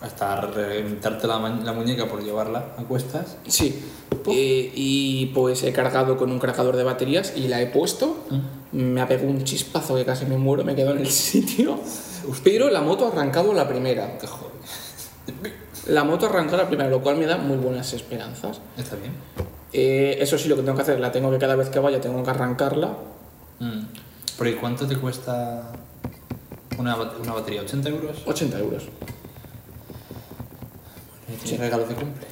Hasta 0.02 0.42
reventarte 0.42 1.28
la, 1.28 1.38
la 1.40 1.74
muñeca 1.74 2.08
por 2.08 2.24
llevarla 2.24 2.74
a 2.78 2.84
cuestas. 2.84 3.38
sí. 3.48 3.84
Eh, 4.28 4.72
y 4.76 5.28
pues 5.28 5.64
he 5.64 5.74
cargado 5.74 6.16
con 6.16 6.32
un 6.32 6.38
cargador 6.38 6.76
de 6.76 6.84
baterías 6.84 7.34
y 7.36 7.48
la 7.48 7.60
he 7.60 7.66
puesto. 7.68 8.18
Me 8.72 9.02
ha 9.02 9.08
pegado 9.08 9.28
un 9.28 9.44
chispazo 9.44 9.96
que 9.96 10.06
casi 10.06 10.26
me 10.26 10.38
muero, 10.38 10.64
me 10.64 10.76
quedo 10.76 10.92
en 10.92 11.00
el 11.00 11.08
sitio. 11.12 11.80
Pero 12.44 12.70
la 12.70 12.82
moto 12.82 13.06
ha 13.08 13.10
arrancado 13.12 13.52
la 13.54 13.68
primera. 13.68 14.20
Qué 14.20 14.28
joder. 14.28 14.52
La 15.88 16.04
moto 16.04 16.28
arrancó 16.28 16.56
la 16.56 16.68
primera, 16.68 16.88
lo 16.90 17.02
cual 17.02 17.18
me 17.18 17.26
da 17.26 17.38
muy 17.38 17.58
buenas 17.58 17.94
esperanzas. 17.94 18.62
Está 18.78 18.96
bien. 18.96 19.14
Eh, 19.74 20.18
eso 20.20 20.38
sí, 20.38 20.48
lo 20.50 20.56
que 20.56 20.62
tengo 20.62 20.76
que 20.76 20.84
hacer, 20.84 21.00
la 21.00 21.12
tengo 21.12 21.32
que 21.32 21.40
cada 21.40 21.56
vez 21.56 21.70
que 21.70 21.80
vaya, 21.80 22.00
tengo 22.00 22.22
que 22.24 22.30
arrancarla. 22.30 22.96
Mm. 23.60 23.82
Porque 24.38 24.56
¿cuánto 24.58 24.88
te 24.88 24.98
cuesta 24.98 25.72
una, 26.78 26.96
una 26.96 27.34
batería? 27.34 27.64
¿80 27.64 27.88
euros? 27.88 28.18
80 28.26 28.60
euros. 28.60 28.84
Sí. 31.44 31.58
regalo 31.58 31.86
de 31.86 31.96
cumple. 31.96 32.28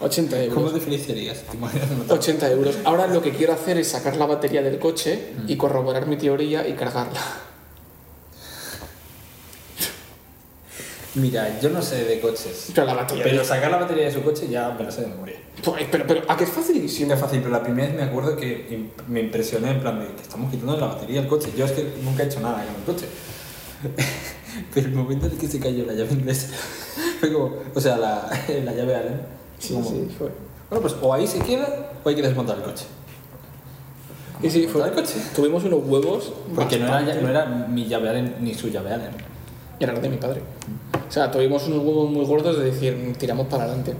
80 0.00 0.36
¿Cómo 0.48 0.60
euros. 0.60 0.74
diferenciarías? 0.74 1.38
¿Te 1.42 1.56
imaginas 1.56 1.88
una 1.90 2.14
80 2.14 2.50
euros. 2.52 2.76
Ahora 2.84 3.06
lo 3.08 3.20
que 3.20 3.32
quiero 3.32 3.52
hacer 3.52 3.78
es 3.78 3.88
sacar 3.88 4.16
la 4.16 4.26
batería 4.26 4.62
del 4.62 4.78
coche 4.78 5.32
y 5.48 5.56
corroborar 5.56 6.06
mi 6.06 6.16
teoría 6.16 6.66
y 6.68 6.74
cargarla. 6.74 7.20
Mira, 11.14 11.58
yo 11.60 11.70
no 11.70 11.82
sé 11.82 12.04
de 12.04 12.20
coches. 12.20 12.70
Pero 12.74 12.86
la 12.86 12.94
batería. 12.94 13.24
Pero 13.24 13.44
sacar 13.44 13.70
la 13.70 13.78
batería 13.78 14.04
de 14.04 14.12
su 14.12 14.22
coche 14.22 14.46
ya 14.48 14.70
me 14.70 14.84
la 14.84 14.90
sé 14.90 15.00
de 15.00 15.08
memoria. 15.08 15.36
Pues, 15.64 15.86
pero, 15.90 16.06
pero, 16.06 16.22
¿a 16.28 16.36
qué 16.36 16.44
es 16.44 16.50
facilísimo? 16.50 17.12
Es 17.12 17.18
fácil, 17.20 17.40
pero 17.40 17.50
la 17.50 17.62
primera 17.62 17.88
vez 17.88 17.96
me 17.96 18.04
acuerdo 18.04 18.36
que 18.36 18.90
me 19.08 19.20
impresioné 19.20 19.72
en 19.72 19.80
plan 19.80 19.98
de 19.98 20.06
que 20.14 20.22
estamos 20.22 20.50
quitando 20.50 20.76
la 20.76 20.86
batería 20.86 21.20
del 21.20 21.28
coche. 21.28 21.50
Yo 21.56 21.64
es 21.64 21.72
que 21.72 21.84
nunca 22.04 22.22
he 22.22 22.26
hecho 22.26 22.40
nada 22.40 22.64
con 22.64 22.74
el 22.76 22.82
coche. 22.82 23.06
pero 24.74 24.86
el 24.88 24.94
momento 24.94 25.26
en 25.26 25.32
el 25.32 25.38
que 25.38 25.48
se 25.48 25.58
cayó 25.60 25.84
la 25.86 25.92
llave 25.94 26.12
inglesa 26.12 26.48
fue 27.20 27.32
como, 27.32 27.54
o 27.74 27.80
sea, 27.80 27.96
la, 27.96 28.30
la 28.64 28.72
llave 28.72 28.94
Allen. 28.96 29.20
Sí, 29.58 29.74
como, 29.74 29.88
sí, 29.88 30.08
fue. 30.16 30.28
Bueno, 30.70 30.82
pues 30.82 30.94
o 31.00 31.12
ahí 31.14 31.26
se 31.26 31.38
queda 31.40 31.92
o 32.04 32.08
hay 32.08 32.14
que 32.14 32.22
desmontar 32.22 32.56
el 32.58 32.62
coche. 32.62 32.84
Y 34.42 34.50
sí, 34.50 34.66
fue. 34.68 34.82
¿Montar 34.82 34.98
el 34.98 35.04
coche? 35.04 35.20
Tuvimos 35.34 35.64
unos 35.64 35.80
huevos. 35.84 36.32
Porque 36.54 36.78
no 36.78 36.86
era, 36.86 37.00
no 37.20 37.28
era 37.28 37.44
mi 37.46 37.86
llave 37.86 38.08
Allen 38.10 38.36
ni 38.40 38.54
su 38.54 38.68
llave 38.68 38.92
Allen. 38.92 39.10
Era 39.80 39.92
la 39.92 40.00
de 40.00 40.08
mi 40.08 40.16
padre. 40.16 40.42
O 41.08 41.10
sea, 41.10 41.30
tuvimos 41.30 41.66
unos 41.68 41.78
huevos 41.84 42.10
muy 42.10 42.24
gordos 42.26 42.58
de 42.58 42.64
decir, 42.66 43.14
tiramos 43.18 43.46
para 43.46 43.64
adelante. 43.64 43.94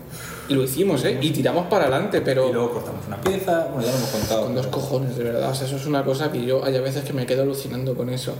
Y 0.48 0.54
lo 0.54 0.62
hicimos, 0.62 1.04
¿eh? 1.04 1.18
Y 1.20 1.30
tiramos 1.30 1.66
para 1.68 1.86
adelante, 1.86 2.20
pero 2.20 2.48
Y 2.50 2.52
luego 2.52 2.72
cortamos 2.72 3.06
una 3.06 3.20
pieza, 3.20 3.68
bueno, 3.72 3.82
ya 3.86 3.92
lo 3.92 3.98
hemos 3.98 4.10
contado. 4.10 4.42
con 4.44 4.54
dos 4.54 4.66
pero- 4.66 4.78
cojones, 4.78 5.16
de 5.16 5.24
verdad. 5.24 5.50
O 5.50 5.54
sea, 5.54 5.66
eso 5.66 5.76
es 5.76 5.86
una 5.86 6.04
cosa 6.04 6.30
que 6.32 6.44
yo 6.44 6.64
hay 6.64 6.76
a 6.76 6.80
veces 6.80 7.04
que 7.04 7.12
me 7.12 7.26
quedo 7.26 7.42
alucinando 7.42 7.94
con 7.94 8.10
eso. 8.10 8.34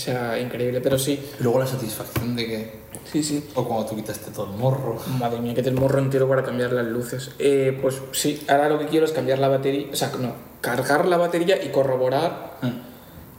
O 0.00 0.02
sea, 0.02 0.40
increíble, 0.40 0.80
pero 0.80 0.98
sí. 0.98 1.20
Luego 1.40 1.58
la 1.58 1.66
satisfacción 1.66 2.34
de 2.34 2.46
que. 2.46 2.80
Sí, 3.12 3.22
sí. 3.22 3.44
O 3.54 3.64
cuando 3.68 3.84
tú 3.84 3.96
quitaste 3.96 4.30
todo 4.30 4.46
el 4.50 4.52
morro. 4.58 4.98
Madre 5.18 5.40
mía, 5.40 5.52
que 5.52 5.60
el 5.60 5.74
morro 5.74 5.98
entero 5.98 6.26
para 6.26 6.42
cambiar 6.42 6.72
las 6.72 6.86
luces. 6.86 7.32
Eh, 7.38 7.78
pues 7.82 7.96
sí, 8.12 8.42
ahora 8.48 8.70
lo 8.70 8.78
que 8.78 8.86
quiero 8.86 9.04
es 9.04 9.12
cambiar 9.12 9.38
la 9.38 9.48
batería. 9.48 9.88
O 9.92 9.96
sea, 9.96 10.10
no. 10.18 10.32
cargar 10.62 11.06
la 11.06 11.18
batería 11.18 11.62
y 11.62 11.68
corroborar 11.68 12.52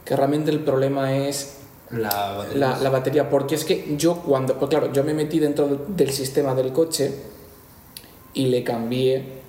que 0.04 0.14
realmente 0.16 0.52
el 0.52 0.60
problema 0.60 1.16
es 1.16 1.58
La 1.90 2.32
batería. 2.36 2.58
la, 2.68 2.78
la 2.78 2.90
batería. 2.90 3.28
Porque 3.28 3.56
es 3.56 3.64
que 3.64 3.94
yo 3.96 4.16
cuando, 4.18 4.56
pues 4.56 4.68
claro, 4.70 4.92
yo 4.92 5.02
me 5.02 5.14
metí 5.14 5.40
dentro 5.40 5.66
del- 5.66 5.96
del 5.96 6.10
sistema 6.12 6.54
del 6.54 6.72
coche 6.72 7.12
y 8.34 8.46
le 8.46 8.62
cambié, 8.62 9.40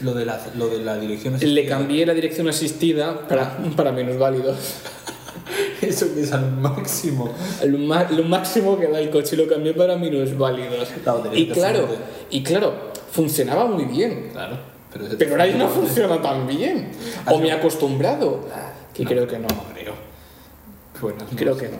Lo 0.00 0.12
de 0.14 0.24
la, 0.26 0.38
lo 0.56 0.68
de 0.68 0.78
la 0.84 0.96
dirección 0.98 1.32
le 1.34 1.38
asistida. 1.38 1.68
cambié 1.68 2.04
la 2.06 2.12
dirección 2.14 2.48
asistida 2.48 3.26
para, 3.28 3.56
para 3.76 3.92
minusválidos. 3.92 4.56
Eso 5.92 6.14
que 6.14 6.22
es 6.22 6.32
al 6.32 6.50
máximo. 6.52 7.30
Lo, 7.66 8.24
máximo 8.24 8.78
que 8.78 8.88
da 8.88 8.98
el 8.98 9.10
coche 9.10 9.36
lo 9.36 9.46
cambié 9.46 9.74
para 9.74 9.96
minusválidos. 9.96 10.88
Batería 11.04 11.38
Y 11.38 11.48
claro, 11.48 11.86
y 12.30 12.42
claro, 12.42 12.72
funcionaba 13.10 13.66
muy 13.66 13.84
bien. 13.84 14.30
Claro. 14.32 14.56
Pero, 15.18 15.32
ahora 15.32 15.46
ya 15.46 15.56
no 15.56 15.68
funciona 15.68 16.20
tan 16.22 16.46
bien. 16.46 16.92
O 17.30 17.38
me 17.38 17.48
he 17.48 17.52
acostumbrado. 17.52 18.40
Que 18.94 19.04
No, 19.04 19.10
creo 19.10 19.26
que 19.26 19.38
no. 19.38 19.48
No 19.48 19.64
creo. 19.74 19.94
Bueno, 21.00 21.24
Creo 21.36 21.56
que 21.56 21.68
no. 21.68 21.78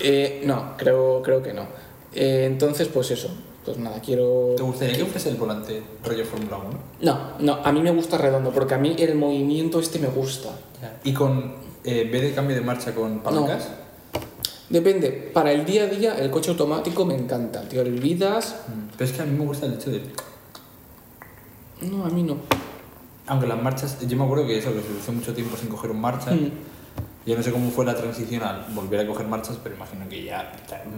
Eh, 0.00 0.42
no, 0.44 0.74
creo, 0.76 1.22
creo 1.22 1.42
que 1.42 1.54
no. 1.54 1.66
Eh, 2.14 2.44
entonces, 2.46 2.88
pues 2.88 3.10
eso. 3.12 3.30
Pues 3.64 3.78
nada, 3.78 4.00
quiero. 4.04 4.54
¿Te 4.56 4.62
gustaría 4.62 4.96
que 4.96 5.06
fuese 5.06 5.30
el 5.30 5.36
volante 5.36 5.82
rollo 6.04 6.24
Fórmula 6.24 6.58
1? 6.58 6.68
No, 7.00 7.18
no, 7.38 7.64
a 7.64 7.72
mí 7.72 7.80
me 7.80 7.92
gusta 7.92 8.18
redondo, 8.18 8.50
porque 8.50 8.74
a 8.74 8.78
mí 8.78 8.94
el 8.98 9.14
movimiento 9.14 9.78
este 9.80 9.98
me 10.00 10.08
gusta. 10.08 10.50
¿Y 11.04 11.12
con, 11.12 11.54
eh, 11.84 12.08
vez 12.10 12.22
de 12.22 12.32
cambio 12.32 12.54
de 12.56 12.62
marcha 12.62 12.94
con 12.94 13.20
palancas? 13.20 13.68
Depende, 14.68 15.10
para 15.34 15.52
el 15.52 15.64
día 15.66 15.84
a 15.84 15.86
día 15.86 16.14
el 16.18 16.30
coche 16.30 16.50
automático 16.50 17.04
me 17.04 17.14
encanta. 17.14 17.60
Te 17.68 17.78
olvidas. 17.78 18.56
Mm, 18.68 18.92
Pero 18.96 19.10
es 19.10 19.16
que 19.16 19.22
a 19.22 19.26
mí 19.26 19.38
me 19.38 19.44
gusta 19.44 19.66
el 19.66 19.74
hecho 19.74 19.90
de... 19.90 20.02
No, 21.82 22.04
a 22.04 22.08
mí 22.08 22.22
no. 22.22 22.36
Aunque 23.26 23.46
las 23.46 23.60
marchas... 23.62 23.98
Yo 24.06 24.16
me 24.16 24.24
acuerdo 24.24 24.46
que 24.46 24.58
eso, 24.58 24.72
que 24.72 24.80
se 24.80 24.86
hizo 24.98 25.12
mucho 25.12 25.34
tiempo 25.34 25.56
sin 25.56 25.68
coger 25.68 25.90
un 25.90 26.00
marcha. 26.00 26.30
Mm. 26.32 26.50
Yo 27.26 27.36
no 27.36 27.42
sé 27.42 27.52
cómo 27.52 27.70
fue 27.70 27.84
la 27.84 27.94
transición 27.94 28.42
al 28.42 28.64
volver 28.74 29.00
a 29.00 29.06
coger 29.06 29.26
marchas, 29.28 29.56
pero 29.62 29.76
imagino 29.76 30.08
que 30.08 30.24
ya 30.24 30.52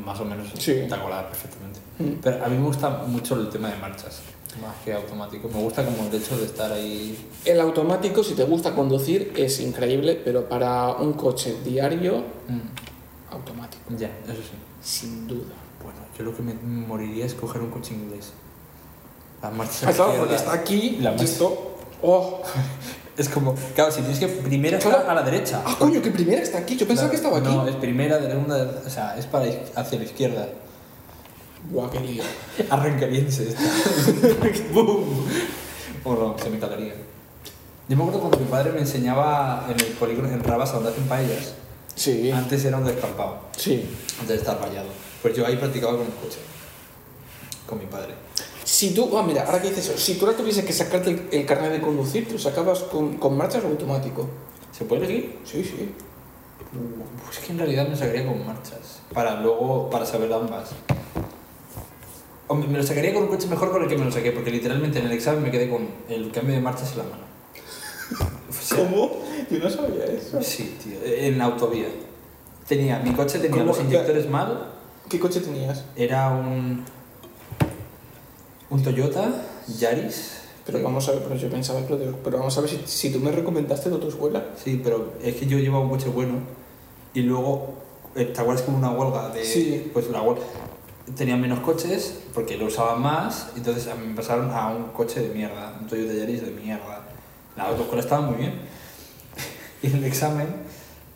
más 0.04 0.18
o 0.20 0.24
menos 0.24 0.48
Sí. 0.58 0.84
te 0.88 0.94
acuerdas 0.94 1.24
perfectamente. 1.24 1.80
Mm. 1.98 2.20
Pero 2.22 2.44
a 2.44 2.48
mí 2.48 2.56
me 2.56 2.64
gusta 2.64 2.88
mucho 3.06 3.34
el 3.34 3.48
tema 3.50 3.68
de 3.70 3.76
marchas, 3.76 4.22
más 4.60 4.74
que 4.84 4.92
automático. 4.92 5.48
Me 5.48 5.60
gusta 5.62 5.84
como 5.84 6.08
el 6.08 6.14
hecho 6.14 6.36
de 6.38 6.44
estar 6.46 6.72
ahí... 6.72 7.28
El 7.44 7.60
automático, 7.60 8.22
si 8.24 8.34
te 8.34 8.44
gusta 8.44 8.74
conducir, 8.74 9.32
es 9.36 9.60
increíble, 9.60 10.20
pero 10.24 10.48
para 10.48 10.88
un 10.94 11.12
coche 11.14 11.56
diario, 11.64 12.24
Mm, 12.48 13.32
automático. 13.34 13.82
Ya, 13.96 14.08
eso 14.24 14.34
sí. 14.42 14.56
Sin 14.82 15.26
duda. 15.26 15.54
Bueno, 15.82 15.98
yo 16.18 16.24
lo 16.24 16.34
que 16.36 16.42
me 16.42 16.54
moriría 16.54 17.24
es 17.26 17.34
coger 17.34 17.62
un 17.62 17.70
coche 17.70 17.94
inglés. 17.94 18.32
Las 19.42 19.52
marchas 19.52 19.84
Ah, 19.84 19.92
claro, 19.92 20.10
izquierda- 20.12 20.18
porque 20.18 20.34
está 20.36 20.52
aquí. 20.52 20.98
La 21.00 21.10
marcha-. 21.12 21.44
¡Oh! 22.02 22.40
Es 23.16 23.28
como, 23.28 23.54
claro, 23.76 23.92
si 23.92 24.00
tienes 24.00 24.18
que 24.18 24.26
primera 24.26 24.76
está 24.76 24.90
Claro. 24.90 25.08
a 25.08 25.14
la 25.14 25.22
derecha. 25.22 25.62
¡Ah, 25.64 25.76
coño, 25.78 26.02
que 26.02 26.10
primera 26.10 26.42
está 26.42 26.58
aquí! 26.58 26.74
Yo 26.76 26.84
pensaba 26.84 27.08
que 27.10 27.14
estaba 27.14 27.38
aquí. 27.38 27.46
No, 27.46 27.64
es 27.68 27.76
primera, 27.76 28.18
de 28.18 28.28
segunda, 28.28 28.80
o 28.84 28.90
sea, 28.90 29.16
es 29.16 29.26
para 29.26 29.44
hacia 29.76 29.98
la 30.00 30.04
izquierda. 30.04 30.48
Guau, 31.70 31.90
qué 31.90 32.00
lío. 32.00 32.22
Arrancariense 32.70 33.48
esta. 33.48 33.62
¡Bum! 34.72 35.04
O 36.04 36.14
no, 36.14 36.36
se 36.38 36.50
me 36.50 36.58
calaría. 36.58 36.94
Yo 37.88 37.96
me 37.96 38.02
acuerdo 38.02 38.20
cuando 38.20 38.38
mi 38.38 38.46
padre 38.46 38.72
me 38.72 38.80
enseñaba 38.80 39.66
en 39.68 39.78
el 39.80 39.92
polígono, 39.92 40.28
en 40.28 40.42
Rabasa, 40.42 40.74
donde 40.74 40.90
hacen 40.90 41.04
paellas. 41.04 41.54
Sí. 41.94 42.30
Antes 42.30 42.64
era 42.64 42.76
un 42.78 42.84
descampado, 42.84 43.38
Sí. 43.56 43.84
antes 44.20 44.28
de 44.28 44.34
estar 44.36 44.60
rayado. 44.60 44.88
Pues 45.22 45.34
yo 45.36 45.46
ahí 45.46 45.56
practicaba 45.56 45.92
con 45.96 46.02
el 46.06 46.12
coche. 46.12 46.38
Con 47.66 47.78
mi 47.78 47.86
padre. 47.86 48.14
Si 48.64 48.92
tú, 48.94 49.16
ah, 49.16 49.22
mira, 49.22 49.44
ahora 49.44 49.60
que 49.60 49.68
dices 49.68 49.88
eso, 49.88 49.98
si 49.98 50.14
tú 50.14 50.26
ahora 50.26 50.36
tuvieses 50.36 50.64
que 50.64 50.72
sacarte 50.72 51.10
el, 51.10 51.28
el 51.30 51.46
carnet 51.46 51.72
de 51.72 51.80
conducir, 51.80 52.26
¿te 52.26 52.32
lo 52.34 52.38
sacabas 52.38 52.80
con, 52.80 53.16
con 53.18 53.36
marchas 53.36 53.62
o 53.64 53.68
automático? 53.68 54.28
¿Se 54.72 54.84
puede 54.84 55.04
elegir? 55.04 55.38
Sí, 55.44 55.62
sí. 55.62 55.92
Pues 57.24 57.38
que 57.38 57.52
en 57.52 57.58
realidad 57.58 57.86
me 57.88 57.96
sacaría 57.96 58.26
con 58.26 58.44
marchas. 58.46 59.00
Para 59.12 59.40
luego, 59.40 59.88
para 59.90 60.04
saber 60.04 60.32
ambas. 60.32 60.70
Hombre, 62.46 62.68
me 62.68 62.76
lo 62.78 62.84
sacaría 62.84 63.14
con 63.14 63.24
un 63.24 63.28
coche 63.30 63.46
mejor 63.48 63.70
con 63.70 63.82
el 63.82 63.88
que 63.88 63.96
me 63.96 64.04
lo 64.04 64.12
saqué, 64.12 64.30
porque 64.32 64.50
literalmente 64.50 64.98
en 64.98 65.06
el 65.06 65.12
examen 65.12 65.42
me 65.42 65.50
quedé 65.50 65.68
con 65.70 65.88
el 66.08 66.30
cambio 66.30 66.54
de 66.54 66.60
marchas 66.60 66.92
en 66.92 66.98
la 66.98 67.04
mano. 67.04 67.24
O 68.48 68.52
sea, 68.52 68.78
¿Cómo? 68.78 69.10
Yo 69.50 69.58
no 69.58 69.70
sabía 69.70 70.04
eso. 70.04 70.42
Sí, 70.42 70.76
tío, 70.82 70.98
en 71.04 71.38
la 71.38 71.44
autovía. 71.46 71.86
Tenía, 72.68 72.98
mi 73.00 73.12
coche 73.12 73.38
tenía 73.38 73.58
¿Cómo? 73.58 73.66
los 73.72 73.80
inyectores 73.80 74.28
mal, 74.28 74.72
¿Qué 75.08 75.18
coche 75.20 75.40
tenías? 75.40 75.84
era 75.96 76.30
un. 76.30 76.84
un 78.70 78.82
Toyota 78.82 79.30
Yaris. 79.78 80.40
Pero 80.66 80.82
vamos 80.82 81.06
a 81.08 81.12
ver, 81.12 81.22
pero 81.24 81.34
yo 81.36 81.50
pensaba, 81.50 81.80
pero, 81.86 82.18
pero 82.24 82.38
vamos 82.38 82.56
a 82.56 82.62
ver 82.62 82.70
si, 82.70 82.80
si 82.86 83.12
tú 83.12 83.20
me 83.20 83.30
recomendaste 83.30 83.90
tu 83.90 84.08
escuela. 84.08 84.42
Sí, 84.62 84.80
pero 84.82 85.12
es 85.22 85.34
que 85.36 85.46
yo 85.46 85.58
llevaba 85.58 85.84
un 85.84 85.90
coche 85.90 86.08
bueno 86.08 86.38
y 87.12 87.20
luego, 87.20 87.74
eh, 88.16 88.24
¿te 88.24 88.40
acuerdas 88.40 88.64
hubo 88.66 88.76
una 88.78 88.90
huelga 88.90 89.28
de... 89.28 89.44
Sí. 89.44 89.90
Pues 89.92 90.08
la 90.08 90.22
huelga... 90.22 90.42
Tenían 91.16 91.40
menos 91.40 91.60
coches 91.60 92.20
porque 92.32 92.56
lo 92.56 92.66
usaban 92.66 93.02
más, 93.02 93.50
entonces 93.56 93.86
me 93.96 94.14
pasaron 94.14 94.50
a 94.50 94.68
un 94.68 94.84
coche 94.92 95.20
de 95.20 95.34
mierda, 95.34 95.76
un 95.78 95.86
Toyota 95.86 96.14
Yaris 96.14 96.42
de 96.42 96.50
mierda. 96.50 97.02
La 97.56 97.64
autoescuela 97.64 98.02
estaba 98.02 98.22
muy 98.22 98.36
bien. 98.36 98.54
Y 99.82 99.88
el 99.88 100.02
examen, 100.04 100.46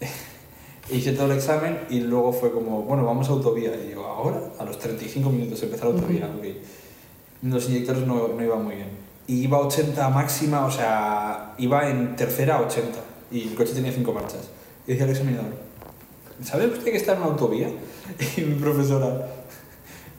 hice 0.91 1.13
todo 1.13 1.27
el 1.27 1.39
examen 1.39 1.87
y 1.89 2.01
luego 2.01 2.35
fue 2.35 2.53
como, 2.53 2.83
bueno, 2.83 3.05
vamos 3.05 3.29
a 3.29 3.33
autovía. 3.33 3.75
Y 3.75 3.89
digo, 3.89 4.05
¿ahora? 4.05 4.43
A 4.59 4.65
los 4.65 4.79
35 4.79 5.31
minutos 5.31 5.63
empezar 5.63 5.87
autovía. 5.87 6.27
ok. 6.27 6.45
Los 7.43 7.69
inyectores 7.71 8.07
no, 8.07 8.29
no 8.29 8.45
iban 8.45 8.65
muy 8.65 8.75
bien. 8.77 8.91
Y 9.27 9.45
iba 9.45 9.59
a 9.59 9.61
80 9.61 10.09
máxima, 10.11 10.67
o 10.67 10.71
sea, 10.71 11.55
iba 11.59 11.89
en 11.89 12.15
tercera 12.17 12.57
a 12.57 12.61
80. 12.63 12.99
Y 13.31 13.49
el 13.49 13.55
coche 13.55 13.73
tenía 13.73 13.93
5 13.93 14.13
marchas. 14.13 14.51
Y 14.87 14.93
decía 14.93 15.05
el 15.05 15.11
examinador, 15.13 15.53
¿sabe 16.43 16.67
usted 16.67 16.93
que 16.93 16.97
está 16.97 17.13
en 17.13 17.19
una 17.19 17.27
autovía? 17.29 17.69
Y 18.37 18.41
mi 18.41 18.55
profesora, 18.59 19.38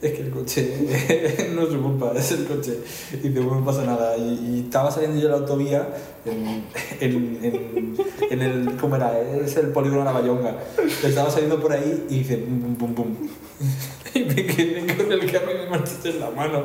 es 0.02 0.12
que 0.12 0.22
el 0.22 0.30
coche 0.30 1.48
no 1.54 1.62
es 1.62 1.68
su 1.70 1.82
culpa, 1.82 2.12
es 2.16 2.32
el 2.32 2.44
coche. 2.46 2.78
Y 3.12 3.28
dice, 3.28 3.40
bueno, 3.40 3.60
no 3.60 3.66
pasa 3.66 3.84
nada. 3.84 4.16
Y, 4.16 4.22
y 4.56 4.60
estaba 4.66 4.90
saliendo 4.90 5.18
yo 5.20 5.24
de 5.28 5.32
la 5.32 5.38
autovía 5.40 5.88
en, 6.24 6.64
en, 7.00 7.38
en, 7.42 7.96
en 8.30 8.42
el, 8.42 8.76
¿cómo 8.76 8.96
era? 8.96 9.18
Es 9.20 9.56
el 9.56 9.68
polígono 9.68 10.00
de 10.00 10.06
la 10.06 10.12
Bayonga. 10.12 10.56
Estaba 11.04 11.30
saliendo 11.30 11.60
por 11.60 11.72
ahí 11.72 12.06
y 12.08 12.18
dice, 12.18 12.36
bum, 12.36 12.60
bum, 12.60 12.76
bum, 12.78 12.94
bum. 12.94 13.16
Y 14.14 14.20
me 14.24 14.34
quedé 14.34 14.96
con 14.96 15.12
el 15.12 15.20
cambio 15.30 15.56
de 15.62 15.68
marchas 15.70 16.04
en 16.04 16.18
la 16.18 16.30
mano. 16.30 16.64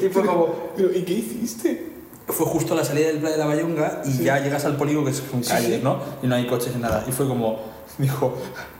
Y 0.00 0.08
fue 0.10 0.24
como, 0.24 0.54
¿Y 0.94 1.02
qué 1.02 1.12
hiciste? 1.14 1.86
fue 2.28 2.46
justo 2.46 2.72
a 2.72 2.76
la 2.76 2.84
salida 2.84 3.08
del 3.08 3.18
Playa 3.18 3.32
de 3.36 3.38
la 3.40 3.46
Bayonga 3.46 4.02
y 4.06 4.10
Sí. 4.12 4.24
ya 4.24 4.38
llegas 4.42 4.64
al 4.64 4.76
polígono 4.76 5.04
que 5.04 5.10
es 5.12 5.20
con 5.20 5.42
Sí, 5.44 5.50
calles, 5.50 5.76
sí. 5.78 5.80
¿no? 5.82 5.98
Y 6.22 6.26
no 6.26 6.36
hay 6.36 6.46
coches 6.46 6.74
ni 6.74 6.80
nada. 6.80 7.04
Y 7.08 7.12
fue 7.12 7.26
como, 7.26 7.58
me 7.98 8.04
dijo, 8.06 8.34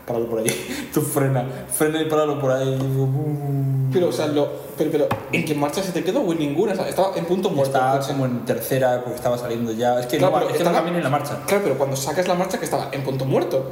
páralo 0.05 0.27
por 0.29 0.39
ahí, 0.39 0.89
tú 0.93 1.01
frena, 1.01 1.45
frena 1.71 2.01
y 2.01 2.05
páralo 2.09 2.39
por 2.39 2.51
ahí. 2.51 2.67
"Uh". 2.79 3.91
Pero, 3.93 4.09
o 4.09 4.11
sea, 4.11 4.27
lo, 4.27 4.49
pero, 4.77 4.91
pero, 4.91 5.07
¿en 5.31 5.45
qué 5.45 5.55
marcha 5.55 5.81
se 5.81 5.91
te 5.93 6.03
quedó 6.03 6.19
o 6.19 6.33
en 6.33 6.39
ninguna? 6.39 6.73
O 6.73 6.75
sea, 6.75 6.89
estaba 6.89 7.15
en 7.15 7.23
punto 7.25 7.49
muerto. 7.49 7.77
estaba 7.77 7.99
como 8.05 8.25
en 8.25 8.43
tercera 8.43 8.99
porque 9.01 9.15
estaba 9.15 9.37
saliendo 9.37 9.71
ya. 9.71 9.99
Es 10.01 10.07
que 10.07 10.17
Claro, 10.17 10.33
no, 10.33 10.39
pero 10.39 10.49
es 10.51 10.57
que 10.57 10.63
no 10.65 10.69
estaba- 10.71 10.83
cambié 10.85 10.97
ni 10.97 11.03
la 11.03 11.09
marcha. 11.09 11.39
Claro, 11.47 11.63
pero 11.63 11.77
cuando 11.77 11.95
sacas 11.95 12.27
la 12.27 12.33
marcha 12.35 12.57
que 12.59 12.65
estaba 12.65 12.89
en 12.91 13.03
punto 13.03 13.23
muerto. 13.25 13.71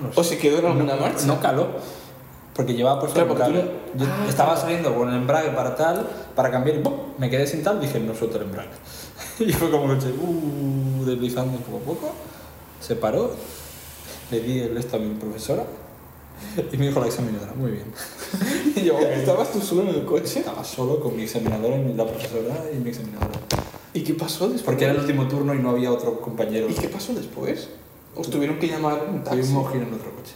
No. 0.00 0.10
O 0.14 0.22
se 0.22 0.38
quedó 0.38 0.58
en 0.58 0.66
alguna 0.66 0.94
marcha. 0.96 1.26
No 1.26 1.40
caló. 1.40 1.66
Porque 2.54 2.74
llevaba 2.74 3.00
puesto 3.00 3.14
Claro, 3.16 3.32
el 3.32 3.36
tú 3.36 3.42
embrague. 3.44 3.70
no- 3.96 4.04
Yo 4.04 4.10
Ah, 4.12 4.26
estaba 4.28 4.50
claro. 4.52 4.60
saliendo 4.60 4.94
con 4.94 5.08
el 5.08 5.16
embrague 5.16 5.48
para 5.50 5.74
tal, 5.74 6.06
para 6.36 6.52
cambiar 6.52 6.76
y 6.76 6.80
¡pum! 6.82 6.92
me 7.18 7.28
quedé 7.28 7.48
sin 7.48 7.64
tal, 7.64 7.80
dije 7.80 7.98
no 7.98 8.14
suelto 8.14 8.36
el 8.36 8.44
embrague. 8.44 8.68
Y 9.40 9.52
fue 9.52 9.68
como 9.72 9.88
que 9.98 10.06
uh, 10.06 11.04
deslizando 11.04 11.58
poco 11.58 11.76
a 11.78 11.80
poco, 11.80 12.12
se 12.80 12.94
paró, 12.94 13.32
le 14.34 14.40
di 14.40 14.60
el 14.60 14.76
esto 14.76 14.96
a 14.96 14.98
mi 14.98 15.14
profesora 15.14 15.64
y 16.72 16.76
me 16.76 16.88
dijo 16.88 17.00
la 17.00 17.06
examinadora, 17.06 17.52
muy 17.54 17.72
bien. 17.72 17.84
Y 18.76 18.82
yo. 18.84 18.98
¿Estabas 18.98 19.52
tú 19.52 19.60
solo 19.60 19.82
en 19.82 19.88
el 19.88 20.04
coche? 20.04 20.40
estaba 20.40 20.64
solo 20.64 20.98
con 20.98 21.16
mi 21.16 21.22
examinadora, 21.22 21.76
y 21.76 21.94
la 21.94 22.06
profesora 22.06 22.64
y 22.74 22.78
mi 22.78 22.90
examinadora. 22.90 23.38
¿Y 23.92 24.02
qué 24.02 24.14
pasó 24.14 24.48
después? 24.48 24.62
Porque 24.62 24.84
era 24.84 24.94
el 24.94 25.00
último 25.00 25.28
turno 25.28 25.54
y 25.54 25.58
no 25.60 25.70
había 25.70 25.92
otro 25.92 26.20
compañero. 26.20 26.68
¿Y 26.68 26.74
qué 26.74 26.88
pasó 26.88 27.14
después? 27.14 27.68
¿Os 28.16 28.28
tuvieron 28.28 28.58
que 28.58 28.66
llamar 28.66 29.06
un 29.08 29.22
taxi? 29.22 29.42
Tuvimos 29.42 29.70
que 29.70 29.76
ir 29.78 29.84
en 29.84 29.94
otro 29.94 30.10
coche. 30.10 30.34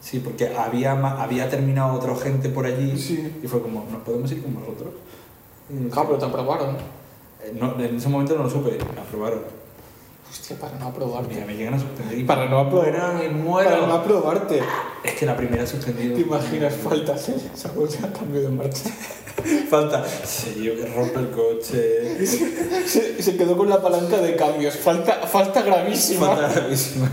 Sí, 0.00 0.20
porque 0.20 0.54
había, 0.54 0.92
había 0.92 1.48
terminado 1.48 1.94
otra 1.94 2.14
gente 2.16 2.48
por 2.50 2.66
allí 2.66 2.96
Sí. 2.96 3.32
y 3.42 3.46
fue 3.48 3.60
como, 3.62 3.84
¿nos 3.90 4.02
podemos 4.02 4.30
ir 4.30 4.42
con 4.42 4.54
vosotros? 4.54 4.94
Ah, 5.92 6.04
pero 6.06 6.18
te 6.18 6.24
aprobaron. 6.26 6.76
Eh, 7.42 7.56
no, 7.58 7.74
en 7.80 7.96
ese 7.96 8.08
momento 8.08 8.36
no 8.36 8.44
lo 8.44 8.50
supe, 8.50 8.78
me 8.94 9.00
aprobaron. 9.00 9.40
Hostia, 10.34 10.56
para 10.56 10.76
no 10.78 10.86
aprobarte. 10.88 11.32
Mira, 11.32 11.46
me 11.46 11.54
llegan 11.54 11.74
a 11.74 11.78
suspender 11.78 12.18
y 12.18 12.24
Para 12.24 12.48
no 12.48 12.58
aprobar. 12.58 13.14
me 13.14 13.28
muero. 13.28 13.70
Para 13.70 13.86
no 13.86 13.94
aprobarte. 13.94 14.60
Es 15.04 15.12
que 15.14 15.26
la 15.26 15.36
primera 15.36 15.64
suspendido. 15.66 16.16
¿Te 16.16 16.22
imaginas 16.22 16.74
faltas? 16.74 17.28
¿eh? 17.28 17.36
Se 17.54 17.68
ha 17.68 18.12
cambio 18.12 18.42
de 18.42 18.48
marcha. 18.48 18.90
Falta. 19.70 20.04
Sí, 20.24 20.70
rompe 20.94 21.20
el 21.20 21.30
coche. 21.30 22.26
Se, 22.26 23.22
se 23.22 23.36
quedó 23.36 23.56
con 23.56 23.68
la 23.68 23.80
palanca 23.80 24.18
de 24.18 24.34
cambios. 24.34 24.74
Falta, 24.74 25.26
falta 25.26 25.62
gravísima. 25.62 26.34
Falta 26.34 26.60
gravísima. 26.60 27.10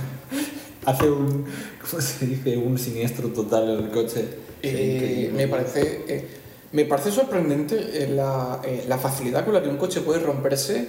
Hace 0.86 1.10
un. 1.10 1.46
¿Cómo 1.80 2.02
se 2.02 2.26
dice? 2.26 2.58
Un 2.58 2.78
siniestro 2.78 3.30
total 3.30 3.70
en 3.70 3.86
el 3.86 3.92
coche. 3.92 4.26
Eh, 4.64 5.32
me 5.36 5.48
parece 5.48 6.06
eh, 6.08 6.28
me 6.74 6.86
parece 6.86 7.12
sorprendente 7.12 8.04
eh, 8.04 8.08
la, 8.08 8.62
eh, 8.64 8.86
la 8.88 8.98
facilidad 8.98 9.44
con 9.44 9.54
la 9.54 9.62
que 9.62 9.70
un 9.70 9.78
coche 9.78 10.02
puede 10.02 10.20
romperse 10.20 10.88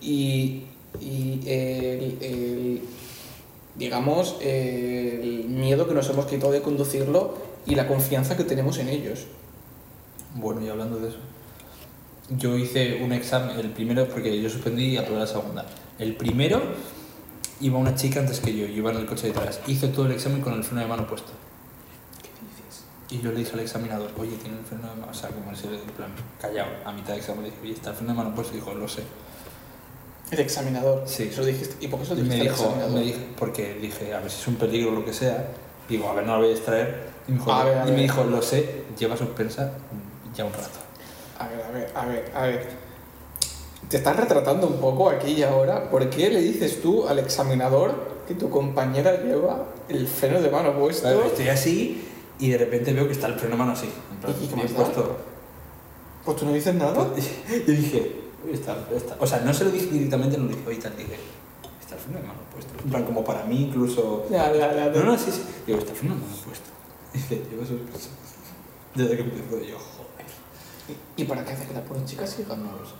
y, 0.00 0.64
y 1.00 1.40
el, 1.46 2.18
el- 2.20 2.80
digamos, 3.76 4.36
el 4.40 5.44
miedo 5.48 5.86
que 5.86 5.94
nos 5.94 6.08
hemos 6.08 6.26
quitado 6.26 6.50
de 6.52 6.62
conducirlo 6.62 7.34
y 7.66 7.74
la 7.74 7.86
confianza 7.86 8.36
que 8.36 8.44
tenemos 8.44 8.78
en 8.78 8.88
ellos. 8.88 9.26
Bueno, 10.34 10.62
y 10.64 10.68
hablando 10.68 10.98
de 10.98 11.10
eso, 11.10 11.18
yo 12.30 12.56
hice 12.56 13.02
un 13.04 13.12
examen, 13.12 13.58
el 13.58 13.70
primero, 13.70 14.08
porque 14.08 14.40
yo 14.40 14.48
suspendí 14.48 14.84
y 14.86 14.96
aprobé 14.96 15.20
la 15.20 15.26
segunda. 15.26 15.66
El 15.98 16.16
primero 16.16 16.60
iba 17.60 17.78
una 17.78 17.94
chica 17.94 18.20
antes 18.20 18.40
que 18.40 18.56
yo, 18.56 18.66
yo 18.66 18.74
iba 18.76 18.90
en 18.92 18.98
el 18.98 19.06
coche 19.06 19.28
detrás. 19.28 19.60
Hizo 19.66 19.88
todo 19.90 20.06
el 20.06 20.12
examen 20.12 20.40
con 20.40 20.54
el 20.54 20.64
freno 20.64 20.80
de 20.82 20.88
mano 20.88 21.06
puesto. 21.06 21.32
¿Qué 22.22 22.28
dices? 22.46 22.84
Y 23.10 23.22
yo 23.22 23.30
le 23.32 23.38
dije 23.40 23.52
al 23.52 23.60
examinador, 23.60 24.10
oye, 24.18 24.36
tiene 24.36 24.58
el 24.58 24.64
freno 24.64 24.88
de 24.88 24.94
mano, 25.00 25.08
o 25.10 25.14
sea, 25.14 25.28
como 25.30 25.50
en 25.50 25.56
plan, 25.96 26.10
callado, 26.40 26.70
a 26.84 26.92
mitad 26.92 27.12
de 27.12 27.18
examen, 27.18 27.44
le 27.44 27.50
dije, 27.50 27.62
oye, 27.62 27.72
está 27.72 27.90
el 27.90 27.96
freno 27.96 28.12
de 28.12 28.16
mano 28.18 28.34
puesto, 28.34 28.54
y 28.54 28.56
dijo, 28.56 28.74
lo 28.74 28.88
sé. 28.88 29.02
El 30.30 30.40
examinador. 30.40 31.02
Sí. 31.06 31.28
Eso 31.32 31.44
dijiste. 31.44 31.76
¿Y 31.84 31.88
por 31.88 32.00
qué 32.00 32.04
eso 32.06 32.14
me 32.16 32.22
dijiste 32.22 32.40
al 32.40 32.48
dijo, 32.48 32.62
examinador? 32.64 32.94
me 32.98 33.00
dijo, 33.04 33.18
porque 33.38 33.74
dije, 33.80 34.12
a 34.14 34.20
ver 34.20 34.30
si 34.30 34.40
es 34.40 34.48
un 34.48 34.56
peligro 34.56 34.90
o 34.90 34.94
lo 34.94 35.04
que 35.04 35.12
sea. 35.12 35.48
Digo, 35.88 36.08
a 36.08 36.14
ver, 36.14 36.24
no 36.26 36.32
la 36.32 36.38
voy 36.38 36.48
a 36.48 36.52
extraer. 36.52 37.06
Y 37.28 37.32
me 37.32 37.38
dijo, 37.38 37.52
A 37.52 37.64
ver, 37.64 37.78
a 37.78 37.82
y 37.82 37.84
me 37.86 37.90
ver. 37.92 38.00
dijo 38.02 38.24
lo 38.24 38.42
sé, 38.42 38.82
lleva 38.98 39.16
suspensa 39.16 39.72
ya 40.34 40.44
un 40.44 40.52
rato. 40.52 40.68
A 41.38 41.48
ver, 41.48 41.62
a 41.62 41.70
ver, 41.70 41.90
a 41.94 42.06
ver, 42.06 42.32
a 42.34 42.42
ver. 42.46 42.68
Te 43.88 43.98
estás 43.98 44.16
retratando 44.16 44.66
un 44.66 44.80
poco 44.80 45.08
aquí 45.10 45.32
y 45.32 45.42
ahora. 45.44 45.88
¿Por 45.90 46.08
qué 46.10 46.28
le 46.30 46.40
dices 46.40 46.82
tú 46.82 47.06
al 47.06 47.18
examinador 47.20 48.16
que 48.26 48.34
tu 48.34 48.50
compañera 48.50 49.22
lleva 49.22 49.64
el 49.88 50.08
freno 50.08 50.40
de 50.42 50.50
mano 50.50 50.76
puesto? 50.76 51.02
Claro, 51.02 51.24
Estoy 51.26 51.48
así 51.48 52.04
y 52.40 52.50
de 52.50 52.58
repente 52.58 52.92
veo 52.92 53.06
que 53.06 53.12
está 53.12 53.28
el 53.28 53.34
freno 53.34 53.54
de 53.54 53.58
mano 53.58 53.72
así. 53.72 53.88
En 54.10 54.16
plan, 54.18 54.34
¿Y 54.42 54.46
qué 54.48 54.56
más 54.56 54.70
da? 54.72 54.76
puesto. 54.82 55.16
Pues 56.24 56.36
tú 56.36 56.46
no 56.46 56.52
dices 56.52 56.74
nada. 56.74 57.06
Y 57.66 57.70
dije, 57.70 57.96
"Uy, 57.98 58.12
está, 58.52 58.76
está". 58.94 59.16
O 59.20 59.26
sea, 59.26 59.40
no 59.40 59.52
se 59.52 59.64
lo 59.64 59.70
dije 59.70 59.86
directamente, 59.86 60.36
no 60.38 60.44
lo 60.44 60.50
dije, 60.50 60.62
oye, 60.66 60.78
tal, 60.78 60.96
dije, 60.96 61.16
está 61.80 61.94
el 61.94 62.00
freno 62.00 62.20
de 62.20 62.26
mano 62.26 62.40
puesto. 62.52 62.72
En 62.82 62.90
plan, 62.90 63.04
como 63.04 63.24
para 63.24 63.44
mí 63.44 63.64
incluso. 63.64 64.26
Ya, 64.30 64.52
ya, 64.52 64.74
ya. 64.74 64.86
No, 64.90 65.04
no, 65.04 65.18
sí, 65.18 65.30
sí. 65.30 65.42
Digo, 65.66 65.78
está 65.78 65.92
el 65.92 65.98
freno 65.98 66.14
de 66.14 66.20
mano 66.20 66.34
puesto. 66.44 66.70
Dice, 67.12 67.42
lleva 67.50 67.66
suspensa. 67.66 68.10
Desde 68.94 69.16
que 69.16 69.22
empezó 69.22 69.58
yo, 69.62 69.78
joder. 69.78 70.26
¿Y 71.16 71.24
para 71.24 71.44
qué 71.44 71.52
hace 71.52 71.66
que 71.66 71.74
la 71.74 71.82
pobre 71.82 72.04
chica 72.04 72.26
siga? 72.26 72.56
No 72.56 72.72
lo 72.72 72.86
sé. 72.86 72.94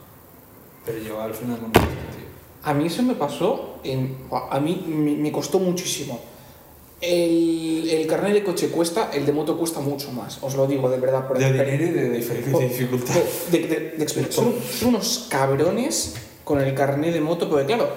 Pero 0.85 0.99
llevaba 0.99 1.27
el 1.27 1.35
freno 1.35 1.55
de 1.55 1.61
mano 1.63 1.73
puesto, 1.73 1.91
tío. 1.91 2.27
A 2.63 2.75
mí 2.75 2.87
eso 2.87 3.03
me 3.03 3.15
pasó, 3.15 3.79
en, 3.85 4.17
a 4.51 4.59
mí 4.59 4.85
me, 4.89 5.15
me 5.17 5.31
costó 5.33 5.59
muchísimo. 5.59 6.21
El, 7.01 7.89
el 7.91 8.07
carnet 8.07 8.33
de 8.33 8.43
coche 8.43 8.69
cuesta, 8.69 9.11
el 9.13 9.27
de 9.27 9.33
moto 9.33 9.59
cuesta 9.59 9.81
mucho 9.81 10.11
más, 10.13 10.39
os 10.43 10.55
lo 10.55 10.67
digo 10.67 10.89
de 10.89 10.99
verdad. 10.99 11.27
por- 11.29 11.39
De 11.39 11.53
dinero 11.53 11.71
y 11.85 11.91
de, 11.91 12.11
diferencia 12.11 12.53
por- 12.53 12.63
de 12.63 12.69
dificultad. 12.69 13.15
de- 13.53 13.59
de- 13.59 13.91
de 13.99 14.03
experiencia. 14.03 14.43
son, 14.43 14.55
son 14.79 14.89
unos 14.91 15.27
cabrones 15.29 16.15
con 16.43 16.61
el 16.61 16.75
carnet 16.75 17.13
de 17.13 17.21
moto, 17.21 17.51
porque 17.51 17.67
claro, 17.67 17.89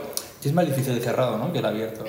es 0.44 0.52
más 0.54 0.66
difícil 0.68 0.94
el 0.94 1.02
cerrado, 1.02 1.38
¿no? 1.38 1.52
Que 1.54 1.60
el 1.60 1.66
abierto. 1.66 2.04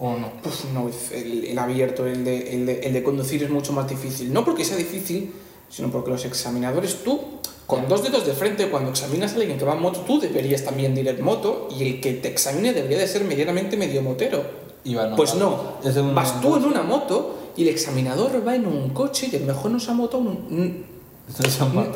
¿O 0.00 0.16
no? 0.16 0.30
pues 0.40 0.66
no, 0.72 0.88
el, 1.12 1.44
el 1.46 1.58
abierto, 1.58 2.06
el 2.06 2.24
de, 2.24 2.54
el, 2.54 2.66
de, 2.66 2.80
el 2.80 2.92
de 2.92 3.02
conducir 3.02 3.42
es 3.42 3.50
mucho 3.50 3.72
más 3.72 3.88
difícil. 3.88 4.32
No 4.32 4.44
porque 4.44 4.64
sea 4.64 4.76
difícil, 4.76 5.32
sino 5.68 5.90
porque 5.90 6.10
los 6.10 6.24
examinadores, 6.24 7.02
tú, 7.02 7.20
con 7.66 7.88
dos 7.88 8.04
dedos 8.04 8.24
de 8.24 8.32
frente, 8.32 8.68
cuando 8.70 8.90
examinas 8.90 9.32
a 9.32 9.36
alguien 9.36 9.58
que 9.58 9.64
va 9.64 9.74
en 9.74 9.82
moto, 9.82 10.02
tú 10.06 10.20
deberías 10.20 10.62
también 10.64 10.94
de 10.94 11.00
ir 11.00 11.08
en 11.08 11.20
moto 11.24 11.66
y 11.76 11.82
el 11.82 12.00
que 12.00 12.12
te 12.14 12.28
examine 12.28 12.72
debería 12.72 12.98
de 12.98 13.08
ser 13.08 13.24
medianamente 13.24 13.76
medio 13.76 14.00
motero. 14.00 14.67
Iba, 14.84 15.14
Pues 15.16 15.34
no, 15.34 15.78
un- 15.84 16.14
vas 16.14 16.40
tú 16.40 16.56
en 16.56 16.64
una 16.64 16.82
moto 16.82 17.34
y 17.56 17.62
el 17.62 17.68
examinador 17.68 18.46
va 18.46 18.54
en 18.54 18.66
un 18.66 18.90
coche 18.90 19.28
y 19.32 19.36
a 19.36 19.40
lo 19.40 19.46
mejor 19.46 19.70
no 19.70 19.80
se 19.80 19.90
ha 19.90 19.94
montado 19.94 20.22
un- 20.22 20.84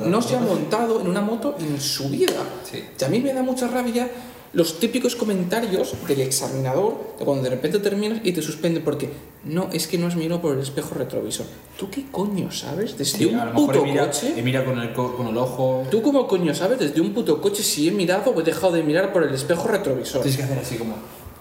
No 0.07 0.21
se 0.21 0.35
no 0.35 0.39
ha 0.39 0.43
montado 0.43 1.01
en 1.01 1.09
una 1.09 1.21
moto 1.23 1.55
en 1.59 1.81
su 1.81 2.09
vida. 2.11 2.33
Sí. 2.71 2.85
Y 3.01 3.05
a 3.05 3.09
mí 3.09 3.21
me 3.21 3.33
da 3.33 3.43
mucha 3.43 3.67
rabia 3.69 4.11
los 4.53 4.79
típicos 4.79 5.17
comentarios 5.17 5.95
del 6.07 6.21
examinador 6.21 7.15
de 7.19 7.25
cuando 7.25 7.43
de 7.45 7.49
repente 7.49 7.79
terminas 7.79 8.21
y 8.23 8.33
te 8.33 8.43
suspende 8.43 8.81
porque 8.81 9.09
no, 9.45 9.71
es 9.73 9.87
que 9.87 9.97
no 9.97 10.09
has 10.09 10.17
mirado 10.17 10.43
por 10.43 10.53
el 10.55 10.61
espejo 10.61 10.95
retrovisor. 10.95 11.47
¿Tú 11.79 11.89
qué 11.89 12.05
coño 12.11 12.51
sabes 12.53 12.99
desde 12.99 13.17
Sí, 13.19 13.25
un 13.25 13.37
a 13.37 13.47
lo 13.47 13.55
mejor 13.55 13.67
puto 13.75 13.87
he 13.87 13.91
mira, 13.91 14.05
coche? 14.07 14.35
he 14.37 14.43
mira 14.43 14.63
con, 14.67 14.79
el, 14.79 14.93
co- 14.93 15.17
con 15.17 15.29
el 15.29 15.37
ojo. 15.39 15.85
¿Tú 15.91 16.03
cómo 16.03 16.29
coño 16.29 16.55
sabes 16.55 16.79
desde 16.81 17.01
un 17.01 17.15
puto 17.15 17.41
coche 17.41 17.63
si 17.63 17.89
he 17.89 17.93
mirado 17.93 18.31
o 18.33 18.39
he 18.41 18.45
dejado 18.45 18.75
de 18.75 18.83
mirar 18.83 19.11
por 19.15 19.23
el 19.23 19.33
espejo 19.33 19.67
retrovisor? 19.69 20.21
Tienes 20.21 20.37
que 20.37 20.43
hacer 20.45 20.59
así 20.59 20.77
como. 20.77 20.97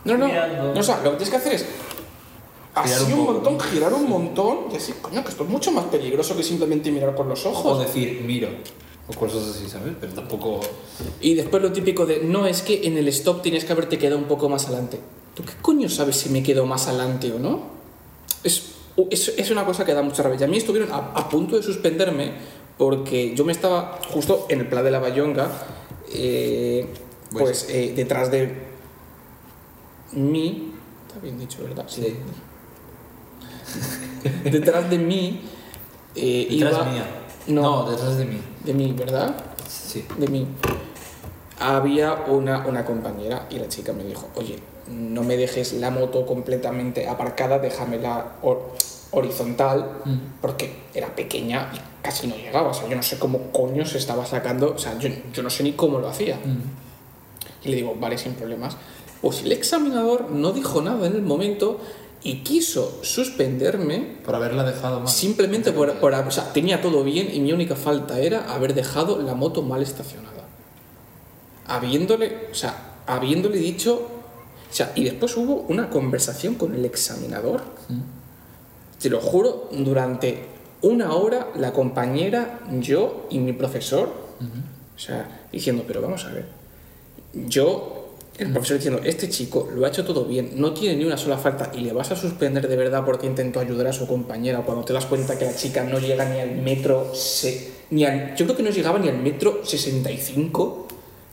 No, 0.05 0.17
no, 0.17 0.27
no, 0.73 0.79
o 0.79 0.83
sea, 0.83 0.97
lo 1.03 1.11
que 1.11 1.17
tienes 1.17 1.29
que 1.29 1.35
hacer 1.37 1.53
es 1.53 1.65
así 2.73 3.13
un 3.13 3.25
montón, 3.25 3.59
girar 3.59 3.93
un 3.93 4.09
montón 4.09 4.59
y 4.71 4.77
así, 4.77 4.93
coño, 5.01 5.23
que 5.23 5.29
esto 5.29 5.43
es 5.43 5.49
mucho 5.49 5.71
más 5.71 5.85
peligroso 5.85 6.35
que 6.35 6.43
simplemente 6.43 6.91
mirar 6.91 7.15
por 7.15 7.25
los 7.25 7.45
O 7.45 7.49
ojos. 7.51 7.79
decir, 7.85 8.21
miro. 8.25 8.49
O 9.07 9.13
cosas 9.13 9.47
así, 9.55 9.67
¿sabes? 9.69 9.93
Pero 9.99 10.13
tampoco. 10.13 10.59
Y 11.19 11.33
después 11.35 11.61
lo 11.61 11.71
típico 11.71 12.05
de, 12.05 12.19
no, 12.23 12.45
es 12.47 12.61
que 12.61 12.87
en 12.87 12.97
el 12.97 13.07
stop 13.09 13.41
tienes 13.41 13.65
que 13.65 13.73
haberte 13.73 13.97
quedado 13.97 14.17
un 14.17 14.25
poco 14.25 14.47
más 14.49 14.67
adelante. 14.67 14.99
¿Tú 15.35 15.43
qué 15.43 15.53
coño 15.61 15.89
sabes 15.89 16.17
si 16.17 16.29
me 16.29 16.41
quedo 16.43 16.65
más 16.65 16.87
adelante 16.87 17.31
o 17.31 17.39
no? 17.39 17.61
Es, 18.43 18.71
es, 19.09 19.33
es 19.37 19.51
una 19.51 19.65
cosa 19.65 19.85
que 19.85 19.93
da 19.93 20.01
mucha 20.01 20.23
rabia. 20.23 20.45
A 20.45 20.49
mí 20.49 20.57
estuvieron 20.57 20.91
a, 20.91 20.97
a 21.13 21.29
punto 21.29 21.57
de 21.57 21.63
suspenderme 21.63 22.31
porque 22.77 23.33
yo 23.35 23.43
me 23.45 23.51
estaba 23.51 23.99
justo 24.11 24.45
en 24.49 24.61
el 24.61 24.67
plan 24.67 24.83
de 24.83 24.91
la 24.91 24.99
Bayonga, 24.99 25.49
eh, 26.13 26.85
pues 27.31 27.67
eh, 27.69 27.93
detrás 27.95 28.31
de 28.31 28.70
mí, 30.13 30.73
está 31.07 31.19
bien 31.19 31.39
dicho, 31.39 31.63
¿verdad? 31.63 31.85
Sí. 31.87 32.15
detrás 34.43 34.89
de 34.89 34.97
mí 34.97 35.41
eh, 36.15 36.47
Detrás 36.49 36.73
iba... 36.73 36.85
mía. 36.91 37.05
No, 37.47 37.61
No, 37.85 37.91
detrás 37.91 38.17
de 38.17 38.25
mí. 38.25 38.41
de 38.63 38.73
mí, 38.73 38.93
¿verdad? 38.93 39.35
Sí. 39.67 40.05
de 40.17 40.27
mí, 40.27 40.47
había 41.59 42.13
una, 42.27 42.65
una 42.67 42.85
compañera 42.85 43.47
y 43.49 43.57
la 43.59 43.67
chica 43.67 43.93
me 43.93 44.03
dijo, 44.03 44.27
oye, 44.35 44.59
no 44.89 45.23
me 45.23 45.37
dejes 45.37 45.73
la 45.73 45.89
moto 45.89 46.25
completamente 46.25 47.07
aparcada, 47.07 47.59
déjamela 47.59 48.33
hor- 48.43 48.61
horizontal, 49.11 49.99
Mm. 50.05 50.17
porque 50.41 50.81
era 50.93 51.15
pequeña 51.15 51.71
y 51.73 51.79
casi 52.03 52.27
no 52.27 52.35
llegaba, 52.35 52.69
o 52.69 52.73
sea, 52.73 52.87
yo 52.89 52.95
no 52.95 53.03
sé 53.03 53.17
cómo 53.19 53.51
coño 53.51 53.85
se 53.85 53.97
estaba 53.97 54.25
sacando, 54.25 54.73
o 54.75 54.77
sea, 54.77 54.97
yo, 54.99 55.09
yo 55.33 55.43
no 55.43 55.49
sé 55.49 55.63
ni 55.63 55.73
cómo 55.73 55.99
lo 55.99 56.09
hacía. 56.09 56.35
Mm. 56.37 56.61
Y 57.65 57.69
le 57.69 57.75
digo, 57.77 57.95
vale, 57.99 58.17
sin 58.17 58.33
problemas. 58.33 58.75
Pues 59.21 59.41
el 59.43 59.51
examinador 59.51 60.31
no 60.31 60.51
dijo 60.51 60.81
nada 60.81 61.05
en 61.07 61.15
el 61.15 61.21
momento 61.21 61.79
y 62.23 62.39
quiso 62.43 62.99
suspenderme 63.03 64.17
Por 64.25 64.35
haberla 64.35 64.63
dejado 64.63 64.99
mal. 64.99 65.07
Simplemente 65.09 65.71
por, 65.71 65.93
por- 65.95 66.13
O 66.13 66.31
sea, 66.31 66.51
tenía 66.53 66.81
todo 66.81 67.03
bien 67.03 67.29
y 67.33 67.39
mi 67.39 67.51
única 67.53 67.75
falta 67.75 68.19
era 68.19 68.51
haber 68.53 68.73
dejado 68.73 69.21
la 69.21 69.33
moto 69.35 69.61
mal 69.61 69.81
estacionada. 69.81 70.43
Habiéndole. 71.67 72.47
O 72.51 72.55
sea, 72.55 72.93
habiéndole 73.07 73.57
dicho. 73.57 73.93
O 74.69 74.73
sea, 74.73 74.91
y 74.95 75.03
después 75.03 75.35
hubo 75.37 75.65
una 75.67 75.89
conversación 75.89 76.55
con 76.55 76.73
el 76.75 76.85
examinador. 76.85 77.61
Mm. 77.89 78.01
Te 79.01 79.09
lo 79.09 79.19
juro, 79.19 79.67
durante 79.71 80.45
una 80.81 81.13
hora 81.13 81.47
la 81.55 81.73
compañera, 81.73 82.59
yo 82.79 83.27
y 83.29 83.39
mi 83.39 83.53
profesor. 83.53 84.09
O 84.95 84.99
sea, 84.99 85.41
diciendo, 85.51 85.83
pero 85.87 86.01
vamos 86.01 86.23
a 86.25 86.29
ver. 86.31 86.45
Yo, 87.33 88.00
el 88.43 88.51
profesor 88.51 88.77
diciendo, 88.77 89.01
este 89.03 89.29
chico 89.29 89.69
lo 89.75 89.85
ha 89.85 89.89
hecho 89.89 90.03
todo 90.05 90.25
bien, 90.25 90.51
no 90.55 90.73
tiene 90.73 90.95
ni 90.97 91.05
una 91.05 91.17
sola 91.17 91.37
falta 91.37 91.71
y 91.75 91.81
le 91.81 91.93
vas 91.93 92.11
a 92.11 92.15
suspender 92.15 92.67
de 92.67 92.75
verdad 92.75 93.03
porque 93.05 93.27
intentó 93.27 93.59
ayudar 93.59 93.87
a 93.87 93.93
su 93.93 94.07
compañera 94.07 94.59
cuando 94.61 94.83
te 94.83 94.93
das 94.93 95.05
cuenta 95.05 95.37
que 95.37 95.45
la 95.45 95.55
chica 95.55 95.83
no 95.83 95.99
llega 95.99 96.25
ni 96.25 96.39
al 96.39 96.55
metro. 96.57 97.11
Se, 97.13 97.71
ni 97.91 98.03
al, 98.05 98.35
yo 98.35 98.45
creo 98.45 98.57
que 98.57 98.63
no 98.63 98.69
llegaba 98.71 98.99
ni 98.99 99.09
al 99.09 99.17
metro 99.17 99.61
65. 99.63 100.87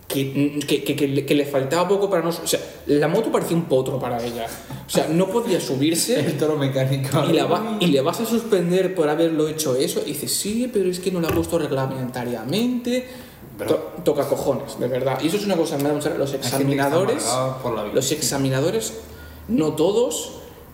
Que, 0.09 0.59
que, 0.67 0.83
que, 0.85 0.97
que 0.97 1.07
le, 1.07 1.27
que 1.27 1.35
le 1.35 1.45
faltaba 1.45 1.87
poco 1.87 2.09
para 2.09 2.23
no... 2.23 2.31
O 2.31 2.47
sea, 2.47 2.59
la 2.87 3.09
moto 3.09 3.31
parecía 3.31 3.55
un 3.55 3.65
potro 3.67 3.99
para 4.01 4.17
ella. 4.25 4.47
O 4.87 4.89
sea, 4.91 5.07
no 5.09 5.29
podía 5.29 5.61
subirse 5.61 6.19
El 6.27 6.39
toro 6.39 6.57
mecánico. 6.57 7.25
y, 7.29 7.35
la 7.35 7.45
va- 7.45 7.77
y 7.79 7.89
le 7.89 8.01
vas 8.01 8.19
a 8.21 8.25
suspender 8.25 8.95
por 8.95 9.11
haberlo 9.11 9.49
hecho 9.49 9.77
eso. 9.77 10.01
Y 10.07 10.13
dices, 10.13 10.33
sí, 10.35 10.71
pero 10.73 10.89
es 10.91 10.99
que 10.99 11.11
no 11.11 11.21
lo 11.21 11.29
ha 11.29 11.31
puesto 11.33 11.59
reglamentariamente. 11.59 13.07
Pero- 13.59 13.71
To- 13.75 13.93
toca 14.05 14.25
cojones, 14.29 14.79
de 14.79 14.87
verdad. 14.89 15.19
Y 15.21 15.27
eso 15.27 15.37
es 15.37 15.45
una 15.45 15.57
cosa 15.57 15.77
que 15.77 15.83
me 15.83 15.89
da 15.89 15.95
mucha. 15.97 16.11
Los 16.11 16.33
examinadores, 16.33 17.27
amargada 17.27 17.59
por 17.63 17.75
la 17.75 17.83
vida. 17.83 17.95
los 17.95 18.13
examinadores, 18.13 18.93
no 19.49 19.73
todos, 19.73 20.33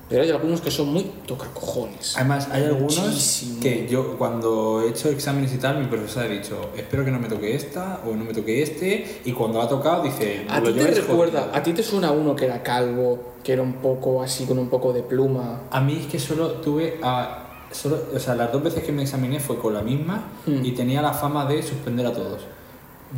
pero 0.09 0.23
hay 0.23 0.31
algunos 0.31 0.61
que 0.61 0.71
son 0.71 0.89
muy 0.93 1.03
toca 1.27 1.47
cojones. 1.55 2.15
Además, 2.17 2.49
hay 2.53 2.65
algunos 2.65 3.43
que 3.63 3.89
yo 3.89 4.19
cuando 4.19 4.83
he 4.83 4.91
hecho 4.91 5.09
exámenes 5.09 5.55
y 5.55 5.57
tal, 5.57 5.79
mi 5.81 5.87
profesor 5.87 6.25
ha 6.25 6.29
dicho, 6.29 6.57
espero 6.77 7.05
que 7.07 7.11
no 7.11 7.19
me 7.19 7.29
toque 7.29 7.55
esta 7.57 8.01
o 8.07 8.15
no 8.15 8.23
me 8.25 8.35
toque 8.35 8.63
este, 8.63 9.23
y 9.25 9.33
cuando 9.33 9.63
ha 9.63 9.69
tocado 9.69 10.03
dice, 10.03 10.45
A 10.49 10.61
"Lo 10.61 10.73
ti 10.73 10.79
te 10.81 10.87
recuerda, 10.89 11.41
jodido". 11.41 11.57
a 11.57 11.63
ti 11.63 11.73
te 11.73 11.83
suena 11.83 12.11
uno 12.13 12.37
que 12.37 12.45
era 12.45 12.63
calvo, 12.63 13.19
que 13.43 13.55
era 13.55 13.63
un 13.63 13.75
poco 13.75 14.23
así, 14.23 14.45
con 14.45 14.59
un 14.59 14.69
poco 14.69 14.93
de 14.93 15.03
pluma. 15.03 15.63
A 15.71 15.81
mí 15.81 15.99
es 16.03 16.07
que 16.07 16.19
solo 16.19 16.49
tuve 16.61 16.99
a... 17.03 17.41
Solo, 17.73 17.99
o 18.15 18.19
sea, 18.21 18.37
las 18.37 18.53
dos 18.53 18.63
veces 18.63 18.85
que 18.85 18.93
me 18.93 19.03
examiné 19.03 19.41
fue 19.41 19.59
con 19.59 19.75
la 19.75 19.83
misma 19.83 20.31
Hmm. 20.47 20.65
y 20.65 20.73
tenía 20.73 21.03
la 21.03 21.13
fama 21.13 21.45
de 21.47 21.61
suspender 21.61 22.07
a 22.07 22.13
todos. 22.13 22.43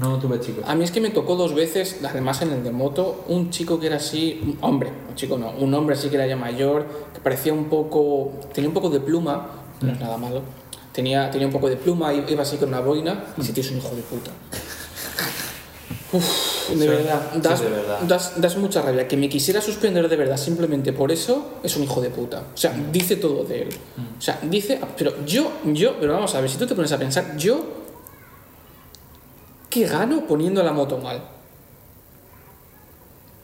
No 0.00 0.18
tuve 0.18 0.40
chicos. 0.40 0.64
A 0.66 0.74
mí 0.74 0.84
es 0.84 0.90
que 0.90 1.00
me 1.00 1.10
tocó 1.10 1.36
dos 1.36 1.54
veces, 1.54 1.98
además 2.04 2.42
en 2.42 2.52
el 2.52 2.62
de 2.62 2.70
moto, 2.70 3.24
un 3.28 3.50
chico 3.50 3.80
que 3.80 3.86
era 3.86 3.96
así, 3.96 4.40
un 4.42 4.58
hombre, 4.60 4.90
un 5.08 5.14
chico 5.14 5.38
no, 5.38 5.50
un 5.50 5.72
hombre 5.74 5.94
así 5.96 6.08
que 6.08 6.16
era 6.16 6.26
ya 6.26 6.36
mayor, 6.36 6.86
que 7.14 7.20
parecía 7.20 7.52
un 7.52 7.64
poco, 7.66 8.32
tenía 8.52 8.68
un 8.68 8.74
poco 8.74 8.90
de 8.90 9.00
pluma, 9.00 9.48
no 9.80 9.92
es 9.92 9.98
nada 9.98 10.18
malo, 10.18 10.42
tenía, 10.92 11.30
tenía 11.30 11.46
un 11.46 11.52
poco 11.52 11.68
de 11.68 11.76
pluma, 11.76 12.12
iba 12.12 12.42
así 12.42 12.56
con 12.58 12.68
una 12.68 12.80
boina, 12.80 13.24
y 13.38 13.40
ese 13.40 13.52
tío 13.52 13.62
es 13.62 13.70
un 13.70 13.78
hijo 13.78 13.94
de 13.96 14.02
puta. 14.02 14.30
Uf, 16.12 16.70
de 16.70 16.76
Sí, 16.76 16.86
verdad, 16.86 17.30
sí, 17.32 17.40
das, 17.40 17.60
de 17.60 17.68
verdad. 17.68 18.00
Das, 18.02 18.40
das 18.40 18.56
mucha 18.56 18.80
rabia. 18.80 19.08
Que 19.08 19.16
me 19.16 19.28
quisiera 19.28 19.60
suspender 19.60 20.08
de 20.08 20.16
verdad 20.16 20.36
simplemente 20.36 20.92
por 20.92 21.10
eso 21.10 21.58
es 21.62 21.76
un 21.76 21.82
hijo 21.82 22.00
de 22.00 22.10
puta. 22.10 22.44
O 22.54 22.56
sea, 22.56 22.72
dice 22.92 23.16
todo 23.16 23.44
de 23.44 23.62
él. 23.62 23.68
O 24.18 24.22
sea, 24.22 24.38
dice. 24.42 24.80
Pero 24.96 25.24
yo, 25.26 25.50
yo, 25.64 25.96
pero 25.98 26.14
vamos 26.14 26.32
a 26.34 26.40
ver, 26.40 26.48
si 26.48 26.58
tú 26.58 26.66
te 26.66 26.74
pones 26.74 26.92
a 26.92 26.98
pensar, 26.98 27.36
yo. 27.36 27.75
¿Qué 29.76 29.84
gano 29.84 30.26
poniendo 30.26 30.62
la 30.62 30.72
moto 30.72 30.96
mal? 30.96 31.20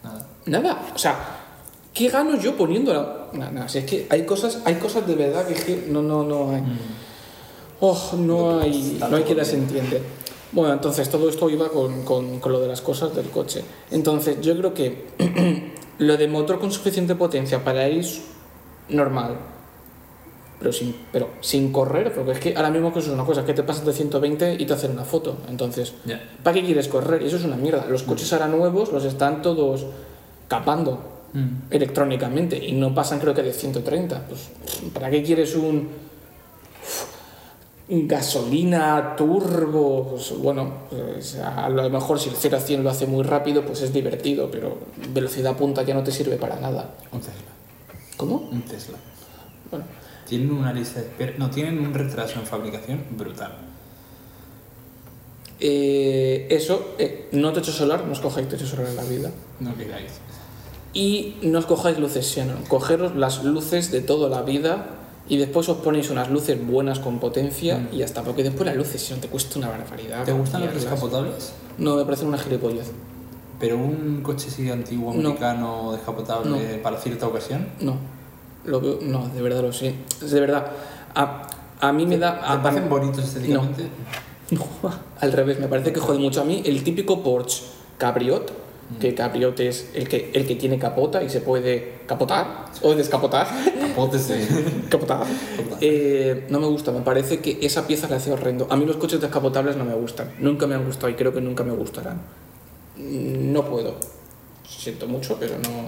Nada. 0.03 0.27
Nada. 0.47 0.93
O 0.95 0.99
sea, 0.99 1.15
¿qué 1.93 2.09
gano 2.09 2.41
yo 2.41 2.57
poniendo 2.57 2.95
la. 2.95 3.29
Nada, 3.35 3.53
nada. 3.53 3.69
Si 3.69 3.77
es 3.77 3.85
que 3.85 4.07
hay 4.09 4.25
cosas, 4.25 4.61
hay 4.65 4.77
cosas 4.77 5.07
de 5.07 5.15
verdad 5.15 5.47
que, 5.47 5.53
es 5.53 5.63
que 5.63 5.85
no, 5.91 6.01
no, 6.01 6.25
no 6.25 6.53
hay. 6.53 6.63
Oh, 7.81 8.13
no 8.17 8.61
hay, 8.61 8.97
no 8.99 9.15
hay 9.15 9.25
quien 9.25 9.37
las 9.37 9.53
entiende. 9.53 10.01
Bueno, 10.53 10.73
entonces 10.73 11.11
todo 11.11 11.29
esto 11.29 11.51
iba 11.51 11.69
con, 11.69 12.03
con, 12.03 12.41
con 12.41 12.51
lo 12.51 12.61
de 12.61 12.69
las 12.69 12.81
cosas 12.81 13.15
del 13.15 13.29
coche. 13.29 13.63
Entonces 13.91 14.41
yo 14.41 14.57
creo 14.57 14.73
que 14.73 15.09
lo 15.99 16.17
de 16.17 16.29
motor 16.29 16.59
con 16.59 16.73
suficiente 16.73 17.15
potencia 17.15 17.63
para 17.63 17.87
ir 17.91 18.07
normal, 18.89 19.37
pero 20.63 20.73
sin, 20.73 20.95
pero 21.11 21.31
sin 21.41 21.73
correr, 21.73 22.15
porque 22.15 22.31
es 22.31 22.39
que 22.39 22.55
ahora 22.55 22.71
mismo 22.71 22.93
que 22.93 23.01
eso 23.01 23.09
es 23.09 23.15
una 23.15 23.25
cosa, 23.25 23.45
que 23.45 23.53
te 23.53 23.65
pasas 23.65 23.85
de 23.85 23.93
120 23.93 24.55
y 24.55 24.65
te 24.65 24.73
hacen 24.73 24.93
una 24.93 25.05
foto. 25.05 25.37
Entonces. 25.49 25.93
¿para 26.45 26.55
qué 26.55 26.65
quieres 26.65 26.87
correr? 26.87 27.21
Y 27.23 27.27
eso 27.27 27.37
es 27.37 27.45
una 27.45 27.57
mierda. 27.57 27.85
Los 27.89 28.05
coches 28.05 28.33
ahora 28.33 28.47
nuevos 28.47 28.93
los 28.93 29.05
están 29.05 29.43
todos 29.43 29.87
capando 30.47 31.13
Mm. 31.33 31.73
electrónicamente 31.73 32.63
y 32.63 32.73
no 32.73 32.95
pasan 32.95 33.19
creo 33.19 33.33
que 33.33 33.43
de 33.43 33.53
130. 33.53 34.27
Pues, 34.29 34.51
¿para 34.93 35.11
qué 35.11 35.23
quieres 35.23 35.55
un 35.55 35.89
un 37.89 38.09
gasolina 38.09 39.17
turbo? 39.17 40.09
Pues 40.11 40.39
bueno, 40.39 40.73
pues, 40.91 41.37
a 41.39 41.69
lo 41.71 41.89
mejor 41.89 42.21
si 42.21 42.29
el 42.29 42.37
0 42.37 42.57
a 42.57 42.61
100 42.61 42.85
lo 42.85 42.91
hace 42.91 43.07
muy 43.07 43.23
rápido, 43.23 43.65
pues 43.65 43.81
es 43.81 43.93
divertido, 43.93 44.51
pero 44.51 44.77
velocidad 45.13 45.57
punta 45.57 45.83
ya 45.83 45.95
no 45.95 46.03
te 46.03 46.13
sirve 46.13 46.37
para 46.37 46.57
nada. 46.61 46.91
Un 47.13 47.21
Tesla. 47.21 47.53
¿Cómo? 48.19 48.49
Un 48.53 48.63
Tesla. 48.63 48.99
Bueno, 49.71 49.87
Tienen 50.33 50.51
una 50.51 50.73
lista 50.73 50.99
de 51.01 51.09
espera. 51.09 51.35
No, 51.37 51.51
tienen 51.51 51.79
un 51.79 51.93
retraso 51.93 52.41
en 52.41 52.47
fabricación 52.47 53.05
brutal. 53.19 53.53
eh, 55.61 56.47
eso, 56.51 56.95
eh, 56.99 57.29
no 57.33 57.53
techo 57.53 57.71
solar, 57.71 58.05
no 58.07 58.13
os 58.13 58.21
cojáis 58.21 58.49
techo 58.49 58.67
solar 58.67 58.87
en 58.89 58.97
la 58.97 59.05
vida. 59.05 59.31
No 59.61 59.75
queráis. 59.77 60.13
Y 60.95 61.37
no 61.43 61.59
os 61.59 61.67
cojáis 61.67 61.99
luces 61.99 62.27
Xenon, 62.33 62.65
cogeros 62.67 63.15
las 63.15 63.45
luces 63.45 63.91
de 63.93 64.01
toda 64.01 64.31
la 64.31 64.41
vida 64.43 64.87
y 65.29 65.37
después 65.37 65.69
os 65.69 65.77
ponéis 65.79 66.09
unas 66.11 66.31
luces 66.31 66.57
buenas 66.67 66.99
con 66.99 67.19
potencia 67.21 67.77
Mm. 67.79 67.89
y 67.95 67.99
ya 67.99 68.07
está, 68.07 68.23
porque 68.23 68.43
después 68.43 68.65
las 68.67 68.77
luces 68.77 69.03
Xenon 69.03 69.21
te 69.21 69.29
cuesta 69.29 69.59
una 69.59 69.69
barbaridad. 69.69 70.25
¿Te 70.25 70.33
gustan 70.33 70.63
los 70.63 70.71
cambiarlas. 70.71 70.83
descapotables? 71.01 71.53
No, 71.77 71.97
me 71.97 72.05
parecen 72.05 72.29
una 72.29 72.39
gilipollez. 72.39 72.91
Pero 73.61 73.77
un 73.77 74.21
coche 74.23 74.49
así 74.49 74.69
antiguo, 74.71 75.13
No. 75.15 75.29
americano, 75.29 75.93
descapotable 75.93 76.79
para 76.83 76.97
cierta 76.97 77.29
ocasión. 77.29 77.69
No, 77.81 77.97
lo 78.65 78.81
veo, 78.81 78.99
no, 79.03 79.29
de 79.29 79.43
verdad 79.43 79.63
lo 79.63 79.73
sé. 79.73 79.95
De 80.21 80.41
verdad, 80.41 80.67
a, 81.15 81.49
a 81.81 81.93
mí 81.93 82.07
me 82.07 82.19
da... 82.19 82.41
¿Te 82.41 82.47
a- 82.47 82.63
parecen 82.63 82.89
bonitos 82.89 83.25
estéticamente? 83.25 83.85
No, 84.51 84.67
al 85.21 85.33
revés, 85.33 85.59
me 85.61 85.67
parece 85.67 85.95
que 85.95 86.01
jode 86.01 86.19
mucho 86.19 86.43
a 86.43 86.45
mí 86.45 86.63
el 86.67 86.85
típico 86.85 87.23
Porsche 87.23 87.63
Cabriot, 87.97 88.53
que 89.01 89.15
Cabriot 89.15 89.59
es 89.61 89.89
el 89.95 90.07
que, 90.07 90.31
el 90.35 90.47
que 90.47 90.57
tiene 90.57 90.79
capota 90.79 91.23
y 91.23 91.31
se 91.31 91.41
puede 91.41 92.01
capotar 92.07 92.67
o 92.83 92.95
descapotar. 92.95 93.47
Capotes 93.81 94.29
de... 94.29 94.47
capotar. 94.91 95.25
Eh, 95.81 96.47
no 96.51 96.61
me 96.61 96.67
gusta, 96.67 96.93
me 96.93 97.01
parece 97.01 97.39
que 97.41 97.61
esa 97.63 97.87
pieza 97.87 98.09
le 98.09 98.17
hace 98.17 98.31
horrendo. 98.31 98.67
A 98.69 98.77
mí 98.77 98.85
los 98.85 98.97
coches 98.97 99.23
descapotables 99.23 99.77
no 99.77 99.87
me 99.87 99.95
gustan, 99.95 100.31
nunca 100.39 100.67
me 100.67 100.75
han 100.75 100.85
gustado 100.85 101.09
y 101.09 101.15
creo 101.15 101.33
que 101.33 101.41
nunca 101.41 101.65
me 101.65 101.73
gustarán. 101.73 102.21
Mm, 102.99 103.53
No 103.55 103.65
puedo. 103.65 103.95
Siento 104.69 105.07
mucho, 105.09 105.39
pero 105.41 105.55
no. 105.57 105.87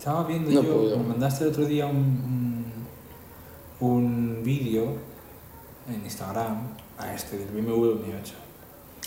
Estaba 0.00 0.24
viendo 0.24 0.50
No 0.50 0.62
yo, 0.62 0.74
puedo. 0.74 0.96
me 0.96 1.08
mandaste 1.08 1.44
el 1.44 1.50
otro 1.50 1.66
día 1.66 1.84
un, 1.84 2.64
un, 3.80 3.86
un 3.86 4.42
vídeo 4.42 4.94
en 5.86 6.02
Instagram 6.02 6.68
a 6.96 7.12
este 7.14 7.36
del 7.36 7.48
BMW 7.48 7.96
Mi 7.96 8.14
8. 8.22 8.32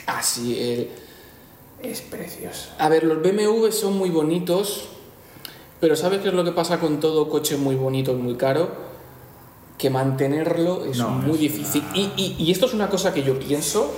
Ah, 0.06 0.22
sí, 0.22 0.56
el. 0.62 0.90
Es 1.82 2.02
precioso. 2.02 2.70
A 2.78 2.90
ver, 2.90 3.06
los 3.06 3.24
BMW 3.24 3.72
son 3.72 3.98
muy 3.98 4.12
bonitos, 4.12 4.88
pero 5.82 5.96
¿sabes 5.96 6.22
qué 6.22 6.28
es 6.28 6.34
lo 6.36 6.44
que 6.44 6.52
pasa 6.52 6.80
con 6.80 7.00
todo 7.00 7.28
coche 7.28 7.58
muy 7.58 7.74
bonito 7.76 8.12
y 8.12 8.16
muy 8.18 8.36
caro? 8.36 8.70
Que 9.80 9.90
mantenerlo 9.90 10.86
es 10.86 11.00
No, 11.00 11.10
muy 11.10 11.34
es 11.34 11.40
difícil. 11.40 11.84
una- 11.90 11.98
Y, 11.98 12.14
y- 12.18 12.36
y 12.38 12.52
esto 12.52 12.68
es 12.68 12.76
una 12.76 12.88
cosa 12.92 13.16
que 13.16 13.24
yo 13.24 13.40
pienso, 13.40 13.92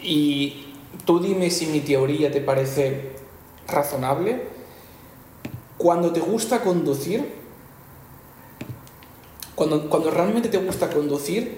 y 0.00 0.66
tú 1.04 1.18
dime 1.18 1.50
si 1.50 1.66
mi 1.66 1.80
teoría 1.80 2.30
te 2.30 2.40
parece 2.40 3.10
razonable. 3.66 4.59
Cuando 5.80 6.12
te 6.12 6.20
gusta 6.20 6.60
conducir, 6.60 7.26
cuando, 9.54 9.88
cuando 9.88 10.10
realmente 10.10 10.50
te 10.50 10.58
gusta 10.58 10.90
conducir, 10.90 11.56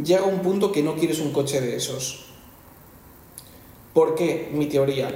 llega 0.00 0.22
un 0.22 0.42
punto 0.42 0.70
que 0.70 0.80
no 0.80 0.94
quieres 0.94 1.18
un 1.18 1.32
coche 1.32 1.60
de 1.60 1.74
esos. 1.74 2.26
¿Por 3.92 4.14
qué? 4.14 4.48
Mi 4.52 4.66
teoría. 4.66 5.12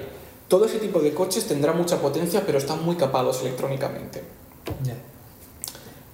Todo 0.49 0.65
ese 0.65 0.81
tipo 0.81 0.99
de 0.99 1.15
coches 1.15 1.47
tendrá 1.47 1.73
mucha 1.73 2.01
potencia, 2.01 2.45
pero 2.45 2.59
están 2.59 2.85
muy 2.85 2.97
capados 2.97 3.43
electrónicamente. 3.43 4.25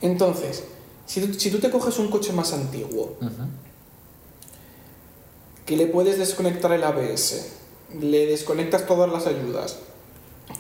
Entonces, 0.03 0.65
si 1.07 1.23
tú, 1.23 1.41
si 1.41 1.51
tú 1.51 1.61
te 1.61 1.71
coges 1.71 1.99
un 1.99 2.09
coche 2.09 2.35
más 2.35 2.53
antiguo, 2.53 3.17
que 5.65 5.79
le 5.79 5.87
puedes 5.87 6.19
desconectar 6.19 6.73
el 6.73 6.85
ABS, 6.85 7.53
le 7.99 8.27
desconectas 8.27 8.85
todas 8.85 9.11
las 9.11 9.27
ayudas, 9.27 9.79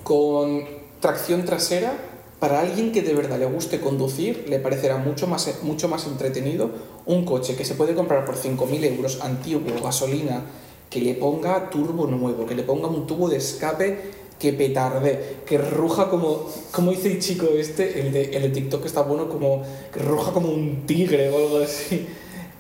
con 0.03 0.84
tracción 1.05 1.45
trasera, 1.45 1.93
para 2.41 2.61
alguien 2.61 2.91
que 2.91 3.03
de 3.03 3.13
verdad 3.13 3.39
le 3.39 3.45
guste 3.45 3.79
conducir, 3.79 4.47
le 4.49 4.59
parecerá 4.59 4.97
mucho 4.97 5.27
más, 5.27 5.63
mucho 5.63 5.87
más 5.87 6.07
entretenido 6.07 6.71
un 7.05 7.27
coche 7.27 7.57
que 7.57 7.67
se 7.67 7.75
puede 7.75 7.95
comprar 7.95 8.25
por 8.25 8.37
5.000 8.37 8.85
euros, 8.85 9.21
antiguo, 9.21 9.83
gasolina, 9.83 10.41
que 10.89 11.03
le 11.03 11.13
ponga 11.13 11.69
turbo 11.69 12.07
nuevo, 12.07 12.47
que 12.47 12.55
le 12.55 12.63
ponga 12.63 12.89
un 12.89 13.07
tubo 13.07 13.29
de 13.29 13.37
escape 13.37 13.99
que 14.39 14.55
petarde, 14.55 15.41
que 15.45 15.59
ruja 15.59 16.09
como, 16.09 16.49
como 16.73 16.93
dice 16.93 17.13
el 17.13 17.19
chico 17.19 17.49
este, 17.55 18.01
el 18.01 18.11
de, 18.11 18.23
el 18.37 18.41
de 18.41 18.49
TikTok 18.49 18.87
está 18.87 19.03
bueno, 19.03 19.29
como 19.29 19.63
que 19.93 20.01
ruja 20.01 20.33
como 20.33 20.49
un 20.49 20.87
tigre 20.87 21.29
o 21.29 21.37
algo 21.37 21.59
así. 21.59 22.07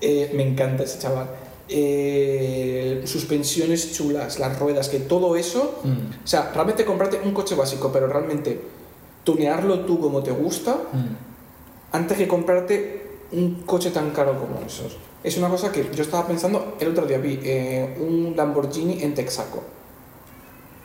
Eh, 0.02 0.32
me 0.34 0.42
encanta 0.42 0.82
ese 0.82 0.98
chaval. 0.98 1.30
Eh, 1.68 3.02
suspensiones 3.06 3.92
chulas, 3.96 4.38
las 4.38 4.58
ruedas, 4.58 4.88
que 4.88 5.00
todo 5.00 5.34
eso 5.36 5.80
Mm. 5.82 5.88
o 6.24 6.26
sea, 6.26 6.50
realmente 6.54 6.84
comprarte 6.84 7.20
un 7.24 7.32
coche 7.32 7.54
básico, 7.54 7.90
pero 7.92 8.06
realmente 8.06 8.60
tunearlo 9.24 9.80
tú 9.80 9.98
como 9.98 10.22
te 10.22 10.30
gusta, 10.30 10.72
Mm. 10.92 11.16
antes 11.92 12.18
que 12.18 12.28
comprarte 12.28 13.02
un 13.32 13.62
coche 13.64 13.90
tan 13.90 14.10
caro 14.10 14.38
como 14.38 14.60
esos. 14.66 14.96
Es 15.22 15.38
una 15.38 15.48
cosa 15.48 15.72
que 15.72 15.88
yo 15.94 16.02
estaba 16.02 16.26
pensando, 16.26 16.76
el 16.80 16.88
otro 16.88 17.06
día 17.06 17.16
vi 17.18 17.40
eh, 17.42 17.96
un 17.98 18.34
Lamborghini 18.36 19.02
en 19.02 19.14
Texaco. 19.14 19.62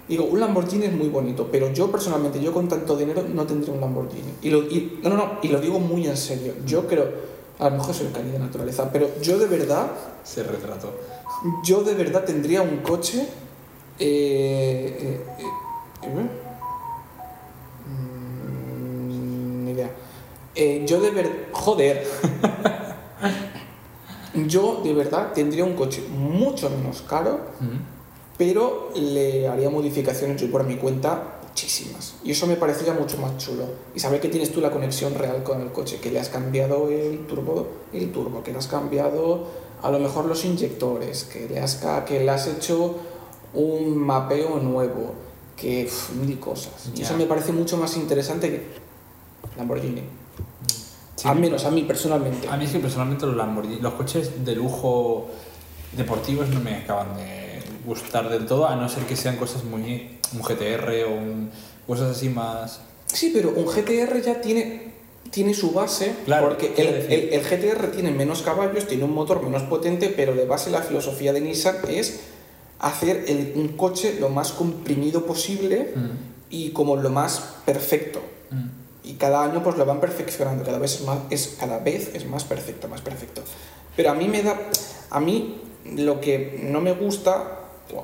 Digo, 0.07 0.23
un 0.23 0.39
Lamborghini 0.39 0.86
es 0.86 0.93
muy 0.93 1.09
bonito, 1.09 1.49
pero 1.51 1.71
yo 1.73 1.91
personalmente, 1.91 2.39
yo 2.41 2.51
con 2.53 2.67
tanto 2.67 2.95
dinero 2.97 3.23
no 3.32 3.45
tendría 3.45 3.73
un 3.73 3.82
Lamborghini. 3.82 4.34
Y 4.41 4.49
lo, 4.49 4.59
y- 4.63 4.99
no, 5.03 5.09
no, 5.09 5.17
no, 5.17 5.32
y 5.43 5.49
lo 5.49 5.59
digo 5.59 5.80
muy 5.80 6.07
en 6.07 6.17
serio. 6.17 6.53
Yo 6.65 6.88
creo, 6.88 7.07
a 7.60 7.70
lo 7.70 7.78
mejor 7.78 7.93
soy 7.93 8.07
cani 8.07 8.32
de 8.32 8.39
naturaleza, 8.39 8.89
pero 8.91 9.10
yo 9.22 9.38
de 9.38 9.45
verdad 9.47 9.88
Se 10.24 10.43
retrató. 10.43 10.93
yo 11.64 11.84
de 11.84 11.93
verdad 11.93 12.24
tendría 12.24 12.62
un 12.62 12.78
coche. 12.78 13.28
Eh, 13.99 14.97
eh, 15.01 15.26
eh, 15.39 15.43
¿eh? 16.03 16.30
Mm, 17.89 19.66
ni 19.66 19.72
idea. 19.72 19.91
Eh, 20.55 20.86
yo 20.88 21.01
de 21.01 21.12
verdad. 21.12 21.32
Joder. 21.51 22.07
yo 24.47 24.82
de 24.84 24.93
verdad 24.93 25.34
tendría 25.34 25.66
un 25.66 25.74
coche 25.76 26.01
mucho 26.10 26.70
menos 26.70 27.01
caro, 27.01 27.39
pero 28.38 28.91
le 28.95 29.47
haría 29.47 29.70
modificaciones 29.70 30.41
yo 30.41 30.49
por 30.49 30.64
mi 30.64 30.78
cuenta 30.78 31.38
muchísimas. 31.60 32.16
Y 32.24 32.32
eso 32.32 32.47
me 32.47 32.55
parecería 32.55 32.93
mucho 32.93 33.18
más 33.18 33.38
chulo. 33.38 33.66
Y 33.93 33.99
saber 33.99 34.22
que 34.22 34.30
tienes 34.30 34.51
tú 34.51 34.62
la 34.62 34.72
conexión 34.72 35.16
real 35.16 35.43
con 35.43 35.62
el 35.62 35.72
coche, 35.72 35.99
que 35.99 36.12
le 36.12 36.20
has 36.20 36.30
cambiado 36.30 36.89
el 36.89 37.26
turbo, 37.28 37.68
el 37.93 38.12
turbo, 38.12 38.43
que 38.43 38.51
le 38.51 38.60
has 38.60 38.68
cambiado 38.68 39.47
a 39.82 39.89
lo 39.89 39.99
mejor 39.99 40.26
los 40.26 40.43
inyectores, 40.45 41.24
que 41.26 41.47
le 41.47 41.60
has, 41.60 41.82
que 42.05 42.20
le 42.20 42.30
has 42.30 42.47
hecho 42.47 42.95
un 43.53 43.97
mapeo 43.97 44.60
nuevo, 44.60 45.14
que 45.55 45.89
mil 46.22 46.39
cosas. 46.39 46.91
Y 46.95 47.01
eso 47.01 47.16
me 47.16 47.26
parece 47.26 47.51
mucho 47.51 47.78
más 47.78 47.95
interesante 47.97 48.49
que 48.49 48.64
Lamborghini. 49.57 50.03
Sí. 51.16 51.28
Al 51.28 51.39
menos 51.39 51.66
a 51.66 51.72
mí 51.72 51.84
personalmente. 51.84 52.47
A 52.47 52.55
mí 52.55 52.66
es 52.66 52.72
que 52.72 52.80
personalmente 52.80 53.26
los 53.26 53.36
Lamborghini, 53.36 53.82
los 53.82 53.93
coches 53.93 54.45
de 54.45 54.55
lujo 54.55 55.28
deportivos 55.95 56.47
no 56.49 56.60
me 56.60 56.76
acaban 56.76 57.16
de 57.18 57.62
gustar 57.86 58.30
del 58.30 58.45
todo, 58.45 58.68
a 58.68 58.76
no 58.76 58.88
ser 58.88 59.03
que 59.03 59.16
sean 59.16 59.36
cosas 59.36 59.64
muy 59.64 60.18
un 60.34 60.41
GTR 60.41 61.03
o 61.05 61.15
un- 61.15 61.51
cosas 61.88 62.15
así 62.15 62.30
más. 62.30 62.82
Sí, 63.07 63.32
pero 63.34 63.49
un 63.49 63.65
GTR 63.65 64.21
ya 64.21 64.39
tiene, 64.41 64.91
tiene 65.32 65.53
su 65.53 65.71
base, 65.71 66.13
Claro, 66.25 66.49
porque 66.49 66.73
el, 66.77 66.88
el- 67.11 67.34
el 67.34 67.41
GTR 67.41 67.88
tiene 67.91 68.11
menos 68.11 68.41
caballos, 68.43 68.88
tiene 68.88 69.03
un 69.03 69.13
motor 69.13 69.41
menos 69.43 69.63
potente, 69.63 70.09
pero 70.15 70.34
de 70.36 70.45
base 70.45 70.69
la 70.69 70.82
filosofía 70.82 71.34
de 71.34 71.41
Nissan 71.41 71.77
es 71.89 72.19
hacer 72.80 73.25
el- 73.27 73.53
un 73.55 73.69
coche 73.69 74.17
lo 74.19 74.30
más 74.30 74.51
comprimido 74.51 75.25
posible 75.25 75.91
Mm. 75.95 76.09
y 76.49 76.69
como 76.71 76.95
lo 76.95 77.09
más 77.09 77.41
perfecto. 77.65 78.21
Mm. 78.51 78.67
Y 79.03 79.13
cada 79.13 79.43
año 79.43 79.63
pues 79.63 79.75
lo 79.77 79.86
van 79.86 79.99
perfeccionando, 79.99 80.63
cada 80.63 80.77
vez 80.77 80.95
es 80.95 81.01
más, 81.05 81.17
es, 81.32 81.55
cada 81.59 81.80
vez 81.80 82.11
es 82.13 82.25
más 82.27 82.43
perfecto, 82.43 82.88
más 82.88 83.01
perfecto. 83.01 83.41
Pero 83.95 84.11
a 84.11 84.13
mí 84.13 84.27
me 84.27 84.43
da, 84.43 84.57
a 85.09 85.19
mí 85.19 85.55
lo 85.95 86.21
que 86.21 86.59
no 86.63 86.80
me 86.80 86.93
gusta, 86.93 87.59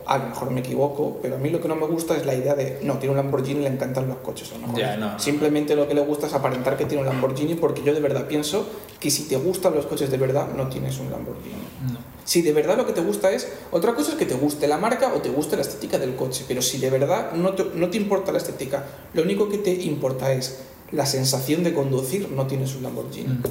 a 0.06 0.18
lo 0.18 0.30
mejor 0.30 0.52
me 0.52 0.62
equivoco, 0.62 1.20
pero 1.22 1.36
a 1.36 1.38
mí 1.38 1.50
lo 1.50 1.62
que 1.62 1.68
no 1.68 1.76
me 1.76 1.86
gusta 1.86 2.16
es 2.16 2.26
la 2.26 2.34
idea 2.34 2.56
de, 2.56 2.80
no, 2.82 2.98
tiene 2.98 3.12
un 3.12 3.18
Lamborghini 3.18 3.60
y 3.60 3.64
le 3.64 3.70
encantan 3.70 4.08
los 4.08 4.18
coches. 4.18 4.52
A 4.52 4.56
lo 4.56 4.68
mejor 4.68 5.00
no, 5.00 5.12
no. 5.12 5.20
Simplemente 5.20 5.76
lo 5.76 5.88
que 5.88 5.94
le 5.94 6.02
gusta 6.02 6.28
es 6.28 6.34
aparentar 6.34 6.76
que 6.78 6.86
tiene 6.86 7.04
un 7.04 7.10
Lamborghini 7.10 7.56
porque 7.56 7.84
yo 7.84 7.94
de 7.94 8.00
verdad 8.00 8.26
pienso 8.28 8.66
que 9.00 9.12
si 9.12 9.24
te 9.24 9.38
gustan 9.38 9.76
los 9.76 9.86
coches 9.86 10.10
de 10.10 10.18
verdad, 10.18 10.48
no 10.56 10.68
tienes 10.70 11.00
un 11.00 11.12
Lamborghini. 11.12 11.56
No. 11.92 12.00
Si 12.24 12.42
de 12.42 12.54
verdad 12.54 12.78
lo 12.78 12.88
que 12.88 12.94
te 12.94 13.02
gusta 13.02 13.32
es, 13.32 13.48
otra 13.72 13.94
cosa 13.94 14.14
es 14.14 14.18
que 14.18 14.26
te 14.26 14.34
guste 14.34 14.68
la 14.68 14.78
marca 14.78 15.14
o 15.14 15.22
te 15.22 15.30
guste 15.30 15.56
la 15.56 15.62
estética 15.62 16.00
del 16.00 16.16
coche, 16.16 16.46
pero 16.48 16.62
si 16.62 16.80
de 16.80 16.90
verdad 16.90 17.34
no 17.34 17.54
te, 17.54 17.66
no 17.76 17.90
te 17.90 17.98
importa 17.98 18.32
la 18.32 18.40
estética, 18.40 18.86
lo 19.14 19.22
único 19.22 19.48
que 19.50 19.60
te 19.60 19.72
importa 19.72 20.34
es 20.34 20.62
la 20.92 21.06
sensación 21.06 21.64
de 21.64 21.74
conducir, 21.74 22.32
no 22.32 22.48
tienes 22.48 22.76
un 22.76 22.84
Lamborghini. 22.84 23.34
Mm. 23.34 23.44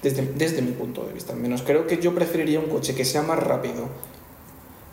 Desde, 0.00 0.22
desde 0.22 0.62
mi 0.62 0.70
punto 0.72 1.04
de 1.04 1.12
vista, 1.12 1.32
al 1.32 1.40
menos. 1.40 1.62
Creo 1.62 1.88
que 1.88 1.98
yo 1.98 2.14
preferiría 2.14 2.60
un 2.60 2.66
coche 2.66 2.94
que 2.94 3.04
sea 3.04 3.22
más 3.22 3.42
rápido 3.42 3.88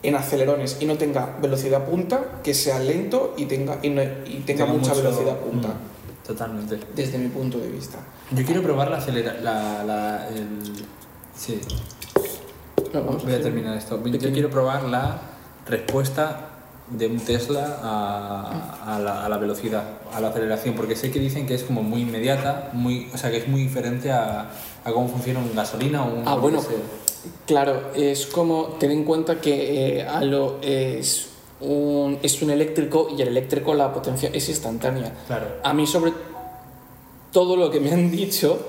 en 0.07 0.15
acelerones 0.15 0.77
y 0.79 0.85
no 0.85 0.95
tenga 0.97 1.35
velocidad 1.41 1.85
punta, 1.85 2.21
que 2.43 2.53
sea 2.53 2.79
lento 2.79 3.33
y 3.37 3.45
tenga, 3.45 3.79
y 3.81 3.89
no- 3.89 4.01
y 4.03 4.43
tenga 4.45 4.65
mucha 4.65 4.89
mucho- 4.89 5.03
velocidad 5.03 5.37
punta, 5.37 5.67
Mm, 5.69 6.27
Totalmente. 6.27 6.79
desde 6.95 7.17
mi 7.17 7.29
punto 7.29 7.57
de 7.59 7.69
vista. 7.69 7.97
Yo 8.31 8.43
quiero 8.45 8.61
probar 8.63 8.89
la 8.89 8.97
acelera... 8.97 9.33
La, 9.41 9.83
la, 9.83 10.27
el... 10.29 10.47
Sí, 11.35 11.59
No, 12.93 13.01
vamos 13.03 13.23
voy 13.23 13.33
a 13.33 13.35
hacer- 13.35 13.43
terminar 13.43 13.77
esto. 13.77 13.97
Yo 13.97 14.03
pequeño. 14.11 14.33
quiero 14.33 14.49
probar 14.49 14.83
la 14.83 15.19
respuesta 15.67 16.49
de 16.89 17.07
un 17.07 17.19
Tesla 17.19 17.79
a, 17.81 18.95
a 18.95 18.99
la, 18.99 19.25
a 19.25 19.29
la 19.29 19.37
velocidad, 19.37 19.83
a 20.13 20.21
la 20.21 20.29
aceleración, 20.29 20.75
porque 20.75 20.95
sé 20.95 21.11
que 21.11 21.19
dicen 21.19 21.45
que 21.47 21.55
es 21.55 21.63
como 21.63 21.81
muy 21.83 22.01
inmediata, 22.03 22.69
muy, 22.73 23.09
o 23.13 23.17
sea, 23.17 23.31
que 23.31 23.37
es 23.37 23.47
muy 23.47 23.61
diferente 23.61 24.11
a, 24.11 24.49
a 24.83 24.91
cómo 24.91 25.07
funciona 25.09 25.39
un 25.39 25.53
gasolina 25.55 26.03
o 26.05 26.13
un... 26.13 26.27
Ah, 26.27 26.35
bueno. 26.35 26.59
Claro, 27.45 27.91
es 27.95 28.25
como, 28.25 28.75
ten 28.79 28.91
en 28.91 29.03
cuenta 29.03 29.39
que 29.39 29.99
eh, 29.99 30.07
Halo 30.07 30.57
es 30.61 31.27
un, 31.61 32.17
es 32.21 32.41
un 32.41 32.49
eléctrico 32.49 33.07
y 33.15 33.21
el 33.21 33.29
eléctrico 33.29 33.73
la 33.73 33.93
potencia 33.93 34.29
es 34.33 34.49
instantánea. 34.49 35.13
Claro. 35.27 35.47
A 35.63 35.73
mí 35.73 35.85
sobre 35.85 36.13
todo 37.31 37.55
lo 37.55 37.69
que 37.69 37.79
me 37.79 37.91
han 37.91 38.11
dicho 38.11 38.59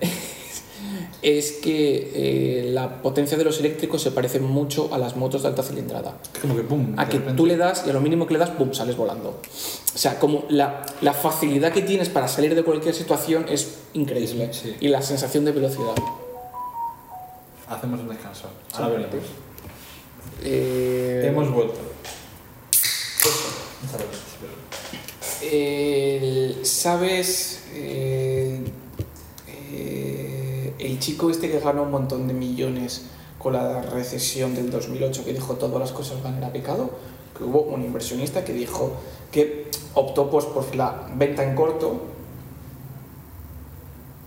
es 1.22 1.52
que 1.52 2.10
eh, 2.14 2.70
la 2.72 3.00
potencia 3.02 3.38
de 3.38 3.44
los 3.44 3.58
eléctricos 3.60 4.02
se 4.02 4.10
parece 4.10 4.38
mucho 4.38 4.92
a 4.92 4.98
las 4.98 5.16
motos 5.16 5.42
de 5.42 5.48
alta 5.48 5.62
cilindrada. 5.62 6.18
Como 6.40 6.54
que 6.56 6.62
pum. 6.62 6.94
A 6.96 7.08
que 7.08 7.18
repente. 7.18 7.36
tú 7.36 7.46
le 7.46 7.56
das 7.56 7.84
y 7.86 7.90
a 7.90 7.92
lo 7.92 8.00
mínimo 8.00 8.26
que 8.26 8.34
le 8.34 8.38
das, 8.38 8.50
¡pum!, 8.50 8.72
sales 8.72 8.96
volando. 8.96 9.40
O 9.94 9.98
sea, 9.98 10.18
como 10.18 10.44
la, 10.48 10.84
la 11.00 11.14
facilidad 11.14 11.72
que 11.72 11.82
tienes 11.82 12.08
para 12.10 12.28
salir 12.28 12.54
de 12.54 12.62
cualquier 12.62 12.94
situación 12.94 13.46
es 13.48 13.76
increíble. 13.94 14.52
Sí. 14.52 14.76
Y 14.80 14.88
la 14.88 15.02
sensación 15.02 15.44
de 15.44 15.52
velocidad. 15.52 15.94
Hacemos 17.68 18.00
un 18.00 18.08
descanso. 18.08 18.48
Ahora 18.74 18.88
venimos. 18.96 19.26
Eh, 20.42 21.24
Hemos 21.26 21.50
vuelto. 21.50 21.80
¿Sabes? 26.62 27.62
eh, 27.72 28.60
eh, 29.48 30.74
el 30.78 30.98
chico 30.98 31.30
este 31.30 31.50
que 31.50 31.60
ganó 31.60 31.82
un 31.82 31.90
montón 31.90 32.26
de 32.26 32.34
millones 32.34 33.06
con 33.38 33.52
la 33.52 33.82
recesión 33.82 34.54
del 34.54 34.70
2008, 34.70 35.24
que 35.24 35.32
dijo 35.32 35.54
todas 35.54 35.78
las 35.78 35.92
cosas 35.92 36.22
van 36.22 36.42
a 36.42 36.52
pecado, 36.52 36.90
que 37.36 37.44
hubo 37.44 37.60
un 37.62 37.84
inversionista 37.84 38.44
que 38.44 38.52
dijo 38.52 38.96
que 39.30 39.70
optó 39.94 40.30
pues, 40.30 40.44
por 40.46 40.74
la 40.74 41.08
venta 41.14 41.44
en 41.44 41.54
corto. 41.54 42.00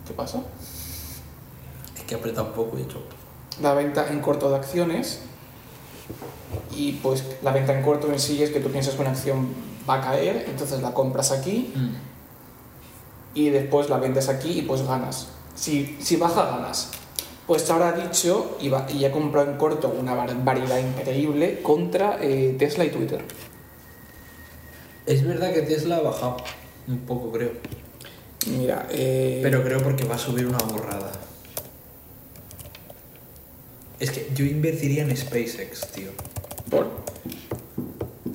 ¿Qué 0.07 0.13
pasa? 0.13 0.41
Es 1.97 2.03
que 2.03 2.15
he 2.15 2.17
apretado 2.17 2.47
un 2.47 2.53
poco 2.53 2.77
y 2.77 2.81
he 2.81 2.83
hecho. 2.83 3.01
La 3.62 3.74
venta 3.74 4.07
en 4.10 4.20
corto 4.22 4.49
de 4.49 4.55
acciones. 4.57 5.20
Y 6.76 6.93
pues 6.93 7.24
la 7.43 7.51
venta 7.51 7.78
en 7.78 7.84
corto 7.84 8.12
en 8.12 8.20
sí 8.20 8.41
es 8.41 8.49
que 8.51 8.60
tú 8.60 8.70
piensas 8.70 8.95
que 8.95 9.01
una 9.01 9.12
acción 9.12 9.49
va 9.89 9.95
a 9.95 10.01
caer, 10.01 10.45
entonces 10.47 10.82
la 10.82 10.93
compras 10.93 11.32
aquí 11.32 11.72
Mm. 11.76 11.89
y 13.36 13.49
después 13.49 13.89
la 13.89 13.97
vendes 13.97 14.30
aquí 14.30 14.60
y 14.60 14.62
pues 14.64 14.84
ganas. 14.88 15.28
Si, 15.55 15.97
si 16.01 16.16
baja, 16.16 16.45
ganas. 16.45 16.89
Pues 17.47 17.70
ahora 17.70 17.89
ha 17.89 17.91
dicho 17.93 18.57
y, 18.62 18.70
va- 18.70 18.86
y 18.91 19.03
ha 19.05 19.12
comprado 19.12 19.51
en 19.51 19.57
corto 19.57 19.89
una 19.99 20.14
barbaridad 20.14 20.78
increíble 20.80 21.62
contra 21.64 22.18
eh, 22.22 22.55
Tesla 22.57 22.86
y 22.86 22.89
Twitter. 22.91 23.24
Es 25.05 25.26
verdad 25.26 25.51
que 25.53 25.64
Tesla 25.64 25.97
ha 25.97 26.01
bajado 26.01 26.38
un 26.88 26.99
poco, 26.99 27.32
creo. 27.32 27.51
Mira, 28.47 28.88
eh, 28.91 29.39
Pero 29.43 29.64
creo 29.64 29.82
porque 29.84 30.05
va 30.05 30.16
a 30.16 30.20
subir 30.20 30.45
una 30.45 30.60
borrada. 30.60 31.12
Es 33.99 34.11
que 34.11 34.29
yo 34.33 34.45
invertiría 34.45 35.03
en 35.03 35.15
SpaceX, 35.15 35.87
tío. 35.91 36.09
por- 36.69 36.87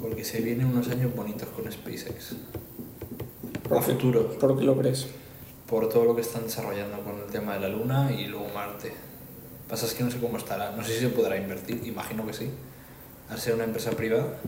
Porque 0.01 0.25
se 0.25 0.41
vienen 0.41 0.67
unos 0.67 0.89
años 0.89 1.15
bonitos 1.15 1.49
con 1.49 1.71
SpaceX. 1.71 2.35
por 3.69 3.79
A 3.79 3.83
futuro. 3.83 4.39
¿Por 4.39 4.59
qué 4.59 4.65
lo 4.65 4.77
crees? 4.77 5.07
Por 5.67 5.89
todo 5.89 6.05
lo 6.05 6.15
que 6.15 6.21
están 6.21 6.45
desarrollando 6.45 7.01
con 7.03 7.19
el 7.19 7.27
tema 7.31 7.55
de 7.55 7.61
la 7.61 7.69
Luna 7.69 8.13
y 8.13 8.27
luego 8.27 8.47
Marte. 8.55 8.93
Pasa 9.69 9.87
es 9.87 9.95
que 9.95 10.05
no 10.05 10.11
sé 10.11 10.19
cómo 10.19 10.37
estará. 10.37 10.73
No 10.77 10.85
sé 10.85 10.95
si 10.95 11.01
se 11.01 11.09
podrá 11.09 11.37
invertir. 11.39 11.81
Imagino 11.87 12.27
que 12.27 12.35
sí. 12.35 12.51
Al 13.31 13.39
ser 13.41 13.55
una 13.55 13.65
empresa 13.65 13.91
privada. 13.93 14.39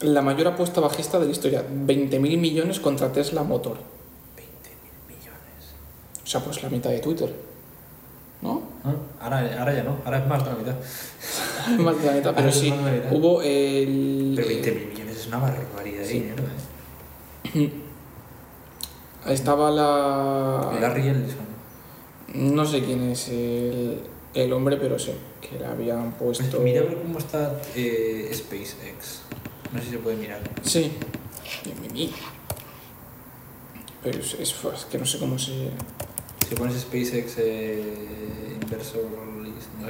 La 0.00 0.22
mayor 0.22 0.46
apuesta 0.48 0.80
bajista 0.80 1.18
de 1.18 1.26
la 1.26 1.32
historia, 1.32 1.62
20.000 1.68 2.38
millones 2.38 2.80
contra 2.80 3.12
Tesla 3.12 3.42
Motor. 3.42 3.76
20.000 4.36 5.08
millones. 5.08 5.74
O 6.22 6.26
sea, 6.26 6.40
pues 6.40 6.62
la 6.62 6.70
mitad 6.70 6.90
de 6.90 7.00
Twitter. 7.00 7.34
Ah, 9.36 9.38
Ahora, 9.40 9.58
ahora 9.60 9.74
ya 9.74 9.82
no. 9.84 9.98
Ahora 10.04 10.18
es 10.18 10.26
más 10.26 10.44
de 10.44 10.50
la 10.50 10.56
mitad. 10.56 10.74
Más 11.78 12.00
de 12.00 12.06
la 12.06 12.12
mitad, 12.12 12.34
pero 12.34 12.50
sí. 12.50 12.68
es. 12.68 13.12
Hubo 13.12 13.42
el... 13.42 14.32
Pero 14.36 14.48
20.000 14.48 14.88
millones 14.88 15.16
es 15.18 15.26
una 15.26 15.38
barbaridad 15.38 15.98
de 16.00 16.06
Sí. 16.06 16.20
dinero, 16.20 16.42
¿eh? 17.54 17.72
Estaba 19.26 19.70
la... 19.70 20.78
Larry 20.80 21.08
Ellison. 21.08 21.46
No 22.34 22.64
sé 22.64 22.82
quién 22.82 23.10
es 23.10 23.28
el, 23.28 24.00
el 24.34 24.52
hombre, 24.52 24.76
pero 24.78 24.98
sé 24.98 25.14
que 25.42 25.58
le 25.58 25.66
habían 25.66 26.12
puesto... 26.12 26.60
Mira 26.60 26.80
a 26.80 26.84
ver 26.84 26.96
cómo 27.02 27.18
está 27.18 27.60
eh, 27.74 28.30
SpaceX. 28.32 29.22
No 29.72 29.78
sé 29.80 29.84
si 29.86 29.90
se 29.92 29.98
puede 29.98 30.16
mirar. 30.16 30.40
Sí. 30.62 30.92
Pero 34.02 34.18
es, 34.20 34.34
es- 34.34 34.54
es 34.74 34.84
que 34.90 34.98
no 34.98 35.04
sé 35.04 35.18
cómo 35.18 35.38
se... 35.38 35.70
Si 36.48 36.54
pones 36.54 36.80
SpaceX 36.80 37.34
eh, 37.38 37.82
inversor 38.68 39.02
list, 39.42 39.68
no. 39.80 39.88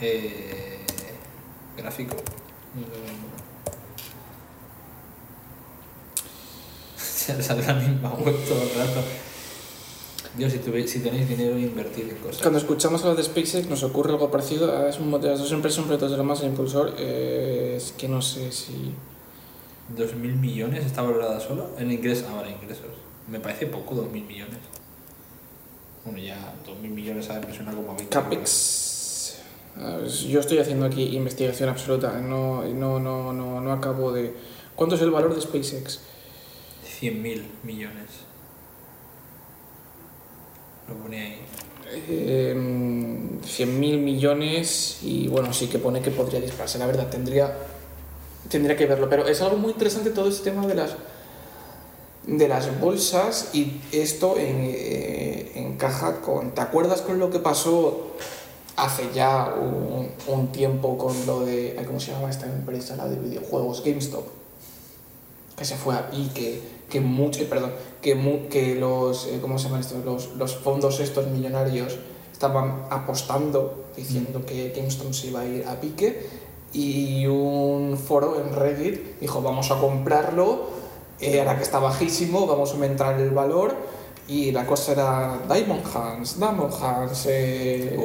Eh, 0.00 0.78
gráfico. 1.76 2.16
Se 6.96 7.40
sale 7.42 7.64
la 7.66 7.74
misma 7.74 8.10
web 8.14 8.34
todo 8.48 8.62
el 8.62 8.70
rato. 8.74 9.00
Dios, 10.36 10.52
si, 10.52 10.58
tuve- 10.58 10.86
si 10.88 11.00
tenéis 11.00 11.28
dinero, 11.28 11.58
invertid 11.58 12.08
en 12.08 12.16
cosas. 12.16 12.40
Cuando 12.42 12.58
escuchamos 12.58 13.02
hablar 13.02 13.16
de 13.16 13.22
SpaceX 13.24 13.68
nos 13.68 13.82
ocurre 13.82 14.10
algo 14.12 14.30
parecido. 14.30 14.74
a- 14.76 14.88
Es 14.88 14.98
un 14.98 15.10
las 15.12 15.38
dos 15.38 15.52
empresas 15.52 15.76
son 15.76 15.84
proyectos 15.84 16.10
de 16.10 16.16
lo 16.16 16.24
más 16.24 16.40
el 16.40 16.48
impulsor. 16.48 16.94
eh, 16.98 17.74
es 17.76 17.92
que 17.92 18.08
no 18.08 18.22
sé 18.22 18.50
si... 18.52 18.94
¿2.000 19.96 20.14
millones 20.36 20.86
está 20.86 21.02
valorada 21.02 21.38
solo? 21.38 21.70
En 21.78 21.90
ingresos. 21.92 22.26
Ah, 22.30 22.36
vale, 22.36 22.52
ingresos. 22.52 22.86
Me 23.28 23.40
parece 23.40 23.66
poco, 23.66 23.94
2.000 23.94 24.26
millones. 24.26 24.58
Bueno, 26.04 26.18
ya 26.18 26.54
2.000 26.66 26.88
millones 26.88 27.30
a 27.30 27.40
me 27.40 27.54
suena 27.54 27.72
como 27.72 27.92
a 27.92 27.96
20. 27.96 28.12
CAPEX... 28.12 29.38
ver, 29.76 30.06
Yo 30.06 30.40
estoy 30.40 30.58
haciendo 30.58 30.86
aquí 30.86 31.16
investigación 31.16 31.68
absoluta. 31.68 32.18
No, 32.18 32.64
no, 32.64 32.98
no, 32.98 33.32
no, 33.32 33.60
no 33.60 33.72
acabo 33.72 34.12
de... 34.12 34.34
¿Cuánto 34.74 34.96
es 34.96 35.02
el 35.02 35.10
valor 35.10 35.34
de 35.34 35.40
SpaceX? 35.40 36.00
100.000 37.00 37.42
millones. 37.62 38.08
Lo 40.88 40.94
pone 40.96 41.20
ahí. 41.20 41.38
Eh, 41.94 42.54
100.000 42.56 43.98
millones 43.98 44.98
y 45.02 45.28
bueno, 45.28 45.52
sí 45.52 45.66
que 45.66 45.78
pone 45.78 46.00
que 46.00 46.10
podría 46.10 46.40
dispararse, 46.40 46.78
la 46.78 46.86
verdad, 46.86 47.10
tendría, 47.10 47.54
tendría 48.48 48.76
que 48.76 48.86
verlo, 48.86 49.08
pero 49.10 49.26
es 49.26 49.42
algo 49.42 49.58
muy 49.58 49.72
interesante 49.72 50.10
todo 50.10 50.28
este 50.28 50.50
tema 50.50 50.66
de 50.66 50.74
las, 50.74 50.96
de 52.26 52.48
las 52.48 52.80
bolsas 52.80 53.50
y 53.52 53.80
esto 53.92 54.36
en- 54.38 54.60
eh, 54.74 55.52
encaja 55.56 56.20
con, 56.20 56.52
¿te 56.52 56.60
acuerdas 56.60 57.02
con 57.02 57.18
lo 57.18 57.30
que 57.30 57.38
pasó 57.40 58.08
hace 58.76 59.08
ya 59.14 59.54
un, 59.60 60.08
un 60.32 60.48
tiempo 60.52 60.96
con 60.98 61.14
lo 61.26 61.40
de, 61.44 61.76
¿cómo 61.86 61.98
se 62.00 62.12
llama 62.12 62.30
esta 62.30 62.46
empresa, 62.46 62.96
la 62.96 63.08
de 63.08 63.16
videojuegos, 63.16 63.82
GameStop? 63.84 64.24
Que 65.56 65.64
se 65.64 65.76
fue 65.76 65.94
a 65.94 66.08
y 66.12 66.28
que, 66.28 66.60
que 66.88 67.00
mucho, 67.00 67.40
eh, 67.42 67.46
perdón, 67.46 67.72
que, 68.00 68.14
mu- 68.14 68.48
que 68.48 68.74
los, 68.76 69.26
eh, 69.26 69.38
¿cómo 69.40 69.58
se 69.58 69.64
llaman 69.66 69.80
estos? 69.80 70.04
Los, 70.04 70.34
los 70.36 70.56
fondos 70.56 71.00
estos 71.00 71.26
millonarios 71.28 71.98
estaban 72.32 72.86
apostando, 72.90 73.84
diciendo 73.96 74.44
que 74.46 74.72
GameStop 74.74 75.12
se 75.12 75.26
iba 75.28 75.40
a 75.40 75.46
ir 75.46 75.66
a 75.66 75.80
pique, 75.80 76.26
y 76.72 77.26
un 77.26 77.98
foro 77.98 78.40
en 78.40 78.54
Reddit 78.54 79.20
dijo, 79.20 79.42
vamos 79.42 79.70
a 79.70 79.78
comprarlo, 79.78 80.80
eh, 81.20 81.40
ahora 81.40 81.56
que 81.56 81.62
está 81.62 81.78
bajísimo, 81.78 82.46
vamos 82.46 82.70
a 82.70 82.74
aumentar 82.74 83.20
el 83.20 83.30
valor, 83.30 83.74
y 84.28 84.52
la 84.52 84.64
cosa 84.66 84.92
era 84.92 85.38
Diamond 85.52 85.82
Hands, 85.94 86.38
Diamond 86.38 86.72
Hands, 86.80 87.26
eh, 87.28 87.96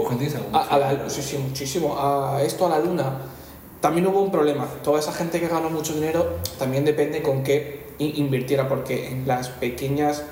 a, 0.53 0.59
a 0.75 0.77
la, 0.77 1.09
sí, 1.09 1.21
sí, 1.21 1.37
muchísimo, 1.37 1.95
a 1.97 2.41
esto 2.43 2.65
a 2.65 2.69
la 2.69 2.79
luna. 2.79 3.21
También 3.79 4.07
hubo 4.07 4.21
un 4.21 4.31
problema, 4.31 4.65
toda 4.83 4.99
esa 4.99 5.11
gente 5.13 5.39
que 5.39 5.47
ganó 5.47 5.69
mucho 5.69 5.93
dinero 5.93 6.37
también 6.57 6.83
depende 6.83 7.21
con 7.21 7.43
qué 7.43 7.85
in- 7.99 8.13
invirtiera, 8.17 8.67
porque 8.67 9.09
en 9.09 9.27
las 9.27 9.49
pequeñas 9.49 10.23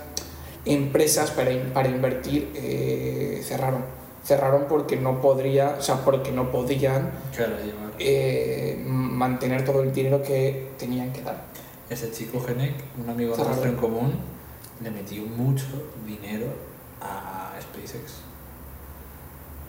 empresas 0.65 1.29
para, 1.31 1.51
para 1.73 1.87
invertir 1.89 2.51
eh, 2.55 3.41
cerraron. 3.45 3.83
Cerraron 4.23 4.65
porque 4.67 4.95
no 4.95 5.21
podría, 5.21 5.75
o 5.77 5.81
sea, 5.83 6.03
porque 6.03 6.31
no 6.31 6.49
podían 6.51 7.11
Claro, 7.35 7.53
eh, 7.99 8.81
mantener 8.87 9.63
todo 9.63 9.83
el 9.83 9.93
dinero 9.93 10.23
que 10.23 10.69
tenían 10.79 11.13
que 11.13 11.21
dar. 11.21 11.43
Ese 11.89 12.11
chico 12.11 12.43
Genek, 12.43 12.73
un 12.97 13.09
amigo 13.09 13.35
nuestro 13.37 13.69
en 13.69 13.75
común, 13.75 14.13
le 14.81 14.91
metió 14.91 15.23
mucho 15.23 15.65
dinero 16.05 16.47
a 17.01 17.53
SpaceX. 17.61 18.21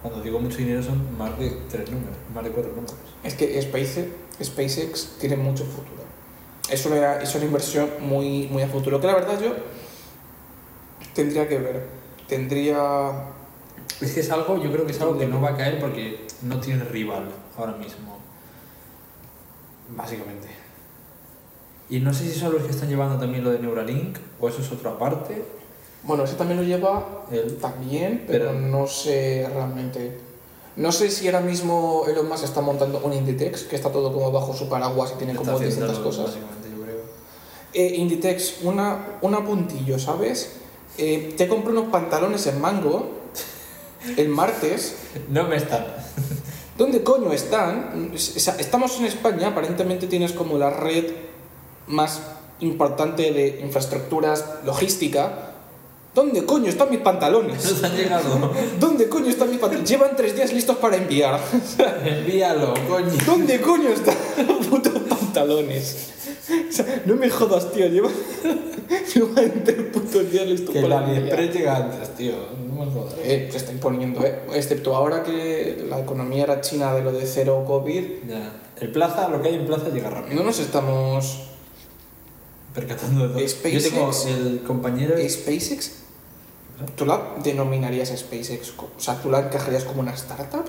Cuando 0.01 0.23
digo 0.23 0.39
mucho 0.39 0.59
dinero 0.59 0.83
son 0.83 1.17
más 1.19 1.39
de 1.39 1.51
tres 1.69 1.91
números, 1.91 2.17
más 2.35 2.45
de 2.45 2.51
cuatro 2.51 2.73
números. 2.73 2.95
Es 3.23 3.35
que 3.35 3.61
SpaceX, 3.61 4.09
SpaceX 4.43 5.19
tiene 5.19 5.37
mucho 5.37 5.64
futuro. 5.64 6.05
Es 6.71 6.85
una, 6.87 7.21
es 7.21 7.35
una 7.35 7.45
inversión 7.45 7.91
muy, 8.01 8.49
muy 8.49 8.62
a 8.62 8.69
futuro, 8.69 9.01
que 9.01 9.07
la 9.07 9.14
verdad 9.14 9.41
yo 9.41 9.55
tendría 11.14 11.49
que 11.49 11.59
ver. 11.59 11.87
Tendría... 12.29 13.35
Es 14.01 14.12
que 14.12 14.21
es 14.21 14.31
algo, 14.31 14.62
yo 14.62 14.73
creo 14.73 14.85
que 14.85 14.93
es 14.93 15.01
algo 15.01 15.19
que 15.19 15.27
no 15.27 15.41
va 15.41 15.51
a 15.51 15.57
caer 15.57 15.79
porque 15.81 16.27
no 16.43 16.61
tiene 16.61 16.85
rival 16.85 17.31
ahora 17.57 17.73
mismo. 17.73 18.19
Básicamente. 19.91 20.49
Y 21.89 22.01
no 22.01 22.12
sé 22.12 22.24
si 22.32 22.39
son 22.39 22.53
los 22.53 22.62
que 22.62 22.70
están 22.70 22.89
llevando 22.89 23.18
también 23.18 23.45
lo 23.45 23.51
de 23.51 23.59
Neuralink 23.61 24.16
o 24.41 24.49
eso 24.49 24.61
es 24.61 24.72
otra 24.72 24.91
aparte. 24.93 25.43
Bueno, 26.03 26.24
ese 26.24 26.34
también 26.34 26.59
lo 26.61 26.64
lleva 26.66 27.24
El- 27.30 27.57
también, 27.59 28.24
pero, 28.26 28.47
Pero- 28.47 28.61
no 28.61 28.87
sé 28.87 29.49
realmente. 29.53 30.18
No 30.76 30.93
sé 30.93 31.11
si 31.11 31.26
ahora 31.26 31.41
mismo 31.41 32.05
Elon 32.07 32.28
Musk 32.28 32.45
está 32.45 32.61
montando 32.61 33.01
un 33.03 33.12
Inditex, 33.12 33.62
que 33.62 33.76
está 33.76 33.91
todo 33.91 34.12
como 34.12 34.30
bajo 34.30 34.53
su 34.55 34.68
paraguas 34.68 35.12
y 35.14 35.18
tiene 35.18 35.34
como 35.34 35.59
distintas 35.59 35.99
cosas. 35.99 36.26
Básicamente, 36.26 36.68
yo 36.76 36.82
creo. 36.84 36.97
Eh, 37.72 37.95
Inditex, 37.97 38.62
una, 38.62 39.18
un 39.22 39.34
apuntillo, 39.34 39.99
¿sabes? 39.99 40.57
Eh, 40.99 41.34
te 41.37 41.49
compré 41.49 41.72
unos 41.72 41.89
pantalones 41.91 42.47
en 42.47 42.61
mango 42.61 43.09
el 44.18 44.28
martes. 44.28 44.97
No 45.30 45.45
me 45.45 45.57
están. 45.57 45.87
¿Dónde 46.76 47.03
coño 47.03 47.32
están? 47.32 48.12
Estamos 48.14 48.99
en 48.99 49.07
España, 49.07 49.49
aparentemente 49.49 50.07
tienes 50.09 50.32
como 50.32 50.59
la 50.59 50.68
red 50.68 51.07
más 51.87 52.20
importante 52.61 53.32
de 53.32 53.61
infraestructuras 53.62 54.45
logística. 54.64 55.53
¿Dónde 56.14 56.47
coño 56.47 56.68
están 56.70 56.89
mis 56.91 57.01
pantalones? 57.01 57.62
Nos 57.70 57.84
han 57.84 57.95
llegado. 57.95 58.51
¿Dónde 58.80 59.07
coño 59.09 59.28
están 59.28 59.51
mis 59.51 59.59
pantalones? 59.59 59.91
Llevan 59.91 60.16
tres 60.16 60.34
días 60.34 60.51
listos 60.53 60.76
para 60.78 60.97
enviar. 60.97 61.39
Envíalo, 62.05 62.72
coño. 62.89 63.12
¿Dónde 63.26 63.61
coño 63.61 63.91
están 63.91 64.16
los 64.49 64.66
putos 64.66 64.95
pantalones? 65.11 66.14
O 66.70 66.72
sea, 66.72 67.03
no 67.05 67.16
me 67.16 67.28
jodas, 67.28 67.70
tío. 67.70 67.87
Llevan, 67.89 68.12
llevan 69.14 69.64
tres 69.64 69.82
putos 69.93 70.30
días 70.30 70.47
listos 70.47 70.70
Que 70.74 70.80
para 70.80 71.01
la 71.03 71.07
enviar. 71.07 71.18
AliExpress 71.39 71.55
llega 71.55 71.76
antes, 71.76 72.14
tío. 72.16 72.32
No 72.66 72.84
me 72.87 72.91
jodas. 72.91 73.14
Eh, 73.22 73.49
se 73.51 73.59
está 73.59 73.72
imponiendo, 73.72 74.24
¿eh? 74.24 74.41
Excepto 74.55 74.97
ahora 74.97 75.22
que 75.22 75.84
la 75.87 76.01
economía 76.01 76.45
era 76.45 76.62
china 76.62 76.95
de 76.95 77.03
lo 77.03 77.12
de 77.12 77.26
cero 77.26 77.62
COVID. 77.66 78.05
Ya. 78.26 78.53
El 78.80 78.91
plaza, 78.91 79.28
lo 79.28 79.43
que 79.43 79.49
hay 79.49 79.57
en 79.57 79.66
plaza 79.66 79.91
llega 79.91 80.09
rápido. 80.09 80.37
No 80.37 80.45
nos 80.45 80.59
estamos... 80.61 81.51
Percatando 82.77 83.22
de 83.29 83.29
todo. 83.29 83.39
Yo 83.39 83.81
tengo 83.91 84.12
el 84.29 84.62
compañero. 84.64 85.14
¿SpaceX? 85.29 85.93
¿Tú 86.95 87.07
la 87.07 87.35
denominarías 87.43 88.11
SpaceX? 88.16 88.74
O 88.79 89.01
sea, 89.01 89.14
¿tú 89.20 89.31
la 89.31 89.41
encajarías 89.41 89.83
como 89.85 90.01
una 90.03 90.12
startup? 90.12 90.64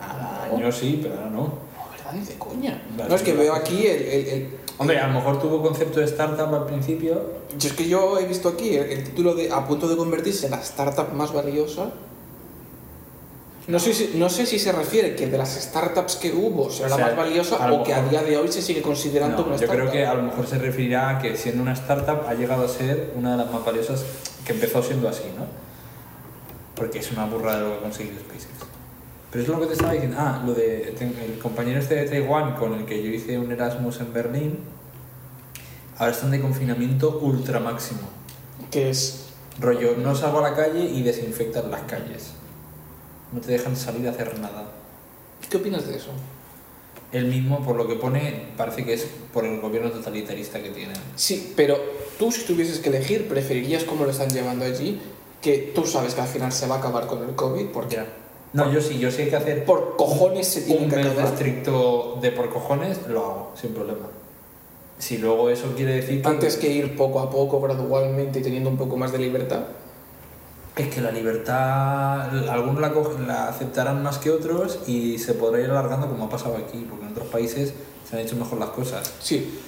Al 0.00 0.56
año 0.56 0.72
sí, 0.72 0.98
pero 1.02 1.14
ahora 1.14 1.30
no. 1.30 1.36
No, 1.42 1.90
¿verdad? 1.92 2.12
Ni 2.14 2.24
de 2.24 2.34
coña. 2.38 2.82
Vale, 2.96 3.08
no, 3.10 3.14
es 3.14 3.22
que 3.22 3.32
veo 3.34 3.54
aquí 3.54 3.86
el... 3.86 4.02
el- 4.02 4.26
el- 4.28 4.64
Hombre, 4.76 4.98
a 4.98 5.06
lo 5.06 5.12
mejor 5.14 5.40
tuvo 5.40 5.62
concepto 5.62 6.00
de 6.00 6.06
startup 6.06 6.52
al 6.52 6.66
principio. 6.66 7.22
Yo 7.56 7.68
es 7.68 7.74
que 7.76 7.88
yo 7.88 8.18
he 8.18 8.26
visto 8.26 8.48
aquí 8.48 8.74
el, 8.76 8.90
el 8.90 9.04
título 9.04 9.36
de 9.36 9.52
a 9.52 9.64
punto 9.68 9.86
de 9.88 9.96
convertirse 9.96 10.46
en 10.46 10.50
la 10.50 10.60
startup 10.62 11.12
más 11.12 11.32
valiosa. 11.32 11.92
No 13.66 13.78
sé, 13.78 13.94
si, 13.94 14.12
no 14.16 14.28
sé 14.28 14.44
si 14.44 14.58
se 14.58 14.72
refiere 14.72 15.16
que 15.16 15.26
de 15.26 15.38
las 15.38 15.54
startups 15.54 16.16
que 16.16 16.32
hubo 16.32 16.70
será 16.70 16.86
O 16.86 16.90
la 16.90 16.96
sea, 16.96 17.06
más 17.06 17.16
valiosa 17.16 17.72
o 17.72 17.82
que 17.82 17.94
a 17.94 18.02
día 18.02 18.22
de 18.22 18.36
hoy 18.36 18.48
se 18.52 18.60
sigue 18.60 18.82
considerando 18.82 19.38
No, 19.38 19.46
una 19.48 19.56
yo 19.56 19.64
startup. 19.64 19.88
creo 19.88 19.92
que 19.92 20.06
a 20.06 20.14
lo 20.14 20.22
mejor 20.22 20.46
se 20.46 20.58
referirá 20.58 21.08
a 21.08 21.18
que 21.18 21.34
siendo 21.36 21.62
una 21.62 21.72
startup 21.72 22.26
ha 22.28 22.34
llegado 22.34 22.64
a 22.64 22.68
ser 22.68 23.12
una 23.16 23.32
de 23.32 23.36
las 23.38 23.50
más 23.50 23.64
valiosas 23.64 24.04
que 24.44 24.52
empezó 24.52 24.82
siendo 24.82 25.08
así, 25.08 25.24
¿no? 25.36 25.46
Porque 26.76 26.98
es 26.98 27.10
una 27.12 27.24
burrada 27.24 27.60
lo 27.60 27.70
que 27.70 27.76
ha 27.78 27.80
conseguido 27.80 28.18
SpaceX. 28.20 28.48
Pero 29.30 29.42
es 29.42 29.48
lo 29.48 29.60
que 29.60 29.66
te 29.66 29.72
estaba 29.72 29.92
diciendo. 29.92 30.16
Ah, 30.20 30.42
lo 30.44 30.52
de 30.52 30.94
el 31.24 31.38
compañero 31.40 31.80
este 31.80 31.94
de 31.94 32.04
Taiwán 32.04 32.56
con 32.56 32.74
el 32.74 32.84
que 32.84 33.02
yo 33.02 33.08
hice 33.10 33.38
un 33.38 33.50
Erasmus 33.50 33.98
en 34.00 34.12
Berlín. 34.12 34.58
Ahora 35.96 36.12
están 36.12 36.30
de 36.32 36.40
confinamiento 36.40 37.18
ultra 37.20 37.60
máximo. 37.60 38.00
Que 38.70 38.90
es... 38.90 39.30
Rollo, 39.58 39.96
no 39.96 40.14
salgo 40.14 40.40
a 40.40 40.50
la 40.50 40.54
calle 40.56 40.80
y 40.84 41.02
desinfectan 41.02 41.70
las 41.70 41.82
calles. 41.82 42.32
No 43.34 43.40
te 43.40 43.50
dejan 43.52 43.76
salir 43.76 44.06
a 44.06 44.12
hacer 44.12 44.38
nada. 44.38 44.68
¿Qué 45.50 45.56
opinas 45.56 45.86
de 45.88 45.96
eso? 45.96 46.10
Él 47.10 47.26
mismo, 47.26 47.64
por 47.64 47.76
lo 47.76 47.86
que 47.88 47.96
pone, 47.96 48.46
parece 48.56 48.84
que 48.84 48.94
es 48.94 49.06
por 49.32 49.44
el 49.44 49.60
gobierno 49.60 49.90
totalitarista 49.90 50.62
que 50.62 50.70
tienen. 50.70 50.96
Sí, 51.16 51.52
pero 51.56 51.76
tú 52.18 52.30
si 52.30 52.44
tuvieses 52.44 52.78
que 52.78 52.88
elegir, 52.90 53.28
preferirías 53.28 53.84
cómo 53.84 54.04
lo 54.04 54.10
están 54.10 54.30
llevando 54.30 54.64
allí, 54.64 55.00
que 55.42 55.72
tú 55.74 55.84
sabes 55.84 56.14
que 56.14 56.20
al 56.20 56.28
final 56.28 56.52
se 56.52 56.66
va 56.66 56.76
a 56.76 56.78
acabar 56.78 57.06
con 57.06 57.22
el 57.28 57.34
COVID, 57.34 57.66
porque 57.66 57.98
No, 58.52 58.72
yo 58.72 58.80
sí, 58.80 58.98
yo 58.98 59.10
sí 59.10 59.22
hay 59.22 59.30
que 59.30 59.36
hacer 59.36 59.64
por 59.64 59.96
cojones 59.96 60.46
se 60.46 60.62
tiene 60.62 60.84
un 60.84 60.90
que 60.90 61.00
acabar. 61.00 61.24
estricto 61.26 62.18
de 62.22 62.30
por 62.30 62.50
cojones, 62.50 63.06
lo 63.08 63.20
hago, 63.20 63.52
sin 63.60 63.74
problema. 63.74 64.06
Si 64.98 65.18
luego 65.18 65.50
eso 65.50 65.72
quiere 65.76 65.96
decir 65.96 66.22
que... 66.22 66.28
Antes 66.28 66.56
que 66.56 66.68
ir 66.68 66.96
poco 66.96 67.18
a 67.20 67.30
poco, 67.30 67.60
gradualmente 67.60 68.38
y 68.38 68.42
teniendo 68.42 68.70
un 68.70 68.76
poco 68.76 68.96
más 68.96 69.10
de 69.10 69.18
libertad. 69.18 69.64
Es 70.76 70.88
que 70.88 71.00
la 71.00 71.12
libertad, 71.12 72.48
algunos 72.48 72.80
la, 72.80 72.92
la 73.26 73.48
aceptarán 73.48 74.02
más 74.02 74.18
que 74.18 74.30
otros 74.30 74.80
y 74.88 75.18
se 75.18 75.34
podrá 75.34 75.60
ir 75.60 75.70
alargando 75.70 76.08
como 76.08 76.24
ha 76.24 76.28
pasado 76.28 76.56
aquí, 76.56 76.84
porque 76.90 77.04
en 77.06 77.12
otros 77.12 77.28
países 77.28 77.72
se 78.08 78.16
han 78.16 78.22
hecho 78.22 78.34
mejor 78.34 78.58
las 78.58 78.70
cosas. 78.70 79.12
Sí, 79.20 79.60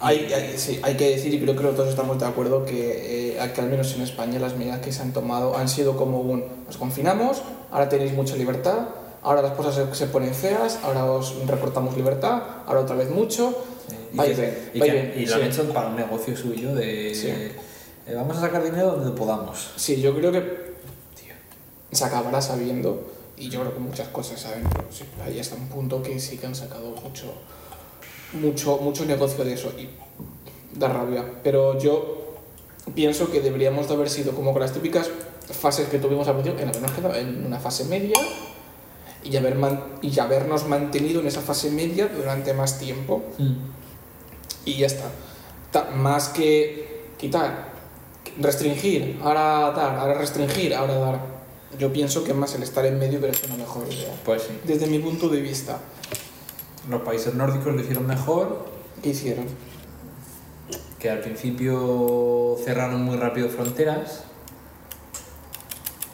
hay, 0.00 0.32
hay- 0.32 0.58
sí, 0.58 0.80
hay 0.82 0.96
que 0.96 1.10
decir, 1.10 1.32
y 1.34 1.38
creo 1.38 1.54
que 1.56 1.62
todos 1.76 1.88
estamos 1.88 2.18
de 2.18 2.26
acuerdo, 2.26 2.64
que, 2.64 3.36
eh, 3.38 3.52
que 3.54 3.60
al 3.60 3.68
menos 3.70 3.94
en 3.94 4.02
España 4.02 4.40
las 4.40 4.56
medidas 4.56 4.80
que 4.80 4.90
se 4.92 5.02
han 5.02 5.12
tomado 5.12 5.56
han 5.56 5.68
sido 5.68 5.96
como 5.96 6.20
un, 6.20 6.42
os 6.68 6.76
confinamos, 6.76 7.42
ahora 7.70 7.88
tenéis 7.88 8.12
mucha 8.14 8.34
libertad, 8.34 8.88
ahora 9.22 9.42
las 9.42 9.52
cosas 9.52 9.74
se, 9.76 9.94
se 9.94 10.06
ponen 10.08 10.34
feas, 10.34 10.80
ahora 10.82 11.04
os 11.04 11.36
recortamos 11.46 11.96
libertad, 11.96 12.42
ahora 12.66 12.80
otra 12.80 12.96
vez 12.96 13.08
mucho. 13.10 13.54
Y, 14.12 14.16
Vais 14.16 14.34
que- 14.36 14.40
bien, 14.42 14.70
y 14.74 14.80
que- 14.80 14.90
bien, 14.90 15.14
y 15.16 15.26
lo 15.26 15.34
han 15.36 15.40
sí. 15.42 15.46
hecho 15.46 15.72
para 15.72 15.88
un 15.90 15.96
negocio 15.96 16.36
suyo 16.36 16.74
de... 16.74 17.52
Eh, 18.10 18.14
vamos 18.14 18.36
a 18.38 18.40
sacar 18.40 18.62
dinero 18.64 18.92
donde 18.96 19.16
podamos. 19.16 19.70
Sí, 19.76 20.00
yo 20.00 20.14
creo 20.16 20.32
que 20.32 20.40
tío, 20.40 21.32
se 21.92 22.04
acabará 22.04 22.40
sabiendo, 22.42 23.08
y 23.36 23.48
yo 23.48 23.60
creo 23.60 23.74
que 23.74 23.80
muchas 23.80 24.08
cosas 24.08 24.40
saben, 24.40 24.64
pero 24.68 24.84
sí, 24.90 25.04
ahí 25.24 25.38
está 25.38 25.54
un 25.54 25.68
punto 25.68 26.02
que 26.02 26.18
sí 26.18 26.36
que 26.36 26.46
han 26.46 26.54
sacado 26.54 26.90
mucho, 26.90 27.32
mucho, 28.32 28.78
mucho 28.78 29.04
negocio 29.04 29.44
de 29.44 29.52
eso 29.54 29.72
y 29.78 29.88
da 30.78 30.88
rabia. 30.88 31.24
Pero 31.44 31.78
yo 31.78 32.34
pienso 32.94 33.30
que 33.30 33.40
deberíamos 33.40 33.86
de 33.88 33.94
haber 33.94 34.10
sido 34.10 34.32
como 34.32 34.52
con 34.52 34.60
las 34.62 34.72
típicas 34.72 35.08
fases 35.52 35.88
que 35.88 35.98
tuvimos 35.98 36.26
al 36.26 36.34
principio, 36.34 36.60
en 36.60 36.68
habernos 36.68 36.90
quedado 36.92 37.14
en 37.14 37.46
una 37.46 37.60
fase 37.60 37.84
media 37.84 38.16
y, 39.22 39.36
haber 39.36 39.54
man- 39.54 39.84
y 40.02 40.18
habernos 40.18 40.66
mantenido 40.66 41.20
en 41.20 41.26
esa 41.28 41.40
fase 41.42 41.70
media 41.70 42.08
durante 42.08 42.54
más 42.54 42.78
tiempo 42.78 43.22
y 44.64 44.78
ya 44.78 44.86
está. 44.86 45.04
Ta- 45.70 45.90
más 45.90 46.28
que 46.30 47.06
quitar, 47.18 47.69
restringir, 48.38 49.18
ahora 49.22 49.72
dar, 49.72 49.96
ahora 49.96 50.14
restringir, 50.14 50.74
ahora 50.74 50.94
dar. 50.94 51.20
Yo 51.78 51.92
pienso 51.92 52.24
que 52.24 52.34
más 52.34 52.54
el 52.54 52.62
estar 52.62 52.84
en 52.84 52.98
medio 52.98 53.18
hubiera 53.18 53.34
sido 53.34 53.54
una 53.54 53.64
mejor 53.64 53.86
idea. 53.92 54.12
Pues 54.24 54.42
sí. 54.42 54.58
Desde 54.64 54.86
mi 54.86 54.98
punto 54.98 55.28
de 55.28 55.40
vista, 55.40 55.78
Los 56.88 57.02
países 57.02 57.34
nórdicos 57.34 57.74
lo 57.74 57.80
hicieron 57.80 58.06
mejor, 58.06 58.66
¿qué 59.02 59.10
hicieron? 59.10 59.46
que 61.00 61.08
al 61.08 61.20
principio 61.20 62.56
cerraron 62.62 63.02
muy 63.02 63.16
rápido 63.16 63.48
fronteras. 63.48 64.24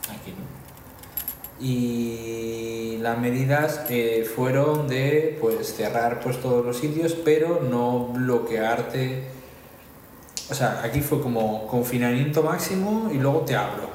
Aquí 0.08 0.30
no. 0.30 1.64
Y 1.64 2.98
las 3.00 3.18
medidas 3.18 3.80
eh, 3.90 4.28
fueron 4.34 4.86
de 4.86 5.36
pues 5.40 5.74
cerrar 5.74 6.20
pues 6.20 6.40
todos 6.40 6.64
los 6.64 6.78
sitios, 6.78 7.14
pero 7.14 7.60
no 7.60 8.06
bloquearte. 8.12 9.35
O 10.50 10.54
sea, 10.54 10.80
aquí 10.84 11.00
fue 11.00 11.20
como 11.20 11.66
confinamiento 11.66 12.42
máximo 12.42 13.10
y 13.12 13.18
luego 13.18 13.40
te 13.40 13.56
abro. 13.56 13.88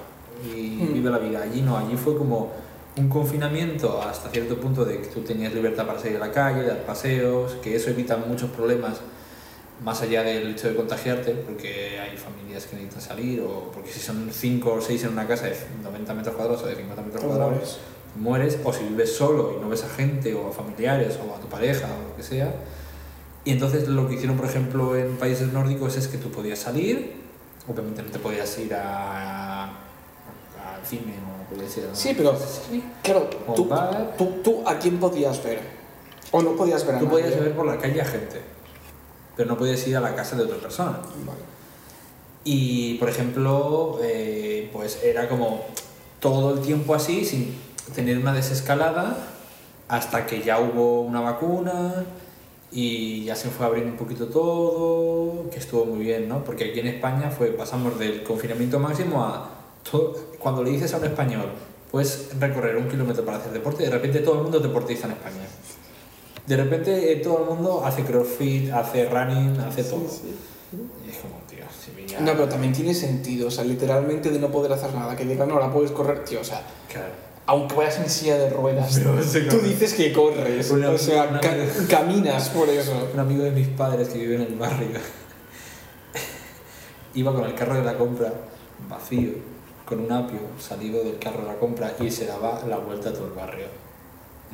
Y 0.46 0.82
Mm. 0.84 0.94
vive 0.94 1.10
la 1.10 1.18
vida. 1.20 1.42
Allí 1.44 1.62
no, 1.62 1.78
allí 1.78 1.96
fue 1.96 2.18
como 2.18 2.52
un 2.98 3.08
confinamiento 3.08 4.02
hasta 4.02 4.30
cierto 4.30 4.58
punto 4.58 4.84
de 4.84 5.00
que 5.02 5.08
tú 5.08 5.22
tenías 5.22 5.54
libertad 5.54 5.86
para 5.86 6.00
salir 6.00 6.18
a 6.18 6.20
la 6.28 6.32
calle, 6.32 6.64
dar 6.64 6.80
paseos, 6.84 7.54
que 7.62 7.76
eso 7.76 7.90
evita 7.90 8.18
muchos 8.18 8.50
problemas 8.50 9.00
más 9.84 10.02
allá 10.02 10.24
del 10.24 10.52
hecho 10.52 10.68
de 10.68 10.76
contagiarte, 10.76 11.32
porque 11.32 12.00
hay 12.00 12.16
familias 12.18 12.66
que 12.66 12.76
necesitan 12.76 13.02
salir, 13.02 13.40
o 13.42 13.72
porque 13.74 13.90
si 13.92 14.00
son 14.00 14.30
5 14.32 14.74
o 14.74 14.82
6 14.82 15.04
en 15.06 15.14
una 15.14 15.26
casa 15.28 15.46
de 15.46 15.56
90 15.84 16.14
metros 16.14 16.36
cuadrados 16.36 16.62
o 16.64 16.68
de 16.68 16.76
50 16.76 17.02
metros 17.02 17.24
cuadrados, 17.24 17.80
mueres. 18.16 18.56
mueres, 18.56 18.60
o 18.64 18.74
si 18.74 18.84
vives 18.84 19.16
solo 19.16 19.56
y 19.58 19.62
no 19.62 19.70
ves 19.70 19.84
a 19.84 19.90
gente, 19.90 20.34
o 20.36 20.50
a 20.50 20.52
familiares, 20.52 21.18
o 21.18 21.36
a 21.36 21.40
tu 21.40 21.48
pareja, 21.48 21.88
o 21.88 22.10
lo 22.10 22.16
que 22.16 22.22
sea. 22.24 22.54
Y 23.44 23.52
entonces 23.52 23.88
lo 23.88 24.08
que 24.08 24.16
hicieron, 24.16 24.38
por 24.38 24.46
ejemplo, 24.46 24.96
en 24.96 25.18
países 25.18 25.52
nórdicos 25.52 25.98
es 25.98 26.08
que 26.08 26.18
tú 26.18 26.30
podías 26.30 26.60
salir, 26.60 27.14
obviamente 27.68 28.04
no 28.04 28.10
te 28.12 28.20
podías 28.20 28.56
ir 28.60 28.74
a, 28.76 29.64
al 29.64 30.86
cine 30.86 31.16
o 31.50 31.54
podías 31.56 31.76
ir 31.78 31.86
a... 31.92 31.96
Sí, 31.96 32.14
pero- 32.16 32.38
Claro, 33.04 33.30
tú, 33.56 33.68
tú, 34.18 34.26
tú 34.44 34.64
a 34.68 34.78
quién 34.78 35.00
podías 35.00 35.44
ver. 35.44 35.60
O 36.32 36.42
no 36.42 36.52
podías 36.56 36.86
ver 36.86 36.96
a 36.96 37.00
Tú 37.00 37.06
nadie. 37.06 37.20
podías 37.24 37.40
ver 37.40 37.56
por 37.56 37.66
la 37.66 37.78
calle 37.78 38.00
a 38.02 38.06
gente, 38.06 38.42
pero 39.36 39.50
no 39.50 39.58
podías 39.58 39.86
ir 39.88 39.98
a 39.98 40.00
la 40.00 40.16
casa 40.16 40.36
de 40.38 40.44
otra 40.44 40.58
persona. 40.58 41.00
Vale. 41.26 41.40
Y, 42.44 42.96
por 43.00 43.10
ejemplo, 43.10 44.00
eh, 44.04 44.70
pues 44.72 45.04
era 45.04 45.28
como 45.28 45.66
todo 46.20 46.54
el 46.54 46.62
tiempo 46.62 46.96
así, 46.96 47.26
sin 47.26 47.56
tener 47.96 48.18
una 48.18 48.34
desescalada, 48.34 49.18
hasta 49.88 50.26
que 50.26 50.42
ya 50.42 50.60
hubo 50.60 51.02
una 51.02 51.20
vacuna 51.22 52.06
y 52.72 53.26
ya 53.26 53.36
se 53.36 53.50
fue 53.50 53.66
abriendo 53.66 53.92
un 53.92 53.98
poquito 53.98 54.28
todo, 54.28 55.50
que 55.50 55.60
estuvo 55.60 55.86
muy 55.86 56.00
bien, 56.06 56.28
¿no? 56.30 56.44
Porque 56.44 56.70
aquí 56.70 56.80
en 56.80 56.88
España 56.88 57.30
fue, 57.30 57.48
pasamos 57.48 58.00
del 58.00 58.24
confinamiento 58.24 58.80
máximo 58.80 59.24
a... 59.24 59.50
cuando 60.40 60.64
le 60.64 60.72
dices 60.72 60.94
a 60.94 60.98
un 60.98 61.06
español, 61.06 61.48
puedes 61.92 62.30
recorrer 62.40 62.78
un 62.78 62.88
kilómetro 62.88 63.26
para 63.26 63.38
hacer 63.38 63.52
deporte, 63.52 63.84
de 63.84 63.90
repente 63.90 64.20
todo 64.20 64.36
el 64.36 64.42
mundo 64.44 64.58
es 64.58 64.64
deportista 64.64 65.08
en 65.08 65.14
España. 65.14 65.46
De 66.48 66.58
repente 66.58 67.12
eh, 67.12 67.18
todo 67.18 67.40
el 67.44 67.46
mundo 67.56 67.84
hace 67.86 68.04
crossfit, 68.04 68.72
hace 68.72 69.08
running, 69.10 69.60
hace 69.60 69.84
todo. 69.84 70.02
Y 71.06 71.10
es 71.10 71.18
como, 71.18 71.36
tío, 71.50 71.66
si 71.78 71.92
me 71.92 72.08
ya- 72.08 72.20
No, 72.22 72.32
pero 72.32 72.48
también 72.48 72.72
tiene 72.74 72.94
sentido, 72.94 73.50
o 73.50 73.52
sea, 73.52 73.64
literalmente 73.66 74.30
de 74.30 74.40
no 74.40 74.50
poder 74.50 74.72
hacer 74.72 74.94
nada, 74.94 75.16
que 75.16 75.26
digan, 75.26 75.50
no, 75.50 75.56
ahora 75.56 75.72
puedes 75.72 75.92
correr, 75.92 76.24
tío, 76.24 76.40
o 76.40 76.44
sea, 76.44 76.62
Claro. 76.92 77.12
Aunque 77.48 77.76
vayas 77.76 78.00
en 78.00 78.10
silla 78.10 78.38
de 78.38 78.50
ruedas, 78.50 78.98
Pero 78.98 79.16
tú 79.50 79.60
dices 79.66 79.94
que 79.94 80.14
corres, 80.14 80.72
o 80.72 80.98
sea, 80.98 81.40
ca- 81.42 81.56
caminas 81.90 82.50
por 82.50 82.70
eso. 82.70 82.94
Un 83.14 83.20
amigo 83.20 83.44
de 83.44 83.52
mis 83.52 83.68
padres 83.68 84.10
que 84.10 84.20
vive 84.20 84.36
en 84.36 84.42
el 84.44 84.56
barrio 84.56 84.88
iba 87.16 87.34
con 87.34 87.44
el 87.46 87.56
carro 87.56 87.76
de 87.76 87.84
la 87.84 87.98
compra 87.98 88.32
vacío, 88.90 89.32
con 89.86 90.00
un 90.02 90.12
apio 90.12 90.40
salido 90.60 91.04
del 91.04 91.18
carro 91.20 91.42
de 91.42 91.48
la 91.48 91.56
compra 91.56 91.94
y 92.00 92.10
se 92.10 92.26
daba 92.26 92.62
la 92.68 92.78
vuelta 92.78 93.10
a 93.10 93.14
todo 93.14 93.28
el 93.28 93.34
barrio. 93.34 93.66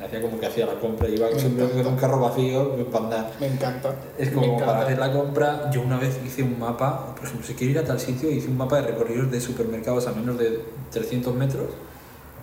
Y 0.00 0.04
hacía 0.04 0.20
como 0.22 0.38
que 0.38 0.46
hacía 0.46 0.64
la 0.66 0.78
compra, 0.78 1.08
iba 1.08 1.26
Me 1.28 1.82
con 1.82 1.94
un 1.94 1.96
carro 1.96 2.20
vacío 2.20 2.76
para 2.90 3.04
andar. 3.04 3.32
Me 3.40 3.48
encanta. 3.48 3.94
Es 4.16 4.28
me 4.28 4.34
como 4.34 4.46
encanta. 4.54 4.66
para 4.66 4.82
hacer 4.84 4.98
la 4.98 5.12
compra, 5.12 5.70
yo 5.72 5.80
una 5.82 5.98
vez 5.98 6.18
hice 6.24 6.42
un 6.44 6.58
mapa, 6.58 7.14
por 7.16 7.24
ejemplo, 7.24 7.44
si 7.46 7.54
quiero 7.54 7.72
ir 7.72 7.78
a 7.80 7.84
tal 7.84 7.98
sitio, 7.98 8.30
hice 8.30 8.46
un 8.48 8.56
mapa 8.56 8.76
de 8.80 8.88
recorridos 8.88 9.30
de 9.30 9.40
supermercados 9.40 10.06
a 10.06 10.12
menos 10.12 10.38
de 10.38 10.62
300 10.92 11.34
metros 11.34 11.66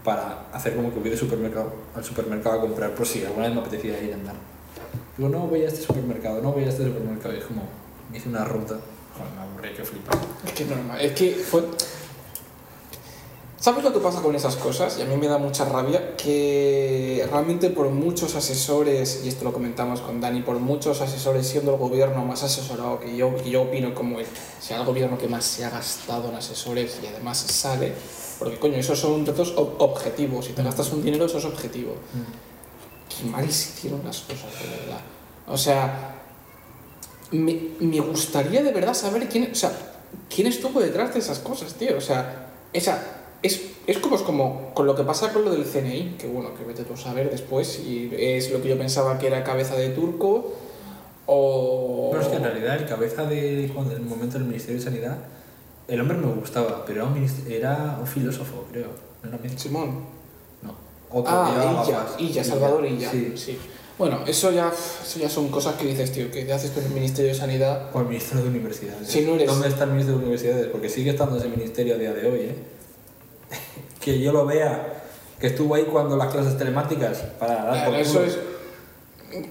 para 0.06 0.46
hacer 0.54 0.76
como 0.76 0.94
que 0.94 1.00
voy 1.00 1.18
supermercado 1.18 1.74
al 1.96 2.04
supermercado 2.04 2.60
a 2.60 2.62
comprar, 2.62 2.94
por 2.94 3.06
si 3.08 3.26
alguna 3.26 3.48
vez 3.48 3.56
me 3.56 3.62
apetecía 3.62 4.02
ir 4.02 4.14
a 4.14 4.16
andar. 4.16 4.36
Digo, 5.18 5.30
no 5.30 5.40
voy 5.40 5.64
a 5.64 5.68
este 5.68 5.82
supermercado, 5.82 6.42
no 6.42 6.52
voy 6.52 6.64
a 6.64 6.70
este 6.70 6.86
supermercado, 6.86 7.34
y 7.34 7.40
es 7.40 7.46
como, 7.46 7.64
me 8.12 8.18
hice 8.18 8.30
una 8.30 8.46
ruta, 8.46 8.76
joder, 9.18 9.34
me 9.34 9.42
aburrí 9.42 9.74
que 9.76 9.84
flipas. 9.84 10.18
Es 10.46 10.52
que 10.54 10.66
normal, 10.66 11.02
es 11.02 11.12
que 11.14 11.32
fue... 11.32 11.64
¿Sabes 13.58 13.84
lo 13.84 13.92
que 13.92 14.00
pasa 14.00 14.22
con 14.22 14.36
esas 14.36 14.58
cosas? 14.58 15.00
Y 15.00 15.02
a 15.02 15.06
mí 15.06 15.18
me 15.18 15.28
da 15.28 15.40
mucha 15.40 15.66
rabia 15.66 16.16
que 16.16 17.28
realmente 17.32 17.72
por 17.72 17.90
muchos 17.90 18.36
asesores, 18.36 19.22
y 19.26 19.28
esto 19.28 19.44
lo 19.44 19.54
comentamos 19.54 20.02
con 20.02 20.22
Dani, 20.22 20.44
por 20.44 20.60
muchos 20.60 21.02
asesores 21.02 21.48
siendo 21.48 21.72
el 21.74 21.80
gobierno 21.80 22.24
más 22.24 22.44
asesorado 22.44 23.00
que 23.00 23.18
yo, 23.18 23.36
que 23.36 23.50
yo 23.50 23.64
opino 23.64 23.96
como 23.96 24.20
el, 24.20 24.28
sea 24.60 24.78
el 24.78 24.86
gobierno 24.86 25.18
que 25.18 25.28
más 25.28 25.46
se 25.46 25.66
ha 25.66 25.72
gastado 25.72 26.30
en 26.30 26.36
asesores 26.36 27.00
y 27.02 27.08
además 27.08 27.40
sale, 27.40 27.94
porque 28.40 28.58
coño, 28.60 28.76
esos 28.78 29.00
son 29.00 29.24
datos 29.26 29.56
ob- 29.56 29.76
objetivos, 29.80 30.46
si 30.46 30.54
te 30.54 30.64
gastas 30.64 30.92
un 30.92 31.04
dinero 31.04 31.26
eso 31.26 31.38
es 31.38 31.46
objetivo. 31.46 31.94
Qué 33.10 33.28
mal 33.30 33.50
se 33.52 33.70
hicieron 33.70 34.02
las 34.06 34.20
cosas, 34.22 34.52
de 34.62 34.78
verdad. 34.78 35.00
O 35.48 35.58
sea, 35.58 36.16
me, 37.32 37.70
me 37.80 38.00
gustaría 38.00 38.64
de 38.64 38.72
verdad 38.72 38.94
saber 38.94 39.28
quién, 39.30 39.50
o 39.52 39.56
sea, 39.56 39.72
quién 40.34 40.48
estuvo 40.48 40.80
detrás 40.80 41.14
de 41.14 41.20
esas 41.20 41.40
cosas, 41.40 41.74
tío. 41.76 41.98
O 41.98 42.02
sea, 42.02 42.48
esa, 42.74 43.02
es, 43.42 43.62
es 43.88 43.98
como, 44.00 44.16
es 44.16 44.22
como 44.24 44.74
con 44.74 44.86
lo 44.86 44.96
que 44.96 45.04
pasa 45.04 45.32
con 45.32 45.46
lo 45.46 45.52
del 45.52 45.66
CNI, 45.66 46.16
que 46.18 46.28
bueno, 46.28 46.54
que 46.56 46.64
vete 46.64 46.84
tú 46.84 46.94
a 46.94 46.98
saber 46.98 47.30
después 47.30 47.68
si 47.68 48.12
es 48.18 48.52
lo 48.52 48.62
que 48.62 48.70
yo 48.70 48.78
pensaba 48.78 49.18
que 49.18 49.28
era 49.28 49.44
cabeza 49.44 49.76
de 49.76 49.90
turco 49.90 50.54
o... 51.28 52.08
Bueno, 52.10 52.24
es 52.24 52.28
que 52.30 52.36
en 52.38 52.44
realidad 52.44 52.76
el 52.78 52.86
cabeza 52.86 53.24
de, 53.26 53.70
cuando, 53.74 53.96
en 53.96 54.02
el 54.02 54.08
momento 54.08 54.38
del 54.38 54.48
Ministerio 54.48 54.78
de 54.80 54.84
Sanidad, 54.84 55.18
el 55.88 56.02
hombre 56.02 56.18
me 56.18 56.28
gustaba, 56.28 56.84
pero 56.86 57.04
era 57.04 57.10
un, 57.12 57.30
era 57.50 57.98
un 58.00 58.08
filósofo, 58.08 58.66
creo. 58.72 58.88
No 59.24 59.38
era. 59.44 59.58
Simón. 59.58 60.06
No. 60.62 60.74
Otro 61.12 61.32
que 61.46 61.52
llevaba 61.52 61.82
Ah, 61.82 61.84
Illa, 61.88 61.98
gafas. 62.00 62.16
Illa, 62.22 62.44
Salvador 62.44 62.86
Illa. 62.86 63.12
Sí. 63.12 63.34
sí. 63.36 63.58
Bueno, 63.98 64.20
eso 64.28 64.52
ya, 64.52 64.70
eso 64.72 65.20
ya 65.20 65.30
son 65.30 65.48
cosas 65.48 65.76
que 65.76 65.86
dices, 65.86 66.12
tío, 66.12 66.30
que 66.30 66.52
haces 66.52 66.72
con 66.72 66.84
el 66.84 66.90
Ministerio 66.92 67.32
de 67.32 67.38
Sanidad. 67.38 67.90
O 67.94 68.00
el 68.02 68.08
ministro 68.08 68.42
de 68.42 68.50
Universidades. 68.50 69.08
Si 69.08 69.22
no 69.22 69.36
eres- 69.36 69.48
¿Dónde 69.48 69.70
está 69.70 69.86
el 69.86 69.92
ministro 69.92 70.16
de 70.16 70.20
Universidades? 70.22 70.68
Porque 70.68 70.90
sigue 70.90 71.12
estando 71.12 71.38
ese 71.38 71.48
ministerio 71.48 71.96
a 71.96 71.98
día 71.98 72.12
de 72.14 72.30
hoy, 72.30 72.40
¿eh? 72.42 72.56
que 74.02 74.20
yo 74.20 74.32
lo 74.34 74.46
vea, 74.46 75.04
que 75.40 75.48
estuvo 75.48 75.76
ahí 75.76 75.84
cuando 75.84 76.18
las 76.18 76.32
clases 76.34 76.58
telemáticas 76.58 77.20
para 77.40 77.56
dar 77.56 77.66
por 77.86 77.94
Claro, 77.94 77.96
eso 77.96 78.14
culo. 78.16 78.26
es. 78.26 78.38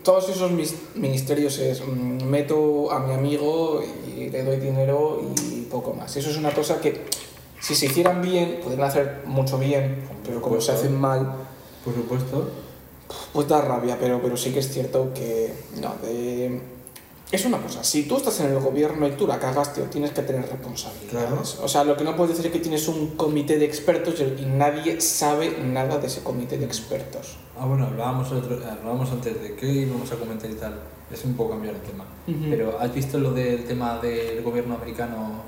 Todos 0.03 0.29
esos 0.29 0.51
ministerios 0.95 1.59
es 1.59 1.81
mm, 1.87 2.25
meto 2.25 2.91
a 2.93 3.01
mi 3.01 3.13
amigo 3.15 3.83
y 4.17 4.31
le 4.31 4.43
doy 4.45 4.57
dinero 4.59 5.21
y 5.53 5.63
poco 5.63 5.93
más. 5.95 6.17
Eso 6.17 6.31
es 6.31 6.37
una 6.37 6.53
cosa 6.53 6.81
que 6.81 7.05
si 7.61 7.75
se 7.75 7.87
hicieran 7.87 8.21
bien, 8.23 8.61
podrían 8.63 8.85
hacer 8.89 9.23
mucho 9.27 9.59
bien, 9.59 9.97
pero 10.25 10.41
como 10.43 10.61
se 10.61 10.73
hacen 10.73 10.95
mal, 11.01 11.35
Por 11.85 11.95
supuesto. 11.95 12.51
pues 13.33 13.49
da 13.49 13.61
rabia, 13.61 13.97
pero, 14.01 14.21
pero 14.23 14.37
sí 14.37 14.53
que 14.53 14.59
es 14.61 14.71
cierto 14.73 15.13
que 15.15 15.53
no, 15.81 15.95
de- 16.03 16.61
es 17.33 17.45
una 17.47 17.61
cosa, 17.61 17.83
si 17.83 18.05
tú 18.05 18.17
estás 18.19 18.39
en 18.41 18.53
el 18.53 18.61
gobierno 18.61 19.09
y 19.09 19.13
tú 19.13 19.27
la 19.27 19.41
cagas, 19.41 19.73
tío, 19.75 19.85
tienes 19.85 20.13
que 20.13 20.23
tener 20.23 20.43
responsabilidades. 20.49 21.59
O 21.63 21.67
sea, 21.69 21.83
lo 21.83 21.97
que 21.97 22.05
no 22.05 22.15
puedes 22.17 22.37
decir 22.37 22.47
es 22.47 22.53
que 22.53 22.61
tienes 22.61 22.87
un 22.87 23.17
comité 23.17 23.59
de 23.59 23.65
expertos 23.65 24.15
y 24.21 24.45
nadie 24.45 25.01
sabe 25.01 25.59
nada 25.59 25.99
de 25.99 26.07
ese 26.07 26.23
comité 26.23 26.59
de 26.59 26.65
expertos. 26.67 27.37
Ah, 27.59 27.67
bueno, 27.67 27.87
hablábamos, 27.87 28.31
otro- 28.33 28.57
hablábamos 28.57 29.11
antes 29.13 29.41
de 29.41 29.55
qué 29.55 29.67
íbamos 29.67 30.11
a 30.11 30.17
comentar 30.17 30.51
y 30.51 30.55
tal. 30.55 30.81
Es 31.13 31.25
un 31.25 31.35
poco 31.35 31.51
cambiar 31.51 31.75
el 31.75 31.81
tema. 31.83 32.05
Pero 32.51 32.79
¿has 32.81 32.93
visto 32.93 33.19
lo 33.19 33.33
del 33.33 33.65
tema 33.65 33.99
del 33.99 34.43
gobierno 34.43 34.75
americano 34.75 35.43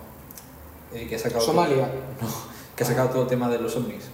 eh, 0.92 1.06
que 1.08 1.16
ha 1.16 1.18
sacado... 1.18 1.40
Somalia. 1.40 1.86
Todo, 2.20 2.28
no, 2.28 2.34
que 2.76 2.84
ha 2.84 2.86
sacado 2.86 3.08
todo 3.08 3.22
el 3.22 3.28
tema 3.28 3.48
de 3.48 3.58
los 3.58 3.74
ovnis? 3.76 4.04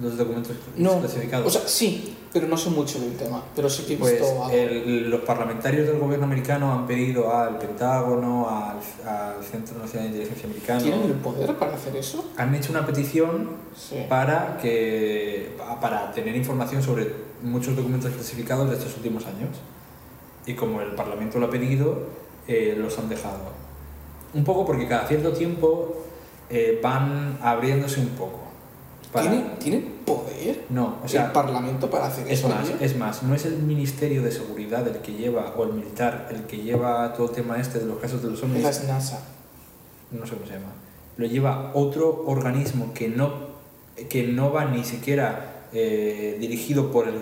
Los 0.00 0.16
documentos 0.16 0.56
No, 0.76 0.98
clasificados. 1.00 1.46
o 1.46 1.50
sea, 1.50 1.68
sí, 1.68 2.16
pero 2.32 2.48
no 2.48 2.56
sé 2.56 2.70
mucho 2.70 2.98
del 3.00 3.16
tema, 3.16 3.42
pero 3.54 3.68
sí 3.68 3.82
que 3.84 3.94
he 3.94 3.96
visto 3.96 4.16
Pues 4.18 4.22
algo. 4.30 4.50
el- 4.50 5.10
los 5.10 5.20
parlamentarios 5.22 5.86
del 5.86 5.98
gobierno 5.98 6.24
americano 6.24 6.72
han 6.72 6.86
pedido 6.86 7.34
al 7.34 7.58
Pentágono, 7.58 8.48
al, 8.48 8.76
al 9.06 9.44
Centro 9.44 9.78
Nacional 9.78 10.08
de 10.10 10.16
Inteligencia 10.16 10.46
Americano, 10.46 10.80
¿Tienen 10.82 11.02
el 11.04 11.12
poder 11.14 11.54
para 11.56 11.74
hacer 11.74 11.94
eso? 11.96 12.24
han 12.38 12.54
hecho 12.54 12.70
una 12.72 12.86
petición 12.86 13.50
Sí. 13.76 13.96
para, 14.08 14.56
que, 14.62 15.54
pa- 15.58 15.78
para 15.80 16.12
tener 16.12 16.34
información 16.34 16.82
sobre 16.82 17.12
muchos 17.42 17.76
documentos 17.76 18.10
clasificados 18.12 18.70
de 18.70 18.76
estos 18.76 18.96
últimos 18.96 19.26
años. 19.26 19.50
Y 20.46 20.54
como 20.54 20.80
el 20.80 20.92
Parlamento 20.92 21.38
lo 21.38 21.46
ha 21.46 21.50
pedido, 21.50 22.04
eh, 22.48 22.74
los 22.78 22.98
han 22.98 23.08
dejado. 23.10 23.38
Un 24.32 24.44
poco 24.44 24.64
porque 24.64 24.88
cada 24.88 25.06
cierto 25.06 25.32
tiempo 25.32 26.04
eh, 26.48 26.80
van 26.82 27.38
abriéndose 27.42 28.00
un 28.00 28.08
poco. 28.10 28.40
Para- 29.12 29.28
¿Tienen, 29.30 29.58
¿Tienen 29.58 29.82
poder 30.04 30.64
No, 30.70 30.98
o 31.00 31.04
el 31.04 31.08
sea, 31.08 31.32
Parlamento 31.32 31.90
para 31.90 32.06
hacer 32.06 32.26
es 32.28 32.38
eso? 32.40 32.48
más, 32.48 32.70
es 32.80 32.96
más, 32.96 33.22
no 33.22 33.34
es 33.34 33.44
el 33.44 33.58
Ministerio 33.58 34.22
de 34.22 34.30
Seguridad 34.32 34.86
el 34.88 34.98
que 34.98 35.12
lleva, 35.12 35.54
o 35.56 35.64
el 35.64 35.72
militar, 35.72 36.28
el 36.30 36.42
que 36.44 36.58
lleva 36.58 37.12
todo 37.14 37.28
el 37.28 37.32
tema 37.34 37.58
este 37.60 37.78
de 37.80 37.86
los 37.86 37.98
casos 37.98 38.22
de 38.22 38.30
los 38.30 38.42
ovnis, 38.42 38.64
Es 38.64 38.84
NASA. 38.86 39.20
no 40.12 40.24
sé 40.26 40.34
cómo 40.34 40.46
se 40.46 40.52
llama, 40.54 40.72
lo 41.16 41.26
lleva 41.26 41.72
otro 41.74 42.24
organismo 42.26 42.92
que 42.94 43.08
no, 43.08 43.32
que 44.08 44.26
no 44.28 44.52
va 44.52 44.64
ni 44.66 44.84
siquiera 44.84 45.66
eh, 45.72 46.36
dirigido 46.40 46.90
por 46.90 47.06
el... 47.08 47.14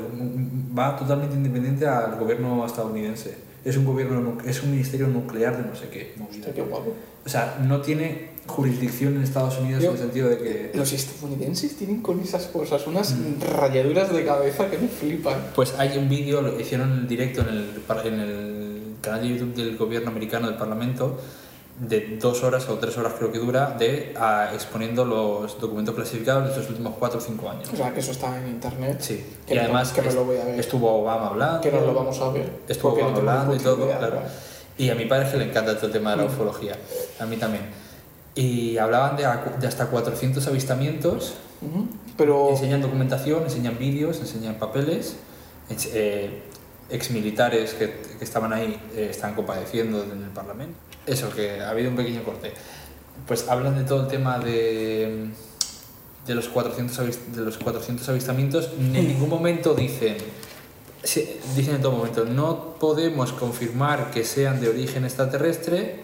va 0.79 0.97
totalmente 0.97 1.35
independiente 1.37 1.87
al 1.87 2.17
gobierno 2.19 2.65
estadounidense. 2.65 3.37
Es 3.65 3.77
un 3.77 3.85
gobierno, 3.85 4.39
es 4.47 4.63
un 4.63 4.71
ministerio 4.71 5.09
nuclear 5.09 5.57
de 5.63 5.69
no 5.69 5.75
sé 5.75 5.89
qué. 5.89 6.15
movida. 6.17 6.53
Qué 6.55 6.63
guapo. 6.63 6.95
O 7.27 7.29
sea, 7.29 7.59
no 7.63 7.81
tiene 7.83 8.31
jurisdicción 8.49 9.15
en 9.17 9.23
Estados 9.23 9.59
Unidos 9.59 9.83
Yo- 9.83 9.91
en 9.91 9.95
el 9.97 10.03
sentido 10.03 10.29
de 10.29 10.39
que... 10.39 10.71
Los 10.75 10.93
estadounidenses 10.93 11.77
tienen 11.77 12.03
con 12.03 12.19
esas 12.21 12.47
cosas 12.47 12.87
unas 12.87 13.15
rayaduras 13.41 14.13
de 14.13 14.25
cabeza 14.25 14.69
que 14.71 14.79
me 14.79 14.89
flipan. 14.89 15.37
Pues 15.55 15.75
hay 15.79 15.97
un 15.99 16.09
vídeo, 16.09 16.41
lo 16.43 16.59
hicieron 16.59 16.91
en 16.93 17.09
directo 17.09 17.43
en 17.43 17.49
el, 17.49 17.83
en 18.05 18.21
el 18.21 18.83
canal 19.01 19.21
de 19.23 19.29
YouTube 19.29 19.55
del 19.55 19.77
gobierno 19.77 20.11
americano 20.11 20.49
del 20.49 20.57
Parlamento, 20.57 21.19
de 21.79 22.19
dos 22.21 22.43
horas 22.43 22.69
o 22.69 22.75
tres 22.79 22.99
horas 22.99 23.13
creo 23.17 23.31
que 23.31 23.39
dura, 23.39 23.77
de 23.79 24.13
a- 24.19 24.51
exponiendo 24.53 25.05
los 25.05 25.61
documentos 25.61 25.95
clasificados 25.95 26.45
de 26.45 26.51
estos 26.51 26.69
últimos 26.71 26.95
cuatro 26.99 27.19
o 27.19 27.23
cinco 27.23 27.49
años. 27.51 27.69
O 27.73 27.77
sea, 27.77 27.95
que 27.95 28.01
eso 28.01 28.11
está 28.11 28.37
en 28.41 28.49
internet. 28.49 28.97
Sí, 29.01 29.25
Que 29.47 29.55
y 29.55 29.57
me- 29.57 29.63
además 29.65 29.93
que 29.93 30.03
me 30.03 30.13
lo 30.13 30.25
voy 30.25 30.39
a 30.39 30.45
ver. 30.45 30.59
estuvo 30.59 31.03
Obama 31.03 31.29
hablando. 31.29 31.61
Que 31.61 31.71
nos 31.71 31.83
lo 31.83 31.95
vamos 31.95 32.19
a 32.21 32.31
ver. 32.31 32.51
Estuvo 32.67 32.91
porque 32.97 33.05
no 33.05 33.17
hablando 33.19 33.55
y 33.55 33.59
todo, 33.59 33.85
idea, 33.87 33.99
claro. 33.99 34.15
¿verdad? 34.17 34.31
Y 34.77 34.91
a 34.91 34.95
mi 34.97 35.05
padre 35.05 35.31
que 35.31 35.37
le 35.37 35.45
encanta 35.45 35.77
todo 35.77 35.87
el 35.87 35.93
tema 35.93 36.13
de 36.13 36.17
la 36.17 36.23
Mm. 36.25 36.27
ufología, 36.27 36.77
a 37.21 37.27
mí 37.27 37.37
también. 37.37 37.63
Y 38.41 38.79
hablaban 38.79 39.17
de, 39.17 39.27
de 39.61 39.67
hasta 39.67 39.87
400 39.87 40.47
avistamientos, 40.47 41.35
Ujú. 41.61 41.87
Pero. 42.17 42.51
enseñan 42.51 42.81
documentación, 42.81 43.43
enseñan 43.43 43.77
vídeos, 43.79 44.21
enseñan 44.21 44.55
papeles, 44.57 45.17
eh, 45.93 46.43
exmilitares 46.91 47.75
que, 47.75 48.01
que 48.19 48.25
estaban 48.25 48.53
ahí 48.53 48.81
eh, 48.95 49.09
están 49.11 49.35
compadeciendo 49.35 50.05
en 50.05 50.23
el 50.23 50.31
Parlamento. 50.31 50.77
Eso, 51.07 51.31
que 51.35 51.61
ha 51.61 51.71
habido 51.71 51.91
un 51.91 51.97
pequeño 51.97 52.23
corte. 52.23 52.53
Pues 53.27 53.49
hablan 53.49 53.77
de 53.77 53.85
todo 53.85 54.03
el 54.03 54.09
tema 54.09 54.39
de, 54.39 55.31
de, 56.27 56.35
los, 56.35 56.49
400 56.49 56.99
avis- 57.01 57.19
de 57.35 57.43
los 57.43 57.59
400 57.59 58.09
avistamientos. 58.09 58.71
En 58.79 58.93
ningún 59.09 59.29
momento 59.29 59.75
dicen, 59.75 60.17
dicen 61.57 61.75
en 61.75 61.83
todo 61.83 61.93
momento, 61.93 62.25
no 62.25 62.75
podemos 62.79 63.33
confirmar 63.33 64.11
que 64.13 64.23
sean 64.25 64.61
de 64.61 64.69
origen 64.69 65.05
extraterrestre, 65.05 65.97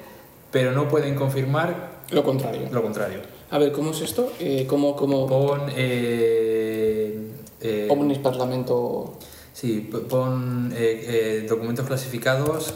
pero 0.51 0.73
no 0.73 0.89
pueden 0.89 1.15
confirmar 1.15 1.94
Lo 2.15 2.23
contrario. 2.23 2.69
lo 2.71 2.83
contrario. 2.83 3.21
A 3.51 3.59
ver, 3.59 3.73
¿cómo 3.73 3.91
es 3.91 4.01
esto? 4.01 4.33
Eh, 4.39 4.67
¿Cómo, 4.69 4.95
cómo... 4.97 5.27
Pon... 5.27 5.63
Eh, 5.75 7.31
eh, 7.61 7.89
Omnis 7.91 8.19
Parlamento... 8.19 9.19
Sí, 9.53 9.89
pon 10.09 10.73
eh, 10.75 11.05
eh, 11.43 11.47
documentos 11.49 11.87
clasificados, 11.87 12.75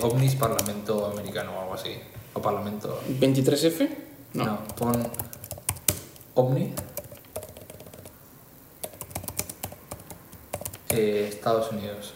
OVNIS 0.00 0.36
Parlamento 0.36 1.06
Americano 1.06 1.50
o 1.56 1.60
algo 1.62 1.74
así. 1.74 1.90
O 2.34 2.40
Parlamento. 2.40 3.00
23F? 3.20 3.88
No. 4.34 4.44
No, 4.44 4.58
pon 4.78 4.92
OVNI. 6.34 6.72
eh, 10.90 11.26
Estados 11.28 11.72
Unidos. 11.72 12.14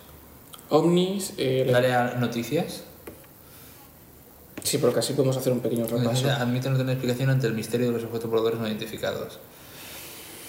Omnis... 0.70 1.34
eh, 1.36 1.68
Dale 1.70 1.92
a 1.94 2.14
noticias. 2.14 2.84
Sí, 4.64 4.78
pero 4.78 4.92
casi 4.92 5.12
podemos 5.12 5.36
hacer 5.36 5.52
un 5.52 5.60
pequeño 5.60 5.86
repaso. 5.86 6.28
Admite 6.30 6.68
no 6.70 6.76
tener 6.76 6.94
explicación 6.94 7.30
ante 7.30 7.46
el 7.46 7.54
misterio 7.54 7.86
de 7.88 7.92
los 7.92 8.04
objetos 8.04 8.28
voladores 8.28 8.58
no 8.58 8.66
identificados. 8.66 9.38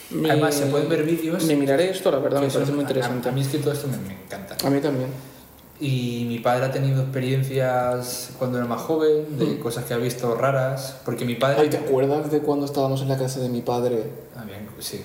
Me- 0.10 0.32
Además, 0.32 0.56
se 0.56 0.66
pueden 0.68 0.88
ver 0.90 1.04
vídeos. 1.04 1.44
Me 1.46 1.56
miraré 1.56 1.90
esto, 1.92 2.10
la 2.12 2.20
verdad, 2.20 2.40
que 2.40 2.48
me 2.48 2.54
parece 2.54 2.72
muy 2.72 2.80
a- 2.80 2.88
interesante. 2.88 3.30
A, 3.30 3.32
mí 3.32 3.42
es 3.42 3.48
que 3.50 3.58
todo 3.60 3.74
esto 3.74 3.88
me, 3.88 3.98
me 3.98 4.14
encanta. 4.24 4.56
A 4.66 4.70
mí 4.70 4.80
también. 4.80 5.10
Y 5.82 6.26
mi 6.30 6.40
padre 6.40 6.66
ha 6.68 6.72
tenido 6.72 7.02
experiencias 7.02 8.30
cuando 8.40 8.58
era 8.58 8.66
más 8.66 8.82
joven, 8.82 9.38
de 9.38 9.46
Mm. 9.46 9.60
cosas 9.60 9.84
que 9.84 9.94
ha 9.94 9.98
visto 9.98 10.34
raras, 10.36 10.96
porque 11.04 11.26
mi 11.26 11.36
padre... 11.36 11.58
Ay, 11.64 11.70
¿te 11.70 11.78
acuerdas 11.78 12.32
de 12.32 12.40
cuando 12.40 12.66
estábamos 12.66 13.02
en 13.02 13.10
la 13.10 13.18
casa 13.18 13.42
de 13.42 13.50
mi 13.50 13.62
padre 13.62 14.04
Ah, 14.38 14.46
bien, 14.46 14.70
sí. 14.80 15.02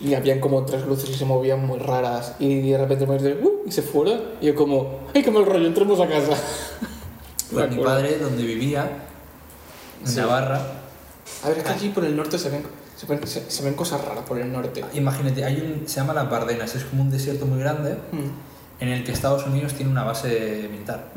y 0.00 0.12
habían 0.12 0.40
como 0.40 0.66
tres 0.66 0.84
luces 0.86 1.08
y 1.08 1.14
se 1.14 1.24
movían 1.24 1.64
muy 1.66 1.78
raras 1.78 2.34
y 2.38 2.70
de 2.72 2.76
repente 2.76 3.06
me 3.06 3.14
dice, 3.14 3.38
"Uh", 3.42 3.62
y 3.66 3.72
se 3.72 3.80
fueron 3.80 4.20
y 4.42 4.46
yo 4.48 4.54
como, 4.54 4.98
ay, 5.14 5.22
qué 5.22 5.30
mal 5.30 5.46
rollo, 5.46 5.66
entremos 5.66 5.98
a 6.00 6.06
casa. 6.08 6.32
Me 7.52 7.66
mi 7.68 7.82
padre, 7.82 8.18
donde 8.18 8.42
vivía, 8.44 8.88
en 10.00 10.06
Sí. 10.08 10.16
Navarra, 10.20 10.60
A 11.44 11.48
ver, 11.48 11.58
es 11.58 11.64
que 11.64 11.70
aquí 11.70 11.88
por 11.90 12.04
el 12.04 12.16
norte 12.16 12.38
se 12.38 12.50
ven, 12.50 12.62
se 12.96 13.06
ven, 13.06 13.26
se- 13.26 13.50
se 13.50 13.62
ven 13.64 13.74
cosas 13.74 14.04
raras 14.04 14.24
por 14.26 14.38
el 14.38 14.50
norte. 14.52 14.84
imagínate, 14.94 15.44
hay 15.44 15.56
un, 15.80 15.88
se 15.88 15.96
llama 16.00 16.12
Las 16.14 16.28
Bardenas, 16.30 16.74
es 16.74 16.84
como 16.84 17.02
un 17.02 17.10
desierto 17.10 17.46
muy 17.46 17.58
grande 17.60 17.96
Mm. 18.12 18.82
en 18.82 18.88
el 18.88 19.04
que 19.04 19.12
Estados 19.12 19.46
Unidos 19.46 19.74
tiene 19.74 19.90
una 19.90 20.04
base 20.04 20.68
militar. 20.70 21.08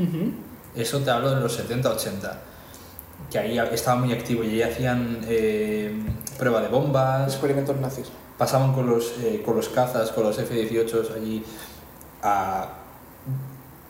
Eso 0.76 1.00
te 1.00 1.10
hablo 1.12 1.32
de 1.34 1.42
los 1.42 1.54
70-80, 1.58 2.38
que 3.32 3.40
ahí 3.40 3.58
estaba 3.72 4.00
muy 4.00 4.14
activo 4.14 4.44
y 4.44 4.50
ahí 4.50 4.62
hacían 4.62 5.20
eh, 5.28 5.92
prueba 6.38 6.62
de 6.62 6.68
bombas, 6.68 7.32
Experimentos 7.34 7.76
nazis. 7.78 8.08
pasaban 8.38 8.74
con 8.74 8.88
los, 8.90 9.14
eh, 9.24 9.42
con 9.46 9.56
los 9.56 9.70
cazas, 9.70 10.12
con 10.12 10.24
los 10.26 10.38
F-18 10.38 11.16
allí 11.16 11.44
a 12.22 12.68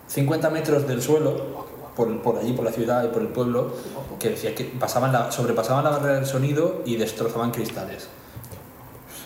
50 0.08 0.50
metros 0.52 0.88
del 0.88 1.02
suelo, 1.02 1.65
por, 1.96 2.22
por 2.22 2.38
allí, 2.38 2.54
por 2.54 2.66
la 2.66 2.72
ciudad 2.72 3.04
y 3.04 3.08
por 3.08 3.22
el 3.22 3.30
pueblo, 3.30 3.72
que 4.20 4.30
decía 4.30 4.54
que 4.54 4.66
pasaban 4.66 5.12
la, 5.12 5.32
sobrepasaban 5.32 5.84
la 5.84 5.92
barrera 5.92 6.16
del 6.16 6.26
sonido 6.26 6.82
y 6.86 6.98
destrozaban 6.98 7.52
cristales. 7.52 8.08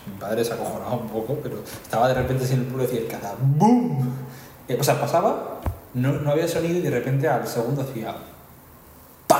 Mi 0.05 0.19
padre 0.19 0.43
se 0.43 0.53
acojonaba 0.53 0.93
un 0.93 1.09
poco, 1.09 1.37
pero 1.43 1.57
estaba 1.83 2.07
de 2.07 2.13
repente 2.15 2.45
sin 2.45 2.59
el 2.59 2.65
pueblo 2.65 2.83
y 2.83 2.87
decía 2.87 3.01
el 3.01 3.07
caza 3.07 3.35
¡BOOM! 3.39 4.09
Eh, 4.67 4.77
O 4.79 4.83
sea, 4.83 4.99
pasaba, 4.99 5.59
no, 5.93 6.13
no 6.13 6.31
había 6.31 6.47
sonido 6.47 6.77
y 6.77 6.81
de 6.81 6.89
repente 6.89 7.27
al 7.27 7.47
segundo 7.47 7.81
hacía 7.81 8.15
¡PA! 9.27 9.39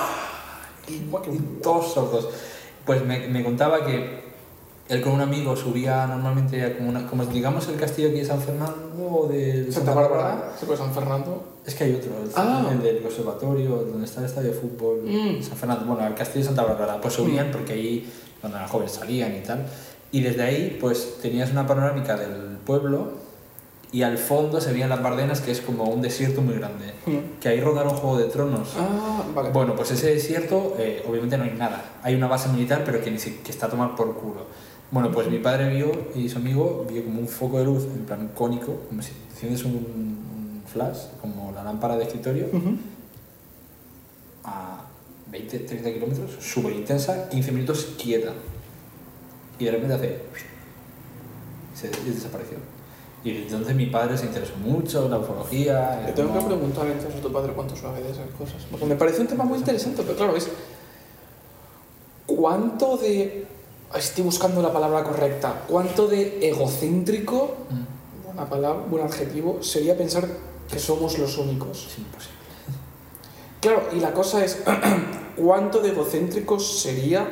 Y, 0.88 0.94
y 0.94 1.60
todos 1.64 1.94
sordos. 1.94 2.30
Pues 2.86 3.04
me, 3.06 3.28
me 3.28 3.44
contaba 3.44 3.86
que 3.86 4.29
él 4.90 5.02
con 5.02 5.14
un 5.14 5.22
amigo 5.22 5.56
subía 5.56 6.06
normalmente 6.08 6.64
a 6.66 6.76
como, 6.76 6.90
una, 6.90 7.06
como 7.08 7.24
digamos 7.26 7.68
el 7.68 7.76
castillo 7.76 8.10
aquí 8.10 8.20
de 8.20 8.26
San 8.26 8.42
Fernando 8.42 8.90
o 9.00 9.28
de 9.28 9.72
Santa 9.72 9.94
Bárbara, 9.94 10.52
se 10.60 10.66
puede 10.66 10.78
San 10.80 10.92
Fernando. 10.94 11.44
Es 11.66 11.76
que 11.76 11.84
hay 11.84 11.94
otro, 11.96 12.10
el, 12.24 12.30
Ah. 12.36 12.68
el 12.72 12.82
del 12.82 13.06
observatorio, 13.06 13.70
donde 13.70 14.06
está 14.06 14.20
el 14.22 14.26
estadio 14.26 14.50
de 14.52 14.58
fútbol, 14.58 15.02
Mm. 15.06 15.44
San 15.44 15.56
Fernando, 15.58 15.86
bueno, 15.86 16.04
al 16.04 16.16
castillo 16.16 16.40
de 16.42 16.48
Santa 16.48 16.64
Bárbara, 16.64 17.00
pues 17.00 17.14
subían 17.14 17.52
porque 17.52 17.74
ahí, 17.74 18.12
cuando 18.42 18.58
eran 18.58 18.70
jóvenes 18.70 18.94
salían 18.94 19.36
y 19.36 19.42
tal, 19.42 19.66
y 20.12 20.22
desde 20.22 20.42
ahí 20.42 20.78
pues 20.82 21.20
tenías 21.22 21.52
una 21.52 21.68
panorámica 21.68 22.18
del 22.18 22.58
pueblo 22.66 23.30
y 23.92 24.02
al 24.04 24.18
fondo 24.18 24.60
se 24.62 24.72
veían 24.72 24.90
las 24.90 25.02
Bardenas, 25.04 25.42
que 25.42 25.52
es 25.52 25.62
como 25.62 25.84
un 25.86 26.02
desierto 26.02 26.42
muy 26.42 26.56
grande, 26.56 26.94
Mm. 27.06 27.40
que 27.40 27.50
ahí 27.50 27.62
rodaron 27.62 27.94
Juego 27.96 28.18
de 28.18 28.26
Tronos. 28.26 28.70
Ah, 28.80 29.24
vale. 29.36 29.50
Bueno, 29.52 29.76
pues 29.76 29.92
ese 29.92 30.14
desierto 30.14 30.76
eh, 30.80 31.04
obviamente 31.08 31.38
no 31.38 31.44
hay 31.44 31.52
nada, 31.52 31.84
hay 32.02 32.16
una 32.16 32.28
base 32.28 32.50
militar 32.50 32.82
pero 32.86 33.02
que, 33.04 33.12
ni 33.12 33.20
si- 33.20 33.38
que 33.44 33.52
está 33.52 33.68
a 33.68 33.70
tomar 33.70 33.96
por 33.96 34.16
culo. 34.16 34.46
Bueno, 34.92 35.12
pues 35.12 35.30
mi 35.30 35.38
padre 35.38 35.70
vio 35.70 35.92
y 36.16 36.30
su 36.30 36.38
amigo 36.38 36.86
vio 36.90 37.04
como 37.04 37.20
un 37.20 37.28
foco 37.28 37.60
de 37.60 37.66
luz 37.66 37.84
en 37.84 38.06
plan 38.06 38.32
cónico, 38.34 38.76
como 38.88 39.02
si 39.02 39.12
enciendes 39.32 39.64
un, 39.64 39.74
un 39.74 40.64
flash, 40.66 40.98
como 41.22 41.52
la 41.52 41.64
lámpara 41.64 41.96
de 41.96 42.06
escritorio, 42.06 42.48
a 44.44 44.86
20, 45.32 45.60
30 45.60 45.94
kilómetros, 45.94 46.32
súper 46.40 46.74
intensa, 46.74 47.30
15 47.30 47.52
minutos 47.52 47.96
quieta. 48.02 48.34
Y 49.60 49.66
de 49.66 49.72
repente 49.72 49.94
hace. 49.94 50.20
Se 51.76 51.88
y 51.88 52.10
desapareció. 52.10 52.58
Y 53.24 53.32
entonces 53.32 53.76
mi 53.76 53.88
padre 53.88 54.18
se 54.18 54.26
interesó 54.26 54.56
mucho 54.58 55.06
en 55.06 55.12
la 55.12 55.20
ufología. 55.20 56.02
Le 56.06 56.14
tengo 56.14 56.34
que 56.34 56.46
preguntar 56.46 56.88
entonces 56.88 57.20
a 57.20 57.22
tu 57.22 57.32
padre 57.32 57.54
cuánto 57.54 57.76
sabe 57.76 58.02
de 58.02 58.12
esas 58.12 58.30
cosas. 58.38 58.66
Porque 58.72 58.86
me 58.86 58.96
parece 58.96 59.22
un 59.22 59.28
tema 59.28 59.44
muy 59.44 59.60
interesante, 59.60 60.02
pero 60.04 60.16
claro, 60.16 60.36
es. 60.36 60.50
¿Cuánto 62.26 62.98
de. 62.98 63.46
Estoy 63.96 64.24
buscando 64.24 64.62
la 64.62 64.72
palabra 64.72 65.04
correcta. 65.04 65.64
¿Cuánto 65.68 66.08
de 66.08 66.48
egocéntrico, 66.48 67.56
Mm, 67.70 68.26
buena 68.26 68.50
palabra, 68.50 68.84
buen 68.88 69.04
adjetivo, 69.04 69.64
sería 69.64 69.98
pensar 69.98 70.28
que 70.72 70.78
somos 70.80 71.18
los 71.18 71.38
únicos? 71.38 71.88
Es 71.92 71.98
imposible. 71.98 72.38
Claro, 73.62 73.84
y 73.96 74.00
la 74.00 74.14
cosa 74.14 74.44
es. 74.46 74.60
¿Cuánto 75.36 75.80
de 75.82 75.90
egocéntricos 75.90 76.82
sería 76.82 77.28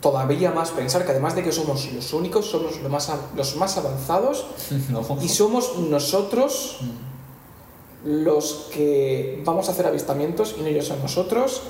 todavía 0.00 0.52
más 0.52 0.70
pensar 0.70 1.04
que 1.04 1.10
además 1.10 1.34
de 1.34 1.42
que 1.42 1.50
somos 1.52 1.92
los 1.92 2.12
únicos, 2.12 2.46
somos 2.46 2.80
lo 2.80 2.88
más, 2.88 3.10
los 3.36 3.56
más 3.56 3.76
avanzados 3.76 4.46
No. 4.90 5.04
y 5.20 5.28
somos 5.28 5.76
nosotros 5.78 6.78
Mm. 6.80 8.08
los 8.24 8.68
que 8.72 9.42
vamos 9.44 9.68
a 9.68 9.72
hacer 9.72 9.86
avistamientos 9.86 10.54
y 10.56 10.62
no 10.62 10.68
ellos 10.68 10.86
son 10.86 11.02
nosotros. 11.02 11.62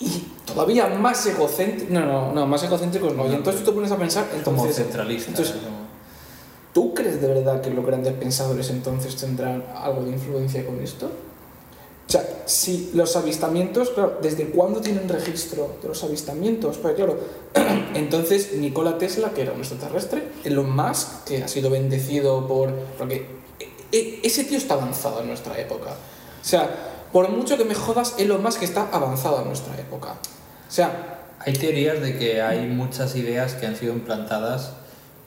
Y 0.00 0.24
todavía 0.58 0.88
más 0.88 1.24
egocéntricos. 1.26 1.90
No, 1.90 2.04
no, 2.04 2.32
no, 2.32 2.46
más 2.46 2.62
egocéntricos 2.62 3.14
no. 3.14 3.26
Y 3.30 3.34
entonces 3.34 3.62
tú 3.62 3.70
te 3.70 3.74
pones 3.74 3.90
a 3.92 3.96
pensar. 3.96 4.26
como 4.44 4.58
Entonces, 4.62 4.76
centralista. 4.84 5.30
entonces- 5.30 5.54
como- 5.56 5.88
¿tú 6.72 6.94
crees 6.94 7.20
de 7.20 7.28
verdad 7.28 7.60
que 7.60 7.70
los 7.70 7.84
grandes 7.84 8.12
pensadores 8.14 8.68
entonces 8.70 9.16
tendrán 9.16 9.64
algo 9.76 10.02
de 10.04 10.10
influencia 10.10 10.64
con 10.66 10.80
esto? 10.80 11.06
O 11.06 12.10
sea, 12.10 12.26
si 12.46 12.90
los 12.94 13.14
avistamientos, 13.16 13.90
claro, 13.90 14.18
¿desde 14.22 14.46
cuándo 14.48 14.80
tienen 14.80 15.08
registro 15.08 15.76
de 15.82 15.88
los 15.88 16.02
avistamientos? 16.04 16.78
Pues 16.78 16.94
claro, 16.94 17.18
entonces 17.94 18.54
Nikola 18.54 18.96
Tesla, 18.96 19.30
que 19.30 19.42
era 19.42 19.52
un 19.52 19.58
extraterrestre, 19.58 20.26
Elon 20.44 20.74
Musk, 20.74 21.24
que 21.26 21.42
ha 21.44 21.48
sido 21.48 21.68
bendecido 21.70 22.46
por... 22.48 22.70
Porque 22.96 23.26
e- 23.60 23.68
e- 23.96 24.20
ese 24.24 24.44
tío 24.44 24.56
está 24.56 24.74
avanzado 24.74 25.20
en 25.20 25.26
nuestra 25.28 25.58
época. 25.58 25.90
O 25.90 26.44
sea, 26.44 26.70
por 27.12 27.28
mucho 27.30 27.58
que 27.58 27.64
me 27.64 27.74
jodas, 27.74 28.14
Elon 28.18 28.42
Musk 28.42 28.62
está 28.62 28.88
avanzado 28.90 29.40
en 29.42 29.48
nuestra 29.48 29.78
época. 29.78 30.14
O 30.68 30.70
sea, 30.70 31.14
Hay 31.40 31.52
teorías 31.52 32.00
de 32.00 32.18
que 32.18 32.42
hay 32.42 32.66
muchas 32.66 33.14
ideas 33.14 33.54
que 33.54 33.64
han 33.66 33.76
sido 33.76 33.92
implantadas 33.94 34.72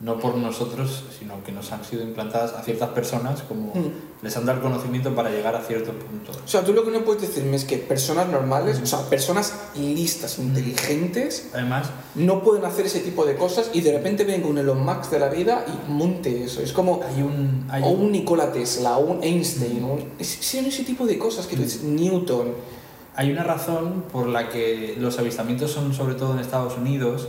no 0.02 0.20
por 0.20 0.36
nosotros, 0.36 1.04
sino 1.18 1.42
que 1.44 1.52
nos 1.54 1.72
han 1.72 1.86
sido 1.86 2.04
implantadas 2.04 2.52
a 2.54 2.64
ciertas 2.64 2.90
personas, 2.90 3.44
como 3.44 3.68
Mm. 3.74 4.24
les 4.24 4.36
han 4.36 4.46
dado 4.46 4.58
el 4.58 4.64
conocimiento 4.64 5.16
para 5.16 5.30
llegar 5.30 5.56
a 5.56 5.62
cierto 5.62 5.94
punto. 5.94 6.32
o 6.44 6.48
sea, 6.48 6.64
tú 6.66 6.74
lo 6.74 6.84
que 6.84 6.92
no 6.92 7.06
puedes 7.06 7.22
decirme 7.22 7.56
es 7.56 7.64
que 7.66 7.78
personas 7.78 8.28
normales, 8.28 8.80
o 8.84 8.86
sea, 8.86 9.00
personas 9.10 9.54
listas, 9.76 10.38
inteligentes, 10.40 11.48
Además, 11.54 11.88
no 12.16 12.44
pueden 12.44 12.66
hacer 12.66 12.88
ese 12.88 13.00
tipo 13.00 13.26
de 13.26 13.36
cosas 13.36 13.70
y 13.74 13.82
de 13.82 13.92
repente 13.94 14.24
venga 14.26 14.48
un 14.48 14.58
Elon 14.58 14.84
Musk 14.84 15.12
de 15.12 15.20
la 15.20 15.30
vida 15.30 15.66
y 15.68 15.92
monte 15.92 16.44
eso. 16.44 16.62
Es 16.62 16.74
como 16.74 17.02
hay 17.04 17.22
un... 17.22 17.68
Hay 17.70 17.84
o 17.84 17.88
un 17.90 18.12
Nikola 18.12 18.52
Tesla, 18.52 18.98
o 18.98 19.06
un 19.06 19.24
Einstein, 19.24 19.84
o 19.84 19.94
un- 19.94 20.06
es- 20.20 20.38
son 20.42 20.66
ese 20.66 20.84
tipo 20.84 21.06
de 21.06 21.18
cosas 21.18 21.48
que 21.48 21.56
tú 21.56 21.62
dices, 21.64 21.84
Newton. 21.84 22.54
Hay 23.16 23.32
una 23.32 23.44
razón 23.44 24.06
por 24.12 24.28
la 24.28 24.50
que 24.50 24.96
los 24.98 25.20
avistamientos 25.20 25.72
son 25.72 25.94
sobre 25.94 26.16
todo 26.16 26.34
en 26.34 26.40
Estados 26.40 26.78
Unidos, 26.78 27.28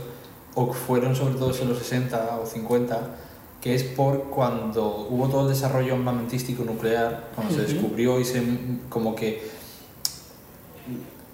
o 0.55 0.71
fueron 0.73 1.15
sobre 1.15 1.35
todo 1.35 1.55
en 1.59 1.69
los 1.69 1.79
60 1.79 2.39
o 2.41 2.45
50, 2.45 3.15
que 3.61 3.75
es 3.75 3.83
por 3.83 4.23
cuando 4.25 5.07
hubo 5.09 5.29
todo 5.29 5.43
el 5.43 5.53
desarrollo 5.53 5.93
armamentístico 5.93 6.63
nuclear, 6.63 7.29
cuando 7.35 7.55
se 7.55 7.61
descubrió 7.61 8.19
y 8.19 8.25
se 8.25 8.43
como 8.89 9.15
que 9.15 9.41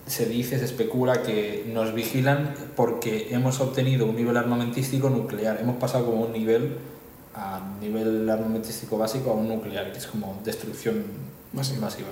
se 0.05 0.25
dice, 0.25 0.57
se 0.57 0.65
especula 0.65 1.21
que 1.21 1.69
nos 1.71 1.93
vigilan 1.93 2.55
porque 2.75 3.27
hemos 3.31 3.59
obtenido 3.59 4.07
un 4.07 4.15
nivel 4.15 4.37
armamentístico 4.37 5.09
nuclear. 5.09 5.59
Hemos 5.61 5.75
pasado 5.75 6.05
como 6.05 6.21
un 6.21 6.33
nivel 6.33 6.77
a 7.35 7.61
nivel 7.79 8.27
armamentístico 8.27 8.97
básico 8.97 9.31
a 9.31 9.33
un 9.33 9.47
nuclear, 9.47 9.91
que 9.91 9.99
es 9.99 10.07
como 10.07 10.39
destrucción 10.43 11.03
Masiva. 11.53 11.81
masiva. 11.81 12.09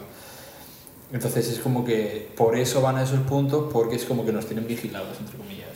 Entonces 1.11 1.47
es 1.49 1.59
como 1.59 1.85
que 1.85 2.31
por 2.35 2.57
eso 2.57 2.81
van 2.81 2.97
a 2.97 3.03
esos 3.03 3.19
puntos, 3.21 3.71
porque 3.71 3.95
es 3.95 4.03
como 4.05 4.25
que 4.25 4.33
nos 4.33 4.45
tienen 4.45 4.67
vigilados, 4.67 5.17
entre 5.19 5.37
comillas. 5.37 5.67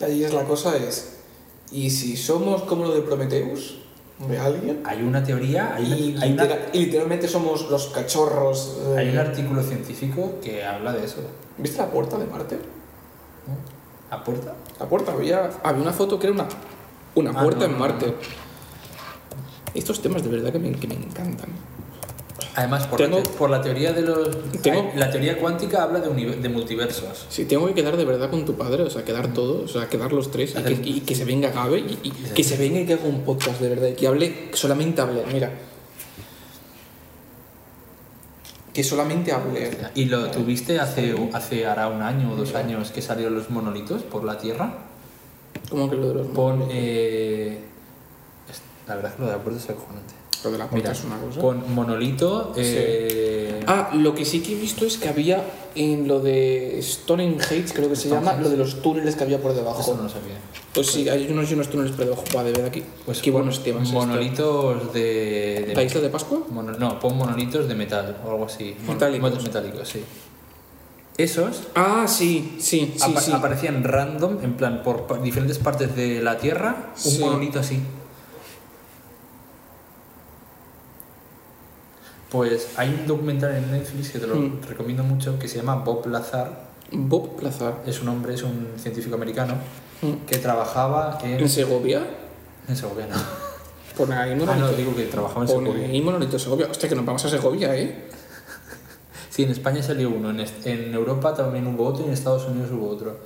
Y 0.00 0.04
ahí 0.04 0.24
es 0.24 0.32
la 0.34 0.44
cosa 0.44 0.76
es, 0.76 1.16
¿y 1.72 1.90
si 1.90 2.16
somos 2.16 2.62
como 2.64 2.84
lo 2.84 2.94
de 2.94 3.00
Prometheus? 3.02 3.78
¿De 4.28 4.36
alguien? 4.38 4.82
Hay 4.84 5.00
una 5.02 5.22
teoría, 5.22 5.74
hay, 5.74 5.86
una- 5.86 5.96
Y, 5.96 6.16
hay 6.20 6.32
una- 6.32 6.48
y 6.72 6.78
literalmente 6.86 7.26
somos 7.28 7.70
los 7.70 7.86
cachorros. 7.88 8.76
de- 8.94 8.98
hay 8.98 9.08
un 9.10 9.18
artículo 9.18 9.62
científico 9.62 10.34
que 10.42 10.64
habla 10.64 10.92
de 10.92 11.04
eso. 11.04 11.18
¿Viste 11.56 11.78
la 11.78 11.86
puerta 11.90 12.18
de 12.18 12.26
Marte? 12.26 12.56
¿no? 12.56 14.14
¿A 14.16 14.24
puerta? 14.24 14.54
La 14.80 14.86
puerta, 14.88 15.12
había, 15.12 15.50
había 15.62 15.82
una 15.82 15.92
foto 15.92 16.18
que 16.18 16.26
era 16.26 16.34
una, 16.34 16.48
una 17.14 17.30
Ah, 17.30 17.42
puerta 17.42 17.66
no, 17.66 17.72
en 17.74 17.78
Marte. 17.78 18.06
no. 18.08 18.12
Estos 19.74 20.00
temas 20.02 20.22
de 20.22 20.28
verdad 20.30 20.52
que 20.52 20.58
me, 20.58 20.72
que 20.72 20.86
me 20.88 20.94
encantan. 20.94 21.50
Además, 22.58 22.88
por, 22.88 22.98
Tengo- 22.98 23.18
la, 23.18 23.22
te- 23.22 23.30
por 23.30 23.50
la 23.50 23.62
teoría 23.62 23.92
de 23.92 24.02
los. 24.02 24.36
Tengo- 24.62 24.90
la 24.96 25.08
teoría 25.12 25.38
cuántica 25.38 25.84
habla 25.84 26.00
de, 26.00 26.08
de 26.36 26.48
multiversos. 26.48 27.26
Si 27.28 27.44
tengo 27.44 27.66
que 27.68 27.74
quedar 27.74 27.96
de 27.96 28.04
verdad 28.04 28.30
con 28.30 28.44
tu 28.44 28.56
padre, 28.56 28.82
o 28.82 28.90
sea, 28.90 29.04
quedar 29.04 29.32
todos, 29.32 29.70
o 29.70 29.78
sea, 29.78 29.88
quedar 29.88 30.12
los 30.12 30.32
tres, 30.32 30.56
y 30.58 30.62
que, 30.64 30.72
y 30.90 31.00
que 31.02 31.14
se 31.14 31.24
venga 31.24 31.50
Gabe, 31.52 31.78
y, 31.78 31.98
y 32.02 32.10
que 32.10 32.42
se 32.42 32.56
venga 32.56 32.80
y 32.80 32.86
que 32.86 32.94
haga 32.94 33.04
un 33.04 33.20
podcast 33.22 33.60
de 33.60 33.68
verdad, 33.68 33.86
y 33.88 33.94
que 33.94 34.08
hable, 34.08 34.50
que 34.50 34.56
solamente 34.56 35.00
hable, 35.00 35.22
mira. 35.32 35.52
Que 38.72 38.82
solamente 38.84 39.32
hable. 39.32 39.70
¿Y 39.94 40.06
lo 40.06 40.30
tuviste 40.30 40.80
hace, 40.80 41.14
hace 41.32 41.66
hará 41.66 41.88
un 41.88 42.02
año 42.02 42.32
o 42.32 42.36
dos 42.36 42.54
años 42.54 42.90
que 42.90 43.02
salieron 43.02 43.34
los 43.34 43.50
monolitos 43.50 44.02
por 44.02 44.24
la 44.24 44.38
Tierra? 44.38 44.72
¿Cómo 45.70 45.88
que 45.90 45.96
lo 45.96 46.08
de 46.08 46.14
los 46.14 46.26
Pon. 46.28 46.64
eh, 46.70 47.58
es- 48.50 48.62
la 48.88 48.94
verdad 48.96 49.10
es 49.12 49.16
que 49.16 49.22
lo 49.22 49.28
de 49.28 49.36
la 49.36 49.42
puerta 49.42 49.60
es 49.60 49.70
acojonante. 49.70 50.14
Lo 50.44 50.50
de 50.52 50.58
la 50.58 50.68
puerta 50.70 50.90
Mira, 50.90 50.98
es 50.98 51.04
una 51.04 51.18
cosa. 51.18 51.40
pon 51.40 51.74
monolito. 51.74 52.52
eh, 52.56 53.60
Ah, 53.66 53.90
lo 53.94 54.14
que 54.14 54.24
sí 54.24 54.40
que 54.40 54.52
he 54.52 54.54
visto 54.54 54.86
es 54.86 54.96
que 54.96 55.08
había 55.08 55.44
en 55.74 56.08
lo 56.08 56.20
de 56.20 56.78
Stonehenge, 56.82 57.74
creo 57.74 57.88
que 57.88 57.96
se 57.96 58.08
llama, 58.08 58.34
lo 58.34 58.48
de 58.48 58.56
los 58.56 58.80
túneles 58.80 59.14
que 59.16 59.24
había 59.24 59.40
por 59.42 59.52
debajo. 59.54 59.80
Eso 59.80 59.94
no 59.96 60.04
lo 60.04 60.08
sabía. 60.08 60.36
Pues 60.72 60.86
sí, 60.86 61.08
hay 61.08 61.26
unos 61.30 61.50
y 61.50 61.54
unos 61.54 61.68
túneles 61.68 61.92
por 61.92 62.04
debajo. 62.04 62.24
Va, 62.36 62.44
de 62.44 62.52
verdad, 62.52 62.66
aquí. 62.68 62.82
Pues 63.04 63.20
qué 63.20 63.30
buenos 63.30 63.62
temas. 63.64 63.82
esto. 63.88 63.94
Monolitos 63.98 64.92
de. 64.94 65.64
de 65.68 65.72
¿La 65.74 65.82
isla 65.82 66.00
de 66.00 66.08
Pascua? 66.08 66.40
mono- 66.50 66.72
no, 66.78 66.98
pon 67.00 67.16
monolitos 67.16 67.68
de 67.68 67.74
metal 67.74 68.16
o 68.24 68.30
algo 68.30 68.44
así. 68.46 68.76
Metálicos. 68.86 69.34
mon- 69.34 69.42
Metálicos, 69.42 69.88
sí. 69.88 70.02
Esos 71.16 71.62
Ah, 71.74 72.06
sí, 72.06 72.56
sí, 72.60 72.94
sí, 72.96 73.02
apa- 73.10 73.20
sí. 73.20 73.32
aparecían 73.32 73.82
random, 73.82 74.38
en 74.42 74.54
plan, 74.54 74.82
por 74.84 75.20
diferentes 75.20 75.58
partes 75.58 75.96
de 75.96 76.22
la 76.22 76.38
Tierra, 76.38 76.92
un 77.04 77.10
Sí. 77.10 77.18
monolito 77.18 77.58
así. 77.58 77.80
Pues 82.30 82.68
hay 82.76 82.90
un 82.90 83.06
documental 83.06 83.54
en 83.56 83.70
Netflix 83.72 84.10
que 84.10 84.18
te 84.18 84.26
lo 84.26 84.36
Mm. 84.36 84.60
recomiendo 84.68 85.02
mucho 85.02 85.38
que 85.38 85.48
se 85.48 85.56
llama 85.58 85.76
Bob 85.76 86.06
Lazar. 86.08 86.68
Bob 86.90 87.36
Plazar. 87.36 87.82
Es 87.86 88.00
un 88.00 88.08
hombre, 88.08 88.34
es 88.34 88.42
un 88.42 88.68
científico 88.78 89.14
americano 89.16 89.54
Mm. 90.02 90.26
que 90.26 90.38
trabajaba 90.38 91.18
en. 91.22 91.40
¿En 91.40 91.48
Segovia? 91.48 92.02
En 92.68 92.76
Segovia, 92.76 93.06
no. 93.06 93.16
Pone 93.96 94.14
ahí 94.14 94.32
Ah, 94.46 94.54
no, 94.56 94.68
digo 94.68 94.94
que 94.94 95.04
trabajaba 95.06 95.42
en 95.42 95.48
Segovia. 95.48 95.86
ahí 95.88 96.00
monolito 96.00 96.38
Segovia. 96.38 96.68
Hostia, 96.70 96.88
que 96.88 96.94
nos 96.94 97.04
vamos 97.04 97.24
a 97.24 97.28
Segovia, 97.28 97.74
¿eh? 97.76 98.08
Sí, 99.30 99.42
en 99.44 99.50
España 99.50 99.82
salió 99.82 100.08
uno, 100.10 100.30
en, 100.30 100.94
Europa 100.94 101.34
también 101.34 101.66
hubo 101.66 101.86
otro 101.86 102.02
y 102.04 102.06
en 102.08 102.12
Estados 102.12 102.46
Unidos 102.46 102.70
hubo 102.72 102.88
otro. 102.90 103.18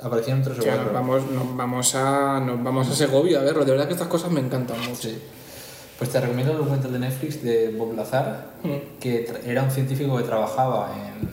Aparecieron 0.00 0.42
tres 0.42 0.58
o 0.58 0.62
Ya, 0.62 0.74
cuatro. 0.76 0.84
nos 0.86 0.94
vamos, 0.94 1.30
nos 1.30 1.56
vamos 1.56 1.94
a, 1.94 2.40
nos 2.40 2.62
vamos 2.64 2.88
a 2.88 2.94
Segovia 2.94 3.40
a 3.40 3.42
verlo. 3.44 3.64
De 3.64 3.70
verdad 3.72 3.86
que 3.86 3.92
estas 3.92 4.08
cosas 4.08 4.30
me 4.32 4.40
encantan 4.40 4.78
mucho. 4.80 5.02
Sí. 5.02 5.18
Pues 6.02 6.10
te 6.10 6.20
recomiendo 6.20 6.50
el 6.50 6.58
documental 6.58 6.92
de 6.94 6.98
Netflix 6.98 7.44
de 7.44 7.68
Bob 7.78 7.94
Lazar, 7.94 8.54
Mm. 8.64 8.98
que 8.98 9.32
era 9.46 9.62
un 9.62 9.70
científico 9.70 10.16
que 10.16 10.24
trabajaba 10.24 10.90
en, 10.96 11.28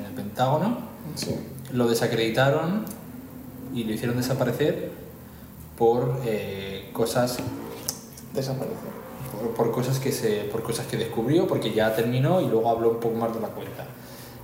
en 0.00 0.06
el 0.06 0.12
Pentágono, 0.12 0.78
Sí. 1.16 1.36
lo 1.74 1.86
desacreditaron 1.86 2.86
y 3.74 3.84
lo 3.84 3.92
hicieron 3.92 4.16
desaparecer 4.16 4.88
por 5.76 6.18
eh, 6.24 6.88
cosas 6.94 7.36
Desaparece. 8.32 8.74
por, 9.38 9.50
por 9.50 9.70
cosas 9.70 9.98
que 9.98 10.10
se 10.12 10.44
por 10.50 10.62
cosas 10.62 10.86
que 10.86 10.96
descubrió 10.96 11.46
porque 11.46 11.74
ya 11.74 11.94
terminó 11.94 12.40
y 12.40 12.46
luego 12.46 12.70
habló 12.70 12.92
un 12.92 13.00
poco 13.00 13.16
más 13.16 13.34
de 13.34 13.40
la 13.40 13.48
cuenta 13.48 13.84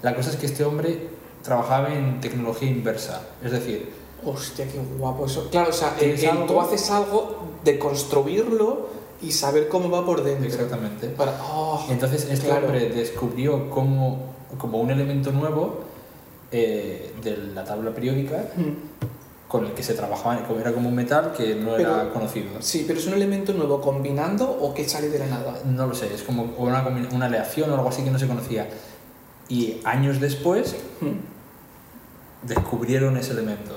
la 0.02 0.14
cosa 0.14 0.28
es 0.28 0.36
que 0.36 0.44
este 0.44 0.64
hombre 0.64 1.08
trabajaba 1.42 1.94
en 1.94 2.20
tecnología 2.20 2.68
inversa 2.68 3.22
es 3.42 3.52
decir 3.52 3.90
Hostia, 4.24 4.66
qué 4.68 4.78
guapo 4.98 5.24
eso. 5.26 5.48
Claro, 5.50 5.70
o 5.70 5.72
sea, 5.72 5.96
¿Tienes 5.96 6.22
el- 6.22 6.28
el- 6.42 6.46
tú 6.46 6.60
haces 6.60 6.88
algo 6.92 7.38
de 7.64 7.76
construirlo 7.78 9.01
y 9.22 9.32
saber 9.32 9.68
cómo 9.68 9.90
va 9.90 10.04
por 10.04 10.22
dentro. 10.24 10.46
exactamente 10.46 11.08
Para, 11.08 11.32
oh, 11.52 11.86
entonces 11.90 12.26
este 12.30 12.46
claro. 12.46 12.66
hombre 12.66 12.88
descubrió 12.90 13.70
como 13.70 14.32
como 14.58 14.78
un 14.80 14.90
elemento 14.90 15.30
nuevo 15.32 15.80
eh, 16.50 17.14
de 17.22 17.36
la 17.54 17.64
tabla 17.64 17.90
periódica 17.92 18.44
Mm. 18.56 19.48
con 19.48 19.66
el 19.66 19.72
que 19.72 19.82
se 19.82 19.94
trabajaba 19.94 20.42
como 20.46 20.60
era 20.60 20.72
como 20.72 20.88
un 20.88 20.94
metal 20.94 21.32
que 21.36 21.54
no 21.54 21.76
era 21.76 21.98
Pero- 22.00 22.12
conocido 22.12 22.48
Sí, 22.60 22.84
pero 22.86 22.98
es 22.98 23.06
un 23.06 23.14
elemento 23.14 23.52
nuevo 23.52 23.80
combinando 23.80 24.50
o 24.50 24.72
que 24.74 24.88
sale 24.88 25.08
de 25.08 25.18
la 25.18 25.26
nada. 25.26 25.58
No 25.64 25.86
lo 25.86 25.94
sé, 25.94 26.12
es 26.14 26.22
como 26.22 26.42
una, 26.58 26.82
una 27.12 27.26
aleación 27.26 27.70
o 27.70 27.74
algo 27.74 27.88
así 27.88 28.02
que 28.02 28.10
no 28.10 28.18
se 28.18 28.26
conocía. 28.26 28.68
Y 29.48 29.76
años 29.84 30.20
después 30.20 30.74
Mm. 31.00 32.46
descubrieron 32.46 33.16
ese 33.16 33.32
elemento. 33.32 33.74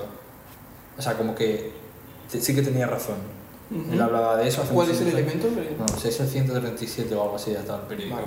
O 0.98 1.02
sea, 1.02 1.14
como 1.16 1.34
que 1.34 1.72
sí 2.28 2.54
que 2.54 2.62
tenía 2.62 2.86
razón. 2.86 3.16
Ujú. 3.70 3.92
Él 3.92 4.00
hablaba 4.00 4.36
de 4.36 4.48
eso 4.48 4.62
hace 4.62 4.72
¿Cuál 4.72 4.90
es 4.90 5.00
el 5.00 5.08
elemento? 5.08 5.48
No, 5.78 5.88
sé, 5.98 6.08
es 6.08 6.20
el 6.20 6.28
137 6.28 7.14
o 7.14 7.22
algo 7.22 7.36
así 7.36 7.50
de 7.52 7.58
tal 7.58 7.80
periódico, 7.82 8.16
Vale. 8.16 8.26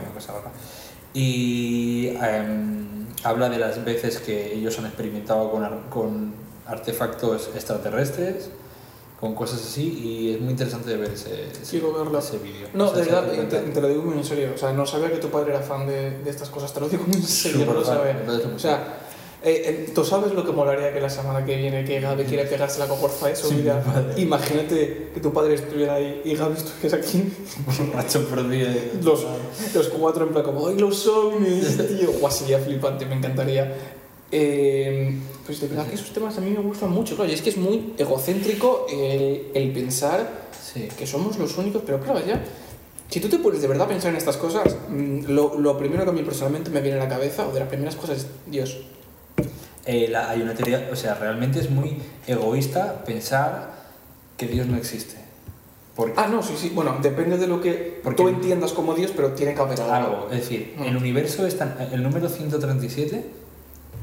Y 1.14 2.07
em, 2.22 3.06
habla 3.24 3.49
de 3.49 3.57
las 3.57 3.84
veces 3.84 4.20
que 4.20 4.53
ellos 4.53 4.78
han 4.80 4.86
experimentado 4.86 5.49
con, 5.52 5.64
ar- 5.64 5.90
con 5.90 6.34
artefactos 6.68 7.49
extraterrestres, 7.56 8.49
con 9.20 9.34
cosas 9.36 9.60
así, 9.61 9.84
y 9.99 10.34
es 10.36 10.40
muy 10.41 10.52
interesante 10.52 10.91
de 10.91 10.98
ver 10.98 11.11
ese, 11.11 11.49
ese, 11.61 11.78
ese 12.20 12.38
vídeo. 12.38 12.68
No, 12.74 12.86
O 12.86 12.95
sea, 12.95 13.03
de 13.03 13.11
verdad, 13.11 13.49
te, 13.49 13.60
te 13.72 13.82
lo 13.82 13.88
digo 13.90 14.03
muy 14.03 14.18
en 14.18 14.24
serio. 14.24 14.52
O 14.53 14.57
sea, 14.57 14.72
no 14.72 14.86
sabía 14.86 15.11
que 15.11 15.18
tu 15.18 15.30
padre 15.30 15.52
era 15.56 15.61
fan 15.61 15.88
de, 15.88 16.20
de 16.20 16.30
estas 16.30 16.49
cosas. 16.49 16.74
Te 16.74 16.80
lo 16.80 16.88
digo 16.88 17.03
muy 17.07 17.16
en 17.18 17.24
serio, 17.24 17.66
no 17.66 17.74
lo 17.74 17.84
sabía. 17.84 18.24
O 18.56 18.60
sea, 18.60 18.99
eh, 19.41 19.64
eh, 19.88 19.91
tú 19.95 20.03
sabes 20.03 20.34
lo 20.34 20.45
que 20.45 20.52
molaría 20.52 20.94
que 20.94 20.99
la 20.99 21.10
semana 21.10 21.45
que 21.45 21.56
viene 21.56 21.86
que 21.86 21.99
Gaby 22.02 22.24
quiera 22.26 22.48
pegarse 22.49 22.80
la 22.80 22.88
cogorza 22.88 23.28
de 23.28 23.36
su 23.36 23.48
Sí, 23.49 23.56
vida. 23.56 23.82
Imagínate 24.18 25.11
que 25.14 25.20
tu 25.22 25.32
padre 25.32 25.53
estuviera 25.56 25.94
ahí 25.95 26.22
y 26.26 26.36
Gaby 26.36 26.56
estuviese 26.57 26.95
aquí. 26.95 27.24
perdido. 28.30 28.70
Los, 29.03 29.26
los 29.74 29.88
cuatro 29.90 30.26
en 30.26 30.32
plan 30.34 30.44
como, 30.44 30.68
¡ay, 30.68 30.78
los 30.78 31.07
ovnis! 31.07 31.78
Tío, 31.99 32.11
guau, 32.20 32.32
sería 32.32 32.60
flipante, 32.60 33.06
me 33.06 33.16
encantaría. 33.16 33.74
Eh, 34.32 35.18
pues 35.45 35.60
de 35.61 35.68
verdad 35.68 35.88
que 35.88 35.95
esos 35.95 36.11
temas 36.11 36.38
a 36.38 36.41
mí 36.41 36.52
me 36.52 36.60
gustan 36.61 36.91
mucho, 36.91 37.16
claro, 37.16 37.32
y 37.32 37.34
es 37.34 37.41
que 37.41 37.49
es 37.49 37.57
muy 37.57 37.94
egocéntrico 37.98 38.86
el, 38.91 39.48
el 39.53 39.72
pensar 39.72 40.49
Sí. 40.72 40.88
que 40.98 41.07
somos 41.07 41.38
los 41.40 41.57
únicos, 41.57 41.82
pero 41.84 41.99
claro, 41.99 42.22
ya, 42.28 42.44
si 43.10 43.20
tú 43.20 43.28
te 43.28 43.40
pones 43.40 43.60
de 43.61 43.68
verdad 43.68 43.86
a 43.88 43.90
pensar 43.90 44.11
en 44.11 44.18
estas 44.18 44.38
cosas, 44.38 44.76
mm, 44.88 45.22
lo, 45.30 45.57
lo 45.60 45.76
primero 45.80 46.03
que 46.03 46.11
a 46.11 46.14
mí 46.14 46.22
personalmente 46.22 46.70
me 46.70 46.80
viene 46.82 46.98
a 46.99 47.03
la 47.06 47.10
cabeza, 47.10 47.48
o 47.48 47.52
de 47.52 47.60
las 47.61 47.70
primeras 47.70 47.95
cosas, 47.95 48.18
es 48.20 48.28
Dios. 48.45 48.78
Eh, 49.91 50.07
la- 50.07 50.30
hay 50.30 50.44
una 50.44 50.53
teoría, 50.53 50.88
o 50.91 50.95
sea, 50.95 51.16
realmente 51.16 51.60
es 51.60 51.72
muy 51.72 51.98
egoísta 52.28 53.03
pensar 53.06 53.72
que 54.38 54.45
Dios 54.45 54.68
no 54.68 54.78
existe. 54.78 55.16
Porque 55.95 56.14
Ah, 56.16 56.28
no, 56.28 56.44
sí, 56.44 56.53
sí, 56.56 56.70
bueno, 56.76 56.98
depende 57.02 57.40
de 57.40 57.48
lo 57.48 57.60
que 57.60 57.99
Porque- 58.03 58.22
tú 58.22 58.30
entiendas 58.30 58.72
como 58.74 58.94
Dios, 58.94 59.11
pero 59.16 59.32
tiene 59.32 59.56
que 59.56 59.61
haber 59.61 59.82
algo. 59.82 59.91
algo, 59.94 60.28
es 60.32 60.41
decir, 60.41 60.76
Mm. 60.78 60.84
el 60.84 60.95
universo 60.98 61.48
está, 61.48 61.76
el 61.91 62.03
número 62.03 62.30
137 62.30 63.26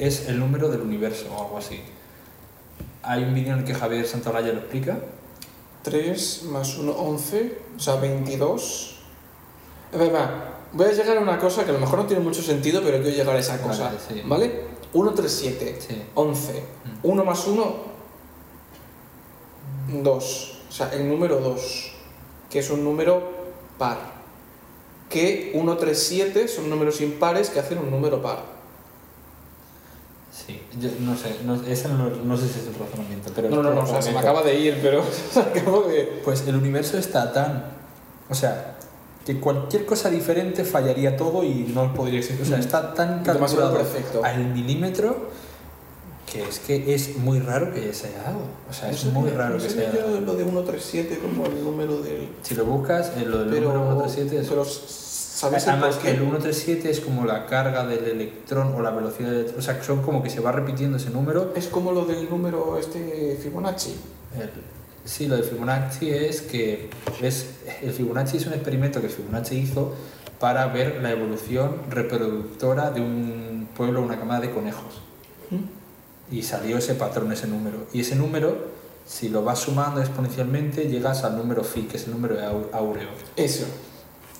es 0.00 0.28
el 0.28 0.40
número 0.40 0.68
del 0.68 0.80
universo 0.80 1.26
o 1.32 1.40
algo 1.44 1.58
así. 1.58 1.80
Hay 3.04 3.22
un 3.22 3.32
vídeo 3.32 3.52
en 3.52 3.60
el 3.60 3.64
que 3.64 3.72
Javier 3.74 4.04
Santolaya 4.08 4.52
lo 4.52 4.58
explica. 4.58 4.98
3 5.82 6.42
más 6.50 6.76
1, 6.78 6.90
11, 6.98 7.58
o 7.76 7.78
sea, 7.80 7.94
22. 7.94 8.96
Eh, 9.92 9.98
va, 9.98 10.08
va, 10.08 10.52
Voy 10.72 10.88
a 10.88 10.92
llegar 10.92 11.16
a 11.16 11.20
una 11.20 11.38
cosa 11.38 11.64
que 11.64 11.70
a 11.70 11.74
lo 11.74 11.78
mejor 11.78 12.00
no 12.00 12.06
tiene 12.06 12.22
mucho 12.22 12.42
sentido, 12.42 12.82
pero 12.82 13.00
quiero 13.00 13.16
llegar 13.16 13.36
a 13.36 13.38
esa 13.38 13.62
cosa. 13.62 13.84
Vale, 13.84 13.98
sí. 14.06 14.20
¿Vale? 14.26 14.60
1, 14.92 15.14
3, 15.14 15.32
7, 15.32 15.76
Sí. 15.80 16.02
11. 16.14 16.62
1 17.02 17.24
más 17.24 17.46
1, 17.46 17.76
2. 20.02 20.58
O 20.68 20.72
sea, 20.72 20.92
el 20.92 21.08
número 21.08 21.40
2, 21.40 21.92
que 22.50 22.58
es 22.58 22.70
un 22.70 22.84
número 22.84 23.22
par. 23.78 23.98
Que 25.08 25.52
1, 25.54 25.76
3, 25.76 26.02
7 26.02 26.48
son 26.48 26.68
números 26.68 27.00
impares 27.00 27.50
que 27.50 27.60
hacen 27.60 27.78
un 27.78 27.90
número 27.90 28.20
par. 28.20 28.56
Yo 30.78 30.90
no 31.00 31.16
sé, 31.16 31.38
no, 31.44 31.54
ese 31.66 31.88
no, 31.88 32.10
no 32.10 32.36
sé 32.36 32.48
si 32.48 32.60
es 32.60 32.66
el 32.66 32.74
razonamiento, 32.74 33.32
pero... 33.34 33.48
No, 33.48 33.62
no, 33.62 33.74
no, 33.74 33.82
o 33.82 33.86
sea, 33.86 34.02
se 34.02 34.12
me 34.12 34.18
acaba 34.18 34.42
de 34.42 34.54
ir, 34.54 34.78
pero 34.82 35.02
acabo 35.34 35.82
de... 35.82 36.20
Pues 36.24 36.46
el 36.46 36.54
universo 36.54 36.98
está 36.98 37.32
tan... 37.32 37.72
O 38.28 38.34
sea, 38.34 38.75
que 39.26 39.38
cualquier 39.40 39.84
cosa 39.84 40.08
diferente 40.08 40.64
fallaría 40.64 41.16
todo 41.16 41.42
y 41.44 41.70
no 41.74 41.92
podría 41.92 42.20
existir. 42.20 42.42
O 42.46 42.48
sea, 42.48 42.58
está 42.58 42.94
tan 42.94 43.22
calculado 43.24 43.76
perfecto. 43.76 44.24
al 44.24 44.46
milímetro 44.46 45.30
que 46.32 46.42
es 46.42 46.58
que 46.60 46.94
es 46.94 47.16
muy 47.18 47.38
raro 47.40 47.72
que 47.72 47.92
sea 47.92 48.28
algo. 48.28 48.42
O 48.70 48.72
sea, 48.72 48.90
es 48.90 49.04
muy 49.06 49.30
raro 49.30 49.58
que 49.58 49.68
sea 49.68 49.92
yo 49.92 50.20
lo 50.20 50.34
de 50.34 50.44
137 50.44 51.18
como 51.18 51.46
el 51.46 51.62
número 51.62 52.00
del... 52.00 52.28
Si 52.42 52.54
lo 52.54 52.64
buscas, 52.64 53.12
eh, 53.16 53.24
lo 53.26 53.38
del 53.40 53.50
Pero, 53.50 53.72
número 53.72 54.08
137 54.08 54.40
es... 54.42 54.48
pero 54.48 54.64
¿sabes 54.64 55.64
el 55.64 55.70
Además 55.70 55.96
qué? 56.02 56.10
el 56.10 56.16
137 56.18 56.90
es 56.90 57.00
como 57.00 57.24
la 57.26 57.46
carga 57.46 57.86
del 57.86 58.04
electrón 58.06 58.74
o 58.74 58.80
la 58.82 58.90
velocidad 58.90 59.28
del 59.28 59.36
electrón. 59.40 59.60
O 59.60 59.62
sea, 59.62 59.82
son 59.82 60.02
como 60.02 60.22
que 60.22 60.30
se 60.30 60.40
va 60.40 60.50
repitiendo 60.52 60.96
ese 60.98 61.10
número. 61.10 61.52
Es 61.54 61.66
como 61.68 61.92
lo 61.92 62.04
del 62.06 62.28
número 62.30 62.76
este 62.78 63.38
Fibonacci. 63.42 63.94
El- 64.38 64.75
sí, 65.06 65.26
lo 65.26 65.36
de 65.36 65.42
Fibonacci 65.42 66.10
es 66.10 66.42
que 66.42 66.90
es, 67.22 67.46
el 67.82 67.92
Fibonacci 67.92 68.36
es 68.36 68.46
un 68.46 68.52
experimento 68.52 69.00
que 69.00 69.08
Fibonacci 69.08 69.56
hizo 69.56 69.94
para 70.38 70.66
ver 70.66 71.00
la 71.02 71.10
evolución 71.10 71.76
reproductora 71.88 72.90
de 72.90 73.00
un 73.00 73.68
pueblo, 73.74 74.02
una 74.02 74.18
camada 74.18 74.40
de 74.40 74.50
conejos. 74.50 75.00
Y 76.30 76.42
salió 76.42 76.76
ese 76.76 76.94
patrón, 76.94 77.32
ese 77.32 77.46
número. 77.46 77.86
Y 77.92 78.00
ese 78.00 78.16
número, 78.16 78.66
si 79.06 79.28
lo 79.28 79.42
vas 79.44 79.60
sumando 79.60 80.00
exponencialmente, 80.00 80.88
llegas 80.88 81.22
al 81.24 81.36
número 81.38 81.62
phi, 81.64 81.82
que 81.82 81.96
es 81.96 82.04
el 82.06 82.10
número 82.12 82.36
áu- 82.36 82.66
áureo. 82.72 83.08
Eso. 83.36 83.64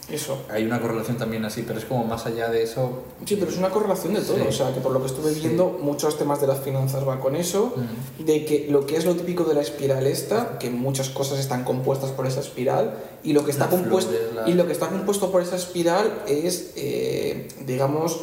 Eso. 0.09 0.39
Hay 0.51 0.65
una 0.65 0.81
correlación 0.81 1.16
también 1.16 1.45
así, 1.45 1.62
pero 1.66 1.81
es 1.81 1.85
como 1.85 2.05
más 2.05 2.27
allá 2.27 2.49
de 2.49 2.62
eso. 2.62 3.03
Sí, 3.24 3.35
pero 3.37 3.51
es 3.51 3.57
una 3.59 3.70
correlación 3.70 4.15
de 4.15 4.20
todo. 4.20 4.37
Sí. 4.37 4.43
O 4.49 4.53
sea, 4.53 4.73
que 4.73 4.81
por 4.81 4.93
lo 4.93 5.01
que 5.01 5.07
estuve 5.07 5.35
Sí. 5.35 5.41
viendo, 5.41 5.78
muchos 5.83 6.16
temas 6.16 6.41
de 6.41 6.47
las 6.47 6.61
finanzas 6.61 7.05
van 7.05 7.19
con 7.19 7.35
eso. 7.35 7.74
Mm. 8.20 8.24
De 8.24 8.45
que 8.45 8.66
lo 8.70 8.87
que 8.87 8.97
es 8.97 9.05
lo 9.05 9.16
típico 9.16 9.43
de 9.45 9.55
la 9.55 9.62
espiral 9.62 10.07
esta, 10.07 10.59
que 10.59 10.70
muchas 10.70 11.09
cosas 11.11 11.41
están 11.41 11.65
compuestas 11.65 12.11
por 12.12 12.24
esa 12.27 12.39
espiral, 12.41 12.95
y 13.24 13.33
lo 13.33 13.45
que 13.45 13.51
está, 13.51 13.69
compuesto, 13.69 14.12
la- 14.35 14.49
y 14.49 14.55
lo 14.55 14.66
que 14.66 14.73
está 14.73 14.89
compuesto 14.89 15.33
por 15.33 15.43
esa 15.43 15.57
espiral 15.57 16.23
es, 16.28 16.70
eh, 16.77 17.49
digamos, 17.66 18.20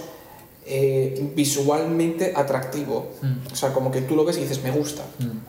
eh, 0.65 1.31
visualmente 1.35 2.33
atractivo. 2.35 3.09
Mm. 3.21 3.51
O 3.51 3.55
sea, 3.57 3.73
como 3.73 3.91
que 3.91 4.01
tú 4.01 4.15
lo 4.15 4.23
ves 4.23 4.37
y 4.37 4.41
dices, 4.41 4.63
me 4.63 4.71
gusta. 4.71 5.03
Mm. 5.19 5.39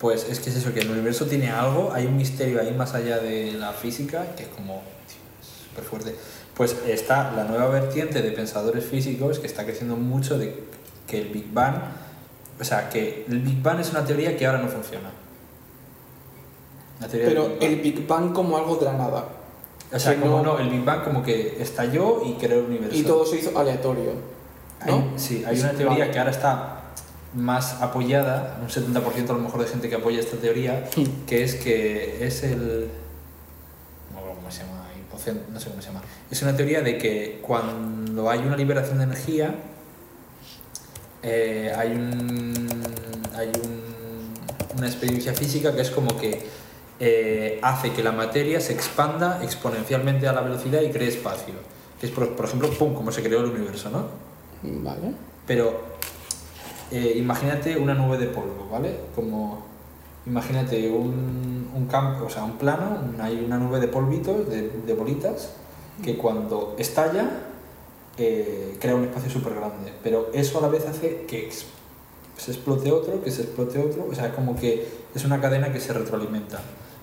Pues 0.00 0.26
es 0.28 0.40
que 0.40 0.50
es 0.50 0.56
eso, 0.56 0.72
que 0.74 0.80
el 0.80 0.90
universo 0.90 1.26
tiene 1.26 1.50
algo, 1.50 1.92
hay 1.92 2.06
un 2.06 2.16
misterio 2.16 2.60
ahí 2.60 2.72
más 2.72 2.94
allá 2.94 3.18
de 3.18 3.52
la 3.52 3.72
física, 3.72 4.34
que 4.36 4.42
es 4.44 4.48
como 4.48 4.82
súper 5.78 5.84
fuerte. 5.84 6.14
Pues 6.56 6.76
está 6.86 7.32
la 7.32 7.44
nueva 7.44 7.68
vertiente 7.68 8.20
de 8.22 8.30
pensadores 8.32 8.84
físicos 8.84 9.38
que 9.38 9.46
está 9.46 9.64
creciendo 9.64 9.96
mucho 9.96 10.38
de 10.38 10.64
que 11.06 11.20
el 11.20 11.28
Big 11.28 11.52
Bang, 11.52 11.76
o 12.60 12.64
sea, 12.64 12.88
que 12.88 13.24
el 13.28 13.40
Big 13.40 13.62
Bang 13.62 13.80
es 13.80 13.90
una 13.90 14.04
teoría 14.04 14.36
que 14.36 14.46
ahora 14.46 14.58
no 14.60 14.68
funciona. 14.68 15.10
Pero 17.10 17.48
Big 17.60 17.62
el 17.62 17.76
Big 17.80 18.06
Bang 18.06 18.32
como 18.32 18.56
algo 18.56 18.76
de 18.76 18.86
la 18.86 18.94
nada. 18.94 19.24
O 19.92 19.98
sea, 19.98 20.14
que 20.14 20.20
como 20.20 20.38
no- 20.38 20.54
no, 20.54 20.58
el 20.58 20.68
Big 20.68 20.84
Bang 20.84 21.04
como 21.04 21.22
que 21.22 21.60
estalló 21.62 22.22
y 22.24 22.34
creó 22.34 22.58
el 22.60 22.66
universo. 22.66 22.96
Y 22.96 23.02
todo 23.02 23.24
se 23.24 23.36
hizo 23.38 23.56
aleatorio. 23.58 24.12
Hay- 24.80 24.92
¿no? 24.92 25.18
sí, 25.18 25.44
hay 25.46 25.58
una 25.60 25.72
teoría 25.72 26.10
que 26.10 26.18
ahora 26.18 26.30
está 26.30 26.74
más 27.34 27.80
apoyada, 27.82 28.58
un 28.62 28.68
70% 28.68 29.30
a 29.30 29.32
lo 29.34 29.40
mejor 29.40 29.60
de 29.62 29.66
gente 29.68 29.88
que 29.88 29.94
apoya 29.96 30.18
esta 30.18 30.36
teoría, 30.38 30.88
que 31.26 31.44
es 31.44 31.54
que 31.56 32.26
es 32.26 32.42
el... 32.42 32.88
No 34.14 34.20
cómo 34.34 34.50
se 34.50 34.62
llama, 34.64 34.77
no 35.52 35.60
sé 35.60 35.70
cómo 35.70 35.82
se 35.82 35.88
llama. 35.88 36.02
Es 36.30 36.40
una 36.42 36.56
teoría 36.56 36.80
de 36.82 36.98
que 36.98 37.40
cuando 37.42 38.30
hay 38.30 38.40
una 38.40 38.56
liberación 38.56 38.98
de 38.98 39.04
energía, 39.04 39.54
eh, 41.22 41.72
hay, 41.76 41.92
un, 41.92 42.68
hay 43.36 43.48
un- 43.48 44.78
una 44.78 44.86
experiencia 44.86 45.32
física 45.34 45.74
que 45.74 45.80
es 45.82 45.90
como 45.90 46.16
que 46.16 46.46
eh, 47.00 47.58
hace 47.62 47.92
que 47.92 48.02
la 48.02 48.12
materia 48.12 48.60
se 48.60 48.72
expanda 48.72 49.40
exponencialmente 49.42 50.26
a 50.28 50.32
la 50.32 50.40
velocidad 50.40 50.80
y 50.82 50.90
cree 50.90 51.08
espacio. 51.08 51.54
Que 52.00 52.06
es, 52.06 52.12
por, 52.12 52.34
por 52.36 52.46
ejemplo, 52.46 52.70
pum, 52.70 52.94
como 52.94 53.10
se 53.12 53.22
creó 53.22 53.40
el 53.40 53.46
universo, 53.50 53.90
¿no? 53.90 54.06
Vale. 54.62 55.12
Pero 55.46 55.80
eh, 56.90 57.14
imagínate 57.16 57.76
una 57.76 57.94
nube 57.94 58.18
de 58.18 58.26
polvo, 58.26 58.68
¿vale? 58.70 58.94
Como 59.14 59.64
imagínate 60.28 60.90
un, 60.90 61.70
un 61.74 61.86
campo, 61.86 62.26
o 62.26 62.30
sea, 62.30 62.44
un 62.44 62.58
plano, 62.58 62.98
hay 63.20 63.42
una 63.44 63.58
nube 63.58 63.80
de 63.80 63.88
polvitos, 63.88 64.48
de, 64.48 64.70
de 64.86 64.94
bolitas, 64.94 65.50
que 66.02 66.16
cuando 66.16 66.76
estalla 66.78 67.28
eh, 68.18 68.76
crea 68.80 68.94
un 68.94 69.04
espacio 69.04 69.30
súper 69.30 69.54
grande. 69.54 69.92
Pero 70.02 70.30
eso 70.32 70.58
a 70.58 70.62
la 70.62 70.68
vez 70.68 70.86
hace 70.86 71.24
que 71.26 71.50
se 72.36 72.50
explote 72.52 72.92
otro, 72.92 73.22
que 73.22 73.30
se 73.30 73.42
explote 73.42 73.78
otro, 73.78 74.06
o 74.10 74.14
sea, 74.14 74.32
como 74.34 74.54
que 74.56 74.86
es 75.14 75.24
una 75.24 75.40
cadena 75.40 75.72
que 75.72 75.80
se 75.80 75.92
retroalimenta. 75.92 76.60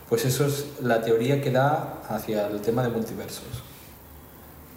Pues 0.08 0.24
eso 0.26 0.46
es 0.46 0.68
la 0.82 1.02
teoría 1.02 1.42
que 1.42 1.52
da 1.52 2.02
hacia 2.10 2.48
el 2.48 2.62
tema 2.62 2.84
de 2.84 2.90
multiversos. 2.90 3.44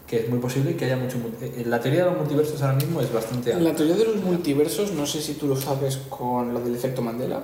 Que 0.06 0.20
es 0.20 0.28
muy 0.30 0.38
posible 0.38 0.74
que 0.74 0.86
haya 0.86 0.96
mucho... 0.96 1.18
mul- 1.18 1.34
eh, 1.42 1.64
La 1.66 1.80
teoría 1.80 2.04
de 2.04 2.10
los 2.10 2.18
multiversos 2.18 2.62
ahora 2.62 2.74
mismo 2.76 3.00
es 3.02 3.12
bastante 3.12 3.52
alta. 3.52 3.62
La 3.62 3.76
teoría 3.76 3.94
de 3.94 4.04
los 4.06 4.16
multiversos, 4.16 4.92
no 4.92 5.04
sé 5.04 5.20
si 5.20 5.34
tú 5.34 5.46
lo 5.46 5.54
sabes 5.54 5.98
con 6.08 6.54
lo 6.54 6.60
del 6.60 6.74
efecto 6.74 7.02
Mandela. 7.02 7.42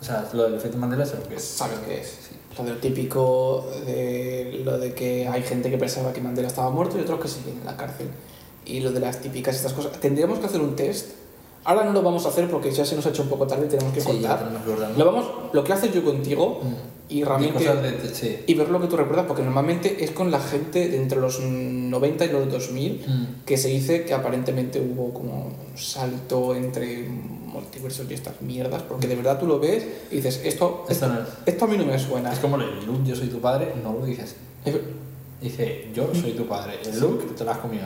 O 0.00 0.04
sea, 0.04 0.28
lo 0.32 0.44
del 0.44 0.54
efecto 0.54 0.78
Mandela 0.78 1.04
es 1.04 1.14
lo 1.14 1.22
que 1.28 1.36
es. 1.36 1.42
¿Sabes 1.44 1.78
qué 1.86 2.00
es? 2.00 2.06
Sí. 2.06 2.36
Lo 2.58 2.64
del 2.64 2.80
típico 2.80 3.66
de 3.86 4.60
lo 4.64 4.78
de 4.78 4.92
que 4.94 5.28
hay 5.28 5.42
gente 5.42 5.70
que 5.70 5.78
pensaba 5.78 6.12
que 6.12 6.20
Mandela 6.20 6.48
estaba 6.48 6.70
muerto 6.70 6.98
y 6.98 7.02
otros 7.02 7.20
que 7.20 7.28
siguen 7.28 7.58
en 7.60 7.66
la 7.66 7.76
cárcel. 7.76 8.08
Y 8.66 8.80
lo 8.80 8.92
de 8.92 9.00
las 9.00 9.20
típicas 9.20 9.56
estas 9.56 9.72
cosas. 9.72 9.92
Tendríamos 10.00 10.38
que 10.38 10.46
hacer 10.46 10.60
un 10.60 10.76
test. 10.76 11.10
Ahora 11.64 11.84
no 11.84 11.92
lo 11.92 12.02
vamos 12.02 12.24
a 12.24 12.30
hacer 12.30 12.48
porque 12.50 12.70
ya 12.72 12.84
se 12.84 12.96
nos 12.96 13.04
ha 13.06 13.10
hecho 13.10 13.22
un 13.22 13.28
poco 13.28 13.46
tarde 13.46 13.66
y 13.66 13.68
tenemos 13.68 13.92
que 13.92 14.00
Sí, 14.00 14.06
contar. 14.06 14.38
tenemos 14.48 14.62
que. 14.92 14.98
Lo 14.98 15.04
vamos, 15.04 15.26
lo 15.52 15.62
que 15.64 15.72
hace 15.74 15.90
yo 15.90 16.02
contigo 16.02 16.60
Mm. 16.62 16.74
y 17.12 17.24
realmente 17.24 17.62
de- 17.76 18.14
sí. 18.14 18.38
y 18.46 18.54
ver 18.54 18.70
lo 18.70 18.80
que 18.80 18.86
tú 18.86 18.96
recuerdas 18.96 19.26
porque 19.26 19.42
normalmente 19.42 20.02
es 20.02 20.10
con 20.12 20.30
la 20.30 20.40
gente 20.40 20.88
de 20.88 20.96
entre 20.96 21.20
los 21.20 21.38
90 21.40 22.24
y 22.24 22.28
los 22.32 22.50
2000 22.50 23.04
Mm. 23.06 23.44
que 23.44 23.56
se 23.58 23.68
dice 23.68 24.04
que 24.04 24.14
aparentemente 24.14 24.80
hubo 24.80 25.12
como 25.12 25.46
un 25.48 25.76
salto 25.78 26.54
entre 26.54 27.06
multiversos 27.52 28.06
y 28.10 28.14
estas 28.14 28.40
mierdas, 28.42 28.82
porque 28.82 29.06
de 29.06 29.16
verdad 29.16 29.38
tú 29.38 29.46
lo 29.46 29.58
ves 29.60 29.84
y 30.10 30.16
dices, 30.16 30.40
esto, 30.44 30.84
Esto 30.88 31.06
esto, 31.06 31.08
no 31.08 31.20
es. 31.22 31.28
esto 31.46 31.64
a 31.64 31.68
mí 31.68 31.76
no 31.76 31.84
me 31.84 31.98
suena. 31.98 32.32
Es 32.32 32.38
como 32.38 32.56
el 32.56 32.84
Luke, 32.86 33.00
yo 33.08 33.14
soy 33.16 33.28
tu 33.28 33.40
padre, 33.40 33.74
no 33.82 33.92
lo 33.92 34.04
dices. 34.06 34.34
Dice, 35.40 35.88
yo 35.94 36.10
soy 36.14 36.32
tu 36.32 36.46
padre. 36.46 36.74
El 36.84 37.00
Luke 37.00 37.24
te 37.36 37.44
lo 37.44 37.50
has 37.50 37.58
comido. 37.58 37.84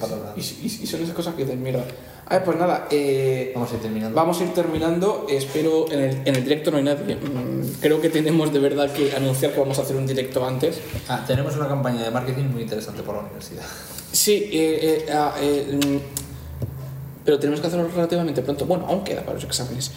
Pato 0.00 0.18
grande. 0.18 0.40
Y, 0.40 0.66
y- 0.66 0.78
y 0.82 0.86
son 0.86 1.02
esas 1.02 1.14
cosas 1.14 1.34
que 1.34 1.44
dices, 1.44 1.58
mierda. 1.58 1.84
A 2.28 2.36
ver, 2.36 2.44
pues 2.44 2.58
nada, 2.58 2.88
eh, 2.90 3.52
Vamos 3.54 3.70
a 3.70 3.74
ir 3.74 3.80
terminando. 3.82 4.16
vamos 4.16 4.40
a 4.40 4.44
ir 4.44 4.54
terminando. 4.54 5.26
Espero, 5.28 5.92
en 5.92 6.00
el, 6.00 6.10
en 6.26 6.34
el 6.34 6.42
directo 6.42 6.70
no 6.70 6.78
hay 6.78 6.84
nadie. 6.84 7.16
Mm, 7.16 7.80
Creo 7.82 8.00
que 8.00 8.08
tenemos 8.08 8.50
de 8.52 8.58
verdad 8.60 8.90
que 8.92 9.12
anunciar 9.14 9.52
que 9.52 9.60
vamos 9.60 9.78
a 9.78 9.82
hacer 9.82 9.94
un 9.94 10.06
directo 10.06 10.44
antes. 10.44 10.78
Ah, 11.08 11.22
tenemos 11.26 11.54
una 11.56 11.68
campaña 11.68 12.02
de 12.02 12.10
marketing 12.10 12.44
muy 12.44 12.62
interesante 12.62 13.02
por 13.02 13.14
la 13.16 13.20
universidad. 13.22 13.62
Sí, 14.10 14.48
eh, 14.50 15.04
eh, 15.06 15.12
ah, 15.12 15.34
eh, 15.38 15.78
mm, 15.78 16.25
pero 17.26 17.38
tenemos 17.38 17.60
que 17.60 17.66
hacerlo 17.66 17.88
relativamente 17.94 18.40
pronto. 18.40 18.64
Bueno, 18.64 18.86
aún 18.86 19.04
queda 19.04 19.20
para 19.20 19.34
los 19.34 19.44
exámenes. 19.44 19.90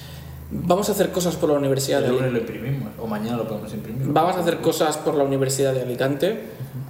Vamos 0.52 0.90
a 0.90 0.94
hacer 0.94 1.12
cosas 1.12 1.36
por 1.36 1.50
la 1.50 1.58
Universidad 1.60 2.04
El 2.04 2.18
de 2.20 2.32
lo 2.32 2.38
imprimimos, 2.40 2.90
o 3.00 3.06
mañana 3.06 3.38
lo 3.38 3.48
podemos 3.48 3.72
imprimir. 3.72 4.08
Vamos 4.08 4.36
a 4.36 4.40
hacer 4.40 4.58
cosas 4.62 4.98
por 4.98 5.14
la 5.14 5.24
Universidad 5.24 5.74
de 5.76 5.84
Alicante, 5.84 6.42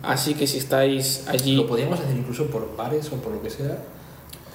así 0.02 0.34
que 0.34 0.48
si 0.48 0.58
estáis 0.60 1.26
allí, 1.28 1.58
Lo 1.58 1.68
podríamos 1.68 2.00
hacer 2.00 2.16
incluso 2.16 2.48
por 2.48 2.76
bares 2.78 3.08
o 3.12 3.16
por 3.18 3.34
lo 3.34 3.42
que 3.44 3.50
sea, 3.50 3.78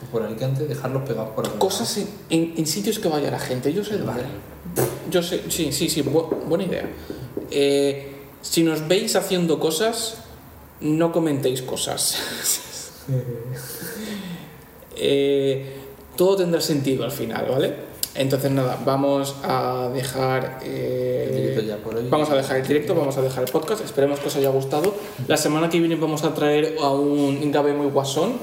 o 0.03 0.11
por 0.11 0.23
Alicante, 0.23 0.65
dejarlos 0.67 1.03
pegados 1.07 1.31
por 1.35 1.45
algún 1.45 1.59
cosas 1.61 1.99
en, 1.99 2.09
en- 2.31 2.55
en 2.57 2.67
sitios 2.67 2.99
que 2.99 3.09
vaya 3.09 3.31
la 3.31 3.39
gente. 3.39 3.75
Yo 3.75 3.85
sé 3.85 3.99
dónde. 3.99 4.23
Yo 5.11 5.23
sé, 5.23 5.43
sí, 5.51 5.71
sí, 5.71 5.91
sí, 5.91 6.03
bu- 6.03 6.31
buena 6.49 6.65
idea. 6.65 6.89
Eh, 7.51 8.11
si 8.41 8.63
nos 8.63 8.89
veis 8.89 9.17
haciendo 9.17 9.61
cosas, 9.61 10.17
no 10.81 11.13
comentéis 11.13 11.61
cosas. 11.61 12.17
Eh, 14.97 15.74
todo 16.17 16.37
tendrá 16.37 16.61
sentido 16.61 17.05
al 17.05 17.11
final, 17.11 17.47
¿vale? 17.51 17.95
Entonces 18.17 18.51
nada, 18.53 18.79
vamos 18.85 19.35
a 19.43 19.91
dejar... 19.93 20.61
eh, 20.63 21.57
El 21.59 21.67
ya 21.67 21.77
por 21.79 21.97
hoy. 21.97 22.07
Vamos 22.09 22.31
a 22.31 22.37
dejar 22.37 22.59
el 22.59 22.67
directo, 22.67 22.95
vamos 22.95 23.17
a 23.17 23.23
dejar 23.23 23.43
el 23.45 23.51
podcast, 23.51 23.85
esperemos 23.85 24.21
que 24.21 24.29
os 24.29 24.37
haya 24.37 24.51
gustado. 24.51 24.95
La 25.27 25.37
semana 25.37 25.69
que 25.69 25.81
viene 25.81 25.97
vamos 25.97 26.23
a 26.23 26.33
traer 26.33 26.77
a 26.81 26.91
un 26.91 27.51
Gabe 27.51 27.73
muy 27.73 27.89
guasón 27.89 28.35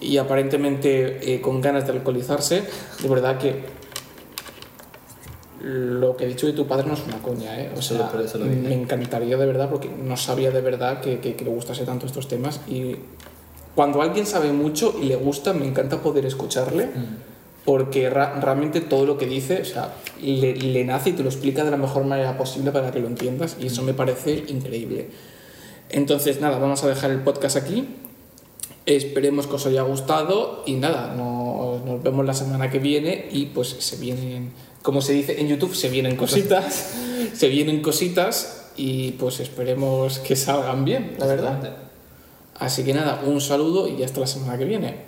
y 0.00 0.16
aparentemente 0.16 1.34
eh, 1.34 1.40
con 1.42 1.60
ganas 1.60 1.86
de 1.86 1.92
alcoholizarse. 1.92 2.62
De 3.02 3.08
verdad 3.08 3.36
que 3.38 3.64
lo 5.62 6.16
que 6.16 6.24
he 6.24 6.28
dicho 6.28 6.46
de 6.46 6.52
tu 6.52 6.66
padre 6.66 6.86
no 6.86 6.94
es 6.94 7.00
una 7.06 7.18
coña, 7.20 7.58
¿eh? 7.60 7.72
O 7.76 7.82
Se 7.82 7.96
sea, 7.96 8.10
dije. 8.12 8.38
me 8.38 8.74
encantaría 8.74 9.36
de 9.36 9.46
verdad 9.46 9.68
porque 9.70 9.88
no 9.88 10.16
sabía 10.16 10.50
de 10.50 10.60
verdad 10.60 11.00
que, 11.00 11.18
que, 11.18 11.34
que 11.34 11.44
le 11.44 11.50
gustase 11.50 11.84
tanto 11.84 12.06
estos 12.06 12.28
temas 12.28 12.60
y 12.68 12.96
cuando 13.76 14.00
alguien 14.00 14.26
sabe 14.26 14.52
mucho 14.52 14.96
y 15.00 15.04
le 15.04 15.16
gusta, 15.16 15.52
me 15.52 15.66
encanta 15.66 16.00
poder 16.00 16.24
escucharle. 16.24 16.86
Mm. 16.86 17.16
Porque 17.66 18.08
realmente 18.08 18.80
todo 18.80 19.04
lo 19.04 19.18
que 19.18 19.26
dice, 19.26 19.60
o 19.60 19.64
sea, 19.64 19.92
le, 20.22 20.54
le, 20.54 20.84
nace 20.84 21.10
y 21.10 21.12
te 21.12 21.22
lo 21.22 21.28
explica 21.28 21.64
de 21.64 21.72
la 21.72 21.76
mejor 21.76 22.04
manera 22.04 22.38
posible 22.38 22.70
para 22.70 22.90
que 22.90 23.00
lo 23.00 23.08
entiendas. 23.08 23.56
Y 23.60 23.66
eso 23.66 23.82
mm. 23.82 23.84
me 23.84 23.92
parece 23.92 24.44
increíble. 24.46 25.08
Entonces, 25.90 26.40
nada, 26.40 26.58
vamos 26.58 26.82
a 26.84 26.88
dejar 26.88 27.10
el 27.10 27.20
podcast 27.20 27.56
aquí. 27.56 27.86
Esperemos 28.86 29.46
que 29.46 29.56
os 29.56 29.66
haya 29.66 29.82
gustado. 29.82 30.62
Y 30.64 30.74
nada, 30.74 31.14
nos, 31.14 31.84
nos 31.84 32.02
vemos 32.02 32.24
la 32.24 32.34
semana 32.34 32.70
que 32.70 32.78
viene. 32.78 33.28
Y 33.30 33.46
pues 33.46 33.68
se 33.68 33.96
vienen, 33.96 34.52
como 34.80 35.02
se 35.02 35.12
dice 35.12 35.38
en 35.38 35.48
YouTube, 35.48 35.74
se 35.74 35.90
vienen 35.90 36.16
cositas. 36.16 36.94
se 37.34 37.48
vienen 37.48 37.82
cositas. 37.82 38.70
Y 38.76 39.12
pues 39.12 39.40
esperemos 39.40 40.20
que 40.20 40.34
salgan 40.34 40.86
bien, 40.86 41.16
la 41.18 41.26
verdad. 41.26 41.85
Así 42.58 42.84
que 42.84 42.94
nada, 42.94 43.22
un 43.26 43.40
saludo 43.40 43.88
y 43.88 44.02
hasta 44.02 44.20
la 44.20 44.26
semana 44.26 44.58
que 44.58 44.64
viene. 44.64 45.05